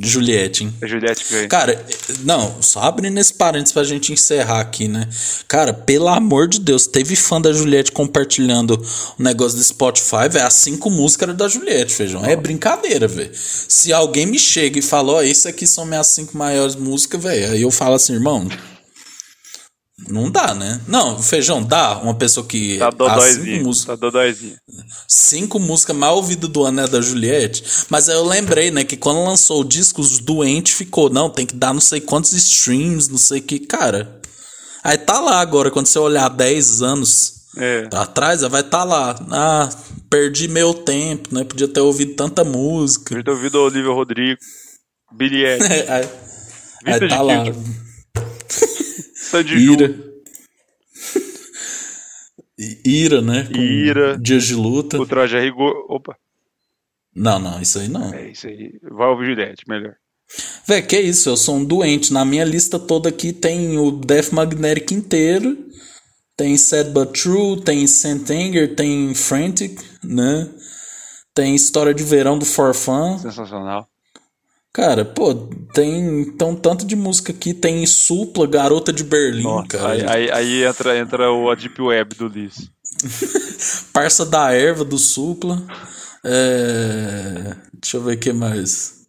Juliette, 0.00 0.62
hein? 0.62 0.74
A 0.80 0.86
Juliette 0.86 1.24
ganha. 1.28 1.48
Cara, 1.48 1.84
não, 2.20 2.62
só 2.62 2.82
abrindo 2.82 3.18
esse 3.18 3.34
parênteses 3.34 3.72
pra 3.72 3.82
gente 3.82 4.12
encerrar 4.12 4.60
aqui, 4.60 4.86
né? 4.86 5.08
Cara, 5.48 5.74
pelo 5.74 6.06
amor 6.06 6.46
de 6.46 6.60
Deus, 6.60 6.86
teve 6.86 7.16
fã 7.16 7.40
da 7.40 7.52
Juliette 7.52 7.90
compartilhando 7.90 8.80
o 9.18 9.22
negócio 9.22 9.58
do 9.58 9.64
Spotify, 9.64 10.28
velho. 10.30 10.46
As 10.46 10.54
cinco 10.54 10.88
músicas 10.90 11.28
eram 11.28 11.36
da 11.36 11.48
Juliette, 11.48 11.92
feijão. 11.92 12.24
É 12.24 12.36
brincadeira, 12.36 13.08
velho. 13.08 13.32
Se 13.34 13.92
alguém 13.92 14.26
me 14.26 14.38
chega 14.38 14.78
e 14.78 14.82
fala, 14.82 15.14
ó, 15.14 15.22
isso 15.22 15.48
aqui 15.48 15.66
são 15.66 15.84
minhas 15.84 16.06
cinco 16.06 16.38
maiores 16.38 16.76
músicas, 16.76 17.20
velho. 17.20 17.50
Aí 17.50 17.62
eu 17.62 17.70
falo 17.72 17.96
assim, 17.96 18.12
irmão. 18.12 18.48
Não 20.08 20.30
dá, 20.30 20.54
né? 20.54 20.80
Não, 20.86 21.22
feijão, 21.22 21.62
dá. 21.62 21.98
Uma 21.98 22.14
pessoa 22.14 22.46
que. 22.46 22.78
Tá 22.78 22.88
as 22.88 23.24
cinco 23.34 23.64
músicas 23.64 23.86
tá 23.86 23.96
dodóizinho. 23.96 24.56
cinco 25.08 25.58
músicas 25.58 25.96
mais 25.96 26.12
ouvidas 26.12 26.50
do 26.50 26.64
ano 26.64 26.80
é 26.80 26.88
da 26.88 27.00
Juliette. 27.00 27.64
Mas 27.88 28.08
aí 28.08 28.16
eu 28.16 28.24
lembrei, 28.24 28.70
né, 28.70 28.84
que 28.84 28.96
quando 28.96 29.24
lançou 29.24 29.60
o 29.60 29.64
disco, 29.64 30.00
os 30.00 30.18
doentes 30.18 30.74
ficou, 30.74 31.08
não, 31.10 31.30
tem 31.30 31.46
que 31.46 31.54
dar 31.54 31.72
não 31.72 31.80
sei 31.80 32.00
quantos 32.00 32.32
streams, 32.32 33.10
não 33.10 33.18
sei 33.18 33.40
o 33.40 33.42
que, 33.42 33.58
cara. 33.60 34.20
Aí 34.82 34.98
tá 34.98 35.18
lá 35.20 35.40
agora, 35.40 35.70
quando 35.70 35.86
você 35.86 35.98
olhar 35.98 36.28
10 36.28 36.82
anos 36.82 37.32
É. 37.56 37.88
atrás, 37.92 38.42
aí 38.44 38.50
vai 38.50 38.62
tá 38.62 38.84
lá. 38.84 39.16
Ah, 39.30 39.68
perdi 40.10 40.46
meu 40.48 40.74
tempo, 40.74 41.34
né? 41.34 41.44
Podia 41.44 41.66
ter 41.68 41.80
ouvido 41.80 42.14
tanta 42.14 42.44
música. 42.44 43.14
Eu 43.16 43.24
ter 43.24 43.30
ouvido 43.30 43.54
o 43.56 43.64
Olivia 43.64 43.90
Rodrigo, 43.90 44.38
Billy 45.16 45.44
Elliot, 45.44 45.64
aí, 45.90 46.08
aí 46.84 47.08
tá 47.08 47.22
lá. 47.22 47.44
Culture. 49.42 49.58
Sandy 49.58 49.72
Ira. 49.72 50.14
Ira, 52.84 53.20
né? 53.22 53.48
Com 53.52 53.60
Ira. 53.60 54.18
Dias 54.18 54.44
de 54.44 54.54
luta. 54.54 55.00
o 55.00 55.06
Traje 55.06 55.36
a 55.36 55.40
Rigor. 55.40 55.72
Opa, 55.88 56.16
Não, 57.14 57.38
não, 57.38 57.60
isso 57.60 57.78
aí 57.78 57.88
não. 57.88 58.12
é 58.14 58.30
isso 58.30 58.46
aí. 58.46 58.78
Vai 58.82 59.08
ouvir 59.08 59.26
Juliette, 59.26 59.64
melhor. 59.68 59.94
Véi, 60.66 60.82
que 60.82 60.98
isso, 60.98 61.28
eu 61.28 61.36
sou 61.36 61.56
um 61.56 61.64
doente. 61.64 62.12
Na 62.12 62.24
minha 62.24 62.44
lista 62.44 62.78
toda 62.78 63.08
aqui 63.08 63.32
tem 63.32 63.76
o 63.78 63.90
Death 63.90 64.30
Magnetic 64.32 64.92
inteiro. 64.92 65.56
Tem 66.36 66.56
Sad 66.56 66.90
But 66.90 67.12
True, 67.12 67.60
tem 67.60 67.86
Saint 67.86 68.28
Anger, 68.30 68.74
tem 68.74 69.14
Frantic, 69.14 69.78
né? 70.02 70.48
Tem 71.32 71.54
História 71.54 71.94
de 71.94 72.02
Verão 72.02 72.38
do 72.38 72.44
For 72.44 72.74
Fun. 72.74 73.18
Sensacional. 73.18 73.88
Cara, 74.74 75.04
pô, 75.04 75.32
tem 75.72 76.22
então 76.22 76.56
tanto 76.56 76.84
de 76.84 76.96
música 76.96 77.30
aqui. 77.30 77.54
Tem 77.54 77.86
Supla, 77.86 78.44
Garota 78.44 78.92
de 78.92 79.04
Berlim, 79.04 79.44
Nossa, 79.44 79.68
cara. 79.68 80.12
aí, 80.12 80.28
aí, 80.32 80.64
entra, 80.64 80.98
entra 80.98 81.30
o 81.32 81.48
a 81.48 81.54
Deep 81.54 81.80
Web 81.80 82.16
do 82.16 82.26
Liz. 82.26 82.68
Parça 83.94 84.26
da 84.26 84.52
Erva 84.52 84.84
do 84.84 84.98
Supla. 84.98 85.62
É... 86.24 87.54
Deixa 87.80 87.98
eu 87.98 88.02
ver 88.02 88.16
o 88.16 88.18
que 88.18 88.32
mais. 88.32 89.04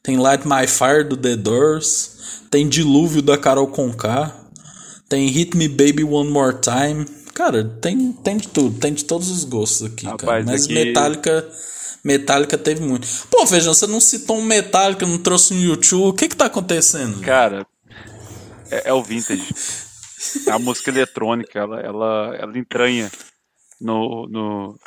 Tem 0.00 0.16
Light 0.16 0.46
My 0.46 0.68
Fire 0.68 1.02
do 1.02 1.16
The 1.16 1.34
Doors. 1.34 2.42
Tem 2.48 2.68
Dilúvio 2.68 3.20
da 3.20 3.36
Carol 3.36 3.66
Conká. 3.66 4.32
Tem 5.08 5.26
Hit 5.26 5.56
Me 5.56 5.66
Baby 5.66 6.04
One 6.04 6.30
More 6.30 6.56
Time. 6.60 7.04
Cara, 7.34 7.64
tem, 7.64 8.12
tem 8.12 8.36
de 8.36 8.46
tudo. 8.46 8.78
Tem 8.78 8.94
de 8.94 9.04
todos 9.04 9.28
os 9.28 9.42
gostos 9.42 9.86
aqui, 9.88 10.04
cara. 10.04 10.16
Rapaz, 10.20 10.46
Mas 10.46 10.64
aqui- 10.66 10.74
Metallica. 10.74 11.48
Metallica 12.04 12.56
teve 12.58 12.80
muito. 12.82 13.06
Pô, 13.30 13.46
Feijão, 13.46 13.72
você 13.74 13.86
não 13.86 14.00
citou 14.00 14.38
um 14.38 14.44
Metallica, 14.44 15.06
não 15.06 15.18
trouxe 15.18 15.54
um 15.54 15.60
YouTube. 15.60 16.08
O 16.08 16.12
que 16.12 16.28
que 16.28 16.36
tá 16.36 16.46
acontecendo? 16.46 17.20
Cara, 17.22 17.66
é, 18.70 18.88
é 18.90 18.92
o 18.92 19.02
vintage. 19.02 19.46
A 20.50 20.58
música 20.58 20.90
eletrônica, 20.90 21.58
ela, 21.58 21.80
ela, 21.80 22.36
ela 22.38 22.58
entranha 22.58 23.10
no, 23.80 24.26
no, 24.28 24.78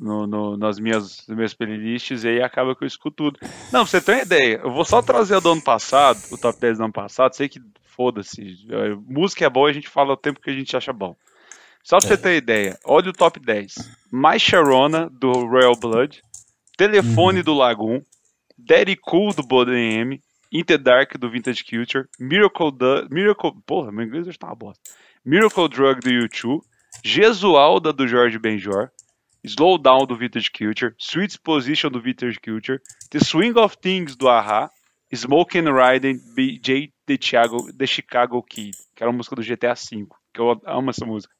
no, 0.00 0.26
no- 0.26 0.56
nas 0.56 0.78
minhas, 0.78 1.18
nas 1.28 1.36
minhas 1.36 1.54
playlists 1.54 2.24
e 2.24 2.28
aí 2.28 2.42
acaba 2.42 2.74
que 2.74 2.82
eu 2.84 2.88
escuto 2.88 3.30
tudo. 3.30 3.38
Não, 3.72 3.84
você 3.86 4.00
ter 4.00 4.12
uma 4.12 4.22
ideia, 4.22 4.60
eu 4.64 4.72
vou 4.72 4.84
só 4.84 5.02
trazer 5.02 5.36
a 5.36 5.40
do 5.40 5.52
ano 5.52 5.62
passado, 5.62 6.18
o 6.30 6.38
top 6.38 6.58
10 6.58 6.78
do 6.78 6.84
ano 6.84 6.92
passado, 6.92 7.34
sei 7.34 7.48
que 7.48 7.60
foda-se. 7.94 8.56
é, 8.70 8.94
Música 9.06 9.44
é 9.44 9.50
boa, 9.50 9.68
a 9.68 9.72
gente 9.72 9.88
fala 9.88 10.14
o 10.14 10.16
tempo 10.16 10.40
que 10.40 10.50
a 10.50 10.54
gente 10.54 10.76
acha 10.76 10.92
bom. 10.92 11.14
Só 11.84 11.98
pra 11.98 12.08
você 12.08 12.16
ter 12.16 12.38
ideia, 12.38 12.78
olha 12.82 13.10
o 13.10 13.12
top 13.12 13.38
10. 13.38 13.74
Mais 14.10 14.40
Sharona, 14.40 15.10
do 15.10 15.30
Royal 15.30 15.76
Blood. 15.76 16.22
Telefone 16.78 17.42
do 17.42 17.52
Lagoon. 17.52 18.00
Daddy 18.56 18.96
Cool, 18.96 19.34
do 19.34 19.42
Boden 19.42 20.00
M. 20.00 20.20
In 20.50 20.64
the 20.64 20.78
Dark, 20.78 21.18
do 21.18 21.30
Vintage 21.30 21.62
Culture. 21.62 22.08
Miracle, 22.18 22.70
du 22.70 23.06
Miracle... 23.10 23.52
Porra, 23.66 23.92
meu 23.92 24.06
inglês 24.06 24.26
hoje 24.26 24.38
tá 24.38 24.46
uma 24.46 24.54
bosta. 24.54 24.82
Miracle 25.22 25.68
Drug, 25.68 26.00
do 26.00 26.08
U2. 26.08 26.60
Gesualda, 27.04 27.92
do 27.92 28.08
Jorge 28.08 28.38
Benjor. 28.38 28.90
Slow 29.44 29.76
Down, 29.76 30.06
do 30.06 30.16
Vintage 30.16 30.50
Culture. 30.50 30.94
Sweet 30.98 31.38
Position, 31.40 31.90
do 31.90 32.00
Vintage 32.00 32.40
Culture. 32.40 32.80
The 33.10 33.20
Swing 33.20 33.58
of 33.58 33.76
Things, 33.76 34.16
do 34.16 34.26
Aha. 34.28 34.70
Smoke 35.14 35.58
and 35.58 35.70
Riding, 35.70 36.18
BJ 36.34 36.92
The, 37.06 37.18
Chicago, 37.20 37.70
The 37.76 37.86
Chicago 37.86 38.42
Kid. 38.42 38.74
Que 38.96 39.02
era 39.02 39.10
uma 39.10 39.18
música 39.18 39.36
do 39.36 39.42
GTA 39.42 39.74
V. 39.74 40.06
Que 40.32 40.40
eu 40.40 40.58
amo 40.64 40.88
essa 40.88 41.04
música. 41.04 41.34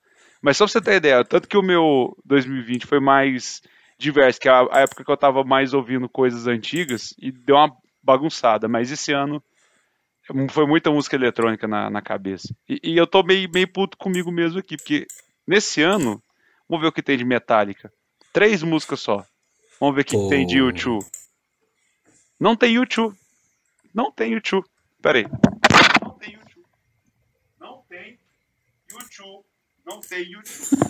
Mas 0.44 0.58
só 0.58 0.66
pra 0.66 0.72
você 0.72 0.80
ter 0.82 0.96
ideia, 0.96 1.24
tanto 1.24 1.48
que 1.48 1.56
o 1.56 1.62
meu 1.62 2.14
2020 2.22 2.84
foi 2.84 3.00
mais 3.00 3.62
diverso, 3.96 4.38
que 4.38 4.46
é 4.46 4.52
a 4.52 4.80
época 4.80 5.02
que 5.02 5.10
eu 5.10 5.16
tava 5.16 5.42
mais 5.42 5.72
ouvindo 5.72 6.06
coisas 6.06 6.46
antigas 6.46 7.14
e 7.18 7.32
deu 7.32 7.56
uma 7.56 7.74
bagunçada, 8.02 8.68
mas 8.68 8.90
esse 8.90 9.10
ano 9.10 9.42
foi 10.50 10.66
muita 10.66 10.90
música 10.90 11.16
eletrônica 11.16 11.66
na, 11.66 11.88
na 11.88 12.02
cabeça. 12.02 12.54
E, 12.68 12.78
e 12.84 12.94
eu 12.94 13.06
tô 13.06 13.22
meio, 13.22 13.48
meio 13.50 13.66
puto 13.66 13.96
comigo 13.96 14.30
mesmo 14.30 14.58
aqui, 14.58 14.76
porque 14.76 15.06
nesse 15.46 15.80
ano, 15.80 16.22
vamos 16.68 16.82
ver 16.82 16.88
o 16.88 16.92
que 16.92 17.02
tem 17.02 17.16
de 17.16 17.24
Metallica. 17.24 17.90
Três 18.30 18.62
músicas 18.62 19.00
só. 19.00 19.24
Vamos 19.80 19.94
ver 19.94 20.02
o 20.02 20.04
que, 20.04 20.14
que 20.14 20.28
tem 20.28 20.46
de. 20.46 20.58
YouTube. 20.58 21.06
Não 22.38 22.54
tem 22.54 22.74
YouTube. 22.74 23.16
Não 23.94 24.12
tem 24.12 24.34
YouTube. 24.34 24.66
Pera 25.00 25.20
aí. 25.20 25.26
Não 26.02 26.10
tem 26.18 26.34
YouTube. 26.34 26.66
Não 27.58 27.82
tem 27.88 28.18
YouTube. 28.90 29.53
Não 29.86 30.00
tem 30.00 30.24
YouTube. 30.24 30.80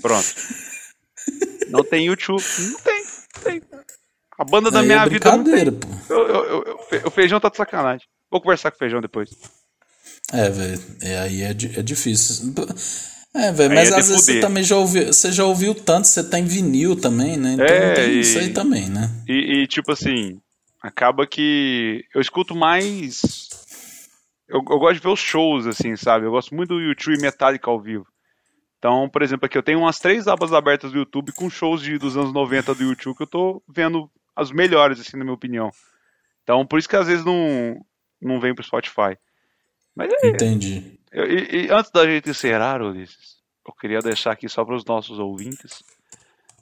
Pronto. 0.00 0.34
Não 1.68 1.84
tem 1.84 2.06
YouTube. 2.06 2.42
Não 2.58 2.78
tem. 2.80 3.02
Não 3.04 3.42
tem. 3.44 3.62
A 4.38 4.44
banda 4.44 4.70
da 4.70 4.80
Aí 4.80 4.86
minha 4.86 5.02
é 5.02 5.08
vida 5.08 5.30
não 5.30 5.44
tem. 5.44 5.54
brincadeira, 5.54 5.72
pô. 5.72 5.88
Eu- 6.14 6.26
eu- 6.26 6.64
eu- 6.92 7.06
o 7.06 7.10
feijão 7.10 7.38
tá 7.40 7.48
de 7.48 7.56
sacanagem. 7.56 8.06
Vou 8.30 8.40
conversar 8.40 8.70
com 8.70 8.76
o 8.76 8.78
feijão 8.78 9.00
depois. 9.00 9.30
É, 10.32 10.48
velho. 10.50 10.82
É, 11.02 11.18
aí 11.20 11.42
é, 11.42 11.50
é 11.50 11.82
difícil. 11.82 12.52
É, 13.34 13.52
velho, 13.52 13.74
mas 13.74 13.90
às 13.92 14.08
vezes 14.08 14.24
você 14.24 14.40
também 14.40 14.62
já 14.62 14.76
ouviu, 14.76 15.06
você 15.06 15.32
já 15.32 15.44
ouviu 15.44 15.74
tanto, 15.74 16.06
você 16.08 16.22
tem 16.24 16.44
vinil 16.44 16.94
também, 16.96 17.36
né? 17.36 17.54
Então 17.54 17.64
é, 17.66 17.94
tem 17.94 18.10
e, 18.10 18.20
isso 18.20 18.38
aí 18.38 18.50
também, 18.52 18.88
né? 18.88 19.10
E, 19.28 19.62
e, 19.62 19.66
tipo 19.66 19.92
assim, 19.92 20.38
acaba 20.82 21.26
que 21.26 22.04
eu 22.14 22.20
escuto 22.20 22.54
mais. 22.54 23.48
Eu, 24.52 24.58
eu, 24.58 24.78
gosto 24.78 24.94
de 24.96 25.00
ver 25.00 25.08
os 25.08 25.18
shows, 25.18 25.66
assim, 25.66 25.96
sabe? 25.96 26.26
Eu 26.26 26.30
gosto 26.30 26.54
muito 26.54 26.74
do 26.74 26.80
YouTube 26.80 27.22
Metallica 27.22 27.70
ao 27.70 27.80
vivo. 27.80 28.06
Então, 28.76 29.08
por 29.08 29.22
exemplo, 29.22 29.46
aqui 29.46 29.56
eu 29.56 29.62
tenho 29.62 29.78
umas 29.78 29.98
três 29.98 30.28
abas 30.28 30.52
abertas 30.52 30.92
do 30.92 30.98
YouTube 30.98 31.32
com 31.32 31.48
shows 31.48 31.80
de, 31.80 31.96
dos 31.96 32.18
anos 32.18 32.34
90 32.34 32.74
do 32.74 32.82
YouTube 32.82 33.16
que 33.16 33.22
eu 33.22 33.26
tô 33.26 33.62
vendo 33.66 34.10
as 34.36 34.50
melhores, 34.50 35.00
assim, 35.00 35.16
na 35.16 35.24
minha 35.24 35.34
opinião. 35.34 35.70
Então, 36.42 36.66
por 36.66 36.78
isso 36.78 36.88
que 36.88 36.96
às 36.96 37.06
vezes 37.06 37.24
não, 37.24 37.80
não 38.20 38.38
vem 38.38 38.54
pro 38.54 38.62
Spotify. 38.62 39.16
Mas 39.96 40.12
é, 40.22 40.28
Entendi. 40.28 40.98
Eu, 41.10 41.24
e, 41.26 41.66
e, 41.66 41.70
antes 41.70 41.90
da 41.90 42.04
gente 42.04 42.28
encerrar, 42.28 42.82
Ulisses, 42.82 43.38
eu 43.66 43.72
queria 43.72 44.00
deixar 44.00 44.32
aqui 44.32 44.50
só 44.50 44.64
para 44.66 44.76
os 44.76 44.84
nossos 44.84 45.18
ouvintes 45.18 45.82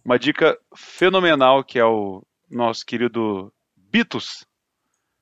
uma 0.05 0.17
dica 0.17 0.57
fenomenal 0.77 1.65
que 1.65 1.79
é 1.79 1.85
o 1.85 2.23
nosso 2.49 2.87
querido 2.87 3.53
Beatles. 3.77 4.47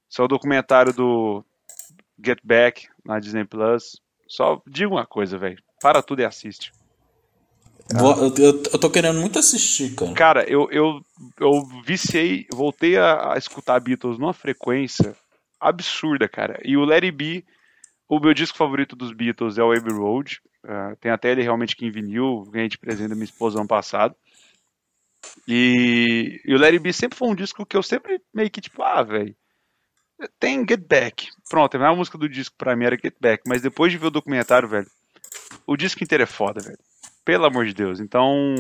Seu 0.07 0.29
documentário 0.29 0.93
do 0.93 1.45
Get 2.23 2.39
Back 2.43 2.89
na 3.05 3.19
Disney 3.19 3.45
Plus. 3.45 4.01
Só 4.27 4.61
diga 4.67 4.89
uma 4.89 5.07
coisa, 5.07 5.39
velho. 5.39 5.59
Para 5.81 6.03
tudo 6.03 6.21
e 6.21 6.25
assiste. 6.25 6.73
Eu, 7.91 8.35
eu, 8.37 8.63
eu, 8.73 8.79
tô 8.79 8.91
querendo 8.91 9.19
muito 9.19 9.39
assistir, 9.39 9.95
cara. 9.95 10.13
Cara, 10.13 10.45
eu, 10.45 10.69
eu, 10.71 11.01
eu 11.41 11.65
viciei, 11.85 12.47
voltei 12.53 12.99
a, 12.99 13.33
a 13.33 13.39
escutar 13.39 13.81
Beatles 13.81 14.19
numa 14.19 14.35
frequência 14.35 15.17
absurda, 15.59 16.29
cara. 16.29 16.61
E 16.63 16.77
o 16.77 16.85
Larry 16.85 17.11
B 17.11 17.45
o 18.09 18.19
meu 18.19 18.33
disco 18.33 18.57
favorito 18.57 18.97
dos 18.97 19.13
Beatles 19.13 19.59
é 19.59 19.63
o 19.63 19.71
Abbey 19.71 19.93
Road. 19.93 20.41
Uh, 20.65 20.97
tem 20.97 21.13
até 21.13 21.31
ele 21.31 21.43
realmente 21.43 21.77
que 21.77 21.85
em 21.85 21.91
vinil, 21.91 22.45
ganhei 22.51 22.69
de 22.69 22.79
presente 22.79 23.11
da 23.11 23.15
minha 23.15 23.25
esposa 23.25 23.59
ano 23.59 23.69
passado. 23.69 24.17
E, 25.47 26.41
e 26.45 26.55
o 26.55 26.59
Larry 26.59 26.79
B 26.79 26.93
sempre 26.93 27.19
foi 27.19 27.29
um 27.29 27.35
disco 27.35 27.67
que 27.67 27.77
eu 27.77 27.83
sempre 27.83 28.21
meio 28.33 28.51
que 28.51 28.63
tipo, 28.63 28.83
ah, 28.83 29.03
velho, 29.03 29.37
tem 30.39 30.67
Get 30.69 30.87
Back. 30.87 31.29
Pronto, 31.49 31.77
a 31.77 31.95
música 31.95 32.19
do 32.19 32.29
disco 32.29 32.57
pra 32.57 32.77
mim 32.77 32.85
era 32.85 32.97
Get 32.97 33.15
Back, 33.21 33.45
mas 33.47 33.63
depois 33.63 33.93
de 33.93 33.99
ver 33.99 34.07
o 34.07 34.11
documentário, 34.11 34.69
velho, 34.69 34.87
o 35.67 35.77
disco 35.77 36.03
inteiro 36.03 36.25
é 36.25 36.27
foda, 36.27 36.61
velho. 36.61 36.79
Pelo 37.25 37.47
amor 37.47 37.67
de 37.67 37.75
Deus. 37.75 38.01
Então, 38.01 38.55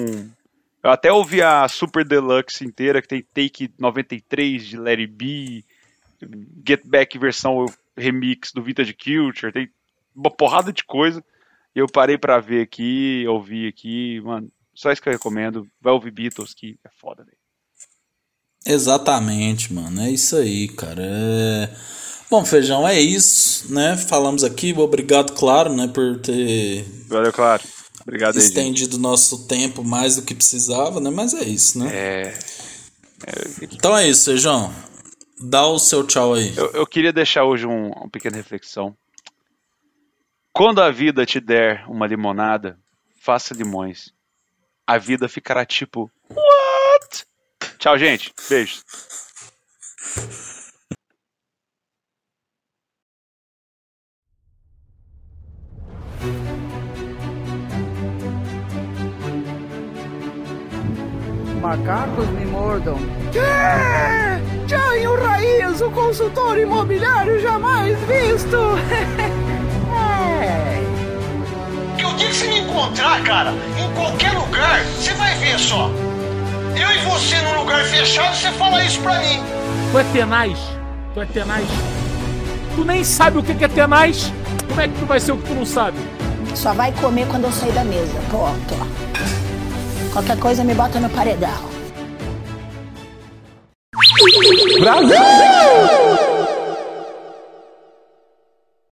eu 0.82 0.90
até 0.90 1.12
ouvi 1.12 1.42
a 1.42 1.66
Super 1.68 2.04
Deluxe 2.04 2.64
inteira, 2.64 3.02
que 3.02 3.08
tem 3.08 3.22
Take 3.22 3.72
93 3.78 4.66
de 4.66 4.76
Larry 4.76 5.06
B, 5.06 5.64
Get 6.66 6.86
Back 6.86 7.18
versão 7.18 7.66
remix 7.96 8.52
do 8.52 8.62
Vintage 8.62 8.94
Culture, 8.94 9.52
tem 9.52 9.70
uma 10.14 10.30
porrada 10.30 10.72
de 10.72 10.84
coisa. 10.84 11.24
Eu 11.74 11.86
parei 11.86 12.18
para 12.18 12.40
ver 12.40 12.62
aqui, 12.62 13.24
ouvir 13.28 13.68
aqui, 13.68 14.20
mano. 14.20 14.50
Só 14.74 14.90
isso 14.90 15.00
que 15.00 15.08
eu 15.08 15.12
recomendo. 15.12 15.68
Vai 15.80 15.92
ouvir 15.92 16.10
Beatles, 16.10 16.54
que 16.54 16.78
é 16.84 16.88
foda, 16.90 17.24
velho. 17.24 17.37
Exatamente, 18.68 19.72
mano. 19.72 20.02
É 20.02 20.10
isso 20.10 20.36
aí, 20.36 20.68
cara. 20.68 21.02
É... 21.02 21.70
Bom, 22.30 22.44
Feijão, 22.44 22.86
é 22.86 23.00
isso, 23.00 23.72
né? 23.72 23.96
Falamos 23.96 24.44
aqui. 24.44 24.74
Obrigado, 24.76 25.32
claro, 25.32 25.74
né, 25.74 25.88
por 25.88 26.20
ter. 26.20 26.84
Valeu, 27.08 27.32
claro. 27.32 27.62
Obrigado 28.02 28.36
Estendido 28.36 28.96
o 28.96 29.00
nosso 29.00 29.46
tempo 29.46 29.82
mais 29.82 30.16
do 30.16 30.22
que 30.22 30.34
precisava, 30.34 31.00
né? 31.00 31.10
Mas 31.10 31.32
é 31.32 31.44
isso, 31.44 31.78
né? 31.78 31.90
É. 31.92 32.38
é... 33.26 33.64
Então 33.72 33.96
é 33.96 34.06
isso, 34.06 34.26
Feijão. 34.26 34.72
Dá 35.40 35.66
o 35.66 35.78
seu 35.78 36.06
tchau 36.06 36.34
aí. 36.34 36.52
Eu, 36.56 36.70
eu 36.72 36.86
queria 36.86 37.12
deixar 37.12 37.44
hoje 37.44 37.66
um, 37.66 37.90
uma 37.90 38.08
pequena 38.10 38.36
reflexão. 38.36 38.94
Quando 40.52 40.82
a 40.82 40.90
vida 40.90 41.24
te 41.24 41.40
der 41.40 41.84
uma 41.88 42.06
limonada, 42.06 42.78
faça 43.20 43.54
limões. 43.54 44.12
A 44.86 44.98
vida 44.98 45.28
ficará 45.28 45.64
tipo, 45.64 46.10
what? 46.30 47.26
Tchau, 47.78 47.96
gente. 47.96 48.32
Beijos. 48.50 48.82
Macacos 61.60 62.26
me 62.30 62.46
mordam. 62.46 62.96
Que? 63.30 64.66
Jainho 64.66 65.14
Raiz, 65.14 65.80
o 65.80 65.90
consultor 65.90 66.58
imobiliário 66.58 67.40
jamais 67.40 67.96
visto. 68.00 68.56
é. 69.94 70.80
Que 71.96 72.04
o 72.04 72.12
dia 72.14 72.28
que 72.28 72.34
você 72.34 72.48
me 72.48 72.58
encontrar, 72.58 73.22
cara, 73.22 73.52
em 73.52 73.94
qualquer 73.94 74.32
lugar, 74.32 74.82
você 74.84 75.14
vai 75.14 75.32
ver 75.36 75.58
só. 75.60 75.88
Eu 76.76 76.90
e 76.90 76.98
você 77.04 77.40
num 77.42 77.60
lugar 77.60 77.84
fechado, 77.84 78.36
você 78.36 78.50
fala 78.52 78.84
isso 78.84 79.00
pra 79.00 79.18
mim. 79.20 79.42
Tu 79.90 79.98
é 79.98 80.04
tenaz. 80.12 80.58
Tu 81.14 81.20
é 81.20 81.26
tenaz. 81.26 81.64
Tu 82.74 82.84
nem 82.84 83.02
sabe 83.04 83.38
o 83.38 83.42
que 83.42 83.64
é 83.64 83.68
tenaz. 83.68 84.32
Como 84.68 84.80
é 84.80 84.88
que 84.88 84.98
tu 84.98 85.06
vai 85.06 85.20
ser 85.20 85.32
o 85.32 85.36
que 85.38 85.48
tu 85.48 85.54
não 85.54 85.66
sabe? 85.66 85.98
Só 86.54 86.72
vai 86.72 86.92
comer 86.92 87.26
quando 87.28 87.44
eu 87.44 87.52
sair 87.52 87.72
da 87.72 87.84
mesa. 87.84 88.18
Pronto. 88.28 88.74
Qualquer 90.12 90.38
coisa 90.38 90.64
me 90.64 90.74
bota 90.74 91.00
no 91.00 91.08
paredão. 91.10 91.68
Brasil! 94.80 96.37